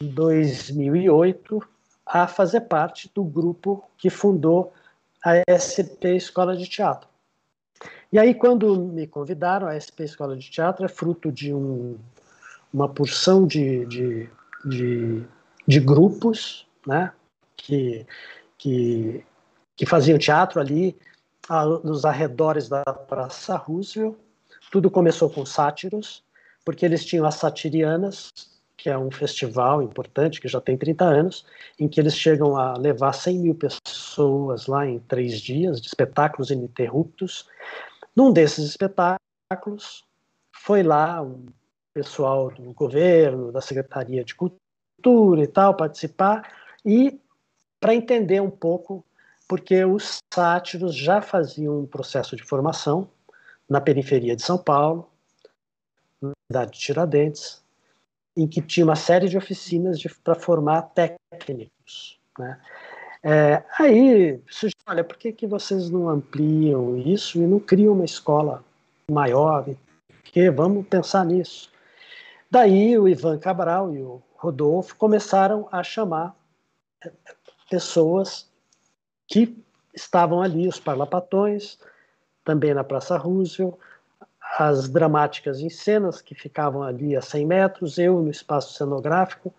em 0.02 0.08
2008, 0.08 1.62
a 2.06 2.28
fazer 2.28 2.62
parte 2.62 3.12
do 3.14 3.24
grupo 3.24 3.84
que 3.98 4.10
fundou 4.10 4.74
a 5.24 5.34
SP 5.46 6.16
Escola 6.16 6.58
de 6.58 6.68
Teatro. 6.68 7.11
E 8.12 8.20
aí, 8.20 8.34
quando 8.34 8.76
me 8.78 9.08
convidaram, 9.08 9.68
a 9.68 9.80
SP 9.80 10.04
Escola 10.04 10.36
de 10.36 10.50
Teatro 10.50 10.86
é 10.86 10.90
fruto 10.90 11.32
de 11.32 11.54
um, 11.54 11.98
uma 12.74 12.90
porção 12.90 13.48
de, 13.48 13.86
de, 13.86 14.30
de 14.66 15.26
de 15.68 15.80
grupos 15.80 16.68
né, 16.86 17.12
que, 17.56 18.06
que, 18.58 19.24
que 19.76 19.86
faziam 19.86 20.18
teatro 20.18 20.60
ali 20.60 20.98
a, 21.48 21.66
nos 21.66 22.06
arredores 22.06 22.68
da 22.68 22.84
Praça 22.84 23.56
Roosevelt. 23.56 24.16
Tudo 24.72 24.90
começou 24.90 25.30
com 25.30 25.46
sátiros, 25.46 26.24
porque 26.66 26.86
eles 26.86 27.06
tinham 27.06 27.26
as 27.26 27.36
Satirianas, 27.36 28.32
que 28.78 28.90
é 28.90 28.98
um 28.98 29.12
festival 29.12 29.82
importante, 29.82 30.42
que 30.42 30.48
já 30.48 30.60
tem 30.60 30.78
30 30.78 31.06
anos, 31.06 31.46
em 31.80 31.88
que 31.88 32.00
eles 32.00 32.16
chegam 32.16 32.58
a 32.58 32.78
levar 32.78 33.14
100 33.14 33.40
mil 33.40 33.56
pessoas 33.56 34.68
lá 34.68 34.88
em 34.88 35.00
três 35.00 35.40
dias, 35.40 35.80
de 35.80 35.88
espetáculos 35.88 36.50
ininterruptos. 36.50 37.48
Num 38.16 38.32
desses 38.32 38.70
espetáculos, 38.70 40.04
foi 40.52 40.84
lá 40.84 41.22
um 41.22 41.46
pessoal 41.94 42.52
do 42.52 42.74
governo, 42.74 43.52
da 43.52 43.62
Secretaria 43.62 44.24
de 44.24 44.36
Cultura, 44.36 45.44
e 45.44 45.48
tal, 45.48 45.76
participar, 45.76 46.54
e 46.86 47.20
para 47.80 47.96
entender 47.96 48.40
um 48.42 48.52
pouco, 48.52 49.04
porque 49.48 49.84
os 49.84 50.20
sátiros 50.32 50.96
já 50.96 51.22
faziam 51.22 51.80
um 51.80 51.88
processo 51.88 52.36
de 52.36 52.44
formação 52.44 53.10
na 53.68 53.82
periferia 53.82 54.36
de 54.36 54.44
São 54.44 54.58
Paulo, 54.58 55.10
na 56.22 56.32
cidade 56.52 56.72
de 56.72 56.80
Tiradentes, 56.80 57.64
em 58.38 58.48
que 58.48 58.62
tinha 58.62 58.86
uma 58.86 58.96
série 58.96 59.28
de 59.28 59.38
oficinas 59.38 60.02
para 60.24 60.36
formar 60.36 60.94
técnicos. 60.94 62.20
Né? 62.38 62.62
É, 63.24 63.64
aí, 63.78 64.42
olha, 64.88 65.04
por 65.04 65.18
que, 65.18 65.32
que 65.32 65.46
vocês 65.46 65.90
não 65.90 66.10
ampliam 66.10 66.98
isso 66.98 67.38
e 67.38 67.46
não 67.46 67.60
criam 67.60 67.94
uma 67.94 68.06
escola 68.06 68.64
maior? 69.10 69.66
Que 70.24 70.50
vamos 70.50 70.88
pensar 70.88 71.26
nisso. 71.26 71.72
Daí 72.50 72.98
o 72.98 73.08
Ivan 73.08 73.38
Cabral 73.38 73.94
e 73.94 74.02
o 74.02 74.22
Rodolfo 74.36 74.96
começaram 74.96 75.68
a 75.72 75.84
chamar 75.84 76.36
pessoas 77.70 78.50
que 79.28 79.56
estavam 79.94 80.42
ali, 80.42 80.68
os 80.68 80.80
parlapatões, 80.80 81.80
também 82.44 82.74
na 82.74 82.84
Praça 82.84 83.18
Roosevelt, 83.18 83.76
as 84.58 84.90
dramáticas 84.90 85.60
em 85.60 85.70
cenas 85.70 86.22
que 86.22 86.36
ficavam 86.36 86.84
ali 86.84 87.16
a 87.16 87.22
100 87.22 87.46
metros, 87.46 87.98
eu 87.98 88.22
no 88.22 88.30
espaço 88.30 88.74
cenográfico. 88.74 89.54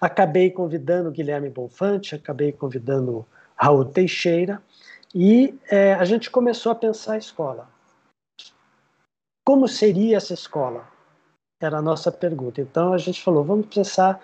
Acabei 0.00 0.50
convidando 0.50 1.10
Guilherme 1.10 1.50
Bonfante, 1.50 2.14
acabei 2.14 2.52
convidando 2.52 3.26
Raul 3.56 3.84
Teixeira, 3.84 4.62
e 5.14 5.58
é, 5.70 5.94
a 5.94 6.04
gente 6.04 6.30
começou 6.30 6.70
a 6.70 6.74
pensar 6.74 7.14
a 7.14 7.18
escola. 7.18 7.68
Como 9.44 9.66
seria 9.66 10.16
essa 10.16 10.34
escola? 10.34 10.86
Era 11.60 11.78
a 11.78 11.82
nossa 11.82 12.12
pergunta. 12.12 12.60
Então 12.60 12.92
a 12.92 12.98
gente 12.98 13.22
falou, 13.22 13.42
vamos 13.42 13.66
pensar 13.66 14.20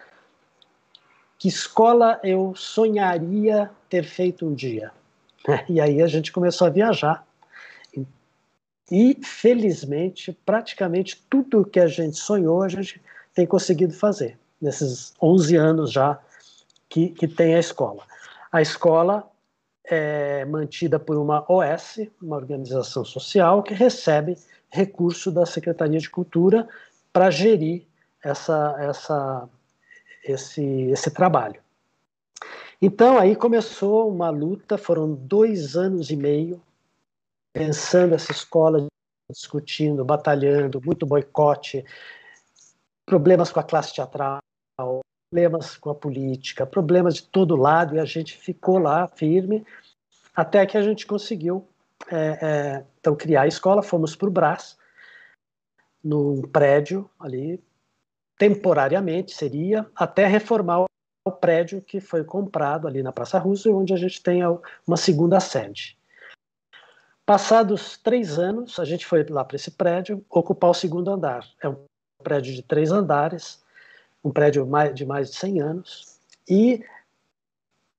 que 1.38 1.48
escola 1.48 2.20
eu 2.22 2.54
sonharia 2.54 3.70
ter 3.88 4.04
feito 4.04 4.46
um 4.46 4.54
dia. 4.54 4.92
E 5.68 5.80
aí 5.80 6.00
a 6.00 6.06
gente 6.06 6.30
começou 6.30 6.66
a 6.66 6.70
viajar. 6.70 7.26
E, 8.94 9.16
felizmente, 9.24 10.38
praticamente 10.44 11.24
tudo 11.30 11.64
que 11.64 11.80
a 11.80 11.86
gente 11.86 12.18
sonhou, 12.18 12.62
a 12.62 12.68
gente 12.68 13.00
tem 13.32 13.46
conseguido 13.46 13.94
fazer, 13.94 14.38
nesses 14.60 15.14
11 15.18 15.56
anos 15.56 15.90
já 15.90 16.20
que, 16.90 17.08
que 17.08 17.26
tem 17.26 17.54
a 17.54 17.58
escola. 17.58 18.04
A 18.52 18.60
escola 18.60 19.26
é 19.82 20.44
mantida 20.44 21.00
por 21.00 21.16
uma 21.16 21.42
OS, 21.50 22.06
uma 22.20 22.36
organização 22.36 23.02
social, 23.02 23.62
que 23.62 23.72
recebe 23.72 24.36
recurso 24.68 25.32
da 25.32 25.46
Secretaria 25.46 25.98
de 25.98 26.10
Cultura 26.10 26.68
para 27.14 27.30
gerir 27.30 27.86
essa, 28.22 28.76
essa, 28.78 29.48
esse, 30.22 30.62
esse 30.62 31.10
trabalho. 31.10 31.62
Então, 32.80 33.16
aí 33.16 33.34
começou 33.36 34.10
uma 34.10 34.28
luta, 34.28 34.76
foram 34.76 35.14
dois 35.14 35.76
anos 35.76 36.10
e 36.10 36.16
meio 36.16 36.60
pensando 37.52 38.14
essa 38.14 38.32
escola 38.32 38.86
discutindo, 39.30 40.04
batalhando, 40.04 40.80
muito 40.84 41.06
boicote, 41.06 41.84
problemas 43.06 43.50
com 43.50 43.60
a 43.60 43.64
classe 43.64 43.94
teatral, 43.94 44.40
problemas 45.30 45.76
com 45.76 45.90
a 45.90 45.94
política, 45.94 46.66
problemas 46.66 47.14
de 47.14 47.24
todo 47.24 47.56
lado, 47.56 47.96
e 47.96 47.98
a 47.98 48.04
gente 48.04 48.36
ficou 48.36 48.78
lá 48.78 49.06
firme 49.08 49.64
até 50.34 50.64
que 50.66 50.76
a 50.76 50.82
gente 50.82 51.06
conseguiu 51.06 51.66
é, 52.10 52.16
é, 52.16 52.84
então 53.00 53.14
criar 53.14 53.42
a 53.42 53.46
escola. 53.46 53.82
Fomos 53.82 54.16
para 54.16 54.28
o 54.28 54.32
Brás, 54.32 54.76
num 56.02 56.42
prédio 56.42 57.08
ali, 57.18 57.62
temporariamente 58.38 59.32
seria, 59.32 59.86
até 59.94 60.26
reformar 60.26 60.84
o 61.24 61.30
prédio 61.30 61.80
que 61.80 62.00
foi 62.00 62.24
comprado 62.24 62.88
ali 62.88 63.02
na 63.02 63.12
Praça 63.12 63.38
Russa, 63.38 63.70
onde 63.70 63.94
a 63.94 63.96
gente 63.96 64.22
tem 64.22 64.40
uma 64.86 64.96
segunda 64.96 65.38
sede. 65.38 65.96
Passados 67.32 67.96
três 67.96 68.38
anos, 68.38 68.78
a 68.78 68.84
gente 68.84 69.06
foi 69.06 69.24
lá 69.24 69.42
para 69.42 69.56
esse 69.56 69.70
prédio 69.70 70.22
ocupar 70.28 70.68
o 70.68 70.74
segundo 70.74 71.10
andar. 71.10 71.48
É 71.62 71.66
um 71.66 71.76
prédio 72.22 72.52
de 72.52 72.62
três 72.62 72.92
andares, 72.92 73.58
um 74.22 74.30
prédio 74.30 74.68
de 74.92 75.06
mais 75.06 75.30
de 75.30 75.36
100 75.36 75.60
anos, 75.62 76.18
e 76.46 76.84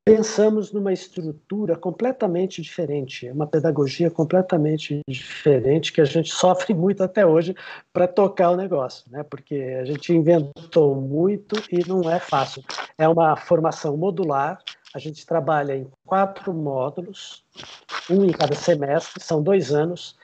pensamos 0.05 0.71
numa 0.71 0.93
estrutura 0.93 1.75
completamente 1.75 2.61
diferente, 2.61 3.27
uma 3.31 3.47
pedagogia 3.47 4.11
completamente 4.11 5.01
diferente 5.07 5.91
que 5.91 6.01
a 6.01 6.05
gente 6.05 6.29
sofre 6.31 6.75
muito 6.75 7.01
até 7.01 7.25
hoje 7.25 7.55
para 7.91 8.07
tocar 8.07 8.51
o 8.51 8.55
negócio, 8.55 9.11
né? 9.11 9.23
Porque 9.23 9.55
a 9.55 9.83
gente 9.83 10.13
inventou 10.13 10.93
muito 10.93 11.55
e 11.71 11.83
não 11.87 12.07
é 12.07 12.19
fácil. 12.19 12.63
É 12.99 13.07
uma 13.07 13.35
formação 13.35 13.97
modular. 13.97 14.59
A 14.93 14.99
gente 14.99 15.25
trabalha 15.25 15.75
em 15.75 15.89
quatro 16.05 16.53
módulos, 16.53 17.43
um 18.09 18.23
em 18.23 18.31
cada 18.31 18.55
semestre, 18.55 19.23
são 19.23 19.41
dois 19.41 19.73
anos. 19.73 20.15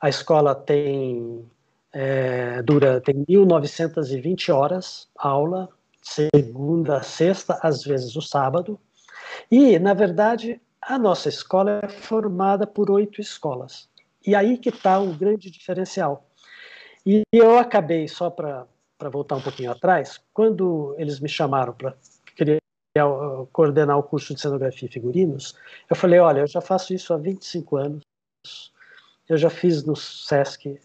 A 0.00 0.08
escola 0.08 0.54
tem 0.54 1.44
é, 1.92 2.60
dura 2.62 3.00
tem 3.00 3.24
1.920 3.24 4.52
horas 4.52 5.08
aula, 5.16 5.68
segunda, 6.02 7.02
sexta, 7.02 7.58
às 7.62 7.84
vezes 7.84 8.16
o 8.16 8.20
sábado. 8.20 8.78
E, 9.50 9.78
na 9.78 9.94
verdade, 9.94 10.60
a 10.82 10.98
nossa 10.98 11.28
escola 11.28 11.80
é 11.82 11.88
formada 11.88 12.66
por 12.66 12.90
oito 12.90 13.20
escolas. 13.20 13.88
E 14.26 14.34
aí 14.34 14.58
que 14.58 14.70
está 14.70 14.98
um 14.98 15.16
grande 15.16 15.50
diferencial. 15.50 16.26
E 17.06 17.22
eu 17.32 17.58
acabei, 17.58 18.08
só 18.08 18.30
para 18.30 18.66
voltar 19.12 19.36
um 19.36 19.40
pouquinho 19.40 19.70
atrás, 19.70 20.20
quando 20.32 20.94
eles 20.98 21.20
me 21.20 21.28
chamaram 21.28 21.74
para 21.74 21.94
coordenar 23.52 23.98
o 23.98 24.02
curso 24.02 24.34
de 24.34 24.40
cenografia 24.40 24.88
e 24.88 24.92
figurinos, 24.92 25.56
eu 25.90 25.96
falei, 25.96 26.20
olha, 26.20 26.40
eu 26.40 26.46
já 26.46 26.60
faço 26.60 26.94
isso 26.94 27.12
há 27.12 27.16
25 27.16 27.76
anos, 27.76 28.02
eu 29.28 29.36
já 29.36 29.50
fiz 29.50 29.84
no 29.84 29.96
SESC, 29.96 30.80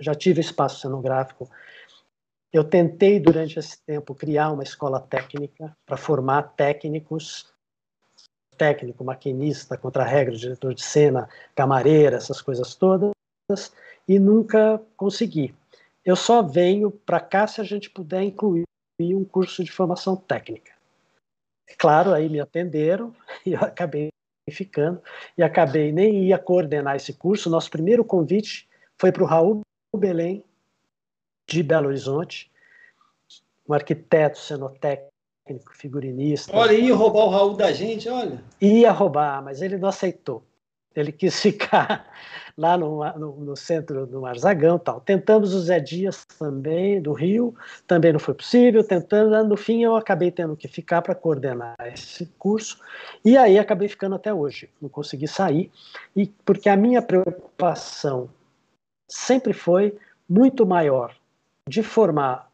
já 0.00 0.14
tive 0.14 0.40
espaço 0.40 0.80
cenográfico, 0.80 1.50
eu 2.52 2.64
tentei 2.64 3.20
durante 3.20 3.58
esse 3.58 3.80
tempo 3.82 4.14
criar 4.14 4.50
uma 4.50 4.62
escola 4.62 5.00
técnica 5.00 5.76
para 5.86 5.96
formar 5.96 6.54
técnicos 6.54 7.52
técnico, 8.56 9.02
maquinista, 9.02 9.76
contra-regra, 9.76 10.36
diretor 10.36 10.74
de 10.74 10.82
cena, 10.82 11.28
camareira, 11.54 12.16
essas 12.16 12.40
coisas 12.40 12.74
todas, 12.74 13.12
e 14.06 14.18
nunca 14.18 14.80
consegui. 14.96 15.54
Eu 16.04 16.14
só 16.14 16.42
venho 16.42 16.90
para 16.90 17.20
cá 17.20 17.46
se 17.46 17.60
a 17.60 17.64
gente 17.64 17.90
puder 17.90 18.22
incluir 18.22 18.64
um 19.00 19.24
curso 19.24 19.64
de 19.64 19.72
formação 19.72 20.14
técnica. 20.14 20.71
Claro, 21.78 22.12
aí 22.12 22.28
me 22.28 22.40
atenderam 22.40 23.14
e 23.46 23.52
eu 23.52 23.60
acabei 23.60 24.08
ficando 24.50 25.00
e 25.38 25.42
acabei 25.42 25.92
nem 25.92 26.24
ia 26.24 26.38
coordenar 26.38 26.96
esse 26.96 27.12
curso. 27.12 27.50
Nosso 27.50 27.70
primeiro 27.70 28.04
convite 28.04 28.68
foi 28.98 29.12
para 29.12 29.22
o 29.22 29.26
Raul 29.26 29.62
Belém 29.96 30.44
de 31.46 31.62
Belo 31.62 31.88
Horizonte, 31.88 32.50
um 33.68 33.74
arquiteto 33.74 34.38
cenotécnico 34.38 35.12
técnico, 35.44 35.76
figurinista. 35.76 36.56
Olha, 36.56 36.72
ia 36.72 36.94
roubar 36.94 37.24
o 37.24 37.30
Raul 37.30 37.54
da 37.54 37.72
gente, 37.72 38.08
olha. 38.08 38.42
Ia 38.60 38.92
roubar, 38.92 39.42
mas 39.42 39.60
ele 39.60 39.76
não 39.76 39.88
aceitou. 39.88 40.42
Ele 40.94 41.12
quis 41.12 41.40
ficar 41.40 42.10
lá 42.56 42.76
no, 42.76 43.04
no, 43.18 43.36
no 43.36 43.56
centro 43.56 44.06
do 44.06 44.20
Marzagão 44.20 44.78
tal. 44.78 45.00
Tentamos 45.00 45.54
o 45.54 45.60
Zé 45.60 45.80
Dias 45.80 46.24
também, 46.38 47.00
do 47.00 47.12
Rio, 47.12 47.54
também 47.86 48.12
não 48.12 48.20
foi 48.20 48.34
possível. 48.34 48.84
Tentando, 48.84 49.42
no 49.48 49.56
fim 49.56 49.82
eu 49.82 49.96
acabei 49.96 50.30
tendo 50.30 50.56
que 50.56 50.68
ficar 50.68 51.02
para 51.02 51.14
coordenar 51.14 51.76
esse 51.92 52.26
curso. 52.38 52.78
E 53.24 53.36
aí 53.36 53.58
acabei 53.58 53.88
ficando 53.88 54.14
até 54.14 54.32
hoje. 54.32 54.68
Não 54.80 54.88
consegui 54.88 55.28
sair. 55.28 55.70
E 56.14 56.26
porque 56.44 56.68
a 56.68 56.76
minha 56.76 57.00
preocupação 57.00 58.28
sempre 59.08 59.52
foi 59.52 59.96
muito 60.28 60.66
maior 60.66 61.14
de 61.68 61.82
formar 61.82 62.50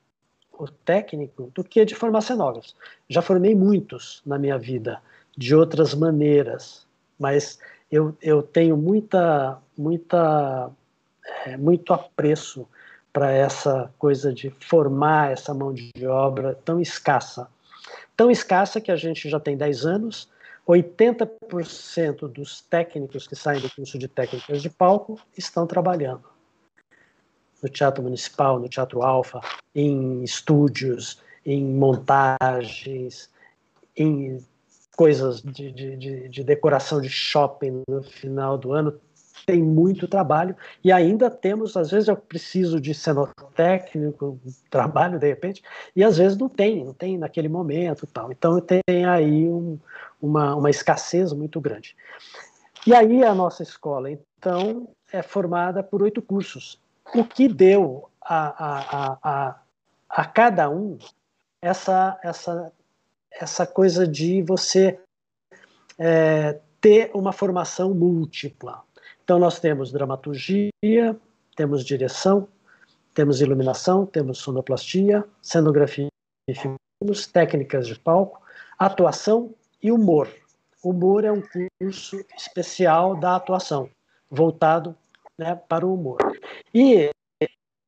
o 0.59 0.67
técnico 0.67 1.51
do 1.55 1.63
que 1.63 1.85
de 1.85 1.95
formar 1.95 2.21
cenógrafos. 2.21 2.75
Já 3.09 3.23
formei 3.23 3.55
muitos 3.55 4.21
na 4.27 4.39
minha 4.39 4.59
vida, 4.59 5.01
de 5.37 5.55
outras 5.55 5.95
maneiras, 5.95 6.87
mas 7.19 7.59
eu, 7.91 8.17
eu 8.21 8.43
tenho 8.43 8.77
muita, 8.77 9.59
muita, 9.77 10.71
é, 11.47 11.57
muito 11.57 11.93
apreço 11.93 12.69
para 13.13 13.31
essa 13.31 13.93
coisa 13.99 14.33
de 14.33 14.51
formar 14.61 15.33
essa 15.33 15.53
mão 15.55 15.73
de 15.73 16.07
obra 16.07 16.59
tão 16.65 16.81
escassa. 16.81 17.49
Tão 18.17 18.31
escassa 18.31 18.81
que 18.81 18.91
a 18.91 18.97
gente 18.97 19.29
já 19.29 19.41
tem 19.41 19.57
10 19.57 19.87
anos, 19.87 20.29
80% 20.69 22.29
dos 22.29 22.61
técnicos 22.61 23.27
que 23.27 23.35
saem 23.35 23.61
do 23.61 23.71
curso 23.71 23.99
de 23.99 24.07
técnicas 24.07 24.61
de 24.61 24.69
palco 24.69 25.19
estão 25.37 25.67
trabalhando 25.67 26.25
no 27.63 27.69
Teatro 27.69 28.03
Municipal, 28.03 28.59
no 28.61 28.69
Teatro 28.69 29.03
Alfa, 29.03 29.41
em 29.75 30.23
estúdios, 30.23 31.21
em 31.45 31.65
montagens, 31.65 33.31
em 33.97 34.45
coisas 34.99 35.41
de, 35.41 35.71
de, 35.71 36.29
de, 36.29 36.43
decoração 36.43 37.01
de 37.01 37.09
shopping 37.09 37.83
no 37.89 38.03
final 38.03 38.59
do 38.59 38.73
ano. 38.73 39.01
Tem 39.47 39.63
muito 39.63 40.09
trabalho 40.09 40.57
e 40.83 40.91
ainda 40.91 41.31
temos, 41.31 41.77
às 41.77 41.93
vezes 41.93 42.09
eu 42.09 42.17
preciso 42.17 42.81
de 42.81 42.93
cenotécnico, 42.93 44.41
trabalho 44.69 45.17
de 45.17 45.29
repente, 45.29 45.63
e 45.95 46.03
às 46.03 46.19
vezes 46.19 46.37
não 46.37 46.49
tem, 46.49 46.85
não 46.85 46.93
tem 46.93 47.17
naquele 47.17 47.49
momento 47.49 48.09
tal. 48.09 48.33
Então 48.33 48.61
tem 48.61 48.83
aí 49.07 49.49
um, 49.49 49.79
uma, 50.21 50.57
uma 50.57 50.69
escassez 50.69 51.33
muito 51.33 51.61
grande. 51.61 51.97
E 52.85 52.93
aí 52.93 53.23
a 53.23 53.33
nossa 53.33 53.63
escola, 53.63 54.11
então, 54.11 54.89
é 55.13 55.23
formada 55.23 55.81
por 55.81 56.03
oito 56.03 56.21
cursos 56.21 56.81
o 57.15 57.25
que 57.25 57.47
deu 57.47 58.11
a, 58.21 58.65
a, 58.65 59.19
a, 59.23 59.57
a, 60.11 60.25
cada 60.25 60.69
um 60.69 60.99
essa, 61.63 62.19
essa, 62.23 62.73
essa 63.33 63.67
coisa 63.67 64.07
de 64.07 64.43
você 64.43 64.99
é, 65.99 66.59
ter 66.81 67.11
uma 67.15 67.33
formação 67.33 67.93
múltipla. 67.95 68.83
Então, 69.23 69.39
nós 69.39 69.61
temos 69.61 69.93
dramaturgia, 69.93 71.17
temos 71.57 71.85
direção, 71.85 72.49
temos 73.15 73.41
iluminação, 73.41 74.07
temos 74.07 74.39
sonoplastia, 74.39 75.25
cenografia 75.43 76.09
e 76.49 76.55
filmes, 76.55 77.27
técnicas 77.27 77.87
de 77.87 77.99
palco, 77.99 78.41
atuação 78.79 79.53
e 79.83 79.91
humor. 79.91 80.29
Humor 80.83 81.25
é 81.25 81.33
um 81.33 81.43
curso 81.81 82.25
especial 82.37 83.17
da 83.17 83.37
atuação, 83.37 83.91
voltado 84.31 84.97
né, 85.37 85.61
para 85.69 85.85
o 85.85 85.95
humor. 85.95 86.19
E 86.73 87.11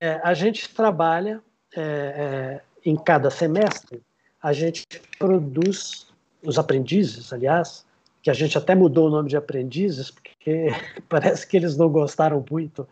é, 0.00 0.20
a 0.22 0.34
gente 0.34 0.74
trabalha 0.74 1.42
é, 1.76 1.80
é, 1.80 2.60
em 2.84 2.96
cada 2.96 3.30
semestre, 3.30 4.02
a 4.42 4.52
gente 4.52 4.86
produz 5.18 6.06
os 6.42 6.58
aprendizes, 6.58 7.32
aliás, 7.32 7.84
que 8.22 8.30
a 8.30 8.34
gente 8.34 8.56
até 8.56 8.74
mudou 8.74 9.08
o 9.08 9.10
nome 9.10 9.28
de 9.28 9.36
aprendizes, 9.36 10.10
porque 10.10 10.68
parece 11.08 11.46
que 11.46 11.56
eles 11.56 11.76
não 11.76 11.88
gostaram 11.88 12.44
muito 12.50 12.86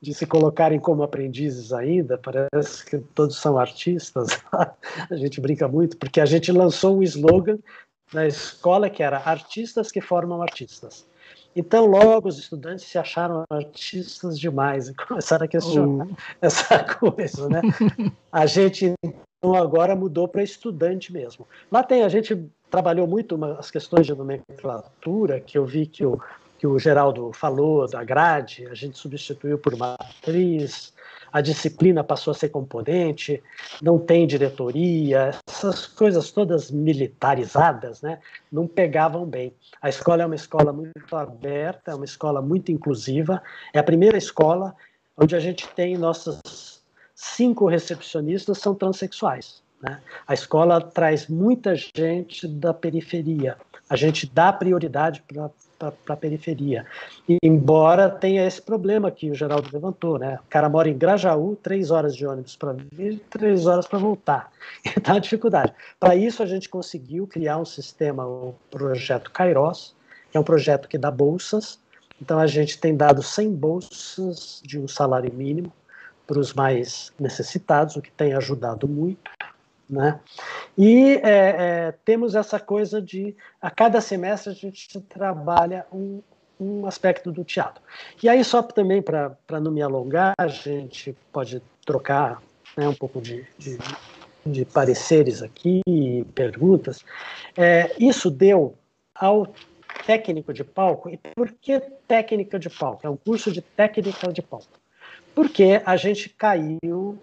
de 0.00 0.12
se 0.12 0.26
colocarem 0.26 0.78
como 0.78 1.02
aprendizes 1.02 1.72
ainda, 1.72 2.18
parece 2.18 2.84
que 2.84 2.98
todos 2.98 3.36
são 3.36 3.58
artistas. 3.58 4.28
a 4.52 5.16
gente 5.16 5.40
brinca 5.40 5.66
muito, 5.68 5.96
porque 5.96 6.20
a 6.20 6.26
gente 6.26 6.52
lançou 6.52 6.98
um 6.98 7.02
slogan 7.02 7.58
na 8.12 8.26
escola 8.26 8.90
que 8.90 9.02
era 9.02 9.18
artistas 9.18 9.90
que 9.90 10.00
formam 10.00 10.42
artistas. 10.42 11.06
Então, 11.56 11.86
logo 11.86 12.28
os 12.28 12.38
estudantes 12.38 12.84
se 12.84 12.98
acharam 12.98 13.44
artistas 13.48 14.38
demais 14.38 14.88
e 14.88 14.94
começaram 15.06 15.44
a 15.44 15.48
questionar 15.48 16.06
uh. 16.06 16.16
essa 16.40 16.82
coisa, 16.82 17.48
né? 17.48 17.62
A 18.30 18.44
gente, 18.44 18.92
então, 19.44 19.54
agora 19.54 19.94
mudou 19.94 20.26
para 20.26 20.42
estudante 20.42 21.12
mesmo. 21.12 21.46
Lá 21.70 21.82
tem, 21.82 22.02
a 22.02 22.08
gente 22.08 22.50
trabalhou 22.70 23.06
muito 23.06 23.38
as 23.58 23.70
questões 23.70 24.06
de 24.06 24.14
nomenclatura, 24.14 25.38
que 25.38 25.58
eu 25.58 25.66
vi 25.66 25.86
que 25.86 26.02
o, 26.02 26.18
que 26.58 26.66
o 26.66 26.78
Geraldo 26.78 27.30
falou, 27.34 27.86
da 27.86 28.02
grade, 28.02 28.66
a 28.68 28.74
gente 28.74 28.96
substituiu 28.96 29.58
por 29.58 29.76
matriz, 29.76 30.94
a 31.30 31.42
disciplina 31.42 32.02
passou 32.02 32.30
a 32.30 32.34
ser 32.34 32.48
componente, 32.48 33.42
não 33.82 33.98
tem 33.98 34.26
diretoria, 34.26 35.32
essas 35.46 35.86
coisas 35.86 36.30
todas 36.30 36.70
militarizadas, 36.70 38.00
né, 38.00 38.20
não 38.50 38.66
pegavam 38.66 39.26
bem. 39.26 39.52
A 39.82 39.90
escola 39.90 40.22
é 40.22 40.26
uma 40.26 40.36
escola 40.36 40.72
muito 40.72 41.14
aberta, 41.14 41.90
é 41.90 41.94
uma 41.94 42.06
escola 42.06 42.40
muito 42.40 42.72
inclusiva, 42.72 43.42
é 43.74 43.78
a 43.78 43.84
primeira 43.84 44.16
escola 44.16 44.74
onde 45.16 45.36
a 45.36 45.40
gente 45.40 45.68
tem 45.68 45.98
nossas 45.98 46.40
cinco 47.24 47.66
recepcionistas 47.66 48.58
são 48.58 48.74
transexuais. 48.74 49.62
Né? 49.82 50.00
A 50.26 50.34
escola 50.34 50.80
traz 50.80 51.26
muita 51.26 51.74
gente 51.74 52.46
da 52.46 52.72
periferia. 52.72 53.56
A 53.88 53.96
gente 53.96 54.26
dá 54.26 54.52
prioridade 54.52 55.22
para 55.78 55.92
a 56.08 56.16
periferia. 56.16 56.86
E, 57.28 57.36
embora 57.42 58.08
tenha 58.08 58.46
esse 58.46 58.60
problema 58.60 59.10
que 59.10 59.30
o 59.30 59.34
Geraldo 59.34 59.68
levantou, 59.72 60.18
né? 60.18 60.38
O 60.42 60.48
cara 60.48 60.68
mora 60.70 60.88
em 60.88 60.96
Grajaú, 60.96 61.56
três 61.62 61.90
horas 61.90 62.16
de 62.16 62.26
ônibus 62.26 62.56
para 62.56 62.72
vir, 62.72 63.20
três 63.28 63.66
horas 63.66 63.86
para 63.86 63.98
voltar. 63.98 64.50
Então, 64.96 65.16
a 65.16 65.18
dificuldade. 65.18 65.74
Para 66.00 66.16
isso, 66.16 66.42
a 66.42 66.46
gente 66.46 66.68
conseguiu 66.68 67.26
criar 67.26 67.58
um 67.58 67.64
sistema, 67.64 68.26
o 68.26 68.54
projeto 68.70 69.30
Kairos, 69.30 69.94
que 70.30 70.36
é 70.36 70.40
um 70.40 70.44
projeto 70.44 70.88
que 70.88 70.96
dá 70.96 71.10
bolsas. 71.10 71.78
Então, 72.20 72.38
a 72.38 72.46
gente 72.46 72.78
tem 72.78 72.96
dado 72.96 73.22
100 73.22 73.54
bolsas 73.54 74.62
de 74.64 74.78
um 74.78 74.88
salário 74.88 75.32
mínimo 75.32 75.70
para 76.26 76.38
os 76.38 76.54
mais 76.54 77.12
necessitados, 77.18 77.96
o 77.96 78.02
que 78.02 78.10
tem 78.10 78.32
ajudado 78.34 78.88
muito. 78.88 79.30
Né? 79.88 80.18
E 80.78 81.20
é, 81.22 81.28
é, 81.28 81.94
temos 82.04 82.34
essa 82.34 82.58
coisa 82.58 83.00
de, 83.02 83.36
a 83.60 83.70
cada 83.70 84.00
semestre, 84.00 84.50
a 84.50 84.54
gente 84.54 85.00
trabalha 85.02 85.86
um, 85.92 86.22
um 86.58 86.86
aspecto 86.86 87.30
do 87.30 87.44
teatro. 87.44 87.82
E 88.22 88.28
aí, 88.28 88.42
só 88.42 88.62
também 88.62 89.02
para 89.02 89.36
não 89.60 89.70
me 89.70 89.82
alongar, 89.82 90.32
a 90.38 90.48
gente 90.48 91.14
pode 91.30 91.62
trocar 91.84 92.42
né, 92.76 92.88
um 92.88 92.94
pouco 92.94 93.20
de, 93.20 93.46
de, 93.58 93.78
de, 94.46 94.64
pareceres 94.64 95.42
aqui, 95.42 95.82
perguntas. 96.34 97.04
É, 97.56 97.94
isso 97.98 98.30
deu 98.30 98.74
ao 99.14 99.52
técnico 100.06 100.52
de 100.52 100.64
palco. 100.64 101.10
E 101.10 101.18
por 101.34 101.52
que 101.52 101.80
técnica 102.08 102.58
de 102.58 102.70
palco? 102.70 103.06
É 103.06 103.10
um 103.10 103.16
curso 103.16 103.52
de 103.52 103.60
técnica 103.60 104.32
de 104.32 104.42
palco. 104.42 104.66
Porque 105.34 105.82
a 105.84 105.96
gente 105.96 106.28
caiu 106.28 107.18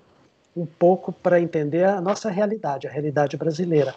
um 0.55 0.65
pouco 0.65 1.11
para 1.11 1.39
entender 1.39 1.85
a 1.85 2.01
nossa 2.01 2.29
realidade, 2.29 2.87
a 2.87 2.91
realidade 2.91 3.37
brasileira. 3.37 3.95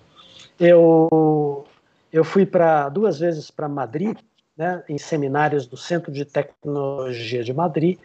Eu, 0.59 1.67
eu 2.13 2.25
fui 2.25 2.47
para 2.47 2.89
duas 2.89 3.19
vezes 3.19 3.51
para 3.51 3.69
Madrid, 3.69 4.17
né, 4.57 4.85
em 4.89 4.99
seminários 4.99 5.67
do 5.67 5.77
Centro 5.77 6.13
de 6.13 6.25
Tecnologia 6.25 7.43
de 7.43 7.53
Madrid, 7.53 7.99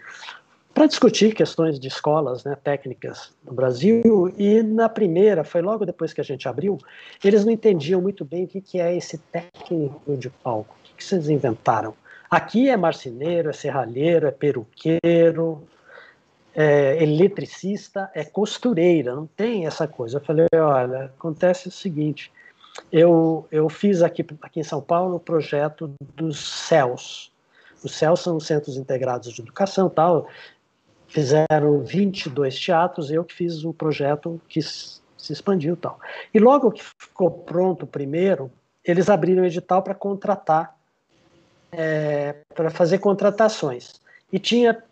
para 0.73 0.87
discutir 0.87 1.35
questões 1.35 1.79
de 1.79 1.87
escolas 1.87 2.43
né, 2.43 2.55
técnicas 2.55 3.31
no 3.45 3.53
Brasil. 3.53 4.33
E 4.37 4.63
na 4.63 4.89
primeira, 4.89 5.43
foi 5.43 5.61
logo 5.61 5.85
depois 5.85 6.13
que 6.13 6.21
a 6.21 6.23
gente 6.23 6.47
abriu, 6.47 6.79
eles 7.23 7.45
não 7.45 7.51
entendiam 7.51 8.01
muito 8.01 8.25
bem 8.25 8.45
o 8.45 8.47
que, 8.47 8.61
que 8.61 8.79
é 8.79 8.95
esse 8.95 9.17
técnico 9.17 10.17
de 10.17 10.29
palco, 10.29 10.75
o 10.79 10.83
que, 10.83 10.93
que 10.95 11.03
vocês 11.03 11.29
inventaram. 11.29 11.93
Aqui 12.31 12.69
é 12.69 12.77
marceneiro, 12.77 13.49
é 13.49 13.53
serralheiro, 13.53 14.27
é 14.27 14.31
peruqueiro, 14.31 15.67
é 16.61 17.01
eletricista, 17.01 18.11
é 18.13 18.25
costureira, 18.25 19.15
não 19.15 19.25
tem 19.25 19.65
essa 19.65 19.87
coisa. 19.87 20.17
Eu 20.17 20.21
falei, 20.21 20.45
olha, 20.53 21.05
acontece 21.05 21.69
o 21.69 21.71
seguinte, 21.71 22.29
eu, 22.91 23.47
eu 23.49 23.69
fiz 23.69 24.01
aqui, 24.01 24.25
aqui 24.41 24.59
em 24.59 24.63
São 24.63 24.81
Paulo 24.81 25.15
o 25.15 25.19
projeto 25.21 25.89
dos 26.17 26.37
CELS. 26.67 27.31
Os 27.81 27.95
CELS 27.95 28.19
são 28.19 28.35
os 28.35 28.45
Centros 28.45 28.75
Integrados 28.75 29.31
de 29.31 29.41
Educação 29.41 29.89
tal, 29.89 30.27
fizeram 31.07 31.81
22 31.81 32.59
teatros, 32.59 33.09
eu 33.09 33.23
que 33.23 33.33
fiz 33.33 33.63
o 33.63 33.73
projeto 33.73 34.41
que 34.49 34.61
se 34.61 34.99
expandiu 35.31 35.77
tal. 35.77 35.97
E 36.33 36.39
logo 36.39 36.71
que 36.71 36.83
ficou 36.99 37.31
pronto 37.31 37.83
o 37.83 37.87
primeiro, 37.87 38.51
eles 38.83 39.09
abriram 39.09 39.43
o 39.43 39.45
edital 39.45 39.81
para 39.81 39.95
contratar, 39.95 40.75
é, 41.71 42.35
para 42.53 42.69
fazer 42.69 42.97
contratações. 42.97 43.93
E 44.29 44.37
tinha 44.37 44.83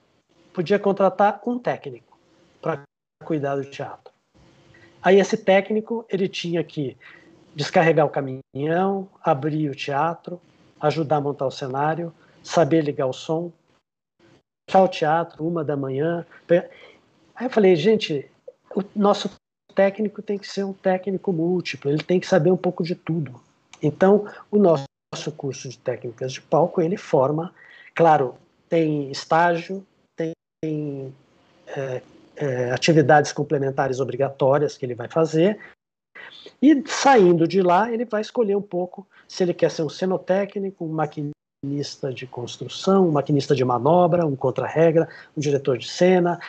podia 0.57 0.79
contratar 0.79 1.39
um 1.45 1.59
técnico 1.59 2.17
para 2.59 2.81
cuidar 3.23 3.57
do 3.57 3.65
teatro. 3.65 4.11
Aí 5.03 5.19
esse 5.19 5.38
técnico 5.38 6.03
ele 6.09 6.27
tinha 6.27 6.63
que 6.63 6.97
descarregar 7.55 8.07
o 8.07 8.09
caminhão, 8.09 9.07
abrir 9.23 9.69
o 9.69 9.75
teatro, 9.75 10.41
ajudar 10.81 11.17
a 11.17 11.21
montar 11.21 11.45
o 11.45 11.51
cenário, 11.51 12.11
saber 12.41 12.81
ligar 12.81 13.05
o 13.05 13.13
som, 13.13 13.51
fechar 14.67 14.84
o 14.84 14.88
teatro 14.88 15.47
uma 15.47 15.63
da 15.63 15.77
manhã. 15.77 16.25
Aí 17.35 17.45
eu 17.45 17.51
falei, 17.51 17.75
gente, 17.75 18.27
o 18.75 18.84
nosso 18.95 19.29
técnico 19.75 20.23
tem 20.23 20.39
que 20.39 20.47
ser 20.47 20.63
um 20.63 20.73
técnico 20.73 21.31
múltiplo, 21.31 21.91
ele 21.91 22.01
tem 22.01 22.19
que 22.19 22.25
saber 22.25 22.49
um 22.49 22.57
pouco 22.57 22.84
de 22.84 22.95
tudo. 22.95 23.39
Então, 23.79 24.25
o 24.49 24.57
nosso 24.57 25.31
curso 25.38 25.69
de 25.69 25.77
técnicas 25.77 26.34
de 26.34 26.41
palco, 26.41 26.81
ele 26.81 26.97
forma, 26.97 27.53
claro, 27.93 28.34
tem 28.67 29.11
estágio, 29.11 29.85
tem 30.61 31.13
é, 31.67 32.01
é, 32.35 32.71
atividades 32.71 33.31
complementares 33.31 33.99
obrigatórias 33.99 34.77
que 34.77 34.85
ele 34.85 34.95
vai 34.95 35.07
fazer. 35.07 35.59
E 36.61 36.84
saindo 36.88 37.47
de 37.47 37.61
lá, 37.61 37.91
ele 37.91 38.05
vai 38.05 38.21
escolher 38.21 38.55
um 38.55 38.61
pouco 38.61 39.07
se 39.27 39.43
ele 39.43 39.53
quer 39.53 39.69
ser 39.69 39.84
um 39.84 39.89
cenotécnico, 39.89 40.85
um 40.85 40.89
maquinista 40.89 42.11
de 42.13 42.25
construção, 42.25 43.07
um 43.07 43.11
maquinista 43.11 43.55
de 43.55 43.63
manobra, 43.63 44.25
um 44.25 44.35
contra-regra, 44.35 45.07
um 45.35 45.39
diretor 45.39 45.77
de 45.77 45.88
cena, 45.88 46.39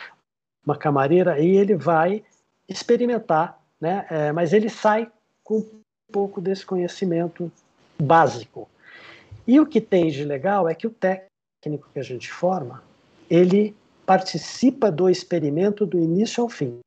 uma 0.65 0.77
camareira, 0.77 1.39
e 1.39 1.57
ele 1.57 1.75
vai 1.75 2.23
experimentar, 2.67 3.61
né? 3.79 4.05
É, 4.09 4.31
mas 4.31 4.53
ele 4.53 4.69
sai 4.69 5.11
com 5.43 5.59
um 5.59 5.81
pouco 6.11 6.41
desse 6.41 6.65
conhecimento 6.65 7.51
básico. 8.01 8.67
E 9.47 9.59
o 9.59 9.65
que 9.65 9.81
tem 9.81 10.09
de 10.09 10.23
legal 10.23 10.67
é 10.67 10.73
que 10.73 10.87
o 10.87 10.91
técnico 10.91 11.89
que 11.93 11.99
a 11.99 12.03
gente 12.03 12.31
forma, 12.31 12.83
ele 13.29 13.75
participa 14.09 14.91
do 14.91 15.07
experimento 15.07 15.85
do 15.85 15.99
início 15.99 16.41
ao 16.41 16.49
fim. 16.49 16.79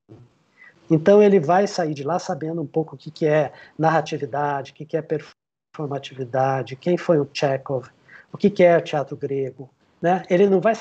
Então 0.91 1.23
ele 1.23 1.39
vai 1.39 1.69
sair 1.69 1.95
de 1.95 2.03
lá 2.03 2.19
sabendo 2.19 2.61
um 2.61 2.67
pouco 2.67 2.97
o 2.97 2.99
que, 2.99 3.13
que 3.13 3.27
é 3.27 3.53
narratividade, 3.79 4.73
o 4.73 4.75
que, 4.75 4.85
que 4.85 4.97
é 4.97 5.03
performatividade, 5.03 6.75
quem 6.75 6.97
foi 6.97 7.21
o 7.21 7.29
Chekhov, 7.33 7.87
o 8.33 8.37
que, 8.37 8.51
que 8.51 8.65
é 8.65 8.81
teatro 8.81 9.17
grego. 9.17 9.71
Né? 10.01 10.25
Ele 10.29 10.49
não 10.49 10.61
vai 10.61 10.75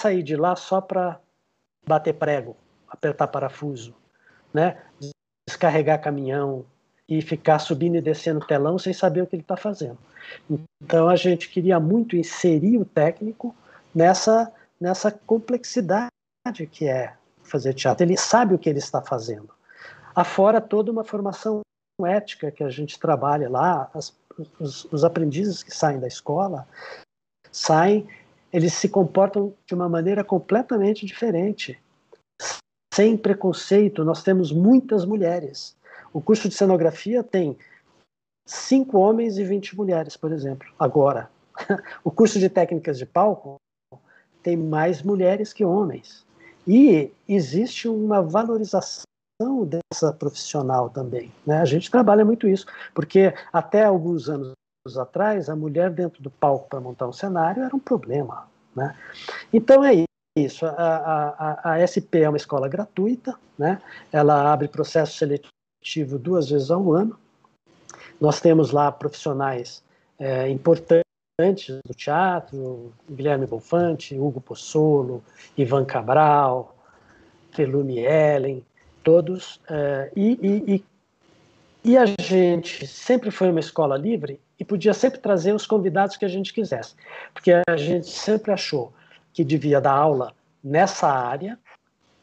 sair 0.00 0.22
de 0.22 0.36
lá 0.36 0.54
só 0.54 0.80
para 0.80 1.18
bater 1.84 2.14
prego, 2.14 2.56
apertar 2.88 3.26
parafuso, 3.26 3.92
né? 4.54 4.80
descarregar 5.48 6.00
caminhão 6.00 6.64
e 7.08 7.20
ficar 7.20 7.58
subindo 7.58 7.96
e 7.96 8.00
descendo 8.00 8.46
telão 8.46 8.78
sem 8.78 8.92
saber 8.92 9.22
o 9.22 9.26
que 9.26 9.34
ele 9.34 9.42
está 9.42 9.56
fazendo. 9.56 9.98
Então 10.80 11.08
a 11.08 11.16
gente 11.16 11.48
queria 11.48 11.80
muito 11.80 12.14
inserir 12.14 12.78
o 12.78 12.84
técnico 12.84 13.52
nessa 13.92 14.52
nessa 14.80 15.10
complexidade 15.10 16.10
que 16.70 16.86
é 16.86 17.14
fazer 17.42 17.74
teatro. 17.74 18.04
Ele 18.04 18.16
sabe 18.16 18.54
o 18.54 18.58
que 18.58 18.68
ele 18.68 18.78
está 18.78 19.02
fazendo. 19.02 19.50
Afora 20.14 20.60
toda 20.60 20.90
uma 20.90 21.04
formação 21.04 21.60
ética 22.04 22.50
que 22.50 22.62
a 22.62 22.70
gente 22.70 22.98
trabalha 22.98 23.48
lá, 23.48 23.90
as, 23.94 24.16
os, 24.58 24.84
os 24.92 25.04
aprendizes 25.04 25.62
que 25.62 25.74
saem 25.74 25.98
da 25.98 26.06
escola 26.06 26.66
saem, 27.50 28.06
eles 28.52 28.74
se 28.74 28.88
comportam 28.88 29.54
de 29.66 29.74
uma 29.74 29.88
maneira 29.88 30.22
completamente 30.22 31.04
diferente, 31.04 31.80
sem 32.94 33.16
preconceito. 33.16 34.04
Nós 34.04 34.22
temos 34.22 34.52
muitas 34.52 35.04
mulheres. 35.04 35.76
O 36.12 36.20
curso 36.20 36.48
de 36.48 36.54
cenografia 36.54 37.22
tem 37.22 37.58
cinco 38.46 38.98
homens 38.98 39.38
e 39.38 39.44
20 39.44 39.76
mulheres, 39.76 40.16
por 40.16 40.32
exemplo, 40.32 40.68
agora. 40.78 41.30
O 42.04 42.10
curso 42.10 42.38
de 42.38 42.48
técnicas 42.48 42.98
de 42.98 43.04
palco 43.04 43.56
tem 44.42 44.56
mais 44.56 45.02
mulheres 45.02 45.52
que 45.52 45.64
homens. 45.64 46.26
E 46.66 47.10
existe 47.28 47.88
uma 47.88 48.22
valorização 48.22 49.04
dessa 49.64 50.12
profissional 50.12 50.90
também. 50.90 51.32
Né? 51.46 51.58
A 51.60 51.64
gente 51.64 51.90
trabalha 51.90 52.24
muito 52.24 52.48
isso, 52.48 52.66
porque 52.94 53.32
até 53.52 53.84
alguns 53.84 54.28
anos 54.28 54.52
atrás, 54.98 55.48
a 55.48 55.56
mulher 55.56 55.90
dentro 55.90 56.22
do 56.22 56.30
palco 56.30 56.68
para 56.68 56.80
montar 56.80 57.06
um 57.06 57.12
cenário 57.12 57.62
era 57.62 57.74
um 57.74 57.78
problema. 57.78 58.48
Né? 58.74 58.94
Então 59.52 59.84
é 59.84 60.04
isso. 60.38 60.66
A, 60.66 60.72
a, 60.72 61.74
a, 61.74 61.86
SP 61.86 62.20
é 62.22 62.28
uma 62.28 62.36
escola 62.36 62.68
gratuita, 62.68 63.38
né? 63.58 63.80
ela 64.12 64.52
abre 64.52 64.68
processo 64.68 65.16
seletivo 65.16 66.18
duas 66.18 66.50
vezes 66.50 66.70
ao 66.70 66.92
ano. 66.92 67.18
Nós 68.20 68.40
temos 68.40 68.70
lá 68.70 68.90
profissionais 68.90 69.82
é, 70.18 70.48
importantes 70.48 71.07
antes 71.38 71.80
do 71.86 71.94
teatro, 71.94 72.92
Guilherme 73.08 73.46
Bonfante, 73.46 74.18
Hugo 74.18 74.40
Pozzolo, 74.40 75.22
Ivan 75.56 75.84
Cabral, 75.84 76.76
Felumi 77.52 78.00
Ellen, 78.00 78.64
todos. 79.04 79.56
Uh, 79.70 80.10
e, 80.16 80.38
e, 80.42 80.84
e, 81.84 81.96
a 81.96 82.06
gente 82.06 82.86
sempre 82.88 83.30
foi 83.30 83.50
uma 83.50 83.60
escola 83.60 83.96
livre 83.96 84.40
e 84.58 84.64
podia 84.64 84.92
sempre 84.92 85.20
trazer 85.20 85.54
os 85.54 85.64
convidados 85.64 86.16
que 86.16 86.24
a 86.24 86.28
gente 86.28 86.52
quisesse, 86.52 86.96
porque 87.32 87.52
a 87.68 87.76
gente 87.76 88.08
sempre 88.08 88.50
achou 88.50 88.92
que 89.32 89.44
devia 89.44 89.80
dar 89.80 89.92
aula 89.92 90.34
nessa 90.62 91.08
área 91.08 91.56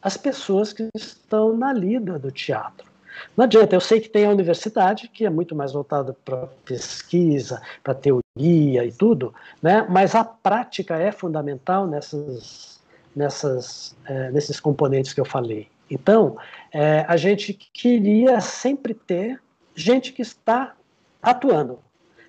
as 0.02 0.18
pessoas 0.18 0.74
que 0.74 0.88
estão 0.94 1.56
na 1.56 1.72
lida 1.72 2.18
do 2.18 2.30
teatro. 2.30 2.95
Não 3.36 3.44
adianta, 3.44 3.74
eu 3.74 3.80
sei 3.80 4.00
que 4.00 4.08
tem 4.08 4.24
a 4.26 4.30
universidade, 4.30 5.08
que 5.08 5.24
é 5.24 5.30
muito 5.30 5.54
mais 5.54 5.72
voltada 5.72 6.16
para 6.24 6.46
pesquisa, 6.64 7.60
para 7.82 7.94
teoria 7.94 8.84
e 8.84 8.92
tudo, 8.92 9.34
né? 9.62 9.86
mas 9.88 10.14
a 10.14 10.24
prática 10.24 10.96
é 10.96 11.12
fundamental 11.12 11.86
nessas, 11.86 12.80
nessas, 13.14 13.96
é, 14.04 14.30
nesses 14.30 14.60
componentes 14.60 15.12
que 15.12 15.20
eu 15.20 15.24
falei. 15.24 15.68
Então, 15.90 16.36
é, 16.72 17.04
a 17.08 17.16
gente 17.16 17.54
queria 17.54 18.40
sempre 18.40 18.92
ter 18.92 19.40
gente 19.74 20.12
que 20.12 20.22
está 20.22 20.74
atuando, 21.22 21.78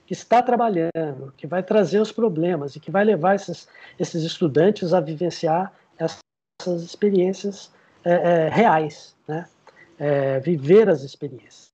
que 0.05 0.13
está 0.13 0.41
trabalhando, 0.41 1.33
que 1.35 1.47
vai 1.47 1.63
trazer 1.63 1.99
os 1.99 2.11
problemas 2.11 2.75
e 2.75 2.79
que 2.79 2.91
vai 2.91 3.03
levar 3.03 3.35
esses, 3.35 3.67
esses 3.99 4.23
estudantes 4.23 4.93
a 4.93 4.99
vivenciar 4.99 5.73
essas 5.97 6.81
experiências 6.83 7.71
é, 8.03 8.13
é, 8.13 8.49
reais, 8.49 9.15
né? 9.27 9.47
É, 9.99 10.39
viver 10.39 10.89
as 10.89 11.01
experiências. 11.01 11.69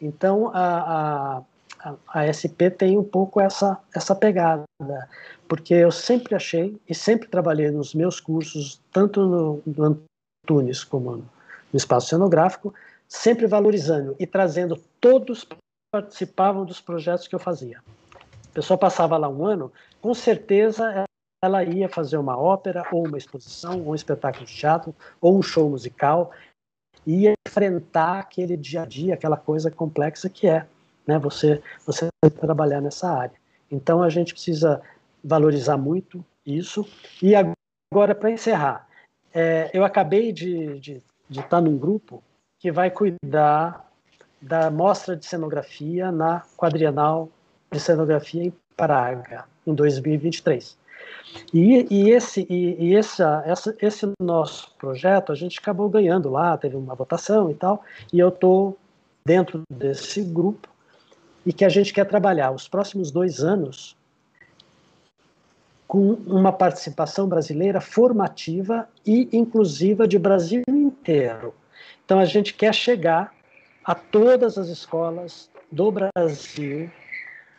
Então, 0.00 0.50
a, 0.54 1.42
a, 1.82 1.94
a, 2.08 2.26
SP 2.30 2.70
tem 2.70 2.96
um 2.98 3.04
pouco 3.04 3.40
essa, 3.40 3.78
essa 3.94 4.14
pegada, 4.14 4.64
porque 5.48 5.74
eu 5.74 5.90
sempre 5.90 6.34
achei 6.34 6.78
e 6.88 6.94
sempre 6.94 7.28
trabalhei 7.28 7.70
nos 7.70 7.94
meus 7.94 8.20
cursos, 8.20 8.80
tanto 8.92 9.26
no, 9.26 9.62
no 9.66 9.98
Antunes 10.44 10.84
como 10.84 11.16
no 11.16 11.26
espaço 11.72 12.08
cenográfico, 12.08 12.72
sempre 13.08 13.46
valorizando 13.46 14.14
e 14.18 14.26
trazendo 14.26 14.80
todos 15.00 15.46
participavam 15.92 16.64
dos 16.64 16.80
projetos 16.80 17.28
que 17.28 17.34
eu 17.34 17.38
fazia. 17.38 17.80
A 18.14 18.54
pessoa 18.54 18.78
passava 18.78 19.16
lá 19.16 19.28
um 19.28 19.46
ano, 19.46 19.72
com 20.00 20.14
certeza 20.14 21.04
ela 21.42 21.62
ia 21.62 21.88
fazer 21.88 22.16
uma 22.16 22.38
ópera, 22.38 22.86
ou 22.90 23.06
uma 23.06 23.18
exposição, 23.18 23.80
ou 23.80 23.92
um 23.92 23.94
espetáculo 23.94 24.46
de 24.46 24.54
teatro, 24.54 24.94
ou 25.20 25.38
um 25.38 25.42
show 25.42 25.68
musical, 25.68 26.30
ia 27.06 27.34
enfrentar 27.46 28.20
aquele 28.20 28.56
dia 28.56 28.82
a 28.82 28.86
dia, 28.86 29.14
aquela 29.14 29.36
coisa 29.36 29.70
complexa 29.70 30.28
que 30.28 30.46
é, 30.46 30.66
né? 31.06 31.18
Você 31.18 31.62
você 31.86 32.08
trabalhar 32.40 32.80
nessa 32.80 33.08
área. 33.10 33.36
Então 33.70 34.02
a 34.02 34.08
gente 34.08 34.32
precisa 34.32 34.80
valorizar 35.22 35.76
muito 35.76 36.24
isso. 36.44 36.86
E 37.22 37.34
agora 37.34 38.14
para 38.14 38.30
encerrar, 38.30 38.86
é, 39.32 39.70
eu 39.72 39.84
acabei 39.84 40.32
de, 40.32 41.02
estar 41.30 41.60
num 41.60 41.76
grupo 41.76 42.22
que 42.58 42.70
vai 42.70 42.90
cuidar 42.90 43.90
da 44.40 44.70
mostra 44.70 45.16
de 45.16 45.26
cenografia 45.26 46.12
na 46.12 46.42
quadrienal 46.56 47.28
de 47.72 47.80
cenografia 47.80 48.44
em 48.44 48.52
Praga, 48.76 49.44
em 49.66 49.74
2023. 49.74 50.76
E, 51.52 51.86
e, 51.90 52.10
esse, 52.10 52.46
e, 52.48 52.88
e 52.88 52.96
essa, 52.96 53.42
essa, 53.46 53.76
esse 53.80 54.12
nosso 54.20 54.72
projeto, 54.78 55.32
a 55.32 55.34
gente 55.34 55.58
acabou 55.58 55.88
ganhando 55.88 56.30
lá, 56.30 56.56
teve 56.56 56.76
uma 56.76 56.94
votação 56.94 57.50
e 57.50 57.54
tal, 57.54 57.82
e 58.12 58.18
eu 58.18 58.28
estou 58.28 58.76
dentro 59.24 59.62
desse 59.70 60.22
grupo, 60.22 60.68
e 61.46 61.52
que 61.52 61.64
a 61.64 61.68
gente 61.68 61.92
quer 61.92 62.06
trabalhar 62.06 62.50
os 62.50 62.68
próximos 62.68 63.10
dois 63.10 63.40
anos 63.40 63.96
com 65.86 66.14
uma 66.26 66.52
participação 66.52 67.28
brasileira 67.28 67.80
formativa 67.80 68.88
e 69.06 69.28
inclusiva 69.32 70.08
de 70.08 70.18
Brasil 70.18 70.62
inteiro. 70.66 71.54
Então 72.04 72.18
a 72.18 72.24
gente 72.24 72.54
quer 72.54 72.74
chegar 72.74 73.32
a 73.84 73.94
todas 73.94 74.56
as 74.56 74.68
escolas 74.68 75.50
do 75.70 75.92
Brasil 75.92 76.90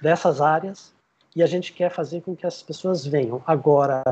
dessas 0.02 0.42
áreas 0.42 0.95
e 1.36 1.44
a 1.44 1.46
gente 1.46 1.74
quer 1.74 1.92
fazer 1.92 2.22
com 2.22 2.36
que 2.36 2.46
as 2.46 2.64
pessoas 2.64 3.06
venham. 3.06 3.44
Agora, 3.46 4.04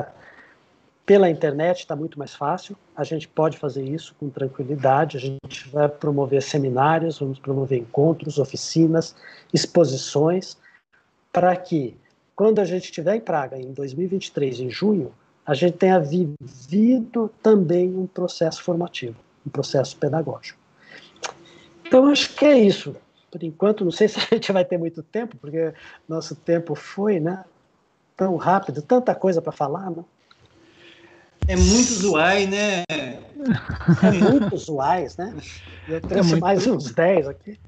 pela 1.05 1.29
internet 1.29 1.79
está 1.79 1.95
muito 1.95 2.19
mais 2.19 2.33
fácil, 2.33 2.75
a 2.95 3.03
gente 3.03 3.27
pode 3.27 3.57
fazer 3.57 3.83
isso 3.83 4.15
com 4.19 4.29
tranquilidade, 4.29 5.17
a 5.17 5.19
gente 5.19 5.69
vai 5.69 5.87
promover 5.87 6.41
seminários, 6.41 7.19
vamos 7.19 7.39
promover 7.39 7.79
encontros, 7.79 8.37
oficinas, 8.37 9.15
exposições, 9.53 10.57
para 11.31 11.55
que, 11.55 11.95
quando 12.35 12.59
a 12.59 12.65
gente 12.65 12.85
estiver 12.85 13.15
em 13.15 13.21
Praga, 13.21 13.57
em 13.57 13.73
2023, 13.73 14.59
em 14.61 14.69
junho, 14.69 15.11
a 15.45 15.53
gente 15.53 15.77
tenha 15.77 15.99
vivido 15.99 17.29
também 17.41 17.93
um 17.95 18.07
processo 18.07 18.63
formativo, 18.63 19.17
um 19.45 19.49
processo 19.49 19.97
pedagógico. 19.97 20.59
Então, 21.85 22.07
acho 22.07 22.33
que 22.33 22.45
é 22.45 22.57
isso. 22.57 22.95
Por 23.33 23.43
enquanto, 23.43 23.83
não 23.83 23.91
sei 23.91 24.07
se 24.07 24.19
a 24.19 24.35
gente 24.35 24.51
vai 24.51 24.63
ter 24.63 24.77
muito 24.77 25.01
tempo, 25.01 25.35
porque 25.37 25.73
nosso 26.07 26.35
tempo 26.35 26.75
foi, 26.75 27.19
né? 27.19 27.43
Tão 28.15 28.35
rápido, 28.35 28.83
tanta 28.83 29.15
coisa 29.15 29.41
para 29.41 29.51
falar, 29.51 29.89
né? 29.89 30.05
É 31.47 31.55
muito 31.55 31.93
zoai, 31.93 32.45
né? 32.45 32.83
É 32.87 34.11
muito 34.11 34.55
zoais, 34.55 35.17
né? 35.17 35.35
Eu 35.87 35.99
trouxe 35.99 36.19
é 36.19 36.23
muito... 36.23 36.41
mais 36.41 36.67
uns 36.67 36.91
10 36.91 37.27
aqui. 37.27 37.59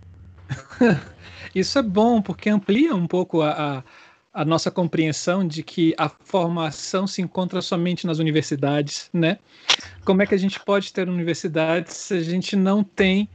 Isso 1.53 1.79
é 1.79 1.81
bom, 1.81 2.21
porque 2.21 2.47
amplia 2.47 2.95
um 2.95 3.07
pouco 3.07 3.41
a, 3.41 3.79
a, 4.33 4.41
a, 4.41 4.45
nossa 4.45 4.69
compreensão 4.69 5.45
de 5.45 5.63
que 5.63 5.95
a 5.97 6.07
formação 6.07 7.07
se 7.07 7.23
encontra 7.23 7.59
somente 7.59 8.05
nas 8.05 8.19
universidades, 8.19 9.09
né? 9.11 9.39
Como 10.05 10.21
é 10.21 10.27
que 10.27 10.35
a 10.35 10.39
gente 10.39 10.59
pode 10.59 10.93
ter 10.93 11.09
universidades 11.09 11.95
se 11.95 12.13
a 12.13 12.21
gente 12.21 12.55
não 12.55 12.83
tem 12.83 13.27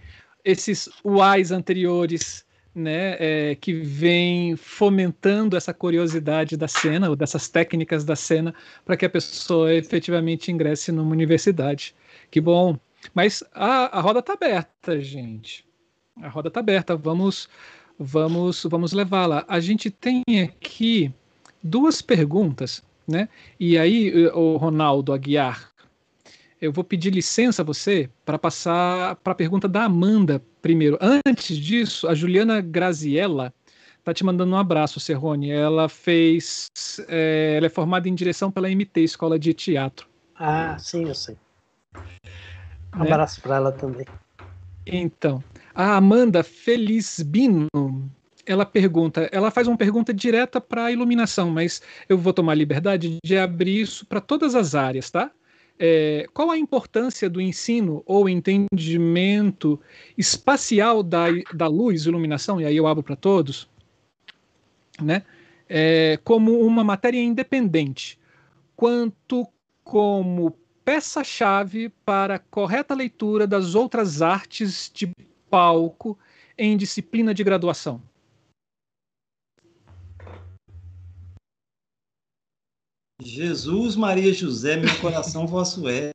esses 0.44 0.88
uais 1.04 1.50
anteriores, 1.50 2.44
né, 2.74 3.16
é, 3.18 3.54
que 3.54 3.72
vem 3.72 4.56
fomentando 4.56 5.56
essa 5.56 5.74
curiosidade 5.74 6.56
da 6.56 6.68
cena, 6.68 7.08
ou 7.08 7.16
dessas 7.16 7.48
técnicas 7.48 8.04
da 8.04 8.14
cena, 8.14 8.54
para 8.84 8.96
que 8.96 9.04
a 9.04 9.10
pessoa 9.10 9.74
efetivamente 9.74 10.52
ingresse 10.52 10.92
numa 10.92 11.10
universidade. 11.10 11.94
Que 12.30 12.40
bom. 12.40 12.78
Mas 13.14 13.42
a, 13.54 13.98
a 13.98 14.00
roda 14.00 14.20
está 14.20 14.34
aberta, 14.34 15.00
gente. 15.00 15.64
A 16.22 16.28
roda 16.28 16.48
está 16.48 16.60
aberta. 16.60 16.96
Vamos, 16.96 17.48
vamos, 17.98 18.64
vamos 18.64 18.92
levá-la. 18.92 19.44
A 19.48 19.58
gente 19.58 19.90
tem 19.90 20.22
aqui 20.42 21.12
duas 21.62 22.00
perguntas, 22.02 22.82
né? 23.06 23.28
E 23.58 23.78
aí, 23.78 24.26
o 24.28 24.56
Ronaldo 24.56 25.12
Aguiar, 25.12 25.69
eu 26.60 26.72
vou 26.72 26.84
pedir 26.84 27.10
licença 27.10 27.62
a 27.62 27.64
você 27.64 28.10
para 28.24 28.38
passar 28.38 29.16
para 29.16 29.32
a 29.32 29.36
pergunta 29.36 29.66
da 29.66 29.84
Amanda 29.84 30.42
primeiro. 30.60 30.98
Antes 31.00 31.56
disso, 31.56 32.06
a 32.06 32.14
Juliana 32.14 32.60
Graziella 32.60 33.52
está 33.98 34.12
te 34.12 34.24
mandando 34.24 34.54
um 34.54 34.58
abraço, 34.58 35.00
Serrone. 35.00 35.50
Ela 35.50 35.88
fez. 35.88 36.68
É, 37.08 37.54
ela 37.56 37.66
é 37.66 37.70
formada 37.70 38.08
em 38.08 38.14
direção 38.14 38.50
pela 38.50 38.68
MT, 38.68 39.00
Escola 39.00 39.38
de 39.38 39.54
Teatro. 39.54 40.06
Ah, 40.34 40.76
sim, 40.78 41.08
eu 41.08 41.14
sei. 41.14 41.36
Um 42.94 43.04
né? 43.04 43.12
abraço 43.12 43.40
para 43.40 43.56
ela 43.56 43.72
também. 43.72 44.06
Então, 44.86 45.42
a 45.74 45.96
Amanda 45.96 46.42
Felizbino, 46.42 47.68
ela 48.44 48.66
pergunta, 48.66 49.28
ela 49.32 49.50
faz 49.50 49.68
uma 49.68 49.76
pergunta 49.76 50.12
direta 50.12 50.60
para 50.60 50.86
a 50.86 50.92
iluminação, 50.92 51.50
mas 51.50 51.80
eu 52.08 52.18
vou 52.18 52.32
tomar 52.32 52.52
a 52.52 52.56
liberdade 52.56 53.18
de 53.24 53.38
abrir 53.38 53.80
isso 53.80 54.04
para 54.06 54.20
todas 54.20 54.54
as 54.54 54.74
áreas, 54.74 55.10
tá? 55.10 55.30
É, 55.82 56.26
qual 56.34 56.50
a 56.50 56.58
importância 56.58 57.30
do 57.30 57.40
ensino 57.40 58.02
ou 58.04 58.28
entendimento 58.28 59.80
espacial 60.16 61.02
da, 61.02 61.24
da 61.54 61.66
luz, 61.66 62.04
iluminação, 62.04 62.60
e 62.60 62.66
aí 62.66 62.76
eu 62.76 62.86
abro 62.86 63.02
para 63.02 63.16
todos, 63.16 63.66
né, 65.00 65.22
é, 65.66 66.18
como 66.22 66.60
uma 66.60 66.84
matéria 66.84 67.18
independente, 67.18 68.18
quanto 68.76 69.48
como 69.82 70.54
peça-chave 70.84 71.88
para 72.04 72.34
a 72.34 72.38
correta 72.38 72.94
leitura 72.94 73.46
das 73.46 73.74
outras 73.74 74.20
artes 74.20 74.90
de 74.92 75.10
palco 75.48 76.18
em 76.58 76.76
disciplina 76.76 77.32
de 77.32 77.42
graduação? 77.42 78.02
Jesus, 83.22 83.96
Maria 83.96 84.32
José, 84.32 84.76
meu 84.76 84.94
coração 85.00 85.46
vosso 85.46 85.88
é. 85.88 86.10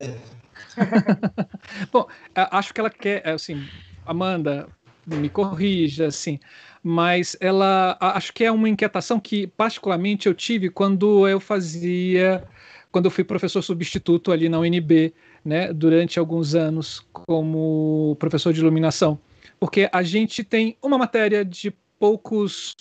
Bom, 1.91 2.07
acho 2.35 2.73
que 2.73 2.79
ela 2.79 2.89
quer, 2.89 3.27
assim, 3.27 3.67
Amanda, 4.05 4.67
me 5.05 5.29
corrija, 5.29 6.07
assim, 6.07 6.39
mas 6.83 7.37
ela, 7.39 7.97
acho 7.99 8.33
que 8.33 8.43
é 8.43 8.51
uma 8.51 8.69
inquietação 8.69 9.19
que 9.19 9.47
particularmente 9.47 10.27
eu 10.27 10.33
tive 10.33 10.69
quando 10.69 11.27
eu 11.27 11.39
fazia, 11.39 12.43
quando 12.91 13.05
eu 13.05 13.11
fui 13.11 13.23
professor 13.23 13.61
substituto 13.61 14.31
ali 14.31 14.49
na 14.49 14.59
UNB, 14.59 15.13
né, 15.43 15.71
durante 15.71 16.17
alguns 16.17 16.55
anos 16.55 17.05
como 17.11 18.15
professor 18.19 18.51
de 18.51 18.61
iluminação, 18.61 19.19
porque 19.59 19.89
a 19.91 20.01
gente 20.01 20.43
tem 20.43 20.77
uma 20.81 20.97
matéria 20.97 21.45
de 21.45 21.71
poucos 21.99 22.75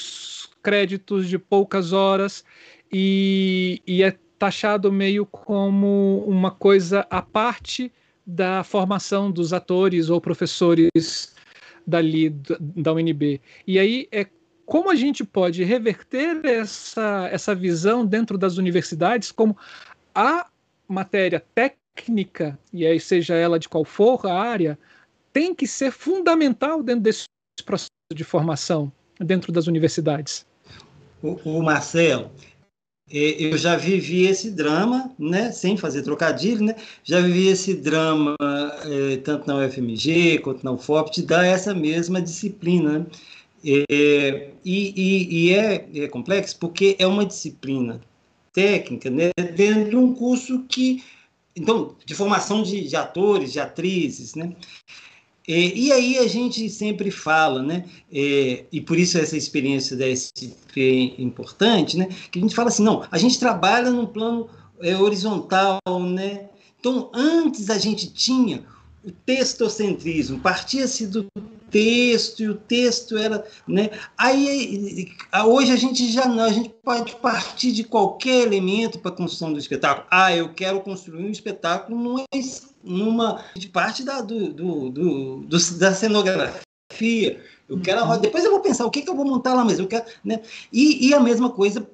créditos, 0.63 1.29
de 1.29 1.39
poucas 1.39 1.93
horas, 1.93 2.43
e, 2.93 3.82
e 3.86 4.02
é 4.02 4.16
taxado 4.39 4.93
meio 4.93 5.24
como 5.27 6.24
uma 6.27 6.51
coisa 6.51 7.06
à 7.11 7.23
parte 7.23 7.93
da 8.27 8.65
formação 8.65 9.31
dos 9.31 9.52
atores 9.52 10.11
ou 10.11 10.20
professores 10.20 11.35
dali 11.86 12.31
da 12.61 12.93
UNB. 12.93 13.40
E 13.66 13.78
aí 13.78 14.09
é 14.11 14.27
como 14.65 14.90
a 14.90 14.94
gente 14.94 15.23
pode 15.24 15.62
reverter 15.62 16.44
essa, 16.44 17.28
essa 17.31 17.55
visão 17.55 18.05
dentro 18.05 18.39
das 18.39 18.56
universidades 18.56 19.31
como 19.31 19.56
a 20.15 20.47
matéria 20.89 21.44
técnica, 21.55 22.59
e 22.73 22.86
aí 22.86 22.98
seja 22.98 23.35
ela 23.35 23.59
de 23.59 23.69
qual 23.69 23.85
for 23.85 24.27
a 24.27 24.35
área, 24.35 24.78
tem 25.32 25.55
que 25.55 25.66
ser 25.66 25.90
fundamental 25.90 26.82
dentro 26.82 27.02
desse 27.02 27.27
processo 27.65 27.90
de 28.15 28.24
formação 28.24 28.90
dentro 29.19 29.52
das 29.52 29.66
universidades. 29.66 30.47
O, 31.23 31.59
o 31.59 31.62
Marcelo, 31.62 32.31
eu 33.11 33.57
já 33.59 33.77
vivi 33.77 34.27
esse 34.27 34.51
drama, 34.51 35.13
né, 35.19 35.53
sem 35.53 35.77
fazer 35.77 36.03
trocadilho, 36.03 36.65
né, 36.65 36.75
já 37.03 37.21
vivi 37.21 37.49
esse 37.49 37.75
drama 37.75 38.35
é, 38.41 39.17
tanto 39.19 39.47
na 39.47 39.57
UFMG 39.57 40.39
quanto 40.39 40.65
na 40.65 40.73
UFOP, 40.73 41.15
de 41.15 41.23
dar 41.23 41.45
essa 41.45 41.75
mesma 41.75 42.21
disciplina. 42.21 43.07
É, 43.67 44.51
e, 44.65 44.93
e, 44.95 45.47
e 45.49 45.55
é, 45.55 45.89
é, 45.95 46.09
complexo 46.09 46.59
porque 46.59 46.97
é 46.99 47.07
uma 47.07 47.25
disciplina 47.25 47.99
técnica 48.53 49.09
né, 49.11 49.31
dentro 49.55 49.91
de 49.91 49.97
um 49.97 50.15
curso 50.15 50.65
que, 50.69 51.03
então, 51.57 51.97
de 52.05 52.15
formação 52.15 52.63
de, 52.63 52.87
de 52.87 52.95
atores, 52.95 53.53
de 53.53 53.61
atrizes, 53.61 54.35
né, 54.35 54.55
e 55.47 55.93
aí 55.93 56.19
a 56.19 56.27
gente 56.27 56.71
sempre 56.71 57.11
fala, 57.11 57.62
né? 57.62 57.85
É, 58.11 58.65
e 58.73 58.81
por 58.81 58.99
isso 58.99 59.19
essa 59.19 59.37
experiência 59.37 59.97
da 59.97 60.07
SP 60.09 60.53
é 61.19 61.23
importante, 61.23 61.99
né? 61.99 62.09
Que 62.31 62.39
a 62.39 62.43
gente 62.43 62.55
fala 62.55 62.69
assim, 62.69 62.83
não, 62.83 63.07
a 63.11 63.19
gente 63.19 63.39
trabalha 63.39 63.91
no 63.91 64.09
plano 64.09 64.49
é, 64.81 64.97
horizontal, 64.97 65.81
né? 66.09 66.49
Então, 66.81 67.11
antes 67.12 67.71
a 67.71 67.79
gente 67.79 68.11
tinha 68.12 68.65
o 69.05 69.11
textocentrismo, 69.11 70.41
partia-se 70.41 71.07
do 71.07 71.27
texto 71.70 72.43
e 72.43 72.49
o 72.49 72.55
texto 72.55 73.16
era, 73.16 73.45
né? 73.66 73.91
Aí 74.16 75.11
hoje 75.47 75.73
a 75.73 75.77
gente 75.77 76.11
já 76.11 76.27
não, 76.27 76.45
a 76.45 76.53
gente 76.53 76.69
pode 76.69 77.15
partir 77.16 77.73
de 77.73 77.85
qualquer 77.85 78.47
elemento 78.47 78.99
para 78.99 79.11
a 79.11 79.16
construção 79.16 79.53
do 79.53 79.59
espetáculo. 79.59 80.07
Ah, 80.11 80.35
eu 80.35 80.53
quero 80.55 80.81
construir 80.81 81.24
um 81.24 81.31
espetáculo 81.31 81.99
numa, 81.99 82.24
numa 82.82 83.45
de 83.57 83.69
parte 83.69 84.03
da 84.03 84.20
do, 84.20 84.53
do, 84.53 84.91
do, 84.91 85.36
do, 85.41 85.78
da 85.78 85.95
cenografia. 85.95 87.43
Eu 87.69 87.81
quero 87.81 88.05
uhum. 88.05 88.20
depois 88.20 88.45
eu 88.45 88.51
vou 88.51 88.61
pensar 88.61 88.85
o 88.86 88.91
que, 88.91 89.03
que 89.03 89.11
eu 89.11 89.16
vou 89.16 89.24
montar 89.24 89.55
lá, 89.55 89.65
mas 89.65 89.78
eu 89.78 89.86
quero, 89.86 90.05
né? 90.24 90.41
E, 90.73 91.09
e 91.09 91.15
a 91.15 91.20
mesma 91.20 91.51
coisa 91.51 91.89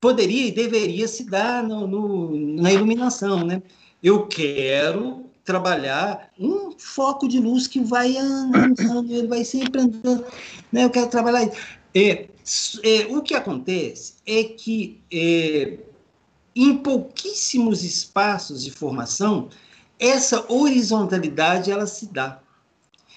poderia 0.00 0.46
e 0.46 0.52
deveria 0.52 1.06
se 1.06 1.24
dar 1.24 1.62
no, 1.62 1.86
no 1.86 2.62
na 2.62 2.72
iluminação, 2.72 3.44
né? 3.44 3.62
Eu 4.02 4.26
quero 4.26 5.31
trabalhar 5.44 6.30
um 6.38 6.72
foco 6.78 7.26
de 7.26 7.38
luz 7.38 7.66
que 7.66 7.80
vai 7.80 8.16
andando, 8.16 9.12
ele 9.12 9.26
vai 9.26 9.44
sempre 9.44 9.80
andando. 9.80 10.24
Né? 10.70 10.84
Eu 10.84 10.90
quero 10.90 11.08
trabalhar. 11.08 11.50
É, 11.94 12.28
é, 12.82 13.06
o 13.10 13.22
que 13.22 13.34
acontece 13.34 14.14
é 14.26 14.44
que 14.44 15.02
é, 15.12 15.78
em 16.54 16.76
pouquíssimos 16.76 17.82
espaços 17.82 18.62
de 18.62 18.70
formação, 18.70 19.48
essa 19.98 20.44
horizontalidade 20.52 21.70
ela 21.70 21.86
se 21.86 22.06
dá. 22.06 22.40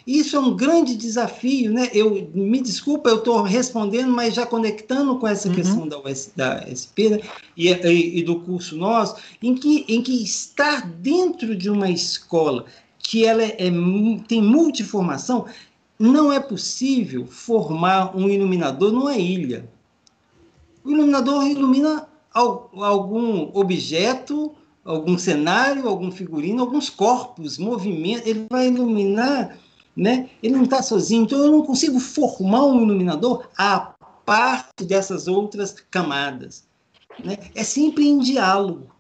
Isso 0.06 0.36
é 0.36 0.40
um 0.40 0.56
grande 0.56 0.96
desafio, 0.96 1.74
né? 1.74 1.90
Eu 1.92 2.30
me 2.34 2.62
desculpa, 2.62 3.10
eu 3.10 3.18
estou 3.18 3.42
respondendo, 3.42 4.12
mas 4.12 4.36
já 4.36 4.46
conectando 4.46 5.18
com 5.18 5.28
essa 5.28 5.48
uhum. 5.48 5.56
questão 5.56 5.88
da, 5.88 5.98
US, 6.00 6.32
da 6.36 6.64
SP 6.70 7.10
né? 7.10 7.20
e, 7.58 7.70
e, 7.70 8.20
e, 8.20 8.24
do 8.24 8.40
curso 8.42 8.78
nosso, 8.78 9.16
em 9.42 9.56
que, 9.56 9.84
em 9.88 10.04
que 10.04 10.24
estar 10.24 10.88
dentro 10.88 11.56
de 11.56 11.72
uma 11.72 11.90
escola 11.90 12.66
que 13.00 13.26
ela 13.26 13.42
é, 13.42 13.58
é, 13.58 13.72
tem 14.28 14.44
multiformação, 14.44 15.46
não 15.98 16.32
é 16.32 16.40
possível 16.40 17.26
formar 17.26 18.16
um 18.16 18.30
iluminador 18.30 18.92
numa 18.92 19.18
ilha. 19.18 19.68
O 20.84 20.92
iluminador 20.92 21.48
ilumina 21.48 22.08
algum 22.32 23.50
objeto, 23.58 24.52
algum 24.84 25.18
cenário, 25.18 25.88
algum 25.88 26.12
figurino, 26.12 26.62
alguns 26.62 26.92
corpos, 26.92 27.58
movimentos. 27.58 28.28
Ele 28.28 28.46
vai 28.50 28.68
iluminar 28.68 29.58
né? 29.96 30.30
Ele 30.44 30.56
não 30.56 30.64
está 30.64 30.82
sozinho, 30.82 31.24
então 31.24 31.40
eu 31.40 31.52
não 31.52 31.66
consigo 31.66 32.00
formar 32.00 32.66
um 32.66 32.84
iluminador 32.84 33.48
a 33.58 33.94
parte 34.26 34.84
dessas 34.84 35.28
outras 35.28 35.72
camadas. 35.90 36.68
Né? 37.24 37.38
É 37.54 37.64
sempre 37.64 38.08
em 38.08 38.20
diálogo. 38.20 38.94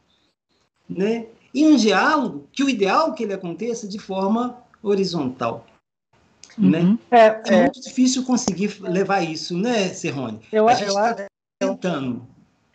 Né? 0.88 1.28
E 1.54 1.66
um 1.66 1.76
diálogo 1.76 2.48
que 2.52 2.64
o 2.64 2.70
ideal 2.70 3.12
é 3.12 3.14
que 3.14 3.24
ele 3.24 3.34
aconteça 3.34 3.88
de 3.88 4.00
forma 4.00 4.64
horizontal. 4.82 5.66
Uhum. 6.58 6.70
Né? 6.70 6.98
É, 7.12 7.18
é, 7.18 7.42
é, 7.48 7.62
muito 7.64 7.82
difícil 7.82 8.24
conseguir 8.24 8.80
levar 8.82 9.22
isso, 9.22 9.58
né, 9.58 9.90
Serrone? 9.90 10.40
Eu, 10.52 10.68
A 10.70 10.74
gente 10.74 10.88
está 10.88 11.28
tentando. 11.60 12.26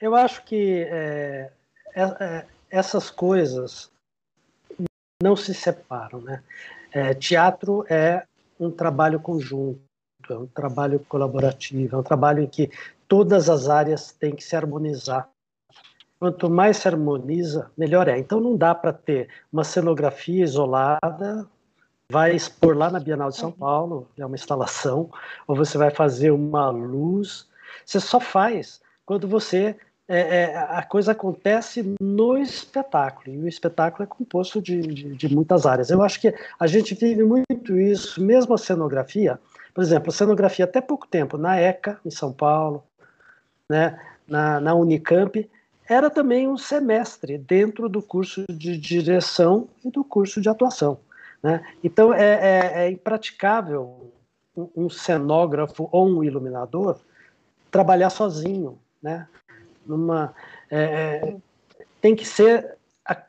Eu, 0.01 0.11
eu 0.11 0.17
acho 0.17 0.45
que 0.45 0.87
é, 0.89 1.51
é, 1.95 2.03
é, 2.03 2.47
essas 2.69 3.11
coisas 3.11 3.91
não 5.23 5.37
se 5.37 5.55
separam, 5.55 6.21
né? 6.21 6.43
É, 6.93 7.15
teatro 7.15 7.85
é 7.89 8.25
um 8.59 8.71
trabalho 8.71 9.21
conjunto, 9.21 9.81
é 10.29 10.37
um 10.37 10.47
trabalho 10.47 11.01
colaborativo, 11.09 11.97
é 11.97 11.99
um 11.99 12.03
trabalho 12.03 12.43
em 12.43 12.47
que 12.47 12.71
todas 13.07 13.49
as 13.49 13.69
áreas 13.69 14.13
têm 14.13 14.35
que 14.35 14.45
se 14.45 14.57
harmonizar. 14.57 15.29
Quanto 16.19 16.51
mais 16.51 16.77
se 16.79 16.89
harmoniza, 16.89 17.71
melhor 17.77 18.07
é. 18.09 18.19
Então 18.19 18.41
não 18.41 18.57
dá 18.57 18.75
para 18.75 18.93
ter 18.93 19.29
uma 19.53 19.65
cenografia 19.65 20.45
isolada, 20.45 21.49
vai 22.11 22.35
expor 22.35 22.77
lá 22.77 22.91
na 22.91 23.01
Bienal 23.01 23.31
de 23.31 23.37
São 23.37 23.51
Paulo, 23.51 24.09
é 24.19 24.27
uma 24.27 24.35
instalação, 24.35 25.11
ou 25.47 25.57
você 25.57 25.79
vai 25.79 25.91
fazer 25.91 26.31
uma 26.31 26.69
luz. 26.69 27.49
Você 27.87 28.01
só 28.01 28.21
faz 28.21 28.83
quando 29.07 29.27
você 29.27 29.77
é, 30.13 30.19
é, 30.19 30.57
a 30.57 30.83
coisa 30.83 31.13
acontece 31.13 31.95
no 32.01 32.37
espetáculo, 32.37 33.33
e 33.33 33.39
o 33.39 33.47
espetáculo 33.47 34.03
é 34.03 34.07
composto 34.07 34.61
de, 34.61 34.81
de, 34.81 35.15
de, 35.15 35.33
muitas 35.33 35.67
áreas. 35.67 35.89
Eu 35.89 36.03
acho 36.03 36.21
que 36.21 36.35
a 36.59 36.67
gente 36.67 36.97
vive 36.97 37.23
muito 37.23 37.79
isso, 37.79 38.21
mesmo 38.21 38.53
a 38.53 38.59
cenografia, 38.59 39.39
por 39.73 39.85
exemplo, 39.85 40.11
a 40.11 40.13
cenografia 40.13 40.65
até 40.65 40.81
pouco 40.81 41.07
tempo, 41.07 41.39
na 41.39 41.61
ECA, 41.61 42.01
em 42.05 42.11
São 42.11 42.33
Paulo, 42.33 42.83
né, 43.69 44.01
na, 44.27 44.59
na 44.59 44.75
Unicamp, 44.75 45.49
era 45.89 46.11
também 46.11 46.49
um 46.49 46.59
semestre 46.59 47.39
dentro 47.39 47.89
do 47.89 48.03
curso 48.03 48.45
de 48.51 48.77
direção 48.77 49.69
e 49.85 49.93
do 49.93 50.03
curso 50.03 50.41
de 50.41 50.49
atuação. 50.49 50.99
Né? 51.41 51.65
Então, 51.85 52.13
é, 52.13 52.25
é, 52.25 52.73
é 52.75 52.91
impraticável 52.91 54.13
um, 54.57 54.69
um 54.77 54.91
cenógrafo 54.91 55.89
ou 55.93 56.09
um 56.09 56.25
iluminador 56.25 56.99
trabalhar 57.71 58.11
sozinho, 58.11 58.77
né? 59.01 59.29
Numa 59.87 60.35
é, 60.71 60.83
é, 60.83 61.37
tem 62.01 62.15
que 62.15 62.27
ser 62.27 62.79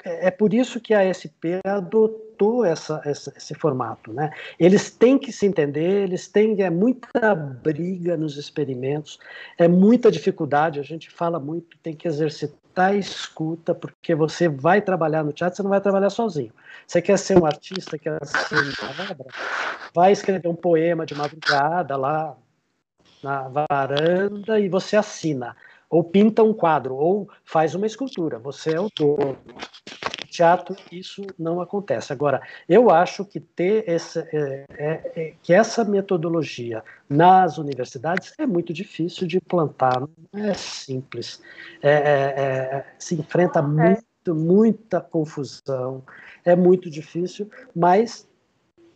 é 0.03 0.29
por 0.29 0.53
isso 0.53 0.79
que 0.79 0.93
a 0.93 1.09
SP 1.09 1.57
adotou 1.65 2.63
essa, 2.63 3.01
essa, 3.03 3.33
esse 3.35 3.55
formato, 3.55 4.13
né? 4.13 4.31
Eles 4.59 4.91
têm 4.91 5.17
que 5.17 5.31
se 5.31 5.45
entender, 5.45 6.03
eles 6.03 6.27
têm 6.27 6.61
é 6.61 6.69
muita 6.69 7.33
briga 7.33 8.15
nos 8.15 8.37
experimentos, 8.37 9.17
é 9.57 9.67
muita 9.67 10.11
dificuldade. 10.11 10.79
A 10.79 10.83
gente 10.83 11.09
fala 11.09 11.39
muito, 11.39 11.77
tem 11.79 11.95
que 11.95 12.07
exercitar 12.07 12.91
a 12.91 12.95
escuta, 12.95 13.73
porque 13.73 14.13
você 14.13 14.47
vai 14.47 14.81
trabalhar 14.81 15.23
no 15.23 15.33
teatro, 15.33 15.57
você 15.57 15.63
não 15.63 15.69
vai 15.69 15.81
trabalhar 15.81 16.09
sozinho. 16.09 16.51
Você 16.85 17.01
quer 17.01 17.17
ser 17.17 17.39
um 17.39 17.45
artista, 17.45 17.97
quer 17.97 18.23
ser 18.25 18.55
uma 18.55 19.17
vai 19.93 20.11
escrever 20.11 20.47
um 20.47 20.55
poema 20.55 21.05
de 21.05 21.15
madrugada 21.15 21.95
lá 21.97 22.37
na 23.21 23.47
varanda 23.47 24.59
e 24.59 24.69
você 24.69 24.95
assina 24.95 25.55
ou 25.91 26.01
pinta 26.01 26.41
um 26.41 26.53
quadro, 26.53 26.95
ou 26.95 27.29
faz 27.43 27.75
uma 27.75 27.85
escultura. 27.85 28.39
Você 28.39 28.73
é 28.73 28.79
o 28.79 28.89
dono. 28.95 29.37
Teatro, 30.29 30.77
isso 30.89 31.21
não 31.37 31.59
acontece. 31.59 32.13
Agora, 32.13 32.41
eu 32.69 32.89
acho 32.89 33.25
que 33.25 33.41
ter 33.41 33.83
essa, 33.85 34.25
é, 34.31 34.65
é, 34.69 35.11
é, 35.13 35.33
que 35.43 35.53
essa 35.53 35.83
metodologia 35.83 36.81
nas 37.09 37.57
universidades 37.57 38.33
é 38.39 38.45
muito 38.45 38.71
difícil 38.71 39.27
de 39.27 39.41
plantar, 39.41 39.99
não 39.99 40.45
é 40.45 40.53
simples. 40.53 41.41
É, 41.81 41.91
é, 41.91 41.95
é 41.97 42.85
se 42.97 43.15
enfrenta 43.15 43.61
muito, 43.61 44.33
muita 44.33 45.01
confusão, 45.01 46.01
é 46.45 46.55
muito 46.55 46.89
difícil, 46.89 47.49
mas 47.75 48.25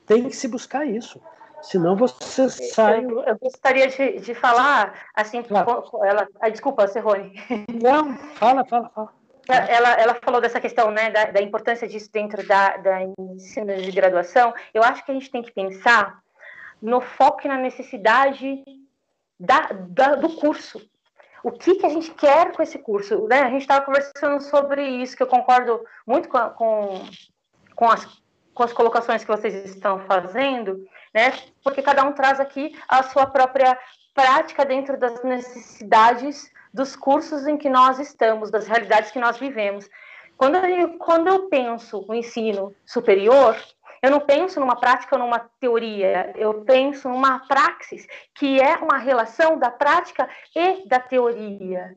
tem 0.05 0.29
que 0.29 0.35
se 0.37 0.47
buscar 0.47 0.85
isso. 0.85 1.19
Senão 1.65 1.95
você 1.95 2.49
sai. 2.49 3.03
Eu, 3.03 3.21
eu 3.23 3.37
gostaria 3.37 3.87
de, 3.87 4.19
de 4.19 4.33
falar, 4.33 4.93
assim, 5.13 5.41
claro. 5.41 5.83
ela. 6.03 6.27
Ah, 6.39 6.49
desculpa, 6.49 6.87
Serrone. 6.87 7.33
Não, 7.81 8.15
fala, 8.35 8.63
fala, 8.65 8.89
fala. 8.89 9.13
Ela, 9.47 9.93
ela 9.93 10.15
falou 10.15 10.41
dessa 10.41 10.59
questão 10.59 10.89
né, 10.89 11.11
da, 11.11 11.25
da 11.25 11.41
importância 11.41 11.87
disso 11.87 12.09
dentro 12.11 12.45
da, 12.47 12.77
da 12.77 13.01
ensino 13.03 13.75
de 13.75 13.91
graduação. 13.91 14.53
Eu 14.73 14.83
acho 14.83 15.05
que 15.05 15.11
a 15.11 15.13
gente 15.13 15.29
tem 15.29 15.43
que 15.43 15.51
pensar 15.51 16.19
no 16.81 16.99
foco 16.99 17.41
e 17.45 17.47
na 17.47 17.57
necessidade 17.57 18.63
da, 19.39 19.69
da, 19.71 20.15
do 20.15 20.35
curso. 20.37 20.81
O 21.43 21.51
que, 21.51 21.75
que 21.75 21.85
a 21.85 21.89
gente 21.89 22.11
quer 22.11 22.53
com 22.53 22.63
esse 22.63 22.79
curso? 22.79 23.27
Né? 23.27 23.41
A 23.41 23.49
gente 23.49 23.61
estava 23.61 23.85
conversando 23.85 24.41
sobre 24.41 24.83
isso, 24.83 25.15
que 25.15 25.21
eu 25.21 25.27
concordo 25.27 25.79
muito 26.05 26.27
com, 26.27 26.39
com, 26.49 27.05
com, 27.75 27.89
as, 27.89 28.03
com 28.51 28.63
as 28.63 28.73
colocações 28.73 29.23
que 29.23 29.29
vocês 29.29 29.53
estão 29.65 29.99
fazendo, 30.07 30.83
né? 31.15 31.31
Porque 31.63 31.81
cada 31.81 32.03
um 32.03 32.11
traz 32.11 32.41
aqui 32.41 32.77
a 32.89 33.01
sua 33.03 33.25
própria 33.25 33.79
prática 34.13 34.65
dentro 34.65 34.99
das 34.99 35.23
necessidades 35.23 36.51
dos 36.73 36.93
cursos 36.93 37.47
em 37.47 37.55
que 37.55 37.69
nós 37.69 37.99
estamos, 37.99 38.51
das 38.51 38.67
realidades 38.67 39.11
que 39.11 39.19
nós 39.19 39.37
vivemos. 39.37 39.89
Quando 40.35 40.57
eu, 40.57 40.97
quando 40.97 41.29
eu 41.29 41.47
penso 41.47 42.03
no 42.05 42.13
ensino 42.13 42.75
superior, 42.85 43.55
eu 44.01 44.11
não 44.11 44.19
penso 44.19 44.59
numa 44.59 44.75
prática 44.75 45.15
ou 45.15 45.21
numa 45.21 45.39
teoria, 45.57 46.33
eu 46.35 46.65
penso 46.65 47.07
numa 47.07 47.39
praxis, 47.47 48.05
que 48.33 48.59
é 48.59 48.75
uma 48.75 48.97
relação 48.97 49.57
da 49.57 49.71
prática 49.71 50.27
e 50.53 50.85
da 50.85 50.99
teoria. 50.99 51.95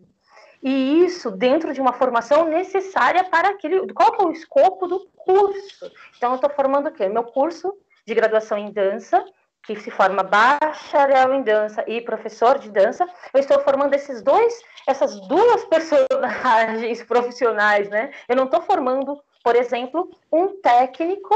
E 0.62 1.04
isso 1.04 1.32
dentro 1.32 1.72
de 1.72 1.80
uma 1.80 1.92
formação 1.92 2.48
necessária 2.48 3.24
para 3.24 3.48
aquele. 3.48 3.92
Qual 3.92 4.14
é 4.20 4.24
o 4.24 4.32
escopo 4.32 4.86
do 4.86 5.08
curso? 5.16 5.90
Então, 6.16 6.30
eu 6.30 6.36
estou 6.36 6.50
formando 6.50 6.88
o 6.88 6.92
quê? 6.92 7.08
Meu 7.08 7.24
curso 7.24 7.76
de 8.08 8.14
graduação 8.14 8.56
em 8.56 8.72
dança, 8.72 9.22
que 9.62 9.76
se 9.76 9.90
forma 9.90 10.22
bacharel 10.22 11.34
em 11.34 11.42
dança 11.42 11.84
e 11.86 12.00
professor 12.00 12.58
de 12.58 12.70
dança, 12.70 13.06
eu 13.34 13.40
estou 13.40 13.60
formando 13.60 13.92
esses 13.92 14.22
dois, 14.22 14.62
essas 14.86 15.20
duas 15.28 15.62
personagens 15.66 17.02
profissionais, 17.04 17.86
né? 17.90 18.10
Eu 18.26 18.34
não 18.34 18.44
estou 18.44 18.62
formando, 18.62 19.22
por 19.44 19.54
exemplo, 19.54 20.10
um 20.32 20.58
técnico 20.62 21.34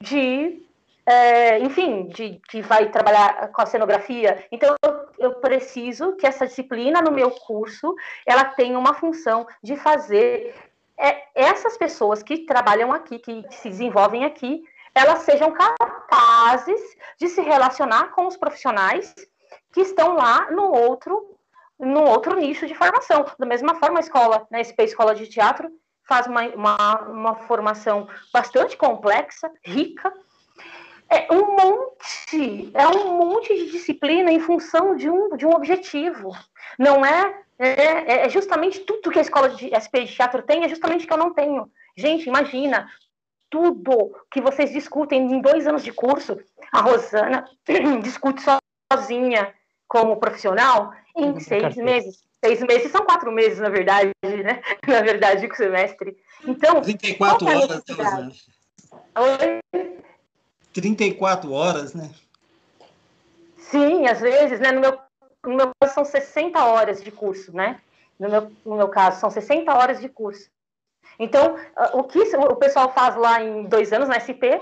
de 0.00 0.64
é, 1.04 1.58
enfim, 1.58 2.06
de, 2.06 2.40
que 2.48 2.62
vai 2.62 2.88
trabalhar 2.90 3.48
com 3.48 3.60
a 3.60 3.66
cenografia. 3.66 4.46
Então, 4.52 4.76
eu, 4.84 5.08
eu, 5.18 5.34
preciso 5.40 6.12
que 6.12 6.28
essa 6.28 6.46
disciplina 6.46 7.02
no 7.02 7.10
meu 7.10 7.32
curso, 7.32 7.92
ela 8.24 8.44
tenha 8.44 8.78
uma 8.78 8.94
função 8.94 9.44
de 9.60 9.74
fazer 9.74 10.54
é, 10.96 11.24
essas 11.34 11.76
pessoas 11.76 12.22
que 12.22 12.46
trabalham 12.46 12.92
aqui, 12.92 13.18
que 13.18 13.44
se 13.50 13.68
desenvolvem 13.68 14.24
aqui, 14.24 14.62
elas 14.94 15.20
sejam 15.20 15.52
capazes 15.52 16.80
de 17.18 17.28
se 17.28 17.40
relacionar 17.40 18.10
com 18.10 18.26
os 18.26 18.36
profissionais 18.36 19.14
que 19.72 19.80
estão 19.80 20.14
lá 20.14 20.50
no 20.50 20.70
outro, 20.70 21.36
no 21.78 22.02
outro 22.02 22.36
nicho 22.36 22.66
de 22.66 22.74
formação. 22.74 23.24
Da 23.38 23.46
mesma 23.46 23.74
forma, 23.76 23.98
a 23.98 24.00
escola, 24.00 24.46
né, 24.50 24.60
a 24.60 24.64
SP 24.64 24.84
Escola 24.84 25.14
de 25.14 25.26
Teatro, 25.26 25.70
faz 26.06 26.26
uma, 26.26 26.42
uma, 26.48 27.00
uma 27.08 27.34
formação 27.34 28.08
bastante 28.32 28.76
complexa, 28.76 29.50
rica, 29.64 30.12
é 31.08 31.26
um 31.30 31.54
monte, 31.56 32.70
é 32.72 32.88
um 32.88 33.18
monte 33.18 33.54
de 33.54 33.70
disciplina 33.70 34.32
em 34.32 34.40
função 34.40 34.96
de 34.96 35.10
um, 35.10 35.36
de 35.36 35.46
um 35.46 35.50
objetivo. 35.50 36.30
Não 36.78 37.04
é, 37.04 37.42
é, 37.58 38.24
é 38.24 38.28
justamente 38.30 38.80
tudo 38.80 39.10
que 39.10 39.18
a 39.18 39.22
escola 39.22 39.50
de 39.50 39.70
SP 39.76 40.04
de 40.04 40.14
teatro 40.14 40.42
tem, 40.42 40.64
é 40.64 40.68
justamente 40.68 41.06
que 41.06 41.12
eu 41.12 41.18
não 41.18 41.34
tenho. 41.34 41.70
Gente, 41.96 42.26
imagina, 42.26 42.88
tudo 43.52 44.16
que 44.30 44.40
vocês 44.40 44.72
discutem 44.72 45.30
em 45.30 45.42
dois 45.42 45.66
anos 45.66 45.84
de 45.84 45.92
curso, 45.92 46.40
a 46.72 46.80
Rosana 46.80 47.44
discute 48.02 48.42
sozinha 48.90 49.54
como 49.86 50.16
profissional 50.16 50.94
em 51.14 51.38
seis 51.38 51.76
meses. 51.76 52.24
Seis 52.42 52.60
meses 52.62 52.90
são 52.90 53.04
quatro 53.04 53.30
meses, 53.30 53.58
na 53.58 53.68
verdade, 53.68 54.10
né? 54.22 54.62
Na 54.88 55.02
verdade, 55.02 55.46
com 55.46 55.54
o 55.54 55.56
semestre. 55.56 56.16
Então. 56.44 56.80
34 56.80 57.48
é 57.48 57.56
horas, 57.56 57.82
Rosana. 57.88 58.32
Oi? 59.72 59.84
34 60.72 61.52
horas, 61.52 61.94
né? 61.94 62.10
Sim, 63.58 64.08
às 64.08 64.20
vezes, 64.20 64.58
né? 64.58 64.72
No 64.72 64.80
meu, 64.80 64.98
no 65.44 65.56
meu 65.56 65.70
caso, 65.78 65.94
são 65.94 66.04
60 66.04 66.64
horas 66.64 67.04
de 67.04 67.12
curso, 67.12 67.54
né? 67.54 67.80
No 68.18 68.28
meu, 68.28 68.52
no 68.64 68.76
meu 68.76 68.88
caso, 68.88 69.20
são 69.20 69.30
60 69.30 69.72
horas 69.72 70.00
de 70.00 70.08
curso. 70.08 70.50
Então, 71.18 71.56
ah, 71.76 71.90
o 71.94 72.04
que 72.04 72.18
o 72.18 72.56
pessoal 72.56 72.92
faz 72.92 73.16
lá 73.16 73.42
em 73.42 73.64
dois 73.64 73.92
anos 73.92 74.08
na 74.08 74.18
SP, 74.20 74.60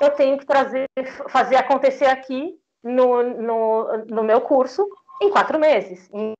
eu 0.00 0.10
tenho 0.10 0.38
que 0.38 0.46
trazer, 0.46 0.86
fazer 1.28 1.56
acontecer 1.56 2.06
aqui 2.06 2.58
no, 2.82 3.22
no, 3.22 3.96
no 4.06 4.22
meu 4.22 4.40
curso 4.40 4.88
em 5.20 5.30
quatro 5.30 5.58
meses, 5.58 6.08
em 6.12 6.32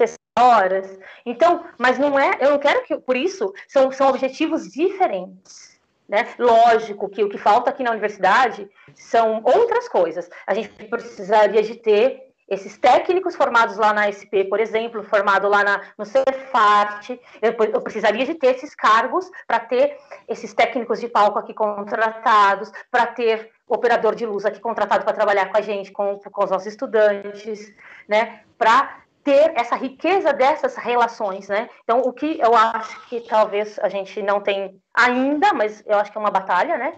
60 0.00 0.18
horas. 0.38 0.98
Então, 1.24 1.64
mas 1.78 1.98
não 1.98 2.18
é, 2.18 2.38
eu 2.40 2.50
não 2.50 2.58
quero 2.58 2.82
que, 2.82 2.96
por 2.98 3.16
isso, 3.16 3.52
são, 3.68 3.92
são 3.92 4.08
objetivos 4.08 4.68
diferentes. 4.68 5.80
Né? 6.08 6.34
Lógico 6.38 7.08
que 7.08 7.22
o 7.22 7.30
que 7.30 7.38
falta 7.38 7.70
aqui 7.70 7.82
na 7.82 7.92
universidade 7.92 8.68
são 8.94 9.40
outras 9.44 9.88
coisas. 9.88 10.28
A 10.46 10.52
gente 10.52 10.68
precisaria 10.68 11.62
de 11.62 11.76
ter 11.76 12.23
esses 12.48 12.76
técnicos 12.78 13.34
formados 13.34 13.76
lá 13.76 13.92
na 13.92 14.10
SP, 14.12 14.44
por 14.44 14.60
exemplo, 14.60 15.02
formado 15.04 15.48
lá 15.48 15.64
na, 15.64 15.80
no 15.96 16.04
Cefart, 16.04 17.10
eu, 17.40 17.52
eu 17.72 17.80
precisaria 17.80 18.26
de 18.26 18.34
ter 18.34 18.56
esses 18.56 18.74
cargos 18.74 19.30
para 19.46 19.60
ter 19.60 19.96
esses 20.28 20.52
técnicos 20.52 21.00
de 21.00 21.08
palco 21.08 21.38
aqui 21.38 21.54
contratados, 21.54 22.70
para 22.90 23.06
ter 23.06 23.50
operador 23.66 24.14
de 24.14 24.26
luz 24.26 24.44
aqui 24.44 24.60
contratado 24.60 25.04
para 25.04 25.14
trabalhar 25.14 25.50
com 25.50 25.56
a 25.56 25.62
gente, 25.62 25.90
com, 25.90 26.18
com 26.18 26.44
os 26.44 26.50
nossos 26.50 26.66
estudantes, 26.66 27.72
né? 28.06 28.42
Para 28.58 28.98
ter 29.22 29.52
essa 29.56 29.74
riqueza 29.74 30.34
dessas 30.34 30.76
relações, 30.76 31.48
né? 31.48 31.68
Então, 31.82 32.00
o 32.00 32.12
que 32.12 32.38
eu 32.38 32.54
acho 32.54 33.08
que 33.08 33.20
talvez 33.22 33.78
a 33.78 33.88
gente 33.88 34.22
não 34.22 34.40
tem 34.40 34.78
ainda, 34.92 35.54
mas 35.54 35.82
eu 35.86 35.98
acho 35.98 36.12
que 36.12 36.18
é 36.18 36.20
uma 36.20 36.30
batalha, 36.30 36.76
né? 36.76 36.92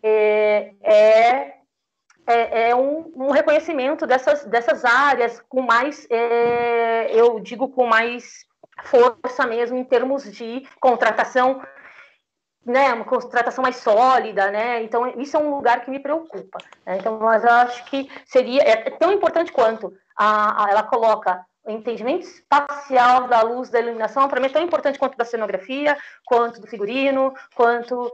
É, 0.00 0.72
é, 0.80 1.54
é, 2.26 2.70
é 2.70 2.76
um, 2.76 3.12
um, 3.16 3.30
reconhecimento 3.30 4.06
dessas, 4.06 4.44
dessas 4.44 4.84
áreas 4.84 5.40
com 5.48 5.62
mais, 5.62 6.06
é, 6.10 7.10
eu 7.14 7.40
digo 7.40 7.68
com 7.68 7.86
mais 7.86 8.46
força 8.84 9.46
mesmo 9.46 9.76
em 9.76 9.84
termos 9.84 10.24
de 10.24 10.66
contratação, 10.80 11.62
né? 12.64 12.92
Uma 12.94 13.04
contratação 13.04 13.62
mais 13.62 13.76
sólida, 13.76 14.50
né? 14.50 14.82
Então, 14.82 15.08
isso 15.20 15.36
é 15.36 15.40
um 15.40 15.54
lugar 15.54 15.84
que 15.84 15.90
me 15.90 15.98
preocupa. 15.98 16.58
Né? 16.86 16.98
Então, 16.98 17.18
mas 17.18 17.44
eu 17.44 17.50
acho 17.50 17.84
que 17.86 18.08
seria 18.24 18.62
é 18.62 18.90
tão 18.90 19.12
importante 19.12 19.52
quanto 19.52 19.92
a, 20.16 20.64
a 20.64 20.70
ela 20.70 20.82
coloca 20.82 21.44
o 21.64 21.70
entendimento 21.70 22.26
espacial 22.26 23.28
da 23.28 23.42
luz, 23.42 23.70
da 23.70 23.80
iluminação, 23.80 24.28
para 24.28 24.40
mim 24.40 24.46
é 24.46 24.50
tão 24.50 24.62
importante 24.62 24.98
quanto 24.98 25.16
da 25.16 25.24
cenografia, 25.24 25.96
quanto 26.24 26.60
do 26.60 26.66
figurino, 26.66 27.32
quanto 27.54 28.12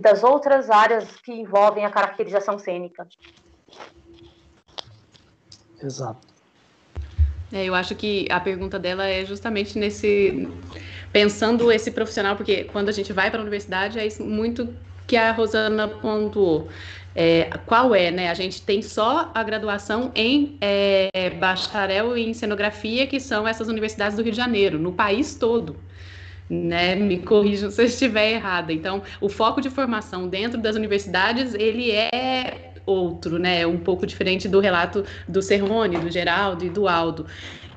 das 0.00 0.22
outras 0.22 0.68
áreas 0.70 1.16
que 1.16 1.32
envolvem 1.32 1.84
a 1.84 1.90
caracterização 1.90 2.58
cênica. 2.58 3.06
Exato. 5.82 6.32
É, 7.52 7.64
eu 7.64 7.74
acho 7.74 7.94
que 7.94 8.26
a 8.30 8.40
pergunta 8.40 8.78
dela 8.78 9.06
é 9.06 9.24
justamente 9.24 9.78
nesse 9.78 10.48
pensando 11.12 11.70
esse 11.70 11.90
profissional, 11.90 12.36
porque 12.36 12.64
quando 12.64 12.88
a 12.88 12.92
gente 12.92 13.12
vai 13.12 13.30
para 13.30 13.40
a 13.40 13.42
universidade 13.42 13.98
é 13.98 14.06
isso 14.06 14.24
muito 14.24 14.74
que 15.06 15.16
a 15.16 15.32
Rosana 15.32 15.88
pontuou. 15.88 16.68
É, 17.14 17.50
qual 17.66 17.94
é, 17.94 18.10
né? 18.10 18.30
A 18.30 18.34
gente 18.34 18.62
tem 18.62 18.80
só 18.80 19.30
a 19.34 19.42
graduação 19.42 20.10
em 20.14 20.56
é, 20.62 21.28
bacharel 21.38 22.16
em 22.16 22.32
cenografia, 22.32 23.06
que 23.06 23.20
são 23.20 23.46
essas 23.46 23.68
universidades 23.68 24.16
do 24.16 24.22
Rio 24.22 24.32
de 24.32 24.38
Janeiro, 24.38 24.78
no 24.78 24.92
país 24.92 25.34
todo. 25.34 25.76
Né? 26.52 26.94
Me 26.94 27.18
corrijam 27.18 27.70
se 27.70 27.80
eu 27.80 27.86
estiver 27.86 28.32
errada. 28.32 28.74
Então, 28.74 29.02
o 29.22 29.28
foco 29.30 29.58
de 29.58 29.70
formação 29.70 30.28
dentro 30.28 30.60
das 30.60 30.76
universidades, 30.76 31.54
ele 31.54 31.90
é 31.90 32.72
outro, 32.84 33.38
né? 33.38 33.66
Um 33.66 33.78
pouco 33.78 34.06
diferente 34.06 34.48
do 34.48 34.60
relato 34.60 35.02
do 35.26 35.40
Serrone, 35.40 35.98
do 35.98 36.10
Geraldo 36.10 36.64
e 36.66 36.68
do 36.68 36.86
Aldo. 36.86 37.26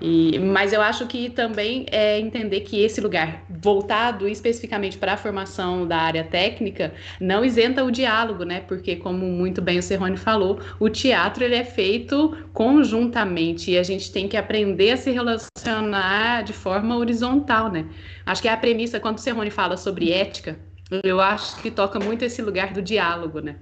E, 0.02 0.38
mas 0.40 0.74
eu 0.74 0.82
acho 0.82 1.08
que 1.08 1.30
também 1.30 1.86
é 1.92 2.20
entender 2.20 2.62
que 2.62 2.84
esse 2.84 3.00
lugar, 3.00 3.44
voltado 3.50 4.28
especificamente 4.28 4.98
para 4.98 5.14
a 5.14 5.18
formação 5.18 5.88
da 5.88 5.98
área 5.98 6.24
técnica, 6.24 6.94
não 7.20 7.46
isenta 7.46 7.84
o 7.84 7.92
diálogo, 7.92 8.44
né? 8.44 8.62
Porque, 8.62 8.96
como 8.96 9.26
muito 9.26 9.62
bem 9.62 9.80
o 9.80 9.84
Serrone 9.84 10.18
falou, 10.18 10.60
o 10.80 10.90
teatro 10.90 11.44
ele 11.44 11.56
é 11.56 11.64
feito 11.64 12.38
conjuntamente 12.54 13.72
e 13.72 13.78
a 13.78 13.84
gente 13.84 14.12
tem 14.12 14.28
que 14.28 14.38
aprender 14.38 14.92
a 14.92 14.98
se 14.98 15.12
relacionar 15.12 16.44
de 16.44 16.54
forma 16.54 16.98
horizontal, 16.98 17.72
né? 17.72 17.86
Acho 18.26 18.42
que 18.42 18.48
é 18.48 18.54
a 18.54 18.58
premissa, 18.58 19.00
quando 19.00 19.18
o 19.18 19.22
Serrone 19.22 19.50
fala 19.50 19.78
sobre 19.78 20.12
ética, 20.12 20.60
eu 21.04 21.20
acho 21.20 21.62
que 21.62 21.72
toca 21.72 22.00
muito 22.00 22.24
esse 22.24 22.42
lugar 22.42 22.74
do 22.74 22.82
diálogo, 22.82 23.40
né? 23.40 23.56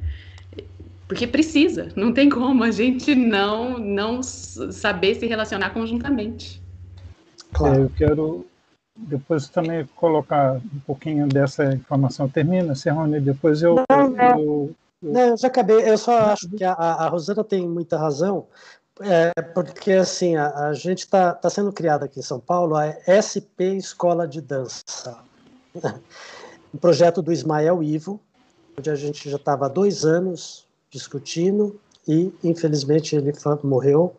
Porque 1.13 1.27
precisa, 1.27 1.89
não 1.95 2.11
tem 2.11 2.27
como 2.27 2.63
a 2.63 2.71
gente 2.71 3.13
não, 3.13 3.77
não 3.77 4.23
saber 4.23 5.13
se 5.13 5.27
relacionar 5.27 5.69
conjuntamente. 5.69 6.59
Claro. 7.53 7.83
Eu 7.83 7.91
quero 7.95 8.47
depois 8.97 9.47
também 9.47 9.87
colocar 9.95 10.55
um 10.55 10.79
pouquinho 10.87 11.27
dessa 11.27 11.65
informação. 11.65 12.27
Termina, 12.27 12.73
Serrone, 12.73 13.19
depois 13.19 13.61
eu. 13.61 13.75
Não, 13.91 14.09
não. 14.09 14.39
Eu, 14.39 14.39
eu... 14.39 14.75
não, 15.03 15.21
eu 15.21 15.37
já 15.37 15.49
acabei. 15.49 15.87
Eu 15.87 15.99
só 15.99 16.17
acho 16.31 16.49
que 16.49 16.63
a, 16.63 16.73
a 16.73 17.07
Rosana 17.09 17.43
tem 17.43 17.69
muita 17.69 17.95
razão, 17.95 18.47
é, 18.99 19.39
porque 19.53 19.91
assim, 19.91 20.35
a, 20.35 20.69
a 20.69 20.73
gente 20.73 21.01
está 21.01 21.31
tá 21.31 21.47
sendo 21.47 21.71
criada 21.71 22.05
aqui 22.05 22.21
em 22.21 22.23
São 22.23 22.39
Paulo 22.39 22.75
a 22.75 22.91
SP 23.05 23.77
Escola 23.77 24.27
de 24.27 24.41
Dança. 24.41 25.15
Um 26.73 26.79
projeto 26.79 27.21
do 27.21 27.31
Ismael 27.31 27.83
Ivo, 27.83 28.19
onde 28.75 28.89
a 28.89 28.95
gente 28.95 29.29
já 29.29 29.35
estava 29.35 29.67
há 29.67 29.69
dois 29.69 30.03
anos 30.05 30.65
discutindo 30.93 31.79
e, 32.07 32.31
infelizmente, 32.43 33.15
ele 33.15 33.33
morreu 33.63 34.15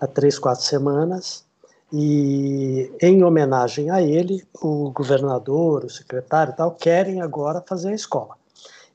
há 0.00 0.06
três, 0.06 0.38
quatro 0.38 0.62
semanas. 0.62 1.44
E, 1.92 2.90
em 3.00 3.22
homenagem 3.22 3.90
a 3.90 4.00
ele, 4.00 4.44
o 4.62 4.90
governador, 4.90 5.84
o 5.84 5.90
secretário 5.90 6.52
e 6.52 6.56
tal, 6.56 6.70
querem 6.72 7.20
agora 7.20 7.62
fazer 7.66 7.88
a 7.88 7.94
escola. 7.94 8.36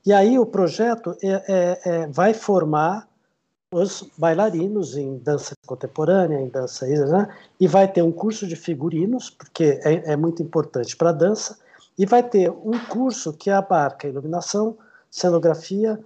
E 0.04 0.12
aí 0.12 0.38
o 0.38 0.46
projeto 0.46 1.16
é, 1.22 1.28
é, 1.28 1.80
é, 1.84 2.06
vai 2.06 2.32
formar 2.32 3.08
os 3.72 4.08
bailarinos 4.16 4.96
em 4.96 5.18
dança 5.18 5.52
contemporânea, 5.66 6.40
em 6.40 6.48
dança, 6.48 6.86
né? 6.86 7.28
e 7.60 7.68
vai 7.68 7.86
ter 7.86 8.02
um 8.02 8.10
curso 8.10 8.46
de 8.46 8.56
figurinos, 8.56 9.28
porque 9.28 9.78
é, 9.84 10.12
é 10.12 10.16
muito 10.16 10.42
importante 10.42 10.96
para 10.96 11.10
a 11.10 11.12
dança, 11.12 11.58
e 11.98 12.06
vai 12.06 12.22
ter 12.22 12.50
um 12.50 12.78
curso 12.88 13.32
que 13.32 13.50
abarca 13.50 14.08
iluminação, 14.08 14.76
cenografia, 15.10 16.00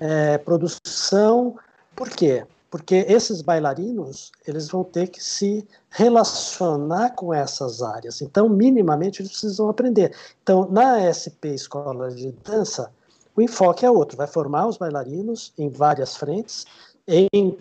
é, 0.00 0.38
produção. 0.38 1.56
Por 1.94 2.08
quê? 2.08 2.44
porque 2.70 3.06
esses 3.08 3.40
bailarinos 3.40 4.30
eles 4.46 4.68
vão 4.68 4.84
ter 4.84 5.08
que 5.08 5.22
se 5.22 5.66
relacionar 5.90 7.10
com 7.14 7.32
essas 7.32 7.82
áreas. 7.82 8.20
Então, 8.20 8.48
minimamente, 8.48 9.22
eles 9.22 9.32
precisam 9.32 9.68
aprender. 9.68 10.14
Então, 10.42 10.68
na 10.70 11.00
SP 11.08 11.54
Escola 11.54 12.10
de 12.10 12.32
Dança, 12.44 12.90
o 13.34 13.40
enfoque 13.40 13.86
é 13.86 13.90
outro, 13.90 14.16
vai 14.16 14.26
formar 14.26 14.66
os 14.66 14.76
bailarinos 14.76 15.52
em 15.56 15.68
várias 15.68 16.16
frentes, 16.16 16.66
em, 17.06 17.56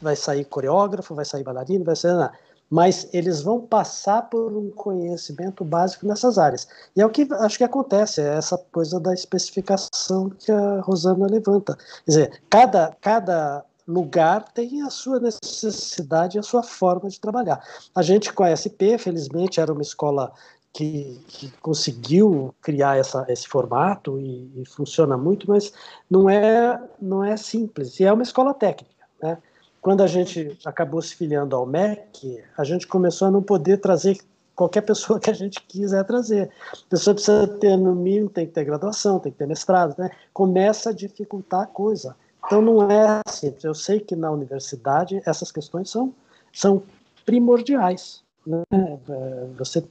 vai 0.00 0.16
sair 0.16 0.44
coreógrafo, 0.44 1.14
vai 1.14 1.24
sair 1.24 1.42
bailarino, 1.42 1.84
vai 1.84 1.96
sair 1.96 2.30
mas 2.72 3.06
eles 3.12 3.42
vão 3.42 3.60
passar 3.60 4.30
por 4.30 4.50
um 4.56 4.70
conhecimento 4.70 5.62
básico 5.62 6.06
nessas 6.06 6.38
áreas. 6.38 6.66
E 6.96 7.02
é 7.02 7.06
o 7.06 7.10
que 7.10 7.28
acho 7.30 7.58
que 7.58 7.64
acontece, 7.64 8.22
é 8.22 8.38
essa 8.38 8.56
coisa 8.56 8.98
da 8.98 9.12
especificação 9.12 10.30
que 10.30 10.50
a 10.50 10.80
Rosana 10.80 11.26
levanta. 11.26 11.76
Quer 11.76 12.10
dizer, 12.10 12.42
cada, 12.48 12.96
cada 12.98 13.62
lugar 13.86 14.50
tem 14.54 14.80
a 14.80 14.88
sua 14.88 15.20
necessidade 15.20 16.38
e 16.38 16.40
a 16.40 16.42
sua 16.42 16.62
forma 16.62 17.10
de 17.10 17.20
trabalhar. 17.20 17.62
A 17.94 18.00
gente 18.00 18.32
com 18.32 18.42
a 18.42 18.56
SP, 18.56 18.96
felizmente, 18.96 19.60
era 19.60 19.70
uma 19.70 19.82
escola 19.82 20.32
que, 20.72 21.20
que 21.28 21.50
conseguiu 21.60 22.54
criar 22.62 22.96
essa, 22.96 23.26
esse 23.28 23.46
formato 23.46 24.18
e, 24.18 24.50
e, 24.56 24.64
funciona 24.64 25.18
muito, 25.18 25.46
mas 25.46 25.74
não 26.08 26.30
é, 26.30 26.82
não 26.98 27.22
é 27.22 27.36
simples. 27.36 28.00
E 28.00 28.04
é 28.04 28.12
uma 28.14 28.22
escola 28.22 28.54
técnica, 28.54 29.04
né? 29.22 29.36
Quando 29.82 30.00
a 30.00 30.06
gente 30.06 30.56
acabou 30.64 31.02
se 31.02 31.16
filiando 31.16 31.56
ao 31.56 31.66
MEC, 31.66 32.40
a 32.56 32.62
gente 32.62 32.86
começou 32.86 33.26
a 33.26 33.30
não 33.32 33.42
poder 33.42 33.78
trazer 33.78 34.16
qualquer 34.54 34.82
pessoa 34.82 35.18
que 35.18 35.28
a 35.28 35.34
gente 35.34 35.60
quiser 35.60 36.04
trazer. 36.04 36.50
A 36.72 36.88
pessoa 36.88 37.14
precisa 37.14 37.48
ter, 37.48 37.76
no 37.76 37.92
mínimo, 37.92 38.30
tem 38.30 38.46
que 38.46 38.52
ter 38.52 38.64
graduação, 38.64 39.18
tem 39.18 39.32
que 39.32 39.38
ter 39.38 39.46
mestrado, 39.46 39.96
né? 39.98 40.10
Começa 40.32 40.90
a 40.90 40.92
dificultar 40.92 41.62
a 41.62 41.66
coisa. 41.66 42.14
Então 42.46 42.62
não 42.62 42.88
é 42.88 43.20
simples. 43.28 43.64
Eu 43.64 43.74
sei 43.74 43.98
que 43.98 44.14
na 44.14 44.30
universidade 44.30 45.20
essas 45.26 45.50
questões 45.50 45.90
são, 45.90 46.14
são 46.52 46.84
primordiais. 47.26 48.22
Né? 48.46 48.62
É, 48.70 49.46
você 49.58 49.84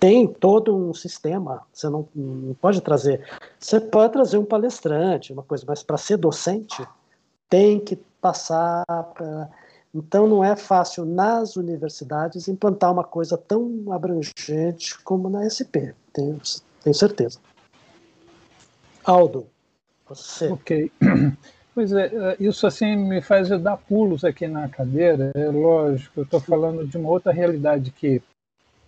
tem 0.00 0.26
todo 0.26 0.74
um 0.74 0.92
sistema, 0.92 1.62
você 1.72 1.88
não, 1.88 2.08
não 2.12 2.54
pode 2.54 2.80
trazer. 2.80 3.24
Você 3.58 3.78
pode 3.78 4.12
trazer 4.12 4.38
um 4.38 4.44
palestrante, 4.44 5.32
uma 5.32 5.44
coisa, 5.44 5.64
mas 5.66 5.82
para 5.82 5.96
ser 5.96 6.16
docente, 6.16 6.84
tem 7.48 7.80
que 7.80 7.96
passar 8.20 8.84
para. 8.86 9.48
Então, 9.94 10.26
não 10.28 10.44
é 10.44 10.54
fácil 10.54 11.06
nas 11.06 11.56
universidades 11.56 12.46
implantar 12.46 12.92
uma 12.92 13.04
coisa 13.04 13.38
tão 13.38 13.90
abrangente 13.90 14.98
como 15.02 15.30
na 15.30 15.48
SP, 15.48 15.94
tenho, 16.12 16.40
tenho 16.82 16.94
certeza. 16.94 17.38
Aldo, 19.02 19.46
você. 20.08 20.48
Ok. 20.48 20.92
Pois 21.74 21.92
é, 21.92 22.06
é, 22.06 22.36
isso 22.40 22.66
assim 22.66 22.96
me 22.96 23.22
faz 23.22 23.48
dar 23.62 23.76
pulos 23.76 24.24
aqui 24.24 24.48
na 24.48 24.68
cadeira. 24.68 25.30
É 25.32 25.46
lógico, 25.46 26.18
eu 26.18 26.24
estou 26.24 26.40
falando 26.40 26.84
de 26.84 26.96
uma 26.96 27.08
outra 27.08 27.30
realidade 27.30 27.92
que 27.92 28.20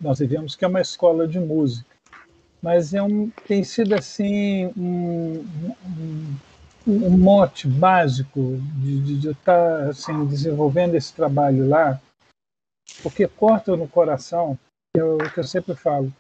nós 0.01 0.19
vivemos, 0.19 0.57
que 0.57 0.65
é 0.65 0.69
uma 0.69 0.81
escola 0.81 1.28
de 1.28 1.39
música. 1.39 1.87
Mas 2.61 2.93
é 2.93 3.01
um, 3.01 3.31
tem 3.47 3.62
sido 3.62 3.95
assim 3.95 4.73
um, 4.77 5.45
um 6.86 7.11
mote 7.11 7.69
básico 7.69 8.59
de 8.77 9.31
estar 9.31 9.89
assim, 9.89 10.24
desenvolvendo 10.27 10.94
esse 10.94 11.12
trabalho 11.12 11.69
lá, 11.69 12.01
porque 13.02 13.27
corta 13.28 13.77
no 13.77 13.86
coração, 13.86 14.59
que 14.94 15.01
eu, 15.01 15.19
que 15.19 15.40
eu 15.40 15.44
sempre 15.44 15.74
falo. 15.74 16.12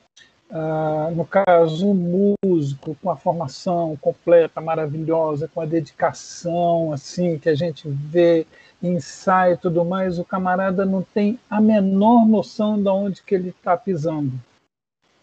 Ah, 0.52 1.10
no 1.14 1.24
caso, 1.24 1.88
um 1.88 2.34
músico 2.44 2.96
com 3.00 3.10
a 3.10 3.16
formação 3.16 3.96
completa, 3.96 4.60
maravilhosa, 4.60 5.46
com 5.46 5.60
a 5.60 5.66
dedicação 5.66 6.92
assim 6.92 7.38
que 7.38 7.48
a 7.48 7.54
gente 7.54 7.88
vê, 7.88 8.46
ensaio 8.82 9.54
e 9.54 9.58
tudo 9.58 9.84
mais, 9.84 10.18
o 10.18 10.24
camarada 10.24 10.84
não 10.84 11.02
tem 11.02 11.38
a 11.48 11.60
menor 11.60 12.26
noção 12.26 12.82
de 12.82 12.88
onde 12.88 13.22
que 13.22 13.34
ele 13.34 13.50
está 13.50 13.76
pisando. 13.76 14.32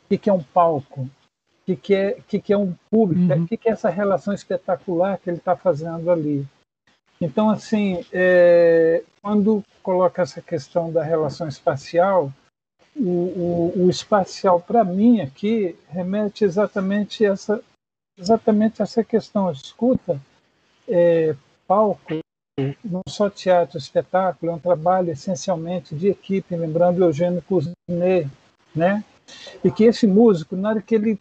O 0.10 0.18
que 0.18 0.30
é 0.30 0.34
um 0.34 0.42
palco? 0.42 1.10
Que, 1.68 1.76
que, 1.76 1.94
é, 1.94 2.18
que, 2.26 2.40
que 2.40 2.54
é 2.54 2.58
um 2.58 2.74
público, 2.90 3.34
uhum. 3.34 3.46
que, 3.46 3.58
que 3.58 3.68
é 3.68 3.74
essa 3.74 3.90
relação 3.90 4.34
espetacular 4.34 5.18
que 5.18 5.30
ele 5.30 5.38
está 5.38 5.54
fazendo 5.54 6.10
ali. 6.10 6.48
Então, 7.20 7.50
assim, 7.50 8.06
é, 8.14 9.04
quando 9.22 9.62
coloca 9.84 10.22
essa 10.22 10.42
questão 10.42 10.90
da 10.90 11.04
relação 11.04 11.46
espacial, 11.46 12.32
o, 12.96 13.74
o, 13.76 13.86
o 13.86 13.90
espacial, 13.90 14.62
para 14.62 14.82
mim, 14.86 15.20
aqui, 15.20 15.76
remete 15.90 16.46
exatamente 16.46 17.26
essa, 17.26 17.62
exatamente 18.18 18.82
essa 18.82 19.04
questão. 19.04 19.52
Escuta, 19.52 20.22
é, 20.88 21.36
palco, 21.68 22.20
não 22.84 23.02
só 23.10 23.30
teatro, 23.30 23.78
espetáculo, 23.78 24.54
é 24.54 24.56
um 24.56 24.60
trabalho 24.60 25.12
essencialmente 25.12 25.94
de 25.94 26.08
equipe, 26.08 26.56
lembrando 26.56 27.04
Eugênio 27.04 27.42
Cusnet, 27.42 28.30
né? 28.74 29.04
E 29.62 29.70
que 29.70 29.84
esse 29.84 30.08
músico, 30.08 30.56
na 30.56 30.70
hora 30.70 30.82
que 30.82 30.96
ele 30.96 31.20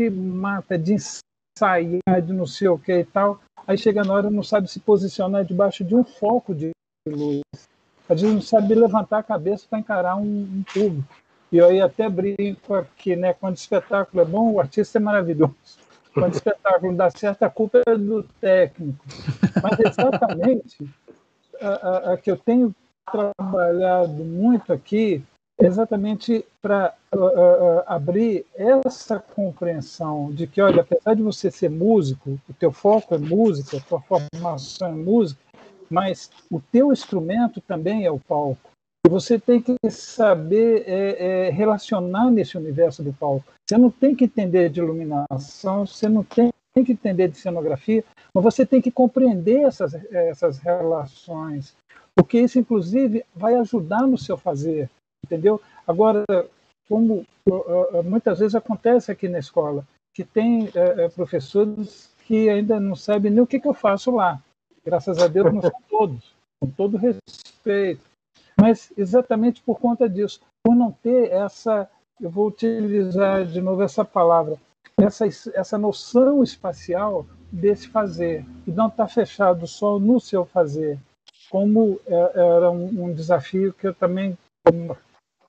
se 0.00 0.08
mata 0.08 0.78
de 0.78 0.94
ensaiar, 0.94 2.22
de 2.22 2.32
não 2.32 2.46
sei 2.46 2.68
o 2.68 2.78
que 2.78 3.00
e 3.00 3.04
tal, 3.04 3.38
aí 3.66 3.76
chega 3.76 4.02
na 4.02 4.14
hora 4.14 4.30
não 4.30 4.42
sabe 4.42 4.70
se 4.70 4.80
posicionar 4.80 5.44
debaixo 5.44 5.84
de 5.84 5.94
um 5.94 6.02
foco 6.02 6.54
de 6.54 6.70
luz. 7.06 7.42
Às 8.08 8.22
vezes 8.22 8.34
não 8.34 8.40
sabe 8.42 8.74
levantar 8.74 9.18
a 9.18 9.22
cabeça 9.22 9.66
para 9.68 9.78
encarar 9.78 10.16
um, 10.16 10.22
um 10.22 10.64
público. 10.72 11.14
E 11.52 11.60
aí 11.60 11.80
até 11.82 12.08
brinco 12.08 12.74
aqui, 12.74 13.14
né? 13.14 13.34
Quando 13.34 13.54
o 13.54 13.58
espetáculo 13.58 14.22
é 14.22 14.24
bom, 14.24 14.52
o 14.52 14.60
artista 14.60 14.98
é 14.98 15.00
maravilhoso. 15.00 15.54
Quando 16.14 16.32
o 16.32 16.36
espetáculo 16.36 16.96
dá 16.96 17.10
certo, 17.10 17.42
a 17.42 17.50
culpa 17.50 17.82
é 17.86 17.96
do 17.96 18.22
técnico. 18.40 19.04
Mas 19.62 19.80
exatamente 19.80 20.90
a, 21.60 21.68
a, 21.68 22.12
a 22.14 22.16
que 22.16 22.30
eu 22.30 22.38
tenho 22.38 22.74
trabalhado 23.10 24.24
muito 24.24 24.72
aqui 24.72 25.22
exatamente 25.60 26.44
para 26.60 26.94
uh, 27.14 27.18
uh, 27.18 27.82
abrir 27.86 28.46
essa 28.54 29.18
compreensão 29.18 30.30
de 30.32 30.46
que, 30.46 30.60
olha, 30.60 30.82
apesar 30.82 31.14
de 31.14 31.22
você 31.22 31.50
ser 31.50 31.70
músico, 31.70 32.38
o 32.48 32.52
teu 32.54 32.72
foco 32.72 33.14
é 33.14 33.18
música, 33.18 33.76
a 33.76 33.80
tua 33.80 34.00
formação 34.00 34.88
é 34.88 34.92
música, 34.92 35.40
mas 35.88 36.30
o 36.50 36.60
teu 36.60 36.92
instrumento 36.92 37.60
também 37.60 38.04
é 38.04 38.10
o 38.10 38.18
palco. 38.18 38.70
E 39.06 39.10
você 39.10 39.38
tem 39.38 39.60
que 39.60 39.76
saber 39.90 40.84
é, 40.86 41.46
é, 41.46 41.50
relacionar 41.50 42.30
nesse 42.30 42.56
universo 42.56 43.02
do 43.02 43.12
palco. 43.12 43.46
Você 43.68 43.78
não 43.78 43.90
tem 43.90 44.14
que 44.14 44.24
entender 44.24 44.68
de 44.68 44.80
iluminação, 44.80 45.86
você 45.86 46.08
não 46.08 46.22
tem, 46.22 46.52
tem 46.74 46.84
que 46.84 46.92
entender 46.92 47.28
de 47.28 47.38
cenografia, 47.38 48.04
mas 48.34 48.44
você 48.44 48.64
tem 48.64 48.80
que 48.80 48.90
compreender 48.90 49.62
essas, 49.62 49.94
essas 50.12 50.58
relações, 50.58 51.74
porque 52.14 52.40
isso, 52.40 52.58
inclusive, 52.58 53.24
vai 53.34 53.54
ajudar 53.56 54.06
no 54.06 54.18
seu 54.18 54.36
fazer 54.36 54.88
entendeu? 55.24 55.60
Agora, 55.86 56.24
como 56.88 57.24
muitas 58.04 58.38
vezes 58.38 58.54
acontece 58.54 59.10
aqui 59.10 59.28
na 59.28 59.38
escola, 59.38 59.86
que 60.14 60.24
tem 60.24 60.68
professores 61.14 62.10
que 62.26 62.48
ainda 62.48 62.78
não 62.78 62.94
sabem 62.94 63.30
nem 63.30 63.40
o 63.40 63.46
que, 63.46 63.60
eu 63.64 63.74
faço 63.74 64.10
lá. 64.12 64.40
Graças 64.84 65.18
a 65.18 65.26
Deus 65.26 65.52
não 65.52 65.60
são 65.60 65.72
todos, 65.88 66.34
com 66.60 66.70
todo 66.70 66.96
respeito. 66.96 68.02
Mas 68.60 68.92
exatamente 68.96 69.62
por 69.62 69.80
conta 69.80 70.08
disso, 70.08 70.40
por 70.62 70.74
não 70.74 70.92
ter 70.92 71.30
essa, 71.32 71.88
eu 72.20 72.30
vou 72.30 72.48
utilizar 72.48 73.44
de 73.46 73.60
novo 73.60 73.82
essa 73.82 74.04
palavra, 74.04 74.56
essa, 74.98 75.26
essa 75.54 75.78
noção 75.78 76.42
espacial 76.42 77.26
desse 77.50 77.88
fazer, 77.88 78.44
e 78.66 78.70
não 78.70 78.88
estar 78.88 79.06
tá 79.06 79.08
fechado 79.08 79.66
só 79.66 79.98
no 79.98 80.20
seu 80.20 80.44
fazer, 80.44 80.98
como 81.50 81.98
era 82.06 82.70
um 82.70 83.12
desafio 83.12 83.72
que 83.72 83.88
eu 83.88 83.94
também 83.94 84.38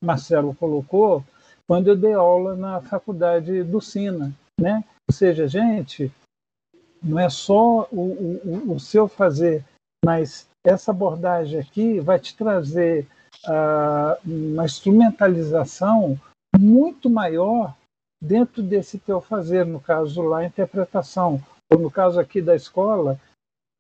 Marcelo 0.04 0.56
colocou 0.56 1.24
quando 1.68 1.88
eu 1.88 1.96
dei 1.96 2.14
aula 2.14 2.56
na 2.56 2.82
faculdade 2.82 3.64
do 3.64 3.80
Sina, 3.80 4.34
né? 4.60 4.84
Ou 5.10 5.14
seja, 5.14 5.48
gente, 5.48 6.12
não 7.02 7.20
é 7.20 7.30
só 7.30 7.88
o, 7.92 8.40
o, 8.44 8.74
o 8.74 8.80
seu 8.80 9.08
fazer, 9.08 9.64
mas 10.04 10.48
essa 10.66 10.92
abordagem 10.92 11.60
aqui 11.60 12.00
vai 12.00 12.20
te 12.20 12.36
trazer 12.36 13.08
uh, 13.46 14.30
uma 14.30 14.66
instrumentalização 14.66 16.20
muito 16.58 17.10
maior 17.10 17.76
dentro 18.22 18.62
desse 18.62 19.00
teu 19.00 19.20
fazer, 19.20 19.66
no 19.66 19.80
caso 19.80 20.22
lá, 20.22 20.40
a 20.40 20.46
interpretação, 20.46 21.42
ou 21.72 21.80
no 21.80 21.90
caso 21.90 22.20
aqui 22.20 22.42
da 22.42 22.56
escola, 22.56 23.20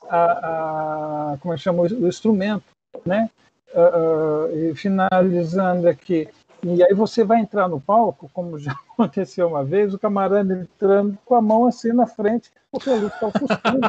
a, 0.09 1.33
a 1.33 1.37
como 1.37 1.53
é 1.53 1.57
o 1.57 2.07
instrumento, 2.07 2.65
né? 3.05 3.29
Uh, 3.73 4.71
uh, 4.71 4.75
finalizando 4.75 5.87
aqui, 5.87 6.27
e 6.63 6.83
aí 6.83 6.93
você 6.93 7.23
vai 7.23 7.39
entrar 7.39 7.67
no 7.67 7.81
palco, 7.81 8.29
como 8.33 8.59
já 8.59 8.71
aconteceu 8.93 9.47
uma 9.47 9.63
vez, 9.63 9.93
o 9.93 9.99
camarada 9.99 10.53
entrando 10.53 11.17
com 11.25 11.35
a 11.35 11.41
mão 11.41 11.65
assim 11.65 11.91
na 11.91 12.05
frente, 12.05 12.51
porque 12.71 12.89
a 12.89 12.95
luz 12.95 13.13
está 13.13 13.27
ofuscando. 13.27 13.79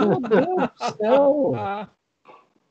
Meu 0.00 0.20
Deus 0.20 0.70
do 0.70 0.96
céu! 0.96 1.52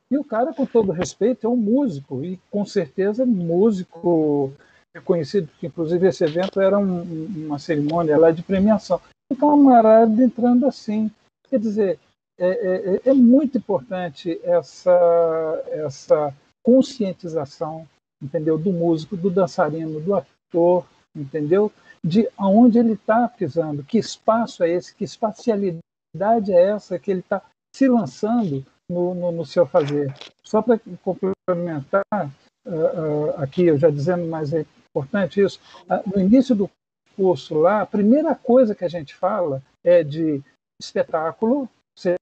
E 0.09 0.17
o 0.17 0.23
cara, 0.23 0.53
com 0.53 0.65
todo 0.65 0.91
respeito, 0.91 1.47
é 1.47 1.49
um 1.49 1.55
músico, 1.55 2.23
e 2.23 2.39
com 2.49 2.65
certeza 2.65 3.25
músico 3.25 4.53
reconhecido, 4.93 5.49
que 5.59 5.67
inclusive 5.67 6.07
esse 6.07 6.23
evento 6.23 6.61
era 6.61 6.77
um, 6.79 7.01
uma 7.45 7.59
cerimônia 7.59 8.17
lá 8.17 8.31
de 8.31 8.41
premiação. 8.41 8.99
O 9.29 9.35
camarada 9.35 10.23
entrando 10.23 10.65
assim. 10.65 11.11
Quer 11.49 11.59
dizer, 11.59 11.99
é, 12.37 12.47
é, 12.47 13.09
é, 13.09 13.13
muito 13.13 13.57
importante 13.57 14.39
essa, 14.43 15.63
essa 15.67 16.33
conscientização, 16.63 17.87
entendeu? 18.21 18.57
Do 18.57 18.73
músico, 18.73 19.15
do 19.15 19.29
dançarino, 19.29 20.01
do 20.01 20.15
ator, 20.15 20.85
entendeu? 21.15 21.71
De 22.03 22.27
aonde 22.37 22.77
ele 22.77 22.93
está 22.93 23.27
pisando, 23.27 23.83
que 23.83 23.97
espaço 23.97 24.63
é 24.63 24.69
esse, 24.69 24.93
que 24.93 25.03
espacialidade 25.03 26.51
é 26.51 26.69
essa 26.69 26.99
que 26.99 27.09
ele 27.09 27.21
está 27.21 27.41
se 27.75 27.87
lançando 27.87 28.65
no, 28.89 29.15
no, 29.15 29.31
no, 29.31 29.45
seu 29.45 29.65
fazer. 29.65 30.13
Só 30.43 30.61
para 30.61 30.79
complementar, 31.03 32.03
uh, 32.13 32.69
uh, 32.69 33.29
aqui 33.37 33.63
eu 33.65 33.77
já 33.77 33.89
dizendo, 33.89 34.27
mas 34.27 34.53
é 34.53 34.65
importante 34.89 35.41
isso, 35.41 35.59
uh, 35.89 36.09
no 36.09 36.21
início 36.21 36.55
do 36.55 36.69
curso 37.15 37.55
lá, 37.55 37.81
a 37.81 37.85
primeira 37.85 38.35
coisa 38.35 38.75
que 38.75 38.85
a 38.85 38.89
gente 38.89 39.15
fala 39.15 39.61
é 39.83 40.03
de 40.03 40.41
espetáculo, 40.79 41.69
você 41.97 42.15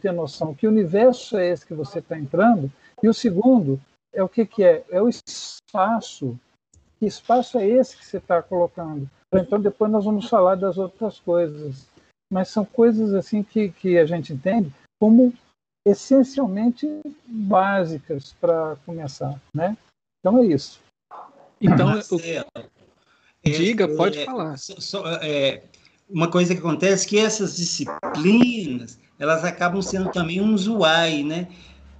ter 0.00 0.12
noção 0.12 0.54
que 0.54 0.66
universo 0.66 1.36
é 1.36 1.48
esse 1.48 1.66
que 1.66 1.74
você 1.74 1.98
está 1.98 2.18
entrando, 2.18 2.70
e 3.02 3.08
o 3.08 3.14
segundo 3.14 3.80
é 4.12 4.22
o 4.22 4.28
que, 4.28 4.46
que 4.46 4.64
é? 4.64 4.84
É 4.90 5.00
o 5.00 5.08
espaço. 5.08 6.38
Que 6.98 7.06
espaço 7.06 7.58
é 7.58 7.66
esse 7.66 7.96
que 7.96 8.04
você 8.04 8.18
está 8.18 8.42
colocando? 8.42 9.08
Então 9.34 9.60
depois 9.60 9.90
nós 9.90 10.04
vamos 10.04 10.28
falar 10.28 10.56
das 10.56 10.78
outras 10.78 11.20
coisas. 11.20 11.86
Mas 12.30 12.48
são 12.48 12.64
coisas 12.64 13.14
assim 13.14 13.42
que, 13.42 13.70
que 13.70 13.98
a 13.98 14.04
gente 14.04 14.32
entende 14.32 14.72
como 15.00 15.32
essencialmente 15.86 16.86
básicas 17.26 18.34
para 18.40 18.76
começar, 18.84 19.40
né? 19.54 19.76
Então 20.20 20.38
é 20.38 20.46
isso. 20.46 20.80
Então, 21.60 21.86
Marcelo, 21.86 22.20
o... 23.44 23.50
diga, 23.50 23.84
é, 23.84 23.96
pode 23.96 24.24
falar. 24.24 24.58
Só, 24.58 25.06
é, 25.22 25.62
uma 26.08 26.30
coisa 26.30 26.54
que 26.54 26.60
acontece 26.60 27.06
é 27.06 27.08
que 27.08 27.18
essas 27.18 27.56
disciplinas 27.56 28.98
elas 29.18 29.44
acabam 29.44 29.82
sendo 29.82 30.10
também 30.10 30.40
um 30.40 30.54
uai, 30.76 31.22
né? 31.22 31.48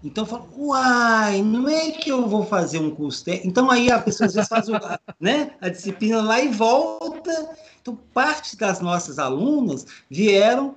Então 0.03 0.25
fala, 0.25 0.47
uai, 0.57 1.43
não 1.43 1.69
é 1.69 1.91
que 1.91 2.11
eu 2.11 2.29
vou 2.29 2.45
fazer 2.45 2.79
um 2.79 2.91
curso 2.91 3.25
técnico. 3.25 3.49
Então 3.49 3.71
aí 3.71 3.91
a 3.91 3.99
pessoa 3.99 4.27
às 4.27 4.35
vezes 4.35 4.49
faz 4.49 4.69
o, 4.69 4.73
né, 5.21 5.53
a 5.61 5.69
disciplina 5.69 6.23
lá 6.23 6.41
e 6.41 6.49
volta. 6.49 7.57
Então 7.81 7.99
parte 8.15 8.57
das 8.57 8.81
nossas 8.81 9.19
alunas 9.19 9.87
vieram, 10.09 10.77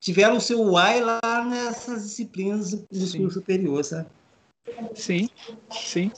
tiveram 0.00 0.36
o 0.36 0.40
seu 0.40 0.62
uai 0.62 1.00
lá 1.00 1.20
nessas 1.44 2.04
disciplinas 2.04 2.72
dos 2.90 3.10
Sim. 3.10 3.18
cursos 3.18 3.34
superiores, 3.34 3.88
sabe? 3.88 4.06
Sim, 4.94 5.28
sim. 5.70 6.10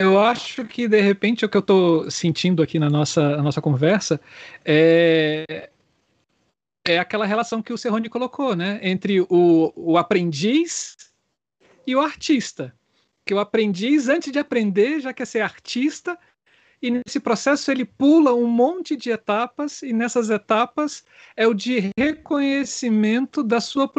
Eu 0.00 0.20
acho 0.20 0.64
que 0.64 0.88
de 0.88 1.00
repente 1.00 1.44
o 1.44 1.48
que 1.48 1.56
eu 1.56 1.60
estou 1.60 2.10
sentindo 2.10 2.62
aqui 2.62 2.78
na 2.78 2.88
nossa, 2.88 3.36
na 3.36 3.42
nossa 3.42 3.60
conversa 3.60 4.20
é, 4.64 5.70
é 6.86 6.98
aquela 6.98 7.26
relação 7.26 7.62
que 7.62 7.72
o 7.72 7.78
Serrone 7.78 8.08
colocou, 8.08 8.56
né? 8.56 8.80
Entre 8.82 9.20
o, 9.20 9.72
o 9.74 9.98
aprendiz 9.98 10.96
e 11.86 11.94
o 11.94 12.00
artista. 12.00 12.74
Que 13.24 13.34
o 13.34 13.38
aprendiz, 13.38 14.08
antes 14.08 14.32
de 14.32 14.38
aprender, 14.38 15.00
já 15.00 15.12
quer 15.12 15.26
ser 15.26 15.40
artista, 15.40 16.18
e 16.82 16.90
nesse 16.90 17.20
processo 17.20 17.70
ele 17.70 17.84
pula 17.84 18.34
um 18.34 18.46
monte 18.46 18.96
de 18.96 19.10
etapas, 19.10 19.82
e 19.82 19.92
nessas 19.92 20.30
etapas 20.30 21.04
é 21.36 21.46
o 21.46 21.52
de 21.52 21.90
reconhecimento 21.98 23.42
da 23.42 23.60
sua, 23.60 23.90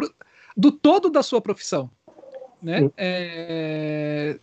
do 0.56 0.72
todo 0.72 1.08
da 1.08 1.22
sua 1.22 1.40
profissão. 1.40 1.90
Né? 2.60 2.90
É, 2.96 4.38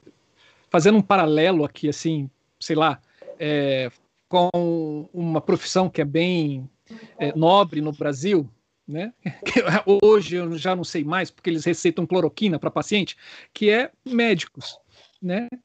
fazendo 0.69 0.97
um 0.97 1.01
paralelo 1.01 1.65
aqui, 1.65 1.89
assim, 1.89 2.29
sei 2.59 2.75
lá, 2.75 3.01
é, 3.37 3.91
com 4.27 5.09
uma 5.13 5.41
profissão 5.41 5.89
que 5.89 6.01
é 6.01 6.05
bem 6.05 6.69
é, 7.17 7.35
nobre 7.35 7.81
no 7.81 7.91
Brasil, 7.91 8.49
né? 8.89 9.13
hoje 10.03 10.35
eu 10.35 10.57
já 10.57 10.75
não 10.75 10.83
sei 10.83 11.03
mais, 11.03 11.29
porque 11.29 11.49
eles 11.49 11.63
receitam 11.63 12.07
cloroquina 12.07 12.57
para 12.57 12.71
paciente, 12.71 13.15
que 13.53 13.69
é 13.69 13.91
médicos, 14.03 14.77
né? 15.21 15.47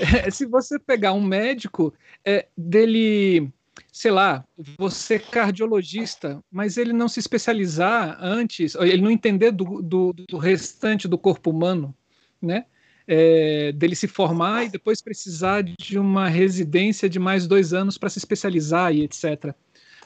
É, 0.00 0.30
se 0.30 0.46
você 0.46 0.78
pegar 0.78 1.12
um 1.12 1.20
médico, 1.20 1.92
é, 2.24 2.46
dele, 2.56 3.50
sei 3.90 4.12
lá, 4.12 4.44
você 4.78 5.18
cardiologista, 5.18 6.40
mas 6.52 6.76
ele 6.76 6.92
não 6.92 7.08
se 7.08 7.18
especializar 7.18 8.16
antes, 8.20 8.76
ele 8.76 9.02
não 9.02 9.10
entender 9.10 9.50
do, 9.50 9.82
do, 9.82 10.12
do 10.12 10.38
restante 10.38 11.08
do 11.08 11.18
corpo 11.18 11.50
humano, 11.50 11.92
né? 12.40 12.66
É, 13.08 13.72
dele 13.72 13.96
se 13.96 14.06
formar 14.06 14.66
e 14.66 14.68
depois 14.68 15.02
precisar 15.02 15.64
de 15.64 15.98
uma 15.98 16.28
residência 16.28 17.08
de 17.08 17.18
mais 17.18 17.48
dois 17.48 17.74
anos 17.74 17.98
para 17.98 18.08
se 18.08 18.18
especializar 18.18 18.94
e 18.94 19.02
etc 19.02 19.52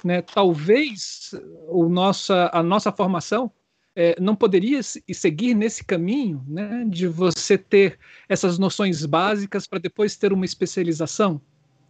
né, 0.04 0.22
talvez 0.22 1.30
o 1.68 1.88
nossa, 1.88 2.50
a 2.52 2.62
nossa 2.62 2.92
formação 2.92 3.50
é, 3.94 4.18
não 4.20 4.34
poderia 4.34 4.80
seguir 4.82 5.54
nesse 5.54 5.84
caminho 5.84 6.42
né, 6.46 6.84
de 6.88 7.06
você 7.06 7.58
ter 7.58 7.98
essas 8.28 8.58
noções 8.58 9.04
básicas 9.04 9.66
para 9.66 9.78
depois 9.78 10.16
ter 10.16 10.32
uma 10.32 10.44
especialização? 10.44 11.40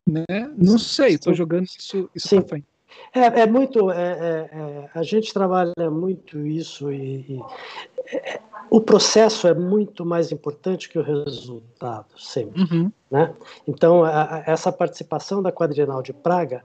Né? 0.07 0.25
Não 0.57 0.79
sei, 0.79 1.15
estou 1.15 1.33
jogando 1.33 1.65
isso, 1.65 2.11
isso 2.15 2.29
para 2.29 2.49
frente. 2.49 2.67
É, 3.15 3.43
é 3.43 3.47
muito. 3.47 3.91
É, 3.91 4.03
é, 4.03 4.51
é, 4.53 4.91
a 4.95 5.03
gente 5.03 5.33
trabalha 5.33 5.91
muito 5.91 6.39
isso 6.47 6.93
e, 6.93 7.21
e 7.29 7.41
é, 8.13 8.41
o 8.71 8.81
processo 8.81 9.47
é 9.47 9.55
muito 9.55 10.05
mais 10.05 10.33
importante 10.33 10.89
que 10.89 10.99
o 10.99 11.03
resultado, 11.03 12.19
sempre. 12.19 12.63
Uhum. 12.63 12.93
Né? 13.11 13.35
Então, 13.67 14.05
a, 14.05 14.37
a, 14.37 14.45
essa 14.47 14.73
participação 14.73 15.43
da 15.43 15.53
Quadrienal 15.53 16.03
de 16.03 16.13
Praga 16.13 16.65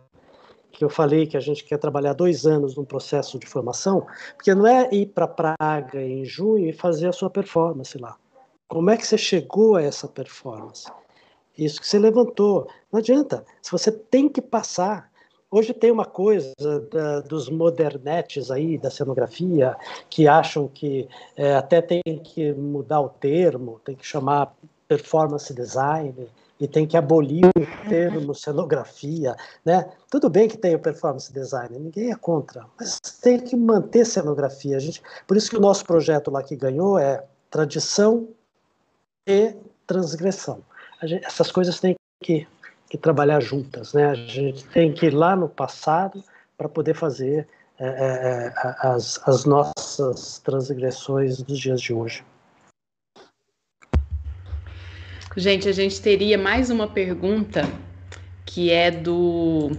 que 0.77 0.85
eu 0.85 0.89
falei 0.91 1.25
que 1.25 1.35
a 1.35 1.39
gente 1.39 1.63
quer 1.63 1.79
trabalhar 1.79 2.13
dois 2.13 2.45
anos 2.45 2.75
num 2.75 2.85
processo 2.85 3.39
de 3.39 3.47
formação, 3.47 4.05
porque 4.35 4.53
não 4.53 4.67
é 4.67 4.87
ir 4.93 5.07
para 5.07 5.27
Praga 5.27 5.99
em 5.99 6.23
junho 6.23 6.69
e 6.69 6.71
fazer 6.71 7.07
a 7.07 7.11
sua 7.11 7.31
performance 7.31 7.97
lá. 7.97 8.15
Como 8.67 8.91
é 8.91 8.95
que 8.95 9.07
você 9.07 9.17
chegou 9.17 9.75
a 9.75 9.81
essa 9.81 10.07
performance? 10.07 10.85
Isso 11.57 11.81
que 11.81 11.87
você 11.87 11.97
levantou. 11.97 12.69
Não 12.91 12.99
adianta. 12.99 13.43
Se 13.59 13.71
você 13.71 13.91
tem 13.91 14.29
que 14.29 14.39
passar. 14.39 15.09
Hoje 15.49 15.73
tem 15.73 15.89
uma 15.89 16.05
coisa 16.05 16.53
da, 16.91 17.21
dos 17.21 17.49
modernetes 17.49 18.51
aí, 18.51 18.77
da 18.77 18.91
cenografia, 18.91 19.75
que 20.09 20.27
acham 20.27 20.67
que 20.67 21.07
é, 21.35 21.55
até 21.55 21.81
tem 21.81 22.03
que 22.23 22.53
mudar 22.53 23.01
o 23.01 23.09
termo, 23.09 23.81
tem 23.83 23.95
que 23.95 24.05
chamar 24.05 24.53
performance 24.87 25.51
design 25.53 26.27
e 26.59 26.67
tem 26.67 26.87
que 26.87 26.97
abolir 26.97 27.45
o 27.45 27.89
termo 27.89 28.33
cenografia, 28.33 29.35
né? 29.63 29.89
Tudo 30.09 30.29
bem 30.29 30.47
que 30.47 30.57
tem 30.57 30.75
o 30.75 30.79
performance 30.79 31.31
design, 31.31 31.77
ninguém 31.77 32.11
é 32.11 32.15
contra, 32.15 32.65
mas 32.79 32.99
tem 33.21 33.39
que 33.39 33.55
manter 33.55 34.05
cenografia. 34.05 34.77
A 34.77 34.79
gente, 34.79 35.01
por 35.27 35.37
isso 35.37 35.49
que 35.49 35.57
o 35.57 35.61
nosso 35.61 35.85
projeto 35.85 36.31
lá 36.31 36.41
que 36.41 36.55
ganhou 36.55 36.97
é 36.97 37.23
tradição 37.49 38.27
e 39.27 39.55
transgressão. 39.85 40.61
Gente, 41.03 41.25
essas 41.25 41.51
coisas 41.51 41.79
têm 41.79 41.95
que, 42.23 42.47
que, 42.89 42.97
trabalhar 42.97 43.39
juntas, 43.39 43.93
né? 43.93 44.05
A 44.05 44.15
gente 44.15 44.65
tem 44.69 44.91
que 44.93 45.07
ir 45.07 45.13
lá 45.13 45.35
no 45.35 45.47
passado 45.47 46.23
para 46.57 46.67
poder 46.67 46.95
fazer 46.95 47.47
é, 47.79 47.87
é, 47.87 48.47
é 48.47 48.53
as, 48.87 49.21
as 49.27 49.45
nossas 49.45 50.39
transgressões 50.39 51.41
dos 51.41 51.59
dias 51.59 51.79
de 51.79 51.93
hoje. 51.93 52.23
Gente, 55.35 55.67
a 55.67 55.71
gente 55.71 56.01
teria 56.01 56.37
mais 56.37 56.69
uma 56.69 56.87
pergunta 56.87 57.69
que 58.45 58.71
é 58.71 58.89
do 58.89 59.71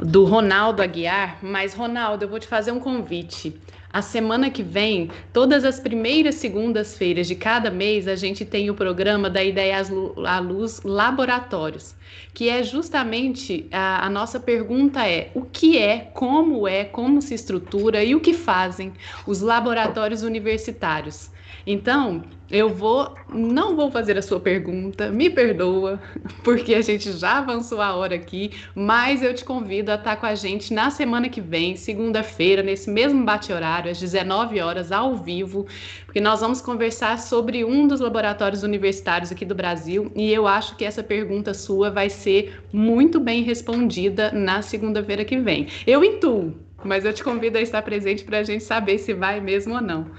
do 0.00 0.24
Ronaldo 0.24 0.82
Aguiar, 0.82 1.38
mas 1.42 1.74
Ronaldo, 1.74 2.24
eu 2.24 2.28
vou 2.28 2.38
te 2.38 2.46
fazer 2.46 2.72
um 2.72 2.80
convite. 2.80 3.54
A 3.92 4.02
semana 4.02 4.50
que 4.50 4.62
vem, 4.62 5.10
todas 5.32 5.64
as 5.64 5.80
primeiras 5.80 6.36
segundas-feiras 6.36 7.26
de 7.26 7.34
cada 7.34 7.70
mês, 7.70 8.06
a 8.06 8.14
gente 8.14 8.44
tem 8.44 8.70
o 8.70 8.74
programa 8.74 9.28
da 9.28 9.42
Ideias 9.42 9.90
à 10.24 10.38
Luz 10.38 10.80
Laboratórios, 10.84 11.94
que 12.32 12.48
é 12.48 12.62
justamente 12.62 13.66
a, 13.72 14.06
a, 14.06 14.10
nossa 14.10 14.38
pergunta 14.38 15.08
é 15.08 15.30
o 15.34 15.42
que 15.42 15.76
é, 15.76 16.10
como 16.14 16.68
é, 16.68 16.84
como 16.84 17.20
se 17.20 17.34
estrutura 17.34 18.04
e 18.04 18.14
o 18.14 18.20
que 18.20 18.32
fazem 18.32 18.92
os 19.26 19.40
laboratórios 19.40 20.22
universitários. 20.22 21.30
Então, 21.66 22.22
eu 22.50 22.68
vou, 22.68 23.14
não 23.32 23.76
vou 23.76 23.90
fazer 23.90 24.18
a 24.18 24.22
sua 24.22 24.40
pergunta, 24.40 25.10
me 25.10 25.30
perdoa, 25.30 26.00
porque 26.42 26.74
a 26.74 26.80
gente 26.82 27.12
já 27.12 27.38
avançou 27.38 27.80
a 27.80 27.94
hora 27.94 28.16
aqui, 28.16 28.50
mas 28.74 29.22
eu 29.22 29.32
te 29.32 29.44
convido 29.44 29.92
a 29.92 29.94
estar 29.94 30.16
com 30.16 30.26
a 30.26 30.34
gente 30.34 30.74
na 30.74 30.90
semana 30.90 31.28
que 31.28 31.40
vem, 31.40 31.76
segunda-feira, 31.76 32.62
nesse 32.62 32.90
mesmo 32.90 33.24
bate-horário, 33.24 33.90
às 33.90 34.00
19 34.00 34.60
horas, 34.60 34.90
ao 34.90 35.16
vivo, 35.16 35.66
porque 36.04 36.20
nós 36.20 36.40
vamos 36.40 36.60
conversar 36.60 37.18
sobre 37.18 37.64
um 37.64 37.86
dos 37.86 38.00
laboratórios 38.00 38.62
universitários 38.62 39.30
aqui 39.30 39.44
do 39.44 39.54
Brasil 39.54 40.10
e 40.16 40.32
eu 40.32 40.46
acho 40.46 40.76
que 40.76 40.84
essa 40.84 41.02
pergunta 41.02 41.54
sua 41.54 41.90
vai 41.90 42.10
ser 42.10 42.60
muito 42.72 43.20
bem 43.20 43.42
respondida 43.42 44.32
na 44.32 44.60
segunda-feira 44.60 45.24
que 45.24 45.38
vem. 45.38 45.68
Eu 45.86 46.02
intuo, 46.02 46.54
mas 46.84 47.04
eu 47.04 47.12
te 47.12 47.22
convido 47.22 47.58
a 47.58 47.60
estar 47.60 47.82
presente 47.82 48.24
para 48.24 48.38
a 48.38 48.42
gente 48.42 48.64
saber 48.64 48.98
se 48.98 49.14
vai 49.14 49.40
mesmo 49.40 49.74
ou 49.74 49.80
não. 49.80 50.10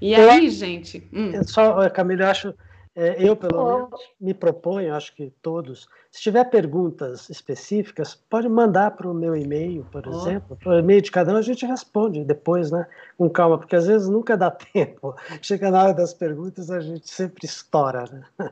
E 0.00 0.14
aí, 0.14 0.50
gente. 0.50 1.08
Hum. 1.12 1.42
Só, 1.44 1.88
Camila, 1.90 2.24
eu 2.24 2.28
acho 2.28 2.54
é, 2.94 3.16
eu, 3.18 3.34
pelo 3.34 3.64
menos, 3.64 4.00
me 4.20 4.34
proponho, 4.34 4.94
acho 4.94 5.14
que 5.14 5.32
todos, 5.40 5.88
se 6.10 6.20
tiver 6.20 6.44
perguntas 6.44 7.30
específicas, 7.30 8.14
pode 8.14 8.50
mandar 8.50 8.90
para 8.90 9.08
o 9.08 9.14
meu 9.14 9.34
e-mail, 9.34 9.86
por 9.90 10.06
oh. 10.06 10.10
exemplo. 10.10 10.56
Para 10.56 10.72
o 10.72 10.78
e-mail 10.78 11.00
de 11.00 11.10
cada 11.10 11.32
um, 11.32 11.36
a 11.36 11.42
gente 11.42 11.64
responde 11.64 12.22
depois, 12.22 12.70
né? 12.70 12.86
Com 13.16 13.30
calma, 13.30 13.56
porque 13.56 13.76
às 13.76 13.86
vezes 13.86 14.08
nunca 14.08 14.36
dá 14.36 14.50
tempo. 14.72 15.16
Chega 15.40 15.70
na 15.70 15.82
hora 15.82 15.94
das 15.94 16.12
perguntas, 16.12 16.70
a 16.70 16.80
gente 16.80 17.08
sempre 17.08 17.46
estoura, 17.46 18.04
né? 18.12 18.50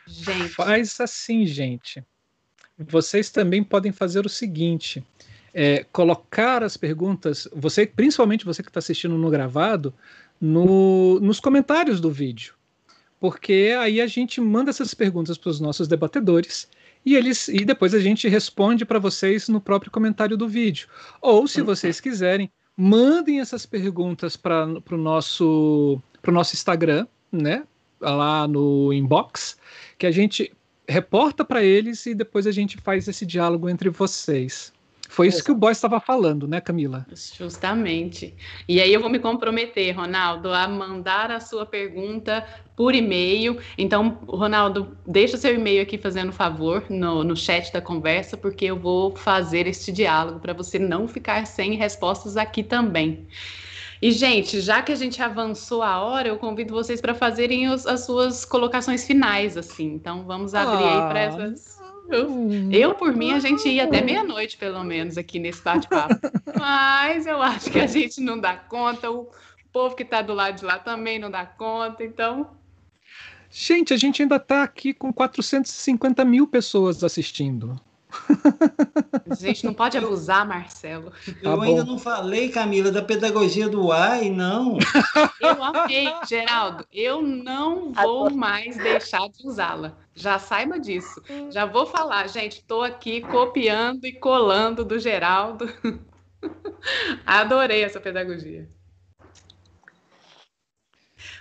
Gente. 0.06 0.48
Faz 0.48 1.00
assim, 1.00 1.46
gente. 1.46 2.04
Vocês 2.78 3.30
também 3.30 3.62
podem 3.62 3.92
fazer 3.92 4.26
o 4.26 4.28
seguinte: 4.28 5.04
é, 5.52 5.84
colocar 5.92 6.62
as 6.62 6.76
perguntas, 6.76 7.48
você, 7.54 7.86
principalmente 7.86 8.44
você 8.44 8.62
que 8.62 8.70
está 8.70 8.78
assistindo 8.78 9.16
no 9.16 9.30
gravado, 9.30 9.94
no, 10.40 11.20
nos 11.20 11.40
comentários 11.40 12.00
do 12.00 12.10
vídeo 12.10 12.54
porque 13.24 13.74
aí 13.78 14.02
a 14.02 14.06
gente 14.06 14.38
manda 14.38 14.68
essas 14.68 14.92
perguntas 14.92 15.38
para 15.38 15.48
os 15.48 15.58
nossos 15.58 15.88
debatedores 15.88 16.68
e 17.06 17.16
eles 17.16 17.48
e 17.48 17.64
depois 17.64 17.94
a 17.94 17.98
gente 17.98 18.28
responde 18.28 18.84
para 18.84 18.98
vocês 18.98 19.48
no 19.48 19.62
próprio 19.62 19.90
comentário 19.90 20.36
do 20.36 20.46
vídeo. 20.46 20.88
Ou, 21.22 21.48
se 21.48 21.62
vocês 21.62 22.00
quiserem, 22.00 22.50
mandem 22.76 23.40
essas 23.40 23.64
perguntas 23.64 24.36
para 24.36 24.66
o 24.66 24.96
nosso, 24.98 25.98
pro 26.20 26.32
nosso 26.32 26.54
Instagram, 26.54 27.06
né? 27.32 27.64
Lá 27.98 28.46
no 28.46 28.92
inbox, 28.92 29.56
que 29.96 30.06
a 30.06 30.10
gente 30.10 30.52
reporta 30.88 31.44
para 31.44 31.62
eles 31.62 32.04
e 32.06 32.14
depois 32.14 32.46
a 32.46 32.52
gente 32.52 32.76
faz 32.78 33.08
esse 33.08 33.24
diálogo 33.24 33.68
entre 33.68 33.88
vocês. 33.88 34.72
Foi 35.14 35.28
isso 35.28 35.44
que 35.44 35.52
o 35.52 35.54
Boy 35.54 35.70
estava 35.70 36.00
falando, 36.00 36.48
né, 36.48 36.60
Camila? 36.60 37.06
Justamente. 37.14 38.34
E 38.68 38.80
aí 38.80 38.92
eu 38.92 39.00
vou 39.00 39.08
me 39.08 39.20
comprometer, 39.20 39.94
Ronaldo, 39.96 40.52
a 40.52 40.66
mandar 40.66 41.30
a 41.30 41.38
sua 41.38 41.64
pergunta 41.64 42.44
por 42.74 42.96
e-mail. 42.96 43.60
Então, 43.78 44.18
Ronaldo, 44.26 44.96
deixa 45.06 45.36
o 45.36 45.38
seu 45.38 45.54
e-mail 45.54 45.82
aqui 45.82 45.98
fazendo 45.98 46.32
favor 46.32 46.84
no, 46.90 47.22
no 47.22 47.36
chat 47.36 47.72
da 47.72 47.80
conversa, 47.80 48.36
porque 48.36 48.64
eu 48.64 48.76
vou 48.76 49.14
fazer 49.14 49.68
este 49.68 49.92
diálogo 49.92 50.40
para 50.40 50.52
você 50.52 50.80
não 50.80 51.06
ficar 51.06 51.46
sem 51.46 51.74
respostas 51.74 52.36
aqui 52.36 52.64
também. 52.64 53.28
E, 54.04 54.10
gente, 54.12 54.60
já 54.60 54.82
que 54.82 54.92
a 54.92 54.94
gente 54.94 55.22
avançou 55.22 55.82
a 55.82 55.98
hora, 56.02 56.28
eu 56.28 56.36
convido 56.36 56.74
vocês 56.74 57.00
para 57.00 57.14
fazerem 57.14 57.70
os, 57.70 57.86
as 57.86 58.04
suas 58.04 58.44
colocações 58.44 59.06
finais, 59.06 59.56
assim. 59.56 59.94
Então, 59.94 60.24
vamos 60.24 60.54
abrir 60.54 60.84
ah. 60.84 61.04
aí 61.04 61.08
para 61.08 61.20
essas 61.20 61.80
eu, 62.08 62.28
eu, 62.70 62.94
por 62.94 63.16
mim, 63.16 63.32
a 63.32 63.38
gente 63.40 63.66
ia 63.66 63.84
até 63.84 64.02
meia-noite, 64.02 64.58
pelo 64.58 64.84
menos, 64.84 65.16
aqui 65.16 65.38
nesse 65.38 65.62
bate-papo. 65.62 66.20
Mas 66.60 67.26
eu 67.26 67.40
acho 67.40 67.70
que 67.70 67.80
a 67.80 67.86
gente 67.86 68.20
não 68.20 68.38
dá 68.38 68.54
conta, 68.54 69.10
o 69.10 69.30
povo 69.72 69.96
que 69.96 70.02
está 70.02 70.20
do 70.20 70.34
lado 70.34 70.58
de 70.58 70.66
lá 70.66 70.78
também 70.78 71.18
não 71.18 71.30
dá 71.30 71.46
conta, 71.46 72.04
então. 72.04 72.50
Gente, 73.50 73.94
a 73.94 73.96
gente 73.96 74.20
ainda 74.20 74.36
está 74.36 74.64
aqui 74.64 74.92
com 74.92 75.14
450 75.14 76.22
mil 76.26 76.46
pessoas 76.46 77.02
assistindo. 77.02 77.80
A 79.30 79.34
gente 79.34 79.64
não 79.64 79.74
pode 79.74 79.96
abusar, 79.96 80.46
Marcelo. 80.46 81.12
Eu 81.42 81.56
tá 81.56 81.62
ainda 81.62 81.84
não 81.84 81.98
falei, 81.98 82.48
Camila, 82.48 82.90
da 82.90 83.02
pedagogia 83.02 83.68
do 83.68 83.92
AI, 83.92 84.30
não. 84.30 84.78
Eu 85.40 85.62
amei, 85.62 86.12
Geraldo. 86.28 86.86
Eu 86.92 87.22
não 87.22 87.92
vou 87.92 88.30
mais 88.30 88.76
deixar 88.76 89.28
de 89.28 89.46
usá-la. 89.46 89.96
Já 90.14 90.38
saiba 90.38 90.78
disso. 90.78 91.22
Já 91.50 91.66
vou 91.66 91.86
falar, 91.86 92.28
gente. 92.28 92.58
Estou 92.58 92.82
aqui 92.82 93.20
copiando 93.20 94.04
e 94.04 94.12
colando 94.12 94.84
do 94.84 94.98
Geraldo. 94.98 95.68
Adorei 97.26 97.82
essa 97.82 98.00
pedagogia. 98.00 98.68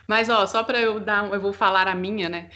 Mas, 0.08 0.30
ó, 0.30 0.46
só 0.46 0.64
para 0.64 0.80
eu 0.82 1.00
dar, 1.00 1.32
eu 1.32 1.40
vou 1.40 1.54
falar 1.54 1.88
a 1.88 1.96
minha, 1.96 2.28
né? 2.30 2.50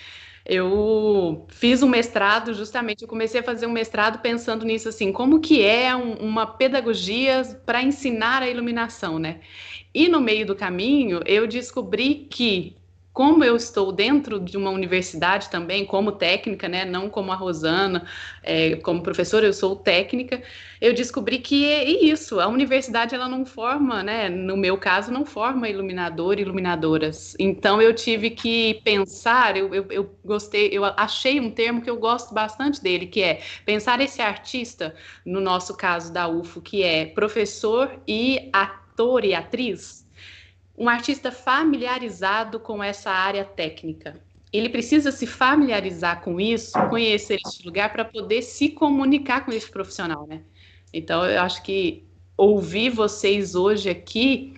Eu 0.48 1.46
fiz 1.50 1.84
um 1.84 1.90
mestrado 1.90 2.54
justamente, 2.54 3.02
eu 3.02 3.08
comecei 3.08 3.42
a 3.42 3.44
fazer 3.44 3.66
um 3.68 3.72
mestrado 3.72 4.20
pensando 4.22 4.66
nisso 4.66 4.88
assim, 4.88 5.12
como 5.12 5.42
que 5.42 5.62
é 5.62 5.94
um, 5.96 6.14
uma 6.16 6.48
pedagogia 6.48 7.44
para 7.66 7.82
ensinar 7.84 8.42
a 8.42 8.50
iluminação, 8.50 9.20
né? 9.20 9.42
E 9.94 10.08
no 10.08 10.22
meio 10.22 10.46
do 10.46 10.56
caminho 10.56 11.22
eu 11.26 11.48
descobri 11.48 12.28
que 12.30 12.77
como 13.18 13.44
eu 13.44 13.56
estou 13.56 13.92
dentro 13.92 14.40
de 14.40 14.56
uma 14.56 14.70
universidade 14.70 15.50
também, 15.50 15.84
como 15.84 16.12
técnica, 16.12 16.70
né, 16.70 16.86
não 16.86 17.10
como 17.10 17.32
a 17.32 17.36
Rosana, 17.36 18.06
é, 18.44 18.76
como 18.76 19.02
professora, 19.02 19.48
eu 19.48 19.54
sou 19.54 19.76
técnica, 19.76 20.44
eu 20.80 20.94
descobri 20.94 21.40
que 21.40 21.66
é 21.66 21.84
isso, 21.84 22.40
a 22.40 22.48
universidade 22.48 23.16
ela 23.16 23.28
não 23.28 23.44
forma, 23.44 24.04
né, 24.04 24.30
no 24.30 24.56
meu 24.56 24.78
caso, 24.78 25.12
não 25.12 25.26
forma 25.26 25.68
iluminador 25.68 26.38
e 26.38 26.44
iluminadoras. 26.44 27.36
Então 27.40 27.82
eu 27.82 27.92
tive 27.92 28.30
que 28.30 28.76
pensar, 28.84 29.58
eu, 29.58 29.74
eu, 29.74 29.88
eu 29.90 30.16
gostei, 30.24 30.70
eu 30.72 30.86
achei 30.86 31.40
um 31.40 31.50
termo 31.50 31.82
que 31.82 31.90
eu 31.90 31.98
gosto 31.98 32.36
bastante 32.36 32.84
dele, 32.84 33.08
que 33.08 33.24
é 33.24 33.42
pensar 33.66 34.00
esse 34.00 34.22
artista, 34.22 34.94
no 35.26 35.42
nosso 35.42 35.76
caso 35.76 36.14
da 36.14 36.28
UFO, 36.28 36.62
que 36.62 36.84
é 36.84 37.08
professor 37.08 38.00
e 38.08 38.48
ator 38.54 39.26
e 39.26 39.34
atriz, 39.34 40.07
um 40.78 40.88
artista 40.88 41.32
familiarizado 41.32 42.60
com 42.60 42.84
essa 42.84 43.10
área 43.10 43.44
técnica. 43.44 44.16
Ele 44.54 44.70
precisa 44.70 45.12
se 45.12 45.26
familiarizar 45.26 46.22
com 46.22 46.40
isso, 46.40 46.72
conhecer 46.90 47.40
este 47.46 47.66
lugar 47.66 47.92
para 47.92 48.06
poder 48.06 48.42
se 48.44 48.70
comunicar 48.70 49.44
com 49.44 49.52
esse 49.52 49.70
profissional, 49.70 50.26
né? 50.28 50.42
Então, 50.94 51.26
eu 51.26 51.42
acho 51.42 51.64
que 51.64 52.08
ouvir 52.38 52.90
vocês 52.90 53.56
hoje 53.56 53.90
aqui 53.90 54.54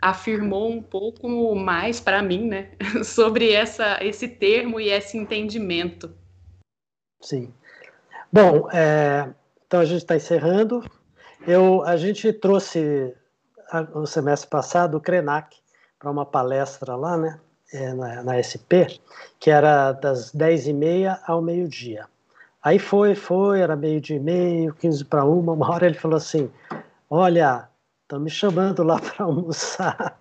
afirmou 0.00 0.70
um 0.70 0.82
pouco 0.82 1.54
mais 1.54 2.00
para 2.00 2.20
mim, 2.20 2.48
né, 2.48 2.72
sobre 3.04 3.52
essa, 3.52 4.04
esse 4.04 4.26
termo 4.26 4.80
e 4.80 4.90
esse 4.90 5.16
entendimento. 5.16 6.12
Sim. 7.20 7.54
Bom, 8.32 8.68
é, 8.72 9.32
então 9.64 9.78
a 9.78 9.84
gente 9.84 9.98
está 9.98 10.16
encerrando. 10.16 10.84
Eu, 11.46 11.82
a 11.84 11.96
gente 11.96 12.32
trouxe 12.32 13.14
no 13.80 14.06
semestre 14.06 14.48
passado 14.48 14.96
o 14.96 15.00
Krenak 15.00 15.56
para 15.98 16.10
uma 16.10 16.26
palestra 16.26 16.96
lá, 16.96 17.16
né, 17.16 17.38
é, 17.72 17.92
na, 17.94 18.22
na, 18.22 18.42
SP, 18.42 19.00
que 19.38 19.50
era 19.50 19.92
das 19.92 20.32
10h30 20.32 21.18
ao 21.26 21.40
meio-dia. 21.40 22.06
Aí 22.62 22.78
foi, 22.78 23.14
foi, 23.14 23.60
era 23.60 23.74
meio-dia 23.76 24.16
e 24.16 24.20
meio, 24.20 24.74
15 24.74 25.04
para 25.04 25.24
uma, 25.24 25.52
uma 25.52 25.70
hora 25.70 25.86
ele 25.86 25.94
falou 25.94 26.16
assim, 26.16 26.50
olha, 27.08 27.68
estão 28.02 28.20
me 28.20 28.30
chamando 28.30 28.82
lá 28.82 28.98
para 29.00 29.24
almoçar. 29.24 30.18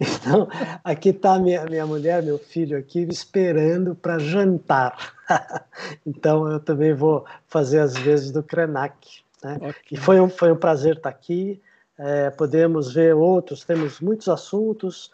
Então, 0.00 0.48
aqui 0.84 1.10
está 1.10 1.38
minha, 1.38 1.64
minha 1.64 1.86
mulher, 1.86 2.22
meu 2.22 2.38
filho 2.38 2.78
aqui, 2.78 3.00
esperando 3.10 3.94
para 3.94 4.18
jantar. 4.18 5.14
Então, 6.06 6.50
eu 6.50 6.58
também 6.58 6.94
vou 6.94 7.24
fazer 7.46 7.80
as 7.80 7.94
vezes 7.96 8.30
do 8.30 8.42
Krenak. 8.42 9.20
Né? 9.44 9.56
Okay. 9.56 9.72
E 9.92 9.96
foi 9.96 10.18
um, 10.18 10.28
foi 10.28 10.50
um 10.50 10.56
prazer 10.56 10.96
estar 10.96 11.10
aqui 11.10 11.60
é, 11.98 12.30
podemos 12.30 12.94
ver 12.94 13.14
outros, 13.14 13.64
temos 13.64 14.00
muitos 14.00 14.28
assuntos, 14.28 15.10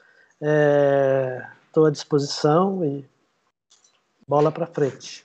estou 1.66 1.86
é, 1.86 1.88
à 1.88 1.90
disposição 1.90 2.84
e 2.84 3.04
bola 4.28 4.52
para 4.52 4.66
frente. 4.66 5.24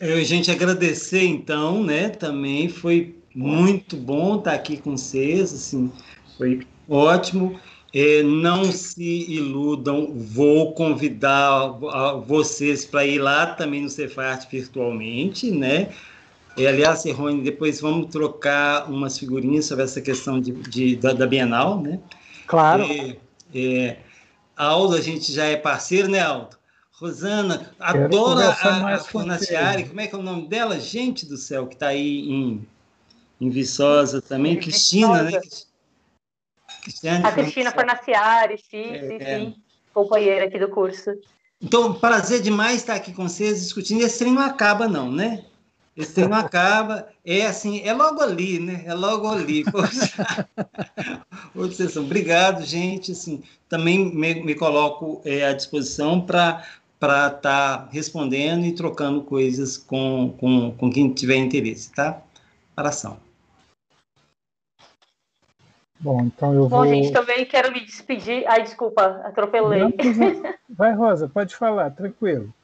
Eu, 0.00 0.22
gente, 0.22 0.50
agradecer 0.50 1.24
então, 1.24 1.82
né? 1.82 2.08
Também 2.08 2.68
foi 2.68 3.18
muito 3.34 3.96
bom 3.96 4.38
estar 4.38 4.52
aqui 4.52 4.76
com 4.76 4.96
vocês, 4.96 5.52
assim, 5.52 5.90
foi 6.36 6.66
ótimo. 6.88 7.58
É, 7.94 8.22
não 8.22 8.64
se 8.64 9.30
iludam, 9.30 10.14
vou 10.14 10.72
convidar 10.72 11.68
vocês 12.26 12.86
para 12.86 13.04
ir 13.04 13.18
lá 13.18 13.54
também 13.54 13.82
no 13.82 13.88
Cefart 13.90 14.50
virtualmente, 14.50 15.50
né? 15.50 15.92
E, 16.56 16.66
aliás, 16.66 17.04
Rony, 17.04 17.42
depois 17.42 17.80
vamos 17.80 18.10
trocar 18.10 18.90
umas 18.90 19.18
figurinhas 19.18 19.64
sobre 19.64 19.84
essa 19.84 20.00
questão 20.00 20.40
de, 20.40 20.52
de 20.52 20.96
da, 20.96 21.12
da, 21.12 21.26
Bienal, 21.26 21.80
né? 21.80 21.98
Claro. 22.46 22.84
É, 22.84 23.16
é, 23.54 23.98
Aldo, 24.56 24.96
a 24.96 25.00
gente 25.00 25.32
já 25.32 25.44
é 25.44 25.56
parceiro, 25.56 26.08
né, 26.08 26.20
Aldo? 26.20 26.58
Rosana, 26.92 27.74
adora 27.80 28.50
a, 28.50 28.94
a 28.94 28.98
Fornaciari, 28.98 29.88
como 29.88 30.00
é 30.00 30.06
que 30.06 30.14
é 30.14 30.18
o 30.18 30.22
nome 30.22 30.46
dela? 30.46 30.78
Gente 30.78 31.26
do 31.26 31.36
céu, 31.36 31.66
que 31.66 31.74
está 31.74 31.88
aí 31.88 32.30
em, 32.30 32.68
em 33.40 33.50
Viçosa 33.50 34.22
também. 34.22 34.60
Cristina, 34.60 35.22
né? 35.22 35.40
Cristiane 36.82 37.24
a 37.24 37.32
Cristina 37.32 37.70
Fornaciari, 37.70 38.58
sim, 38.58 38.94
é, 38.94 39.08
sim, 39.08 39.18
sim. 39.18 39.54
companheira 39.94 40.46
aqui 40.46 40.58
do 40.58 40.68
curso. 40.68 41.10
Então, 41.60 41.94
prazer 41.94 42.42
demais 42.42 42.76
estar 42.76 42.94
aqui 42.94 43.12
com 43.12 43.28
vocês 43.28 43.60
discutindo. 43.60 44.02
Esse 44.02 44.18
trem 44.18 44.32
não 44.32 44.42
acaba, 44.42 44.88
não, 44.88 45.10
né? 45.10 45.44
Esse 45.96 46.14
trem 46.14 46.28
não 46.28 46.38
acaba. 46.38 47.08
É 47.24 47.46
assim, 47.46 47.82
é 47.82 47.92
logo 47.92 48.22
ali, 48.22 48.58
né? 48.58 48.82
É 48.86 48.94
logo 48.94 49.28
ali. 49.28 49.64
Obrigado, 51.98 52.64
gente. 52.64 53.12
Assim, 53.12 53.42
também 53.68 54.14
me, 54.14 54.42
me 54.42 54.54
coloco 54.54 55.20
é, 55.24 55.46
à 55.46 55.52
disposição 55.52 56.20
para 56.20 56.64
para 57.02 57.26
estar 57.26 57.40
tá 57.40 57.88
respondendo 57.90 58.64
e 58.64 58.72
trocando 58.72 59.24
coisas 59.24 59.76
com, 59.76 60.32
com, 60.38 60.70
com 60.70 60.88
quem 60.88 61.12
tiver 61.12 61.34
interesse, 61.34 61.90
tá? 61.90 62.22
Abração. 62.76 63.18
Bom, 65.98 66.22
então 66.22 66.54
eu 66.54 66.68
vou. 66.68 66.84
Bom, 66.84 66.86
gente, 66.86 67.12
também 67.12 67.44
quero 67.44 67.72
me 67.72 67.84
despedir. 67.84 68.44
Ai, 68.46 68.62
desculpa, 68.62 69.20
atropelei. 69.24 69.80
Não, 69.80 69.90
vai, 70.70 70.94
Rosa, 70.94 71.28
pode 71.28 71.56
falar, 71.56 71.90
tranquilo. 71.90 72.54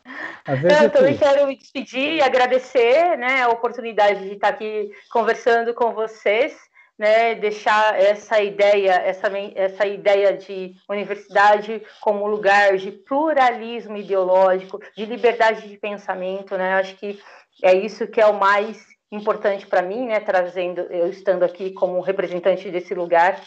Eu 0.46 0.86
é 0.86 0.88
também 0.88 1.16
quero 1.16 1.46
me 1.46 1.56
despedir 1.56 2.14
e 2.14 2.22
agradecer 2.22 3.16
né, 3.16 3.42
a 3.42 3.48
oportunidade 3.48 4.20
de 4.20 4.34
estar 4.34 4.48
aqui 4.48 4.90
conversando 5.10 5.74
com 5.74 5.92
vocês, 5.92 6.56
né, 6.98 7.34
deixar 7.34 8.00
essa 8.00 8.42
ideia, 8.42 8.92
essa, 8.92 9.28
essa 9.54 9.86
ideia 9.86 10.36
de 10.36 10.74
universidade 10.88 11.82
como 12.00 12.26
lugar 12.26 12.76
de 12.76 12.90
pluralismo 12.90 13.96
ideológico, 13.96 14.80
de 14.96 15.04
liberdade 15.04 15.68
de 15.68 15.76
pensamento, 15.76 16.56
né? 16.56 16.74
Acho 16.74 16.96
que 16.96 17.20
é 17.62 17.74
isso 17.74 18.06
que 18.06 18.20
é 18.20 18.26
o 18.26 18.38
mais 18.38 18.84
importante 19.12 19.66
para 19.66 19.82
mim, 19.82 20.06
né, 20.06 20.20
trazendo, 20.20 20.80
eu 20.90 21.08
estando 21.08 21.42
aqui 21.42 21.72
como 21.72 22.00
representante 22.00 22.70
desse 22.70 22.94
lugar 22.94 23.40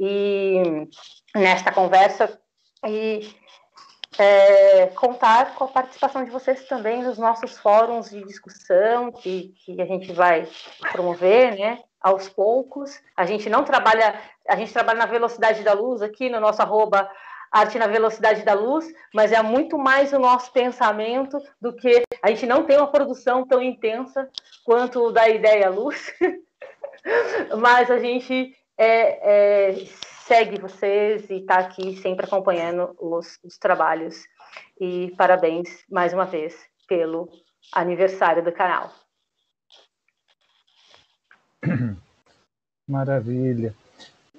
e 0.00 0.88
nesta 1.34 1.70
conversa 1.70 2.38
e 2.86 3.28
é, 4.18 4.86
contar 4.88 5.54
com 5.54 5.64
a 5.64 5.68
participação 5.68 6.24
de 6.24 6.30
vocês 6.30 6.64
também 6.66 7.02
nos 7.02 7.18
nossos 7.18 7.58
fóruns 7.58 8.10
de 8.10 8.24
discussão 8.24 9.10
que, 9.10 9.54
que 9.64 9.80
a 9.80 9.86
gente 9.86 10.12
vai 10.12 10.48
promover, 10.92 11.58
né, 11.58 11.78
aos 12.00 12.28
poucos. 12.28 13.00
A 13.16 13.24
gente 13.26 13.48
não 13.50 13.64
trabalha, 13.64 14.14
a 14.48 14.56
gente 14.56 14.72
trabalha 14.72 14.98
na 14.98 15.06
velocidade 15.06 15.62
da 15.62 15.72
luz 15.72 16.02
aqui 16.02 16.28
no 16.28 16.40
nosso 16.40 16.62
arroba 16.62 17.10
arte 17.54 17.78
na 17.78 17.86
velocidade 17.86 18.42
da 18.42 18.52
luz, 18.52 18.84
mas 19.14 19.30
é 19.30 19.40
muito 19.40 19.78
mais 19.78 20.12
o 20.12 20.18
nosso 20.18 20.52
pensamento 20.52 21.38
do 21.60 21.72
que 21.72 22.02
a 22.20 22.28
gente 22.30 22.46
não 22.46 22.64
tem 22.64 22.76
uma 22.76 22.90
produção 22.90 23.46
tão 23.46 23.62
intensa 23.62 24.28
quanto 24.64 25.12
da 25.12 25.28
ideia 25.28 25.70
luz, 25.70 26.12
mas 27.60 27.92
a 27.92 27.98
gente 27.98 28.52
é, 28.76 29.70
é, 29.70 29.86
segue 30.26 30.60
vocês 30.60 31.28
e 31.28 31.34
está 31.34 31.58
aqui 31.58 31.96
sempre 31.96 32.26
acompanhando 32.26 32.94
os, 32.98 33.38
os 33.42 33.58
trabalhos. 33.58 34.24
E 34.80 35.12
parabéns 35.16 35.84
mais 35.90 36.12
uma 36.12 36.24
vez 36.24 36.56
pelo 36.88 37.28
aniversário 37.72 38.42
do 38.42 38.52
canal. 38.52 38.92
Maravilha. 42.88 43.74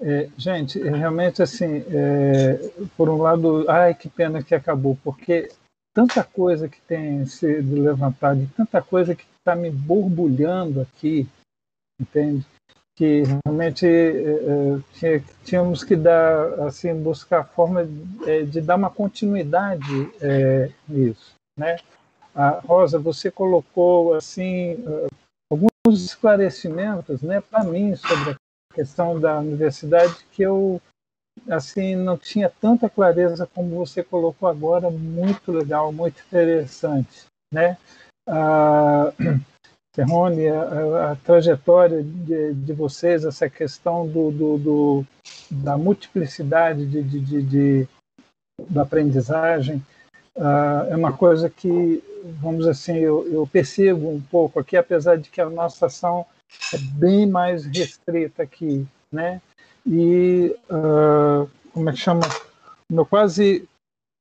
É, 0.02 0.30
gente, 0.38 0.82
é, 0.82 0.92
realmente 0.92 1.42
assim, 1.42 1.84
é, 1.88 2.58
por 2.98 3.10
um 3.10 3.22
lado, 3.22 3.70
ai 3.70 3.96
que 3.96 4.10
pena 4.10 4.44
que 4.44 4.54
acabou, 4.54 4.98
porque 5.04 5.50
tanta 5.94 6.24
coisa 6.24 6.68
que 6.68 6.82
tem 6.82 7.26
sido 7.26 7.82
levantada, 7.82 8.46
tanta 8.58 8.82
coisa 8.82 9.16
que 9.16 9.26
está 9.38 9.56
me 9.56 9.72
borbulhando 9.72 10.82
aqui, 10.82 11.28
entende? 12.00 12.46
Que 12.98 13.24
realmente 13.46 13.86
é, 13.86 15.22
tínhamos 15.44 15.84
que 15.84 15.96
dar, 15.96 16.62
assim, 16.62 16.94
buscar 16.94 17.42
a 17.42 17.44
forma 17.44 17.86
de, 17.86 18.30
é, 18.30 18.44
de 18.44 18.62
dar 18.62 18.76
uma 18.76 18.90
continuidade 18.90 19.84
é, 20.22 20.72
nisso, 20.88 21.34
né? 21.60 21.78
A 22.34 22.60
Rosa, 22.60 22.98
você 23.00 23.30
colocou 23.32 24.14
assim 24.14 24.78
alguns 25.50 26.04
esclarecimentos, 26.04 27.22
né, 27.22 27.42
para 27.42 27.64
mim 27.64 27.96
sobre 27.96 28.32
a 28.32 28.76
questão 28.76 29.20
da 29.20 29.40
universidade 29.40 30.26
que 30.32 30.42
eu 30.42 30.82
assim 31.50 31.96
não 31.96 32.18
tinha 32.18 32.50
tanta 32.50 32.90
clareza 32.90 33.48
como 33.54 33.76
você 33.76 34.04
colocou 34.04 34.50
agora, 34.50 34.90
muito 34.90 35.52
legal, 35.52 35.92
muito 35.92 36.22
interessante, 36.28 37.26
né? 37.54 37.78
Ah, 38.28 39.14
Terrone, 39.96 40.50
a, 40.50 41.12
a, 41.12 41.16
trajetória 41.16 42.04
de, 42.04 42.54
de, 42.54 42.74
vocês, 42.74 43.24
essa 43.24 43.50
questão 43.50 44.06
do, 44.06 44.30
do, 44.30 44.58
do 44.58 45.06
da 45.50 45.78
multiplicidade 45.78 46.86
de, 46.86 47.02
de, 47.02 47.42
de, 47.42 47.88
da 48.70 48.82
aprendizagem, 48.82 49.78
uh, 50.36 50.90
é 50.90 50.96
uma 50.96 51.14
coisa 51.14 51.50
que, 51.50 52.04
vamos 52.42 52.68
assim, 52.68 52.98
eu, 52.98 53.26
eu 53.32 53.48
percebo 53.48 54.10
um 54.10 54.22
pouco 54.22 54.60
aqui, 54.60 54.76
apesar 54.76 55.18
de 55.18 55.30
que 55.30 55.40
a 55.40 55.50
nossa 55.50 55.86
ação 55.86 56.26
é 56.74 56.78
bem 56.78 57.26
mais 57.26 57.66
restrita 57.66 58.44
aqui, 58.44 58.86
né? 59.10 59.42
E 59.88 60.54
uh, 60.70 61.50
como 61.72 61.90
é 61.90 61.94
que 61.94 62.00
chama? 62.00 62.24
Meu 62.92 63.06
quase 63.06 63.68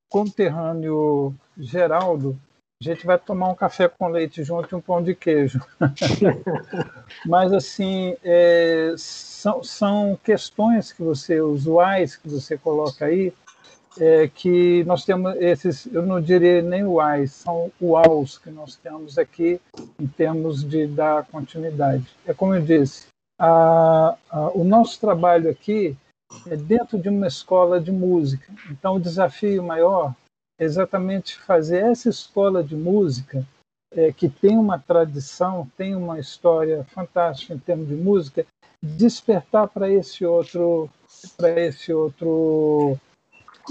conterrâneo 0.09 1.35
Geraldo, 1.59 2.39
a 2.81 2.85
gente 2.85 3.07
vai 3.07 3.19
tomar 3.19 3.49
um 3.49 3.55
café 3.55 3.89
com 3.89 4.09
leite 4.09 4.43
junto 4.43 4.75
e 4.75 4.77
um 4.77 4.81
pão 4.81 5.03
de 5.03 5.15
queijo. 5.15 5.61
Mas 7.27 7.53
assim, 7.53 8.17
é, 8.23 8.95
são, 8.97 9.63
são 9.63 10.19
questões 10.23 10.93
que 10.93 11.03
você, 11.03 11.41
usuais 11.41 12.17
que 12.17 12.29
você 12.29 12.59
coloca 12.59 13.07
aí, 13.07 13.33
é 13.99 14.29
que 14.29 14.83
nós 14.85 15.05
temos 15.05 15.37
esses, 15.37 15.87
eu 15.87 16.05
não 16.05 16.21
diria 16.21 16.61
nem 16.61 16.85
uais, 16.85 17.33
são 17.33 17.71
uaus 17.81 18.39
que 18.39 18.51
nós 18.51 18.75
temos 18.75 19.19
aqui 19.19 19.61
em 20.01 20.07
termos 20.07 20.65
de 20.65 20.87
dar 20.87 21.25
continuidade. 21.27 22.05
É 22.27 22.35
como 22.35 22.55
eu 22.55 22.61
disse, 22.61 23.07
a, 23.39 24.17
a, 24.31 24.49
o 24.51 24.65
nosso 24.65 25.01
trabalho 25.01 25.49
aqui 25.49 25.97
é 26.49 26.57
dentro 26.57 26.99
de 26.99 27.09
uma 27.09 27.29
escola 27.29 27.81
de 27.81 27.93
música. 27.93 28.53
Então, 28.71 28.97
o 28.97 29.01
desafio 29.01 29.63
maior 29.63 30.13
exatamente 30.59 31.39
fazer 31.39 31.85
essa 31.85 32.09
escola 32.09 32.63
de 32.63 32.77
música, 32.77 33.47
é, 33.93 34.13
que 34.13 34.29
tem 34.29 34.59
uma 34.59 34.79
tradição, 34.79 35.71
tem 35.77 35.95
uma 35.95 36.19
história 36.19 36.85
fantástica 36.85 37.55
em 37.55 37.59
termos 37.59 37.89
de 37.89 37.95
música, 37.95 38.47
despertar 38.83 39.69
para 39.69 39.91
esse 39.91 40.25
outro, 40.25 40.91
para 41.37 41.49
esse 41.61 41.93
outro 41.93 42.99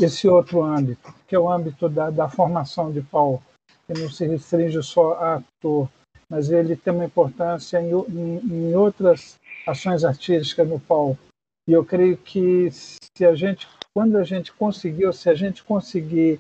esse 0.02 0.28
outro 0.28 0.64
âmbito, 0.64 1.14
que 1.28 1.36
é 1.36 1.40
o 1.40 1.48
âmbito 1.48 1.88
da, 1.88 2.10
da 2.10 2.28
formação 2.28 2.92
de 2.92 3.02
palco, 3.02 3.44
que 3.86 3.94
não 4.00 4.10
se 4.10 4.26
restringe 4.26 4.82
só 4.82 5.14
a 5.14 5.36
ator, 5.36 5.88
mas 6.28 6.50
ele 6.50 6.76
tem 6.76 6.92
uma 6.92 7.06
importância 7.06 7.80
em, 7.80 7.92
em, 7.92 8.40
em 8.40 8.76
outras 8.76 9.38
ações 9.68 10.03
artísticas 10.03 10.68
no 10.68 10.80
palco. 10.80 11.20
E 11.68 11.74
eu 11.74 11.86
creio 11.86 12.18
que 12.18 12.70
se 12.72 13.24
a 13.24 13.36
gente, 13.36 13.68
quando 13.94 14.18
a 14.18 14.24
gente 14.24 14.52
conseguiu, 14.52 15.14
se 15.14 15.30
a 15.30 15.36
gente 15.36 15.64
conseguir 15.64 16.40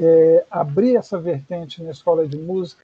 é, 0.00 0.44
abrir 0.50 0.96
essa 0.96 1.18
vertente 1.18 1.82
na 1.82 1.90
escola 1.90 2.26
de 2.26 2.36
música, 2.36 2.82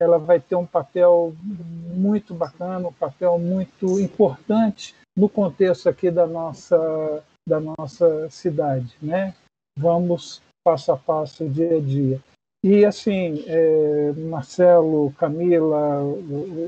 ela 0.00 0.18
vai 0.18 0.38
ter 0.38 0.54
um 0.54 0.66
papel 0.66 1.34
muito 1.42 2.32
bacana, 2.34 2.88
um 2.88 2.92
papel 2.92 3.38
muito 3.38 3.98
importante 4.00 4.94
no 5.16 5.28
contexto 5.28 5.88
aqui 5.88 6.10
da 6.10 6.26
nossa 6.26 7.22
da 7.46 7.58
nossa 7.58 8.28
cidade, 8.28 8.94
né? 9.00 9.34
vamos 9.78 10.42
passo 10.64 10.92
a 10.92 10.96
passo, 10.96 11.48
dia 11.48 11.76
a 11.76 11.80
dia. 11.80 12.20
E 12.62 12.84
assim, 12.84 13.44
é, 13.46 14.12
Marcelo, 14.12 15.12
Camila, 15.12 16.02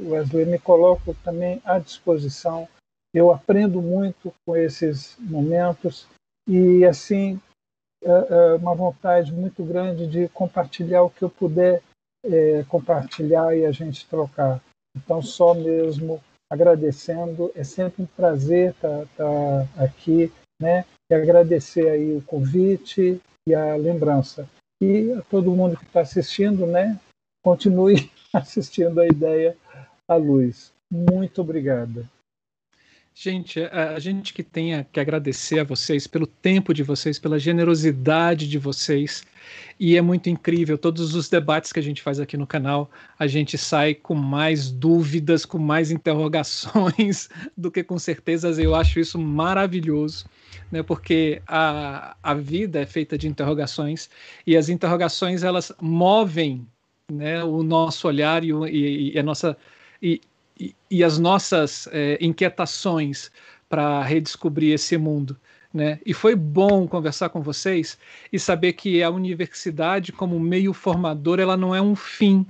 Wesley, 0.08 0.46
me 0.46 0.58
coloco 0.58 1.14
também 1.24 1.60
à 1.64 1.78
disposição. 1.78 2.68
Eu 3.12 3.32
aprendo 3.32 3.82
muito 3.82 4.32
com 4.46 4.56
esses 4.56 5.16
momentos 5.18 6.06
e 6.48 6.84
assim 6.84 7.40
uma 8.60 8.74
vontade 8.74 9.32
muito 9.32 9.62
grande 9.62 10.06
de 10.06 10.28
compartilhar 10.28 11.02
o 11.02 11.10
que 11.10 11.22
eu 11.22 11.30
puder 11.30 11.82
é, 12.24 12.64
compartilhar 12.68 13.56
e 13.56 13.64
a 13.64 13.72
gente 13.72 14.06
trocar. 14.06 14.60
Então, 14.96 15.22
só 15.22 15.54
mesmo 15.54 16.20
agradecendo, 16.50 17.50
é 17.54 17.62
sempre 17.62 18.02
um 18.02 18.06
prazer 18.06 18.70
estar, 18.70 19.02
estar 19.02 19.68
aqui, 19.76 20.32
né? 20.60 20.84
e 21.10 21.14
agradecer 21.14 21.88
aí 21.88 22.16
o 22.16 22.22
convite 22.22 23.20
e 23.46 23.54
a 23.54 23.74
lembrança. 23.76 24.48
E 24.80 25.12
a 25.12 25.22
todo 25.22 25.54
mundo 25.54 25.76
que 25.76 25.84
está 25.84 26.00
assistindo, 26.00 26.66
né, 26.66 26.98
continue 27.44 28.10
assistindo 28.32 29.00
a 29.00 29.06
ideia 29.06 29.56
à 30.08 30.14
luz. 30.14 30.72
Muito 30.90 31.40
obrigada. 31.40 32.04
Gente, 33.14 33.60
a, 33.60 33.94
a, 33.96 33.98
gente 33.98 34.32
que 34.32 34.42
tenha 34.42 34.86
que 34.90 34.98
agradecer 34.98 35.58
a 35.58 35.64
vocês 35.64 36.06
pelo 36.06 36.26
tempo 36.26 36.72
de 36.72 36.82
vocês, 36.82 37.18
pela 37.18 37.38
generosidade 37.38 38.48
de 38.48 38.56
vocês. 38.56 39.22
E 39.78 39.96
é 39.96 40.00
muito 40.00 40.30
incrível, 40.30 40.78
todos 40.78 41.14
os 41.14 41.28
debates 41.28 41.72
que 41.72 41.80
a 41.80 41.82
gente 41.82 42.02
faz 42.02 42.20
aqui 42.20 42.36
no 42.36 42.46
canal, 42.46 42.90
a 43.18 43.26
gente 43.26 43.58
sai 43.58 43.94
com 43.94 44.14
mais 44.14 44.70
dúvidas, 44.70 45.44
com 45.44 45.58
mais 45.58 45.90
interrogações 45.90 47.28
do 47.56 47.70
que 47.70 47.82
com 47.82 47.98
certezas. 47.98 48.58
Eu 48.58 48.74
acho 48.74 49.00
isso 49.00 49.18
maravilhoso, 49.18 50.26
né? 50.70 50.82
porque 50.82 51.42
a, 51.46 52.16
a 52.22 52.34
vida 52.34 52.80
é 52.80 52.86
feita 52.86 53.18
de 53.18 53.26
interrogações 53.26 54.08
e 54.46 54.56
as 54.56 54.68
interrogações 54.68 55.42
elas 55.42 55.72
movem 55.80 56.66
né, 57.10 57.42
o 57.42 57.62
nosso 57.62 58.06
olhar 58.06 58.44
e, 58.44 58.50
e, 58.50 59.14
e 59.14 59.18
a 59.18 59.22
nossa. 59.22 59.56
E, 60.00 60.20
e, 60.90 61.02
as 61.02 61.18
nossas 61.18 61.88
é, 61.92 62.18
inquietações 62.20 63.30
para 63.68 64.02
redescobrir 64.02 64.74
esse 64.74 64.96
mundo. 64.98 65.36
Né? 65.72 66.00
E 66.04 66.12
foi 66.12 66.34
bom 66.34 66.86
conversar 66.88 67.28
com 67.28 67.40
vocês 67.40 67.96
e 68.32 68.38
saber 68.38 68.72
que 68.72 69.02
a 69.02 69.10
universidade, 69.10 70.10
como 70.10 70.38
meio 70.40 70.72
formador, 70.72 71.38
ela 71.38 71.56
não 71.56 71.74
é 71.74 71.80
um 71.80 71.94
fim, 71.94 72.44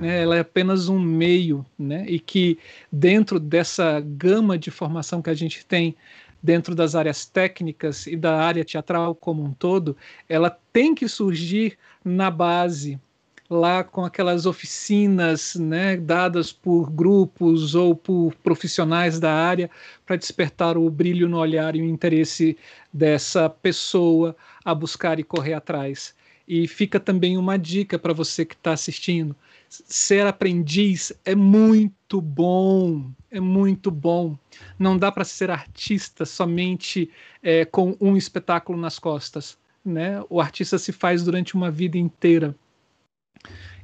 né? 0.00 0.22
ela 0.22 0.36
é 0.36 0.40
apenas 0.40 0.88
um 0.88 0.98
meio, 0.98 1.66
né? 1.76 2.04
e 2.06 2.20
que 2.20 2.56
dentro 2.92 3.40
dessa 3.40 4.00
gama 4.00 4.56
de 4.56 4.70
formação 4.70 5.20
que 5.20 5.30
a 5.30 5.34
gente 5.34 5.66
tem, 5.66 5.96
dentro 6.40 6.74
das 6.74 6.94
áreas 6.94 7.26
técnicas 7.26 8.06
e 8.06 8.14
da 8.14 8.36
área 8.36 8.64
teatral 8.64 9.14
como 9.14 9.42
um 9.42 9.52
todo, 9.52 9.96
ela 10.28 10.56
tem 10.72 10.94
que 10.94 11.08
surgir 11.08 11.76
na 12.04 12.30
base, 12.30 13.00
lá 13.48 13.84
com 13.84 14.04
aquelas 14.04 14.46
oficinas 14.46 15.54
né, 15.54 15.96
dadas 15.96 16.52
por 16.52 16.90
grupos 16.90 17.74
ou 17.74 17.94
por 17.94 18.34
profissionais 18.36 19.20
da 19.20 19.32
área 19.32 19.70
para 20.06 20.16
despertar 20.16 20.78
o 20.78 20.88
brilho 20.88 21.28
no 21.28 21.38
olhar 21.38 21.76
e 21.76 21.82
o 21.82 21.84
interesse 21.84 22.56
dessa 22.92 23.48
pessoa 23.50 24.34
a 24.64 24.74
buscar 24.74 25.18
e 25.18 25.24
correr 25.24 25.54
atrás. 25.54 26.14
E 26.46 26.68
fica 26.68 27.00
também 27.00 27.38
uma 27.38 27.58
dica 27.58 27.98
para 27.98 28.12
você 28.12 28.44
que 28.44 28.54
está 28.54 28.72
assistindo: 28.72 29.34
ser 29.68 30.26
aprendiz 30.26 31.12
é 31.24 31.34
muito 31.34 32.20
bom, 32.20 33.10
é 33.30 33.40
muito 33.40 33.90
bom. 33.90 34.36
Não 34.78 34.98
dá 34.98 35.10
para 35.10 35.24
ser 35.24 35.50
artista 35.50 36.24
somente 36.24 37.10
é, 37.42 37.64
com 37.64 37.96
um 38.00 38.16
espetáculo 38.16 38.78
nas 38.78 38.98
costas. 38.98 39.56
Né? 39.84 40.22
O 40.30 40.40
artista 40.40 40.78
se 40.78 40.92
faz 40.92 41.24
durante 41.24 41.54
uma 41.54 41.70
vida 41.70 41.98
inteira. 41.98 42.54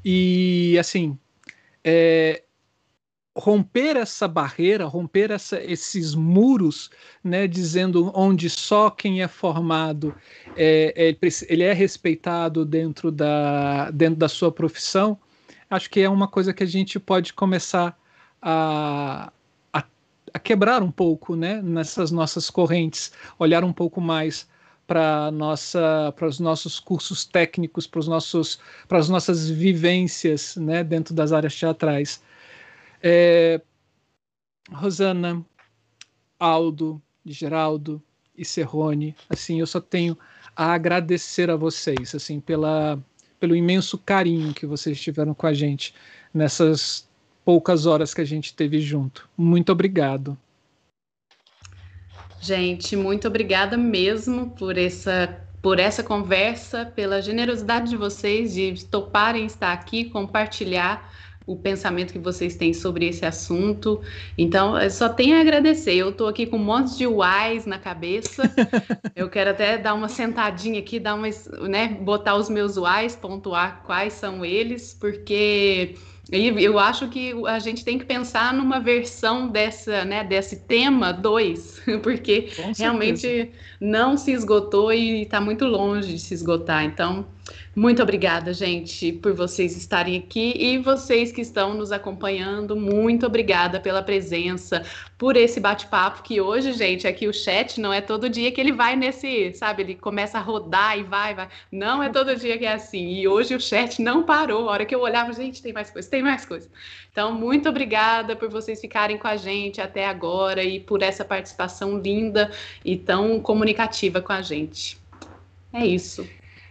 E 0.04 0.76
assim, 0.78 1.18
é, 1.84 2.42
romper 3.36 3.96
essa 3.96 4.26
barreira, 4.26 4.84
romper 4.84 5.30
essa, 5.30 5.62
esses 5.62 6.14
muros, 6.14 6.90
né, 7.22 7.46
dizendo 7.46 8.10
onde 8.14 8.50
só 8.50 8.90
quem 8.90 9.22
é 9.22 9.28
formado 9.28 10.14
é, 10.56 11.16
é, 11.22 11.28
ele 11.48 11.62
é 11.62 11.72
respeitado 11.72 12.64
dentro 12.64 13.10
da, 13.10 13.90
dentro 13.90 14.16
da 14.16 14.28
sua 14.28 14.50
profissão, 14.50 15.18
acho 15.68 15.88
que 15.88 16.00
é 16.00 16.08
uma 16.08 16.26
coisa 16.28 16.52
que 16.52 16.62
a 16.62 16.66
gente 16.66 16.98
pode 16.98 17.32
começar 17.32 17.98
a, 18.42 19.32
a, 19.72 19.84
a 20.34 20.38
quebrar 20.38 20.82
um 20.82 20.90
pouco 20.90 21.36
né, 21.36 21.62
nessas 21.62 22.10
nossas 22.10 22.50
correntes, 22.50 23.12
olhar 23.38 23.62
um 23.64 23.72
pouco 23.72 24.00
mais 24.00 24.48
para 24.90 25.30
para 26.16 26.26
os 26.26 26.40
nossos 26.40 26.80
cursos 26.80 27.24
técnicos 27.24 27.86
para 27.86 28.00
os 28.00 28.08
nossos 28.08 28.58
para 28.88 28.98
as 28.98 29.08
nossas 29.08 29.48
vivências 29.48 30.56
né 30.56 30.82
dentro 30.82 31.14
das 31.14 31.32
áreas 31.32 31.54
teatrais. 31.56 32.20
É, 33.00 33.60
Rosana 34.68 35.46
Aldo 36.40 37.00
Geraldo 37.24 38.02
e 38.36 38.44
Serrone 38.44 39.14
assim 39.28 39.60
eu 39.60 39.66
só 39.66 39.80
tenho 39.80 40.18
a 40.56 40.72
agradecer 40.72 41.48
a 41.50 41.54
vocês 41.56 42.12
assim 42.12 42.40
pela 42.40 42.98
pelo 43.38 43.54
imenso 43.54 43.96
carinho 43.96 44.52
que 44.52 44.66
vocês 44.66 45.00
tiveram 45.00 45.34
com 45.34 45.46
a 45.46 45.54
gente 45.54 45.94
nessas 46.34 47.08
poucas 47.44 47.86
horas 47.86 48.12
que 48.12 48.20
a 48.20 48.24
gente 48.24 48.54
teve 48.54 48.80
junto. 48.80 49.28
Muito 49.36 49.70
obrigado 49.70 50.36
Gente, 52.40 52.96
muito 52.96 53.28
obrigada 53.28 53.76
mesmo 53.76 54.50
por 54.50 54.78
essa 54.78 55.46
por 55.62 55.78
essa 55.78 56.02
conversa, 56.02 56.86
pela 56.86 57.20
generosidade 57.20 57.90
de 57.90 57.96
vocês 57.96 58.54
de 58.54 58.82
toparem 58.86 59.44
estar 59.44 59.74
aqui, 59.74 60.06
compartilhar 60.06 61.12
o 61.46 61.54
pensamento 61.54 62.12
que 62.12 62.18
vocês 62.18 62.56
têm 62.56 62.72
sobre 62.72 63.06
esse 63.08 63.26
assunto. 63.26 64.00
Então, 64.38 64.80
eu 64.80 64.90
só 64.90 65.08
tenho 65.08 65.36
a 65.36 65.40
agradecer. 65.40 65.94
Eu 65.94 66.10
estou 66.10 66.28
aqui 66.28 66.46
com 66.46 66.56
um 66.56 66.64
monte 66.64 66.96
de 66.96 67.06
uais 67.06 67.66
na 67.66 67.78
cabeça. 67.78 68.42
eu 69.14 69.28
quero 69.28 69.50
até 69.50 69.76
dar 69.76 69.92
uma 69.92 70.08
sentadinha 70.08 70.80
aqui, 70.80 70.98
dar 70.98 71.14
uma, 71.14 71.28
né, 71.68 71.88
botar 71.88 72.36
os 72.36 72.48
meus 72.48 72.76
uais, 72.76 73.16
pontuar 73.16 73.82
quais 73.84 74.14
são 74.14 74.44
eles, 74.44 74.94
porque 74.94 75.94
e 76.32 76.64
eu 76.64 76.78
acho 76.78 77.08
que 77.08 77.32
a 77.46 77.58
gente 77.58 77.84
tem 77.84 77.98
que 77.98 78.04
pensar 78.04 78.54
numa 78.54 78.78
versão 78.78 79.48
dessa, 79.48 80.04
né, 80.04 80.22
desse 80.22 80.60
tema 80.60 81.12
2, 81.12 81.82
porque 82.02 82.48
realmente 82.78 83.50
não 83.80 84.16
se 84.16 84.32
esgotou 84.32 84.92
e 84.92 85.22
está 85.22 85.40
muito 85.40 85.64
longe 85.66 86.14
de 86.14 86.18
se 86.20 86.34
esgotar. 86.34 86.84
Então, 86.84 87.26
muito 87.74 88.02
obrigada, 88.02 88.52
gente, 88.52 89.12
por 89.12 89.32
vocês 89.32 89.76
estarem 89.76 90.16
aqui 90.16 90.54
e 90.56 90.78
vocês 90.78 91.30
que 91.30 91.40
estão 91.40 91.72
nos 91.72 91.92
acompanhando. 91.92 92.76
Muito 92.76 93.26
obrigada 93.26 93.78
pela 93.78 94.02
presença, 94.02 94.82
por 95.16 95.36
esse 95.36 95.60
bate-papo 95.60 96.22
que 96.22 96.40
hoje, 96.40 96.72
gente, 96.72 97.06
aqui 97.06 97.28
o 97.28 97.32
chat 97.32 97.80
não 97.80 97.92
é 97.92 98.00
todo 98.00 98.28
dia 98.28 98.50
que 98.50 98.60
ele 98.60 98.72
vai 98.72 98.96
nesse, 98.96 99.54
sabe, 99.54 99.82
ele 99.82 99.94
começa 99.94 100.38
a 100.38 100.40
rodar 100.40 100.98
e 100.98 101.04
vai, 101.04 101.34
vai. 101.34 101.48
Não 101.70 102.02
é 102.02 102.08
todo 102.08 102.34
dia 102.34 102.58
que 102.58 102.66
é 102.66 102.72
assim. 102.72 103.14
E 103.14 103.28
hoje 103.28 103.54
o 103.54 103.60
chat 103.60 104.02
não 104.02 104.24
parou. 104.24 104.68
A 104.68 104.72
hora 104.72 104.84
que 104.84 104.94
eu 104.94 105.00
olhava, 105.00 105.32
gente, 105.32 105.62
tem 105.62 105.72
mais 105.72 105.90
coisa, 105.90 106.10
tem 106.10 106.22
mais 106.22 106.44
coisa. 106.44 106.68
Então, 107.12 107.32
muito 107.32 107.68
obrigada 107.68 108.34
por 108.34 108.48
vocês 108.48 108.80
ficarem 108.80 109.16
com 109.16 109.28
a 109.28 109.36
gente 109.36 109.80
até 109.80 110.06
agora 110.06 110.62
e 110.64 110.80
por 110.80 111.02
essa 111.02 111.24
participação 111.24 111.98
linda 111.98 112.50
e 112.84 112.96
tão 112.96 113.40
comunicativa 113.40 114.20
com 114.20 114.32
a 114.32 114.42
gente. 114.42 114.98
É 115.72 115.86
isso. 115.86 116.26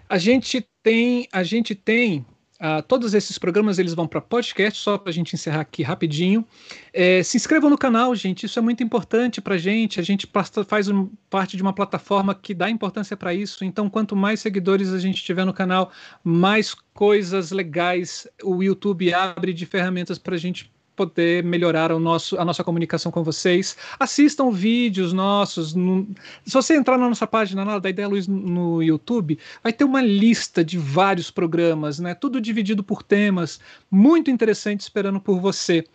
A 0.09 0.17
gente 0.17 0.67
tem, 0.83 1.27
a 1.31 1.43
gente 1.43 1.75
tem 1.75 2.25
Uh, 2.61 2.83
todos 2.83 3.13
esses 3.13 3.37
programas 3.37 3.79
eles 3.79 3.93
vão 3.93 4.05
para 4.05 4.19
podcast, 4.19 4.81
só 4.81 4.97
para 4.97 5.11
a 5.11 5.13
gente 5.13 5.33
encerrar 5.33 5.61
aqui 5.61 5.81
rapidinho. 5.81 6.45
É, 6.91 7.23
se 7.23 7.37
inscrevam 7.37 7.69
no 7.69 7.77
canal, 7.77 8.13
gente, 8.13 8.45
isso 8.45 8.59
é 8.59 8.61
muito 8.61 8.83
importante 8.83 9.39
para 9.39 9.55
a 9.55 9.57
gente. 9.57 9.97
A 9.97 10.03
gente 10.03 10.29
faz 10.67 10.89
um, 10.89 11.09
parte 11.29 11.55
de 11.55 11.63
uma 11.63 11.71
plataforma 11.71 12.35
que 12.35 12.53
dá 12.53 12.69
importância 12.69 13.15
para 13.15 13.33
isso. 13.33 13.63
Então, 13.63 13.89
quanto 13.89 14.13
mais 14.13 14.41
seguidores 14.41 14.91
a 14.91 14.99
gente 14.99 15.23
tiver 15.23 15.45
no 15.45 15.53
canal, 15.53 15.89
mais 16.21 16.75
coisas 16.93 17.51
legais 17.51 18.27
o 18.43 18.61
YouTube 18.61 19.13
abre 19.13 19.53
de 19.53 19.65
ferramentas 19.65 20.17
para 20.17 20.35
a 20.35 20.37
gente 20.37 20.69
poder 20.99 21.45
melhorar 21.45 21.93
o 21.93 21.99
nosso, 21.99 22.37
a 22.37 22.43
nossa 22.43 22.61
comunicação 22.61 23.09
com 23.09 23.23
vocês. 23.23 23.77
Assistam 23.97 24.51
vídeos 24.51 25.13
nossos. 25.13 25.73
No, 25.73 26.05
se 26.45 26.53
você 26.53 26.75
entrar 26.75 26.97
na 26.97 27.07
nossa 27.07 27.25
página 27.25 27.63
lá, 27.63 27.79
da 27.79 27.89
Ideia 27.89 28.09
Luz 28.09 28.27
no 28.27 28.83
YouTube, 28.83 29.39
vai 29.63 29.71
ter 29.71 29.85
uma 29.85 30.01
lista 30.01 30.61
de 30.61 30.77
vários 30.77 31.31
programas, 31.31 31.99
né? 31.99 32.13
Tudo 32.13 32.41
dividido 32.41 32.83
por 32.83 33.01
temas, 33.01 33.61
muito 33.89 34.29
interessante 34.29 34.81
esperando 34.81 35.21
por 35.21 35.39
você. 35.39 35.85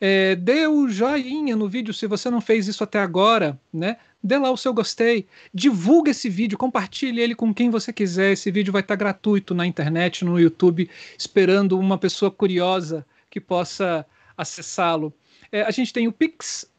É, 0.00 0.34
dê 0.36 0.66
o 0.66 0.88
joinha 0.88 1.54
no 1.54 1.68
vídeo 1.68 1.92
se 1.92 2.06
você 2.06 2.30
não 2.30 2.40
fez 2.40 2.66
isso 2.66 2.82
até 2.82 2.98
agora, 2.98 3.60
né? 3.72 3.98
Dê 4.22 4.38
lá 4.38 4.50
o 4.50 4.56
seu 4.56 4.72
gostei, 4.72 5.26
divulgue 5.52 6.12
esse 6.12 6.30
vídeo, 6.30 6.56
compartilhe 6.56 7.20
ele 7.20 7.34
com 7.34 7.52
quem 7.52 7.68
você 7.68 7.92
quiser. 7.92 8.32
Esse 8.32 8.50
vídeo 8.50 8.72
vai 8.72 8.80
estar 8.80 8.96
gratuito 8.96 9.54
na 9.54 9.66
internet, 9.66 10.24
no 10.24 10.40
YouTube, 10.40 10.88
esperando 11.18 11.78
uma 11.78 11.98
pessoa 11.98 12.30
curiosa 12.30 13.04
que 13.30 13.40
possa 13.40 14.06
acessá-lo. 14.36 15.12
É, 15.50 15.62
a 15.62 15.70
gente 15.70 15.92
tem 15.92 16.08
o 16.08 16.12
Pix, 16.12 16.70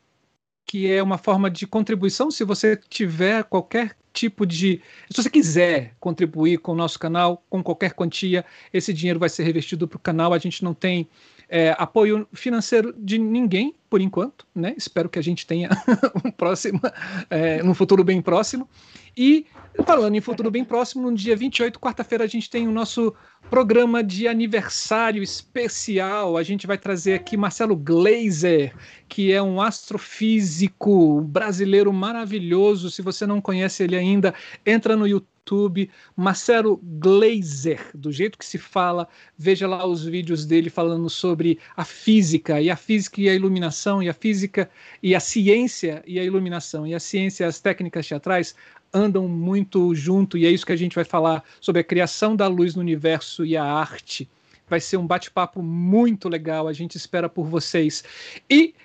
que 0.66 0.92
é 0.92 1.02
uma 1.02 1.18
forma 1.18 1.50
de 1.50 1.66
contribuição. 1.66 2.30
Se 2.30 2.44
você 2.44 2.76
tiver 2.76 3.44
qualquer 3.46 3.96
tipo 4.18 4.46
de. 4.46 4.82
Se 5.10 5.22
você 5.22 5.30
quiser 5.30 5.96
contribuir 6.00 6.58
com 6.58 6.72
o 6.72 6.76
nosso 6.76 6.98
canal, 6.98 7.44
com 7.50 7.64
qualquer 7.64 7.94
quantia, 7.94 8.44
esse 8.74 8.92
dinheiro 8.92 9.20
vai 9.20 9.30
ser 9.30 9.44
revestido 9.44 9.88
para 9.88 9.98
o 9.98 10.00
canal. 10.00 10.34
A 10.34 10.40
gente 10.40 10.64
não 10.64 10.74
tem 10.74 11.08
é, 11.50 11.76
apoio 11.78 12.28
financeiro 12.34 12.94
de 12.98 13.18
ninguém, 13.18 13.74
por 13.90 14.02
enquanto, 14.02 14.46
né? 14.54 14.74
Espero 14.78 15.08
que 15.08 15.18
a 15.18 15.22
gente 15.22 15.48
tenha 15.48 15.70
um 16.24 16.30
próximo, 16.30 16.82
é, 17.30 17.62
futuro 17.74 18.04
bem 18.04 18.22
próximo. 18.22 18.68
E 19.16 19.46
falando 19.86 20.16
em 20.16 20.22
futuro 20.22 20.52
bem 20.52 20.66
próximo, 20.66 21.10
no 21.10 21.16
dia 21.16 21.36
28, 21.36 21.80
quarta-feira, 21.80 22.24
a 22.24 22.28
gente 22.28 22.50
tem 22.50 22.68
o 22.68 22.72
nosso 22.72 23.14
programa 23.50 24.04
de 24.04 24.28
aniversário 24.28 25.24
especial. 25.24 26.38
A 26.38 26.44
gente 26.44 26.68
vai 26.68 26.78
trazer 26.78 27.14
aqui 27.14 27.38
Marcelo 27.38 27.76
Glazer, 27.76 28.76
que 29.08 29.32
é 29.32 29.42
um 29.42 29.62
astrofísico 29.62 31.22
brasileiro 31.22 31.94
maravilhoso. 31.94 32.92
Se 32.92 33.02
você 33.02 33.26
não 33.26 33.40
conhece 33.40 33.84
ele 33.84 33.96
ainda, 33.96 34.34
entra 34.66 34.96
no 34.96 35.08
YouTube 35.08 35.37
YouTube, 35.48 35.90
Marcelo 36.16 36.78
Glazer, 36.84 37.80
do 37.94 38.12
jeito 38.12 38.38
que 38.38 38.46
se 38.46 38.58
fala, 38.58 39.08
veja 39.38 39.66
lá 39.66 39.88
os 39.88 40.04
vídeos 40.04 40.46
dele 40.46 40.70
falando 40.70 41.10
sobre 41.10 41.58
a 41.76 41.86
física, 41.86 42.60
e 42.60 42.70
a 42.70 42.76
física 42.76 43.22
e 43.22 43.30
a 43.30 43.34
iluminação, 43.34 44.04
e 44.04 44.10
a 44.10 44.14
física 44.14 44.70
e 45.02 45.16
a 45.16 45.20
ciência 45.22 46.04
e 46.06 46.20
a 46.20 46.24
iluminação, 46.24 46.86
e 46.86 46.94
a 46.94 47.00
ciência 47.00 47.46
e 47.46 47.48
as 47.48 47.62
técnicas 47.62 48.06
teatrais 48.06 48.54
andam 48.94 49.28
muito 49.28 49.96
junto, 49.96 50.38
e 50.38 50.46
é 50.46 50.52
isso 50.52 50.66
que 50.66 50.74
a 50.74 50.78
gente 50.78 50.96
vai 50.96 51.06
falar 51.06 51.44
sobre 51.62 51.82
a 51.82 51.84
criação 51.84 52.36
da 52.36 52.48
luz 52.48 52.76
no 52.76 52.82
universo 52.82 53.46
e 53.46 53.56
a 53.56 53.64
arte. 53.64 54.30
Vai 54.70 54.82
ser 54.82 54.98
um 54.98 55.08
bate-papo 55.08 55.62
muito 55.62 56.28
legal, 56.28 56.68
a 56.68 56.74
gente 56.74 56.98
espera 56.98 57.30
por 57.30 57.48
vocês. 57.48 58.04
E 58.50 58.76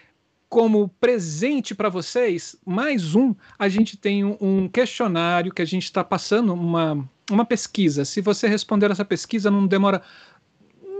como 0.52 0.90
presente 1.00 1.74
para 1.74 1.88
vocês, 1.88 2.54
mais 2.62 3.14
um, 3.14 3.34
a 3.58 3.70
gente 3.70 3.96
tem 3.96 4.22
um 4.22 4.68
questionário 4.68 5.50
que 5.50 5.62
a 5.62 5.64
gente 5.64 5.84
está 5.84 6.04
passando, 6.04 6.52
uma, 6.52 7.08
uma 7.30 7.42
pesquisa. 7.46 8.04
Se 8.04 8.20
você 8.20 8.46
responder 8.46 8.90
essa 8.90 9.02
pesquisa, 9.02 9.50
não 9.50 9.66
demora 9.66 10.02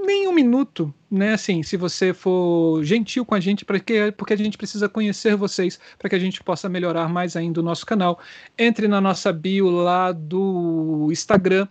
nem 0.06 0.26
um 0.26 0.32
minuto, 0.32 0.92
né? 1.10 1.34
Assim, 1.34 1.62
se 1.62 1.76
você 1.76 2.14
for 2.14 2.82
gentil 2.82 3.26
com 3.26 3.34
a 3.34 3.40
gente, 3.40 3.62
porque, 3.62 4.10
porque 4.16 4.32
a 4.32 4.38
gente 4.38 4.56
precisa 4.56 4.88
conhecer 4.88 5.36
vocês, 5.36 5.78
para 5.98 6.08
que 6.08 6.16
a 6.16 6.18
gente 6.18 6.42
possa 6.42 6.66
melhorar 6.66 7.06
mais 7.10 7.36
ainda 7.36 7.60
o 7.60 7.62
nosso 7.62 7.84
canal. 7.84 8.18
Entre 8.56 8.88
na 8.88 9.02
nossa 9.02 9.34
bio 9.34 9.68
lá 9.68 10.12
do 10.12 11.08
Instagram. 11.12 11.68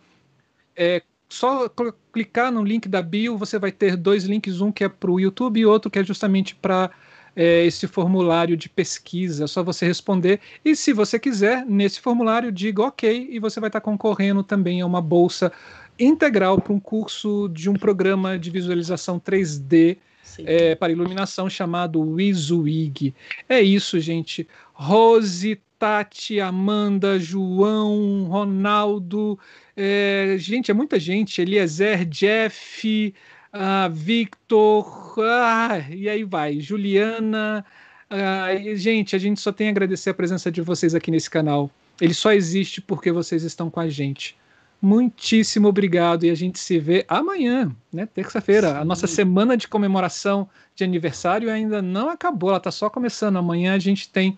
É, 0.75 1.01
só 1.27 1.67
clicar 2.13 2.51
no 2.51 2.63
link 2.63 2.87
da 2.87 3.01
bio, 3.01 3.39
você 3.39 3.57
vai 3.57 3.71
ter 3.71 3.97
dois 3.97 4.25
links, 4.25 4.61
um 4.61 4.71
que 4.71 4.83
é 4.83 4.89
para 4.89 5.09
o 5.09 5.19
YouTube 5.19 5.59
e 5.59 5.65
outro 5.65 5.89
que 5.89 5.97
é 5.97 6.03
justamente 6.03 6.53
para 6.53 6.91
é, 7.35 7.65
esse 7.65 7.87
formulário 7.87 8.57
de 8.57 8.67
pesquisa, 8.69 9.45
é 9.45 9.47
só 9.47 9.63
você 9.63 9.85
responder. 9.85 10.39
E 10.63 10.75
se 10.75 10.93
você 10.93 11.19
quiser, 11.19 11.65
nesse 11.65 11.99
formulário, 11.99 12.51
diga 12.51 12.83
ok, 12.83 13.27
e 13.31 13.39
você 13.39 13.59
vai 13.59 13.69
estar 13.69 13.81
concorrendo 13.81 14.43
também 14.43 14.81
a 14.81 14.85
uma 14.85 15.01
bolsa 15.01 15.51
integral 15.99 16.59
para 16.59 16.73
um 16.73 16.79
curso 16.79 17.49
de 17.49 17.69
um 17.69 17.73
programa 17.73 18.37
de 18.37 18.49
visualização 18.49 19.19
3D 19.19 19.97
é, 20.39 20.75
para 20.75 20.91
iluminação 20.91 21.49
chamado 21.49 22.01
WYSIWYG. 22.01 23.13
É 23.47 23.61
isso, 23.61 23.99
gente. 23.99 24.47
Rose, 24.73 25.59
Tati, 25.77 26.39
Amanda, 26.39 27.19
João, 27.19 28.25
Ronaldo, 28.25 29.37
é, 29.75 30.35
gente, 30.37 30.69
é 30.69 30.73
muita 30.73 30.99
gente. 30.99 31.41
Eliezer, 31.41 32.05
Jeff, 32.05 33.13
uh, 33.53 33.91
Victor, 33.91 35.15
ah, 35.19 35.85
e 35.89 36.09
aí 36.09 36.23
vai, 36.23 36.59
Juliana. 36.59 37.65
Uh, 38.09 38.75
gente, 38.75 39.15
a 39.15 39.19
gente 39.19 39.39
só 39.39 39.51
tem 39.51 39.67
a 39.67 39.71
agradecer 39.71 40.09
a 40.09 40.13
presença 40.13 40.51
de 40.51 40.61
vocês 40.61 40.93
aqui 40.93 41.09
nesse 41.11 41.29
canal. 41.29 41.69
Ele 41.99 42.13
só 42.13 42.31
existe 42.31 42.81
porque 42.81 43.11
vocês 43.11 43.43
estão 43.43 43.69
com 43.69 43.79
a 43.79 43.87
gente. 43.87 44.35
Muitíssimo 44.81 45.67
obrigado 45.67 46.25
e 46.25 46.31
a 46.31 46.35
gente 46.35 46.57
se 46.57 46.79
vê 46.79 47.05
amanhã, 47.07 47.71
né? 47.93 48.07
Terça-feira. 48.07 48.79
A 48.79 48.83
nossa 48.83 49.05
semana 49.05 49.55
de 49.55 49.67
comemoração 49.67 50.49
de 50.75 50.83
aniversário 50.83 51.51
ainda 51.51 51.81
não 51.81 52.09
acabou, 52.09 52.49
ela 52.49 52.57
está 52.57 52.71
só 52.71 52.89
começando. 52.89 53.37
Amanhã 53.37 53.75
a 53.75 53.79
gente 53.79 54.09
tem 54.09 54.35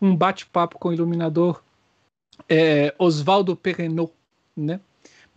um 0.00 0.14
bate-papo 0.14 0.78
com 0.78 0.90
o 0.90 0.92
iluminador 0.92 1.62
é, 2.46 2.94
Oswaldo 2.98 3.56
Perrenot, 3.56 4.12
né? 4.54 4.80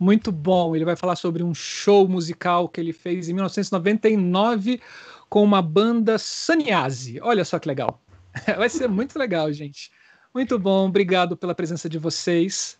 Muito 0.00 0.32
bom. 0.32 0.74
Ele 0.74 0.84
vai 0.84 0.96
falar 0.96 1.14
sobre 1.14 1.42
um 1.42 1.54
show 1.54 2.08
musical 2.08 2.68
que 2.68 2.80
ele 2.80 2.92
fez 2.92 3.28
em 3.28 3.34
1999 3.34 4.80
com 5.28 5.44
uma 5.44 5.60
banda 5.60 6.18
Sannyasi. 6.18 7.20
Olha 7.20 7.44
só 7.44 7.58
que 7.58 7.68
legal. 7.68 8.02
Vai 8.56 8.68
ser 8.68 8.88
muito 8.88 9.18
legal, 9.18 9.52
gente. 9.52 9.90
Muito 10.34 10.58
bom, 10.58 10.86
obrigado 10.86 11.36
pela 11.36 11.54
presença 11.54 11.88
de 11.88 11.98
vocês. 11.98 12.78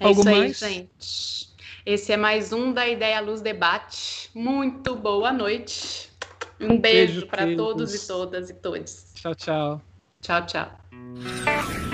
É 0.00 0.06
Algo 0.06 0.20
isso 0.20 0.28
aí, 0.28 0.38
mais? 0.38 0.58
gente. 0.58 1.56
Esse 1.84 2.12
é 2.12 2.16
mais 2.16 2.52
um 2.52 2.72
da 2.72 2.88
Ideia 2.88 3.20
Luz 3.20 3.40
Debate. 3.40 4.30
Muito 4.34 4.96
boa 4.96 5.32
noite. 5.32 6.10
Um 6.60 6.80
beijo, 6.80 7.12
beijo 7.12 7.26
para 7.26 7.54
todos 7.54 7.94
e 7.94 8.06
todas 8.06 8.50
e 8.50 8.54
todos. 8.54 9.06
Tchau, 9.14 9.34
tchau. 9.34 9.82
Tchau, 10.20 10.46
tchau. 10.46 11.85